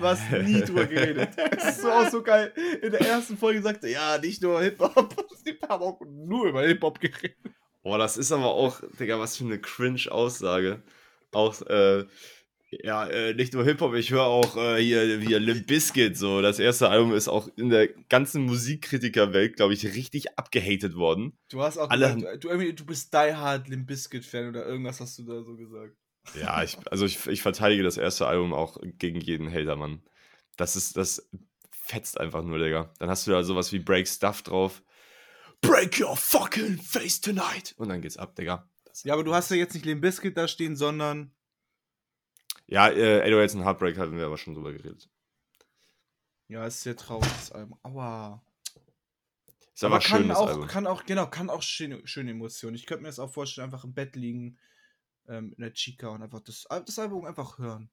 Du 0.00 0.06
hast 0.06 0.32
nie 0.32 0.60
drüber 0.62 0.86
geredet. 0.86 1.28
Es 1.58 1.76
ist 1.76 1.82
so 1.82 1.90
auch 1.90 2.08
so 2.08 2.22
geil. 2.22 2.52
In 2.80 2.90
der 2.90 3.02
ersten 3.02 3.36
Folge 3.36 3.60
sagte 3.60 3.88
ja, 3.88 4.16
nicht 4.16 4.42
nur 4.42 4.62
Hip-Hop. 4.62 5.14
Die 5.46 5.58
haben 5.68 5.82
auch 5.82 6.00
nur 6.06 6.48
über 6.48 6.62
Hip-Hop 6.62 7.00
geredet. 7.00 7.36
Boah, 7.82 7.98
das 7.98 8.16
ist 8.16 8.32
aber 8.32 8.46
auch, 8.46 8.80
Digga, 8.98 9.18
was 9.18 9.36
für 9.36 9.44
eine 9.44 9.58
Cringe-Aussage. 9.58 10.82
Auch, 11.32 11.60
äh, 11.66 12.06
ja, 12.70 13.06
äh, 13.08 13.34
nicht 13.34 13.52
nur 13.52 13.64
Hip-Hop, 13.64 13.94
ich 13.94 14.10
höre 14.10 14.24
auch 14.24 14.56
äh, 14.56 14.82
hier, 14.82 15.18
hier 15.20 15.38
Limp 15.38 15.66
Bizkit, 15.66 16.16
so. 16.16 16.40
Das 16.40 16.58
erste 16.58 16.88
Album 16.88 17.12
ist 17.12 17.28
auch 17.28 17.48
in 17.56 17.68
der 17.68 17.88
ganzen 17.88 18.44
Musikkritikerwelt, 18.44 19.56
glaube 19.56 19.74
ich, 19.74 19.84
richtig 19.84 20.38
abgehatet 20.38 20.94
worden. 20.94 21.38
Du 21.50 21.62
hast 21.62 21.76
auch 21.76 21.90
Alle 21.90 22.14
gesagt, 22.14 22.44
du, 22.44 22.72
du 22.72 22.86
bist 22.86 23.12
Die 23.12 23.34
Hard 23.34 23.68
Limp 23.68 23.86
Bizkit-Fan 23.86 24.48
oder 24.48 24.64
irgendwas 24.64 25.00
hast 25.00 25.18
du 25.18 25.24
da 25.24 25.42
so 25.42 25.56
gesagt. 25.56 25.94
Ja, 26.34 26.62
ich, 26.62 26.76
also 26.90 27.04
ich, 27.04 27.26
ich 27.26 27.42
verteidige 27.42 27.82
das 27.82 27.96
erste 27.96 28.26
Album 28.26 28.52
auch 28.52 28.78
gegen 28.82 29.20
jeden 29.20 29.52
Hater, 29.52 29.76
Mann. 29.76 30.02
Das 30.56 30.76
ist, 30.76 30.96
das 30.96 31.28
fetzt 31.70 32.20
einfach 32.20 32.42
nur, 32.42 32.58
Digga. 32.58 32.92
Dann 32.98 33.10
hast 33.10 33.26
du 33.26 33.30
da 33.30 33.42
sowas 33.42 33.72
wie 33.72 33.78
Break 33.78 34.06
Stuff 34.06 34.42
drauf. 34.42 34.82
Break 35.60 36.00
your 36.00 36.16
fucking 36.16 36.78
face 36.80 37.20
tonight. 37.20 37.74
Und 37.76 37.88
dann 37.88 38.00
geht's 38.00 38.16
ab, 38.16 38.36
Digga. 38.36 38.68
Das, 38.84 39.04
Ja, 39.04 39.14
aber 39.14 39.24
du 39.24 39.34
hast 39.34 39.50
ja 39.50 39.56
jetzt 39.56 39.74
nicht 39.74 39.84
Limp 39.86 40.02
Bizkit 40.02 40.36
da 40.36 40.48
stehen, 40.48 40.76
sondern 40.76 41.32
ja, 42.70 42.88
äh, 42.88 43.28
808s 43.28 43.56
und 43.56 43.64
Heartbreak 43.64 43.98
hatten 43.98 44.16
wir 44.16 44.26
aber 44.26 44.38
schon 44.38 44.54
drüber 44.54 44.72
geredet. 44.72 45.08
ja, 46.46 46.64
ist 46.66 46.82
sehr 46.82 46.96
traurig, 46.96 47.28
das 47.28 47.50
Album. 47.50 47.76
Aua. 47.82 48.44
Ist 49.74 49.82
aber, 49.82 50.00
schön, 50.00 50.18
kann 50.18 50.28
das 50.28 50.38
auch, 50.38 50.48
Album. 50.48 50.66
kann 50.68 50.86
auch, 50.86 51.04
genau, 51.04 51.26
kann 51.26 51.50
auch 51.50 51.62
schöne, 51.62 52.06
schöne 52.06 52.30
Emotionen. 52.30 52.76
Ich 52.76 52.86
könnte 52.86 53.02
mir 53.02 53.08
das 53.08 53.18
auch 53.18 53.32
vorstellen, 53.32 53.64
einfach 53.64 53.82
im 53.82 53.92
Bett 53.92 54.14
liegen, 54.14 54.56
ähm, 55.30 55.54
in 55.56 55.62
der 55.62 55.72
Chica 55.72 56.08
und 56.08 56.22
einfach 56.22 56.40
das, 56.40 56.66
das 56.68 56.98
Album 56.98 57.24
einfach 57.24 57.58
hören. 57.58 57.90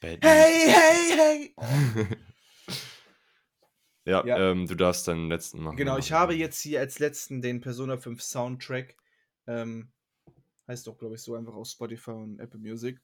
Bad 0.00 0.24
Hey, 0.24 0.68
hey, 0.68 1.54
hey! 1.56 2.16
Ja, 4.04 4.26
Ja. 4.26 4.50
Ähm, 4.50 4.66
du 4.66 4.74
darfst 4.74 5.06
deinen 5.06 5.28
letzten 5.28 5.62
machen. 5.62 5.76
Genau, 5.76 5.96
ich 5.96 6.10
habe 6.10 6.34
jetzt 6.34 6.60
hier 6.60 6.80
als 6.80 6.98
letzten 6.98 7.40
den 7.40 7.60
Persona 7.60 7.96
5 7.96 8.20
Soundtrack. 8.20 8.96
Ähm, 9.46 9.92
heißt 10.66 10.86
doch, 10.86 10.98
glaube 10.98 11.14
ich, 11.14 11.22
so 11.22 11.36
einfach 11.36 11.54
auf 11.54 11.68
Spotify 11.68 12.10
und 12.10 12.40
Apple 12.40 12.58
Music. 12.58 13.00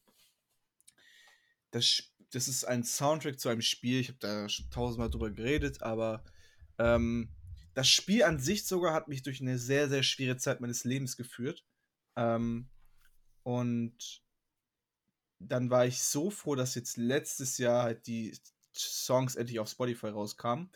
Das, 1.70 2.02
das 2.32 2.48
ist 2.48 2.64
ein 2.64 2.82
Soundtrack 2.82 3.38
zu 3.38 3.48
einem 3.48 3.62
Spiel. 3.62 4.00
Ich 4.00 4.08
habe 4.08 4.18
da 4.18 4.48
schon 4.48 4.70
tausendmal 4.70 5.10
drüber 5.10 5.30
geredet, 5.30 5.82
aber 5.82 6.24
ähm, 6.78 7.30
das 7.74 7.88
Spiel 7.88 8.24
an 8.24 8.40
sich 8.40 8.66
sogar 8.66 8.92
hat 8.92 9.06
mich 9.06 9.22
durch 9.22 9.40
eine 9.40 9.58
sehr, 9.58 9.88
sehr 9.88 10.02
schwere 10.02 10.36
Zeit 10.36 10.60
meines 10.60 10.82
Lebens 10.82 11.16
geführt. 11.16 11.64
Ähm, 12.18 12.68
und 13.44 14.22
dann 15.38 15.70
war 15.70 15.86
ich 15.86 16.02
so 16.02 16.30
froh, 16.30 16.56
dass 16.56 16.74
jetzt 16.74 16.96
letztes 16.96 17.58
Jahr 17.58 17.84
halt 17.84 18.06
die 18.08 18.36
Songs 18.74 19.36
endlich 19.36 19.60
auf 19.60 19.68
Spotify 19.68 20.08
rauskamen. 20.08 20.70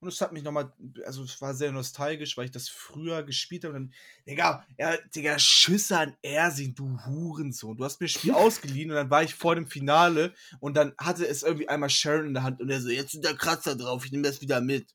Und 0.00 0.08
es 0.08 0.20
hat 0.20 0.32
mich 0.32 0.44
nochmal, 0.44 0.72
also 1.04 1.24
es 1.24 1.40
war 1.40 1.54
sehr 1.54 1.72
nostalgisch, 1.72 2.36
weil 2.36 2.44
ich 2.44 2.50
das 2.52 2.68
früher 2.68 3.24
gespielt 3.24 3.64
habe. 3.64 3.74
Und 3.74 3.82
dann, 3.82 3.94
Digga, 4.28 4.66
ja, 4.76 4.96
Digga, 5.14 5.38
Schüsse 5.38 5.98
an 5.98 6.16
Ersin, 6.22 6.74
du 6.74 7.00
Hurensohn. 7.04 7.76
Du 7.76 7.84
hast 7.84 8.00
mir 8.00 8.06
das 8.06 8.14
Spiel 8.14 8.32
ausgeliehen 8.34 8.90
und 8.90 8.96
dann 8.96 9.10
war 9.10 9.22
ich 9.22 9.34
vor 9.34 9.54
dem 9.54 9.66
Finale 9.66 10.34
und 10.60 10.74
dann 10.76 10.94
hatte 10.98 11.26
es 11.26 11.42
irgendwie 11.42 11.68
einmal 11.68 11.90
Sharon 11.90 12.28
in 12.28 12.34
der 12.34 12.44
Hand 12.44 12.60
und 12.60 12.70
er 12.70 12.80
so, 12.80 12.90
jetzt 12.90 13.12
sind 13.12 13.24
da 13.24 13.32
Kratzer 13.32 13.76
drauf, 13.76 14.04
ich 14.04 14.12
nehme 14.12 14.24
das 14.24 14.40
wieder 14.40 14.60
mit. 14.60 14.94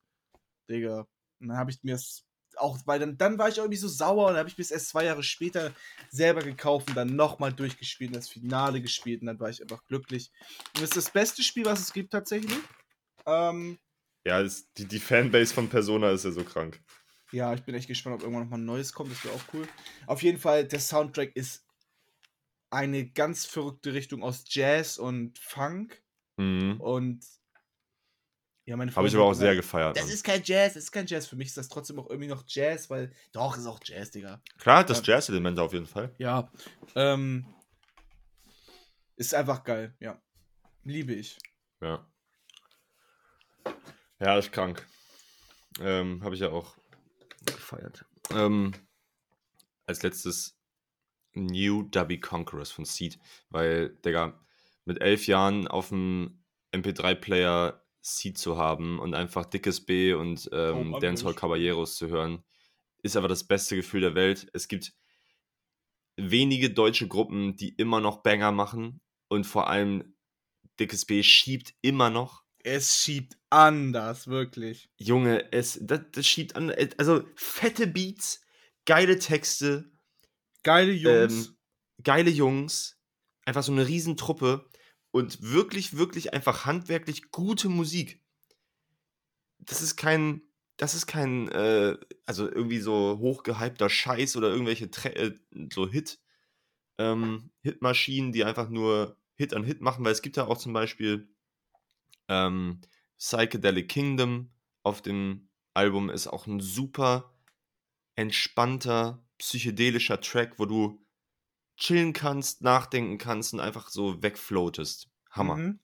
Digga. 0.70 1.08
Und 1.40 1.50
dann 1.50 1.58
habe 1.58 1.72
ich 1.72 1.84
mir 1.84 1.94
das 1.94 2.24
auch, 2.58 2.80
weil 2.86 3.00
dann, 3.00 3.18
dann 3.18 3.38
war 3.38 3.50
ich 3.50 3.58
irgendwie 3.58 3.78
so 3.78 3.88
sauer 3.88 4.30
und 4.30 4.38
habe 4.38 4.50
ich 4.50 4.56
bis 4.56 4.72
erst 4.72 4.90
zwei 4.90 5.06
Jahre 5.06 5.24
später 5.24 5.74
selber 6.10 6.42
gekauft 6.42 6.90
und 6.90 6.96
dann 6.96 7.16
nochmal 7.16 7.54
durchgespielt 7.54 8.10
und 8.12 8.16
das 8.18 8.30
Finale 8.30 8.82
gespielt 8.82 9.22
und 9.22 9.28
dann 9.28 9.40
war 9.40 9.50
ich 9.50 9.62
einfach 9.62 9.84
glücklich. 9.86 10.32
Und 10.76 10.82
das 10.82 10.90
ist 10.92 10.98
das 10.98 11.10
beste 11.12 11.44
Spiel, 11.44 11.66
was 11.66 11.80
es 11.80 11.94
gibt 11.94 12.12
tatsächlich. 12.12 12.58
Ähm, 13.26 13.78
Ja, 14.26 14.42
es, 14.42 14.72
die, 14.74 14.86
die 14.86 15.00
Fanbase 15.00 15.54
von 15.54 15.70
Persona 15.70 16.12
ist 16.12 16.26
ja 16.26 16.32
so 16.32 16.44
krank. 16.44 16.82
ja, 17.32 17.54
ich 17.54 17.64
bin 17.64 17.76
echt 17.76 17.88
gespannt, 17.88 18.16
ob 18.16 18.22
irgendwann 18.22 18.44
nochmal 18.44 18.60
ein 18.60 18.66
neues 18.66 18.94
kommt, 18.94 19.12
das 19.12 19.24
wäre 19.24 19.34
auch 19.36 19.54
cool. 19.54 19.68
Auf 20.08 20.22
jeden 20.24 20.38
Fall, 20.40 20.68
der 20.68 20.80
Soundtrack 20.80 21.36
ist 21.36 21.66
eine 22.70 23.10
ganz 23.12 23.46
verrückte 23.46 23.94
Richtung 23.94 24.24
aus 24.24 24.46
Jazz 24.48 24.98
und 24.98 25.38
Funk 25.40 26.02
Mhm. 26.38 26.82
und 26.82 27.24
ja, 28.65 28.77
meine 28.77 28.95
Habe 28.95 29.07
ich 29.07 29.15
aber 29.15 29.26
auch 29.26 29.34
sehr 29.34 29.56
gefeiert. 29.56 29.98
Das 29.98 30.06
Mann. 30.06 30.14
ist 30.14 30.23
kein 30.23 30.41
Jazz, 30.44 30.73
das 30.76 30.84
ist 30.84 30.91
kein 30.91 31.06
Jazz. 31.06 31.27
Für 31.27 31.35
mich 31.35 31.48
ist 31.49 31.57
das 31.57 31.68
trotzdem 31.68 31.99
auch 31.99 32.10
irgendwie 32.10 32.30
noch 32.30 32.44
Jazz, 32.48 32.90
weil. 32.90 33.11
Doch, 33.34 33.57
ist 33.57 33.65
auch 33.65 33.80
Jazz, 33.84 34.11
Digga. 34.11 34.41
Klar 34.57 34.80
hat 34.80 34.90
das 34.90 35.06
Ja. 35.06 35.15
Jazz-Element 35.15 35.60
auf 35.60 35.73
jeden 35.73 35.85
Fall. 35.88 36.14
Ja. 36.18 36.49
Ähm, 36.95 37.45
ist 39.15 39.34
einfach 39.35 39.64
geil, 39.64 39.95
ja. 39.99 40.22
Liebe 40.84 41.14
ich. 41.14 41.38
Ja. 41.81 42.06
Ja, 44.19 44.38
ist 44.38 44.52
krank. 44.52 44.85
Ähm, 45.80 46.23
Habe 46.23 46.35
ich 46.35 46.41
ja 46.41 46.49
auch 46.49 46.76
gefeiert. 47.45 48.06
Ähm, 48.31 48.72
als 49.85 50.02
letztes 50.03 50.57
New 51.34 51.84
Dubby 51.84 52.19
Conquerors 52.19 52.72
von 52.72 52.85
Seed, 52.85 53.19
weil, 53.49 53.90
Digga, 54.06 54.40
mit 54.85 55.02
elf 55.02 55.27
Jahren 55.27 55.68
auf 55.68 55.90
dem 55.90 56.44
MP3-Player 56.73 57.83
Seed 58.04 58.38
zu 58.38 58.58
haben 58.58 59.00
und 59.00 59.16
einfach 59.16 59.46
dickes 59.46 59.86
B 59.86 60.14
und 60.14 60.50
ähm, 60.52 60.90
Mann, 60.90 61.02
Dancehall. 61.02 61.34
Caballeros 61.34 61.96
zu 61.96 62.10
hören, 62.10 62.44
ist 63.02 63.16
aber 63.16 63.28
das 63.28 63.46
beste 63.46 63.76
Gefühl 63.76 64.02
der 64.02 64.14
Welt. 64.14 64.48
Es 64.54 64.68
gibt 64.68 64.94
wenige 66.18 66.70
deutsche 66.70 67.08
Gruppen, 67.08 67.56
die 67.56 67.70
immer 67.70 68.02
noch 68.02 68.22
Banger 68.22 68.52
machen 68.52 69.02
und 69.30 69.46
vor 69.46 69.70
allem 69.70 70.16
dickes 70.80 71.06
B 71.06 71.24
schiebt 71.24 71.74
immer 71.82 72.10
noch. 72.10 72.44
Es 72.60 73.02
schiebt 73.02 73.38
anders, 73.50 74.28
wirklich. 74.28 74.90
Junge, 74.98 75.52
es 75.52 75.80
das, 75.82 76.02
das 76.12 76.28
schiebt 76.28 76.56
an, 76.56 76.70
äh, 76.70 76.90
also 76.98 77.24
fette 77.36 77.88
Beats, 77.88 78.42
geile 78.86 79.18
Texte, 79.18 79.92
Geile 80.64 80.92
Jungs. 80.92 81.48
ähm, 81.48 81.58
geile 82.04 82.30
Jungs, 82.30 82.98
einfach 83.46 83.64
so 83.64 83.72
eine 83.72 83.88
Riesentruppe 83.88 84.70
und 85.14 85.44
wirklich, 85.44 85.95
wirklich 85.95 86.34
einfach 86.34 86.65
handwerklich 86.65 87.30
gute 87.30 87.69
Musik. 87.69 88.19
Das 89.60 89.84
ist 89.84 89.95
kein, 89.95 90.41
das 90.76 90.95
ist 90.95 91.06
kein, 91.06 91.49
äh, 91.49 91.95
also 92.26 92.49
irgendwie 92.49 92.80
so 92.80 93.19
hochgehypter 93.19 93.91
Scheiß 93.91 94.35
oder 94.38 94.49
irgendwelche 94.49 94.90
Tre 94.90 95.15
äh, 95.15 95.35
so 95.72 95.88
Hit, 95.88 96.19
ähm, 96.98 97.52
Hitmaschinen, 97.61 98.31
die 98.31 98.44
einfach 98.44 98.69
nur 98.69 99.15
Hit 99.35 99.53
an 99.53 99.64
Hit 99.64 99.81
machen, 99.81 100.03
weil 100.03 100.14
es 100.14 100.23
gibt 100.23 100.35
ja 100.35 100.48
auch 100.48 100.57
zum 100.57 100.73
Beispiel 100.73 101.30
ähm, 102.27 102.81
Psychedelic 103.19 103.90
Kingdom 103.90 104.52
auf 104.81 105.03
dem 105.03 105.48
Album 105.76 106.10
ist 106.10 106.26
auch 106.26 106.48
ein 106.48 106.60
super 106.60 107.35
entspannter, 108.15 109.23
psychedelischer 109.38 110.19
Track, 110.22 110.57
wo 110.57 110.65
du 110.65 111.03
chillen 111.78 112.14
kannst, 112.14 112.62
nachdenken 112.62 113.18
kannst 113.18 113.54
und 113.54 113.60
einfach 113.60 113.90
so 113.90 114.22
wegfloatest. 114.22 115.10
Hammer. 115.32 115.56
Mhm. 115.56 115.80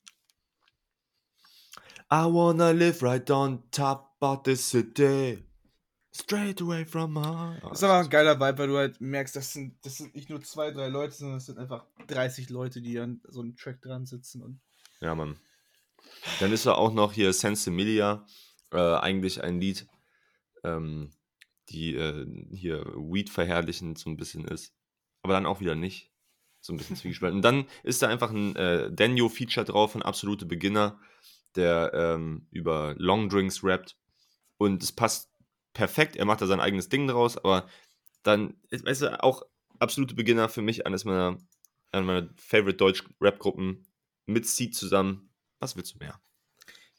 I 2.12 2.24
wanna 2.24 2.70
live 2.70 3.02
right 3.02 3.30
on 3.30 3.62
top 3.70 4.16
of 4.20 4.40
the 4.44 4.56
city. 4.56 5.44
Straight 6.12 6.60
away 6.60 6.84
from 6.84 7.12
my. 7.12 7.60
Das 7.62 7.78
ist 7.78 7.84
aber 7.84 8.00
ein 8.00 8.10
geiler 8.10 8.40
Vibe, 8.40 8.58
weil 8.58 8.66
du 8.66 8.76
halt 8.76 9.00
merkst, 9.00 9.36
das 9.36 9.52
sind, 9.52 9.76
das 9.84 9.98
sind 9.98 10.16
nicht 10.16 10.28
nur 10.28 10.40
zwei, 10.42 10.72
drei 10.72 10.88
Leute, 10.88 11.14
sondern 11.14 11.36
das 11.36 11.46
sind 11.46 11.58
einfach 11.58 11.86
30 12.08 12.50
Leute, 12.50 12.82
die 12.82 12.98
an 12.98 13.20
so 13.28 13.40
einem 13.40 13.54
Track 13.54 13.80
dran 13.80 14.06
sitzen. 14.06 14.42
Und 14.42 14.60
Ja, 15.00 15.14
Mann. 15.14 15.38
Dann 16.40 16.52
ist 16.52 16.66
da 16.66 16.72
auch 16.72 16.92
noch 16.92 17.12
hier 17.12 17.32
Sensimilia, 17.32 18.26
äh, 18.72 18.96
eigentlich 18.96 19.42
ein 19.44 19.60
Lied, 19.60 19.86
ähm, 20.64 21.10
die 21.68 21.94
äh, 21.94 22.26
hier 22.52 22.84
Weed 22.96 23.30
verherrlichend 23.30 23.98
so 23.98 24.10
ein 24.10 24.16
bisschen 24.16 24.44
ist. 24.46 24.74
Aber 25.22 25.34
dann 25.34 25.46
auch 25.46 25.60
wieder 25.60 25.74
nicht. 25.74 26.10
So 26.60 26.72
ein 26.72 26.76
bisschen 26.76 26.96
zwiegespalten. 26.96 27.38
Und 27.38 27.42
dann 27.42 27.66
ist 27.82 28.02
da 28.02 28.08
einfach 28.08 28.30
ein 28.30 28.54
äh, 28.56 28.92
Daniel-Feature 28.92 29.64
drauf 29.64 29.92
von 29.92 30.02
Absolute 30.02 30.46
Beginner, 30.46 31.00
der 31.56 31.92
ähm, 31.94 32.46
über 32.50 32.94
Long 32.98 33.28
Drinks 33.28 33.64
rappt. 33.64 33.96
Und 34.58 34.82
es 34.82 34.92
passt 34.92 35.30
perfekt. 35.72 36.16
Er 36.16 36.26
macht 36.26 36.42
da 36.42 36.46
sein 36.46 36.60
eigenes 36.60 36.88
Ding 36.88 37.06
draus, 37.06 37.38
aber 37.38 37.66
dann, 38.22 38.54
weißt 38.70 39.02
du, 39.02 39.22
auch 39.22 39.42
Absolute 39.78 40.14
Beginner 40.14 40.50
für 40.50 40.60
mich 40.60 40.86
eines 40.86 41.06
meiner, 41.06 41.38
einer 41.92 42.04
meiner 42.04 42.28
Favorite 42.36 42.76
Deutsch-Rap-Gruppen 42.76 43.86
mit 44.26 44.46
Seed 44.46 44.74
zusammen. 44.74 45.30
Was 45.58 45.76
willst 45.76 45.94
du 45.94 45.98
mehr? 45.98 46.20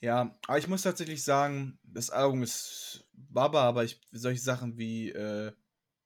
ja, 0.01 0.35
aber 0.47 0.57
ich 0.57 0.67
muss 0.67 0.81
tatsächlich 0.81 1.23
sagen, 1.23 1.79
das 1.83 2.09
Album 2.09 2.41
ist 2.41 3.05
Baba, 3.13 3.61
aber 3.61 3.83
ich 3.83 4.01
solche 4.11 4.41
Sachen 4.41 4.77
wie 4.77 5.09
äh, 5.09 5.51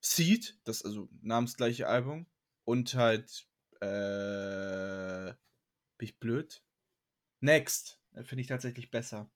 Seed, 0.06 0.60
das 0.66 0.86
also 0.86 1.10
namensgleiche 1.22 1.88
Album, 1.88 2.28
und 2.64 2.94
halt 2.94 3.48
äh, 3.82 5.34
bin 5.98 6.08
ich 6.08 6.20
blöd? 6.20 6.64
Next, 7.40 8.00
äh, 8.14 8.24
finde 8.24 8.42
ich 8.42 8.48
tatsächlich 8.48 8.92
besser. 8.92 9.30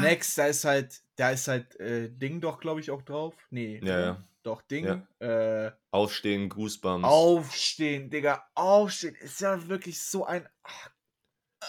Next, 0.00 0.38
da 0.38 0.46
ist 0.46 0.64
halt, 0.64 1.02
da 1.16 1.30
ist 1.30 1.48
halt 1.48 1.74
äh, 1.80 2.08
Ding 2.08 2.40
doch, 2.40 2.60
glaube 2.60 2.80
ich, 2.80 2.90
auch 2.90 3.02
drauf. 3.02 3.34
Nee. 3.50 3.78
Ja, 3.78 3.82
oder? 3.82 4.00
ja. 4.00 4.24
Doch, 4.44 4.62
Ding. 4.62 5.06
Äh, 5.18 5.72
Aufstehen, 5.90 6.50
Goosebumps. 6.50 7.08
aufstehen, 7.08 8.10
Digga, 8.10 8.46
aufstehen. 8.54 9.16
Ist 9.16 9.40
ja 9.40 9.66
wirklich 9.66 10.00
so 10.00 10.26
ein. 10.26 10.46
Ach, 10.62 10.90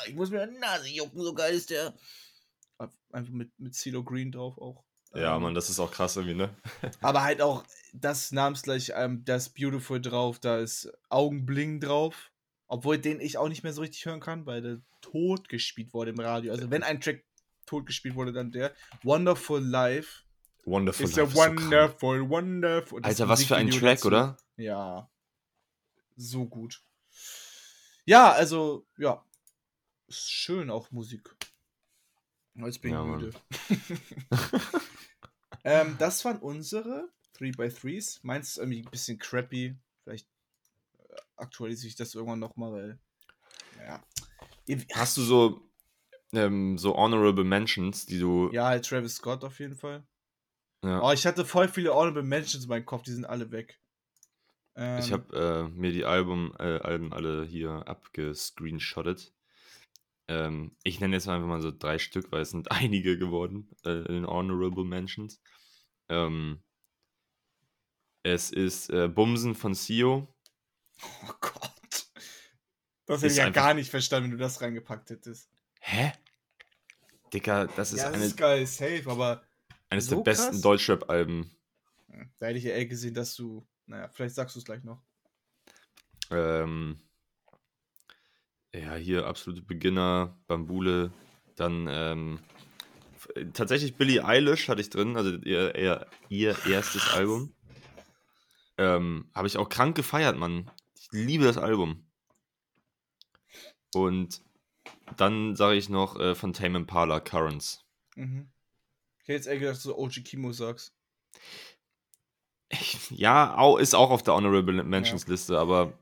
ich 0.05 0.13
muss 0.13 0.29
mir 0.29 0.45
die 0.45 0.59
Nase 0.59 0.89
jucken, 0.89 1.21
so 1.21 1.33
geil 1.33 1.55
ist 1.55 1.69
der. 1.69 1.97
Einfach 3.11 3.31
mit, 3.31 3.57
mit 3.57 3.73
CeeLo 3.73 4.03
Green 4.03 4.31
drauf 4.31 4.57
auch. 4.57 4.84
Ja, 5.15 5.35
Ähm, 5.35 5.43
Mann, 5.43 5.53
das 5.55 5.69
ist 5.69 5.79
auch 5.79 5.91
krass 5.91 6.15
irgendwie, 6.17 6.35
ne? 6.35 6.53
Aber 7.01 7.23
halt 7.23 7.41
auch 7.41 7.63
das 7.93 8.31
namensgleich, 8.31 8.91
ähm, 8.95 9.23
das 9.25 9.49
Beautiful 9.49 10.01
drauf, 10.01 10.39
da 10.39 10.57
ist 10.57 10.91
Augenbling 11.09 11.79
drauf. 11.79 12.31
Obwohl 12.67 12.97
den 12.97 13.19
ich 13.21 13.37
auch 13.37 13.47
nicht 13.47 13.63
mehr 13.63 13.73
so 13.73 13.81
richtig 13.81 14.05
hören 14.05 14.19
kann, 14.19 14.45
weil 14.45 14.61
der 14.61 14.81
tot 15.01 15.49
gespielt 15.49 15.93
wurde 15.93 16.11
im 16.11 16.19
Radio. 16.19 16.51
Also 16.51 16.71
wenn 16.71 16.81
ein 16.83 16.99
Track 16.99 17.23
tot 17.65 17.85
gespielt 17.85 18.15
wurde, 18.15 18.33
dann 18.33 18.51
der. 18.51 18.73
Wonderful 19.03 19.61
Life. 19.61 20.23
Wonderful. 20.65 21.05
ist 21.05 21.15
ja 21.15 21.23
Life 21.23 21.33
ist 21.33 21.37
so 21.37 21.43
krank. 21.43 21.61
wonderful, 21.61 22.29
wonderful. 22.29 23.01
Das 23.01 23.09
Alter, 23.09 23.29
was 23.29 23.43
für 23.43 23.55
ein 23.55 23.69
Track, 23.69 23.97
dazu. 23.97 24.07
oder? 24.07 24.37
Ja. 24.57 25.09
So 26.17 26.45
gut. 26.45 26.81
Ja, 28.05 28.31
also, 28.31 28.85
ja. 28.97 29.23
Ist 30.07 30.31
schön 30.31 30.69
auch 30.69 30.89
Musik. 30.91 31.35
Jetzt 32.55 32.81
bin 32.81 32.91
ich 32.91 32.95
Ja, 32.95 33.03
müde. 33.03 33.31
ähm, 35.65 35.95
das 35.99 36.23
waren 36.23 36.37
unsere 36.37 37.09
3x3s. 37.37 38.19
Meins 38.21 38.51
ist 38.51 38.57
irgendwie 38.57 38.83
ein 38.83 38.91
bisschen 38.91 39.19
crappy. 39.19 39.75
Vielleicht 40.03 40.27
äh, 41.09 41.15
aktualisiere 41.35 41.89
ich 41.89 41.95
das 41.95 42.15
irgendwann 42.15 42.39
nochmal, 42.39 42.71
weil. 42.71 42.99
Ja. 43.85 44.03
Hast 44.93 45.17
du 45.17 45.21
so, 45.21 45.69
ähm, 46.33 46.77
so 46.77 46.95
Honorable 46.95 47.43
Mentions, 47.43 48.05
die 48.05 48.19
du. 48.19 48.49
Ja, 48.51 48.67
halt 48.67 48.85
Travis 48.85 49.15
Scott 49.15 49.43
auf 49.43 49.59
jeden 49.59 49.75
Fall. 49.75 50.03
Ja. 50.83 51.01
Oh, 51.01 51.11
ich 51.11 51.25
hatte 51.25 51.45
voll 51.45 51.67
viele 51.67 51.93
Honorable 51.93 52.23
Mentions 52.23 52.63
in 52.63 52.69
meinem 52.69 52.85
Kopf, 52.85 53.03
die 53.03 53.11
sind 53.11 53.25
alle 53.25 53.51
weg. 53.51 53.79
Ähm, 54.75 54.99
Ich 54.99 55.11
habe 55.11 55.69
äh, 55.71 55.77
mir 55.77 55.91
die 55.91 56.05
Album, 56.05 56.53
äh, 56.59 56.79
Alben 56.79 57.13
alle 57.13 57.43
hier 57.45 57.87
abgescreenshottet. 57.87 59.33
Ähm, 60.27 60.76
ich 60.84 60.99
nenne 60.99 61.15
jetzt 61.15 61.27
einfach 61.27 61.47
mal 61.47 61.61
so 61.61 61.72
drei 61.72 61.99
Stück, 61.99 62.31
weil 62.31 62.41
es 62.41 62.52
sind 62.52 62.72
einige 62.72 63.18
geworden 63.18 63.69
äh, 63.85 64.06
in 64.15 64.26
Honorable 64.26 64.84
Mentions. 64.85 65.41
Ähm, 66.10 66.64
es 68.23 68.52
ist 68.52 68.89
äh, 68.89 69.07
Bumsen 69.07 69.56
von 69.56 69.76
Sio. 69.76 70.34
Oh 71.23 71.34
Gott. 71.41 72.07
Das 73.06 73.22
hätte 73.22 73.27
Ist 73.27 73.34
ich 73.34 73.38
ja 73.38 73.49
gar 73.49 73.73
nicht 73.73 73.89
verstanden, 73.91 74.31
wenn 74.31 74.38
du 74.38 74.43
das 74.43 74.61
reingepackt 74.61 75.10
hättest. 75.11 75.49
Hä? 75.80 76.14
Dicker, 77.34 77.68
das 77.68 77.93
ist 77.93 77.99
ja, 77.99 78.07
das 78.11 78.15
eine, 78.15 78.26
ist 78.26 78.38
geil, 78.38 78.65
safe, 78.65 79.03
aber 79.07 79.43
eines 79.89 80.07
so 80.07 80.18
der 80.18 80.23
besten 80.23 80.52
krass? 80.53 80.61
Deutschrap-Alben. 80.61 81.56
hm, 82.10 82.34
da 82.39 82.47
hätte 82.47 82.57
ich 82.57 82.64
ja 82.64 82.72
eher 82.72 82.85
gesehen, 82.88 83.14
dass 83.14 83.35
du. 83.35 83.68
Naja, 83.85 84.10
vielleicht 84.10 84.35
sagst 84.35 84.56
du 84.56 84.60
es 84.60 84.65
gleich 84.65 84.84
noch. 84.84 85.03
Ähm, 86.31 87.05
ja, 88.80 88.95
hier 88.95 89.26
absolute 89.27 89.61
Beginner, 89.61 90.35
Bambule, 90.47 91.11
dann 91.56 91.88
ähm, 91.89 92.39
äh, 93.35 93.45
tatsächlich 93.53 93.95
Billie 93.95 94.26
Eilish 94.26 94.68
hatte 94.68 94.81
ich 94.81 94.89
drin, 94.89 95.18
also 95.18 95.31
ihr, 95.31 95.76
ihr, 95.76 96.07
ihr 96.30 96.56
erstes 96.68 97.10
Album. 97.14 97.53
Ähm, 98.77 99.30
Habe 99.34 99.47
ich 99.47 99.57
auch 99.57 99.69
krank 99.69 99.95
gefeiert, 99.95 100.38
Mann. 100.38 100.69
Ich 100.95 101.07
liebe 101.11 101.45
das 101.45 101.57
Album. 101.57 102.06
Und 103.93 104.41
dann 105.18 105.56
sage 105.56 105.77
ich 105.77 105.89
noch 105.89 106.19
äh, 106.19 106.35
von 106.35 106.53
Tame 106.53 106.80
Impala, 106.80 107.19
Currents. 107.19 107.85
Mhm. 108.15 108.49
Ich 109.19 109.30
hätte 109.30 109.34
jetzt 109.34 109.47
eher 109.47 109.60
gedacht, 109.60 109.77
dass 109.77 109.84
du 109.84 109.97
OG 109.97 110.23
Kimo 110.26 110.52
sagst. 110.52 110.93
Ja, 113.11 113.77
ist 113.77 113.95
auch 113.95 114.10
auf 114.10 114.23
der 114.23 114.34
Honorable 114.34 114.84
Mentions 114.84 115.27
Liste, 115.27 115.57
aber 115.57 115.97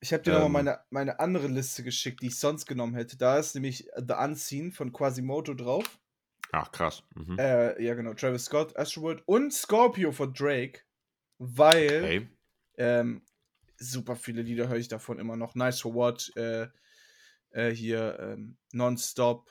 Ich 0.00 0.12
habe 0.12 0.22
dir 0.22 0.32
Ähm. 0.32 0.40
nochmal 0.42 0.62
meine, 0.62 0.80
meine 0.90 1.20
andere 1.20 1.48
Liste 1.48 1.82
geschickt, 1.82 2.22
die 2.22 2.28
ich 2.28 2.38
sonst 2.38 2.66
genommen 2.66 2.94
hätte. 2.94 3.16
Da 3.16 3.38
ist 3.38 3.54
nämlich 3.54 3.88
The 3.96 4.14
Unseen 4.14 4.72
von 4.72 4.92
Quasimodo 4.92 5.54
drauf. 5.54 5.98
ach 6.52 6.70
krass. 6.72 7.02
Mhm. 7.14 7.36
Äh, 7.38 7.82
ja, 7.82 7.94
genau. 7.94 8.14
Travis 8.14 8.44
Scott, 8.46 8.76
Astroworld 8.76 9.22
und 9.26 9.52
Scorpio 9.52 10.12
von 10.12 10.32
Drake. 10.32 10.82
Weil 11.38 12.02
Hey. 12.04 12.28
ähm, 12.76 13.22
super 13.76 14.16
viele 14.16 14.42
Lieder 14.42 14.68
höre 14.68 14.78
ich 14.78 14.88
davon 14.88 15.18
immer 15.18 15.36
noch. 15.36 15.54
Nice 15.54 15.80
for 15.80 15.94
What, 15.94 16.32
äh, 16.36 16.68
äh, 17.50 17.70
hier 17.70 18.18
ähm, 18.20 18.56
Nonstop 18.72 19.50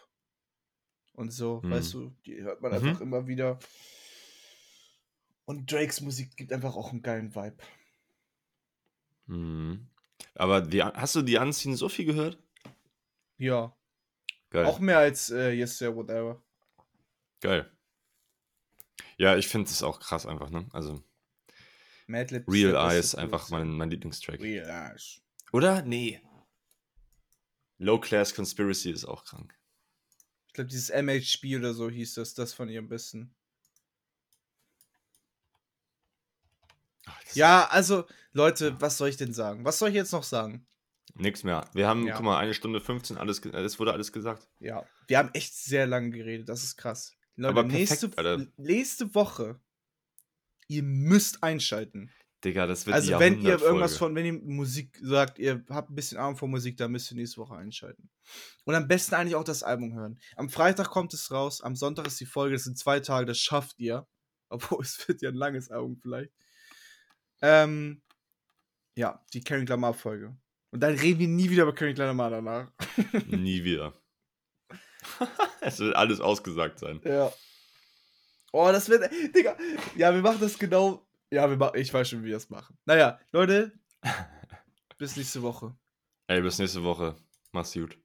und 1.13 1.31
so. 1.31 1.61
Mhm. 1.63 1.71
Weißt 1.71 1.93
du, 1.93 2.15
die 2.25 2.41
hört 2.41 2.61
man 2.61 2.71
Mhm. 2.71 2.77
einfach 2.77 3.01
immer 3.01 3.27
wieder. 3.27 3.59
Und 5.45 5.71
Drakes 5.71 6.01
Musik 6.01 6.35
gibt 6.37 6.51
einfach 6.53 6.75
auch 6.75 6.91
einen 6.91 7.01
geilen 7.01 7.33
Vibe. 7.35 7.57
Mhm. 9.27 9.87
Aber 10.35 10.61
die, 10.61 10.83
hast 10.83 11.15
du 11.15 11.21
die 11.21 11.39
Anziehen 11.39 11.75
so 11.75 11.89
viel 11.89 12.05
gehört? 12.05 12.37
Ja. 13.37 13.75
Geil. 14.49 14.65
Auch 14.65 14.79
mehr 14.79 14.99
als 14.99 15.29
äh, 15.29 15.51
Yes 15.51 15.77
Sir 15.77 15.95
Whatever. 15.95 16.41
Geil. 17.41 17.69
Ja, 19.17 19.35
ich 19.35 19.47
finde 19.47 19.69
es 19.69 19.83
auch 19.83 19.99
krass 19.99 20.25
einfach, 20.25 20.49
ne? 20.49 20.67
Also, 20.71 21.03
Madlib 22.07 22.47
Real 22.47 22.75
Eyes, 22.75 23.15
einfach 23.15 23.49
mein, 23.49 23.69
mein 23.69 23.89
Lieblingstrack. 23.89 24.39
Real 24.39 24.69
Eyes. 24.69 25.21
Oder? 25.51 25.81
Nee. 25.81 26.21
Low 27.79 27.99
Class 27.99 28.33
Conspiracy 28.33 28.91
ist 28.91 29.05
auch 29.05 29.23
krank. 29.25 29.57
Ich 30.47 30.53
glaube, 30.53 30.69
dieses 30.69 30.89
MHB 30.89 31.57
oder 31.57 31.73
so 31.73 31.89
hieß 31.89 32.15
das, 32.15 32.33
das 32.33 32.53
von 32.53 32.69
ihr 32.69 32.79
am 32.79 32.89
besten. 32.89 33.35
Ach, 37.07 37.21
Ja, 37.33 37.67
also, 37.71 38.05
Leute, 38.33 38.79
was 38.79 38.97
soll 38.97 39.09
ich 39.09 39.17
denn 39.17 39.33
sagen? 39.33 39.65
Was 39.65 39.79
soll 39.79 39.89
ich 39.89 39.95
jetzt 39.95 40.11
noch 40.11 40.23
sagen? 40.23 40.67
Nix 41.15 41.43
mehr. 41.43 41.67
Wir 41.73 41.87
haben, 41.87 42.05
Ja. 42.05 42.15
guck 42.15 42.25
mal, 42.25 42.37
eine 42.37 42.53
Stunde 42.53 42.79
15, 42.79 43.17
alles, 43.17 43.39
es 43.43 43.79
wurde 43.79 43.93
alles 43.93 44.11
gesagt. 44.11 44.47
Ja, 44.59 44.85
wir 45.07 45.17
haben 45.17 45.29
echt 45.33 45.55
sehr 45.55 45.87
lange 45.87 46.11
geredet, 46.11 46.47
das 46.49 46.63
ist 46.63 46.77
krass. 46.77 47.13
Leute, 47.35 47.51
Aber 47.59 47.63
perfekt, 47.67 47.89
nächste, 48.03 48.17
Alter. 48.17 48.47
nächste 48.57 49.15
Woche, 49.15 49.59
ihr 50.67 50.83
müsst 50.83 51.43
einschalten. 51.43 52.11
Digga, 52.43 52.67
das 52.67 52.85
wird 52.85 52.95
Also, 52.95 53.17
wenn 53.19 53.41
ihr 53.41 53.59
irgendwas 53.59 53.97
von, 53.97 54.13
wenn 54.13 54.25
ihr 54.25 54.33
Musik 54.33 54.95
sagt, 55.01 55.39
ihr 55.39 55.65
habt 55.69 55.89
ein 55.89 55.95
bisschen 55.95 56.19
Ahnung 56.19 56.37
von 56.37 56.51
Musik, 56.51 56.77
dann 56.77 56.91
müsst 56.91 57.11
ihr 57.11 57.15
nächste 57.17 57.37
Woche 57.37 57.55
einschalten. 57.55 58.11
Und 58.65 58.75
am 58.75 58.87
besten 58.87 59.15
eigentlich 59.15 59.35
auch 59.35 59.43
das 59.43 59.63
Album 59.63 59.93
hören. 59.95 60.19
Am 60.35 60.49
Freitag 60.49 60.89
kommt 60.89 61.13
es 61.15 61.31
raus, 61.31 61.61
am 61.61 61.75
Sonntag 61.75 62.05
ist 62.05 62.19
die 62.19 62.27
Folge, 62.27 62.53
das 62.53 62.63
sind 62.63 62.77
zwei 62.77 62.99
Tage, 62.99 63.25
das 63.25 63.39
schafft 63.39 63.79
ihr. 63.79 64.07
Obwohl, 64.49 64.81
es 64.83 65.07
wird 65.07 65.21
ja 65.23 65.29
ein 65.29 65.35
langes 65.35 65.71
Album 65.71 65.97
vielleicht. 65.99 66.31
Ähm, 67.41 68.01
ja, 68.95 69.23
die 69.33 69.43
Karen 69.43 69.65
Lamar-Folge. 69.65 70.35
Und 70.71 70.79
dann 70.81 70.95
reden 70.95 71.19
wir 71.19 71.27
nie 71.27 71.49
wieder 71.49 71.63
über 71.63 71.75
Karen 71.75 71.95
Lamar 71.95 72.29
danach. 72.29 72.71
Nie 73.27 73.63
wieder. 73.63 73.93
es 75.61 75.79
wird 75.79 75.95
alles 75.95 76.19
ausgesagt 76.19 76.79
sein. 76.79 76.99
Ja. 77.03 77.31
Oh, 78.51 78.69
das 78.71 78.89
wird. 78.89 79.09
Digga. 79.35 79.57
Ja, 79.95 80.13
wir 80.13 80.21
machen 80.21 80.39
das 80.39 80.57
genau. 80.57 81.07
Ja, 81.31 81.49
wir 81.49 81.57
machen. 81.57 81.79
Ich 81.79 81.93
weiß 81.93 82.09
schon, 82.09 82.21
wie 82.23 82.27
wir 82.27 82.33
das 82.33 82.49
machen. 82.49 82.77
Naja, 82.85 83.19
Leute. 83.31 83.71
bis 84.97 85.15
nächste 85.15 85.41
Woche. 85.41 85.75
Ey, 86.27 86.41
bis 86.41 86.59
nächste 86.59 86.83
Woche. 86.83 87.15
Mach's 87.51 87.73
gut. 87.73 87.97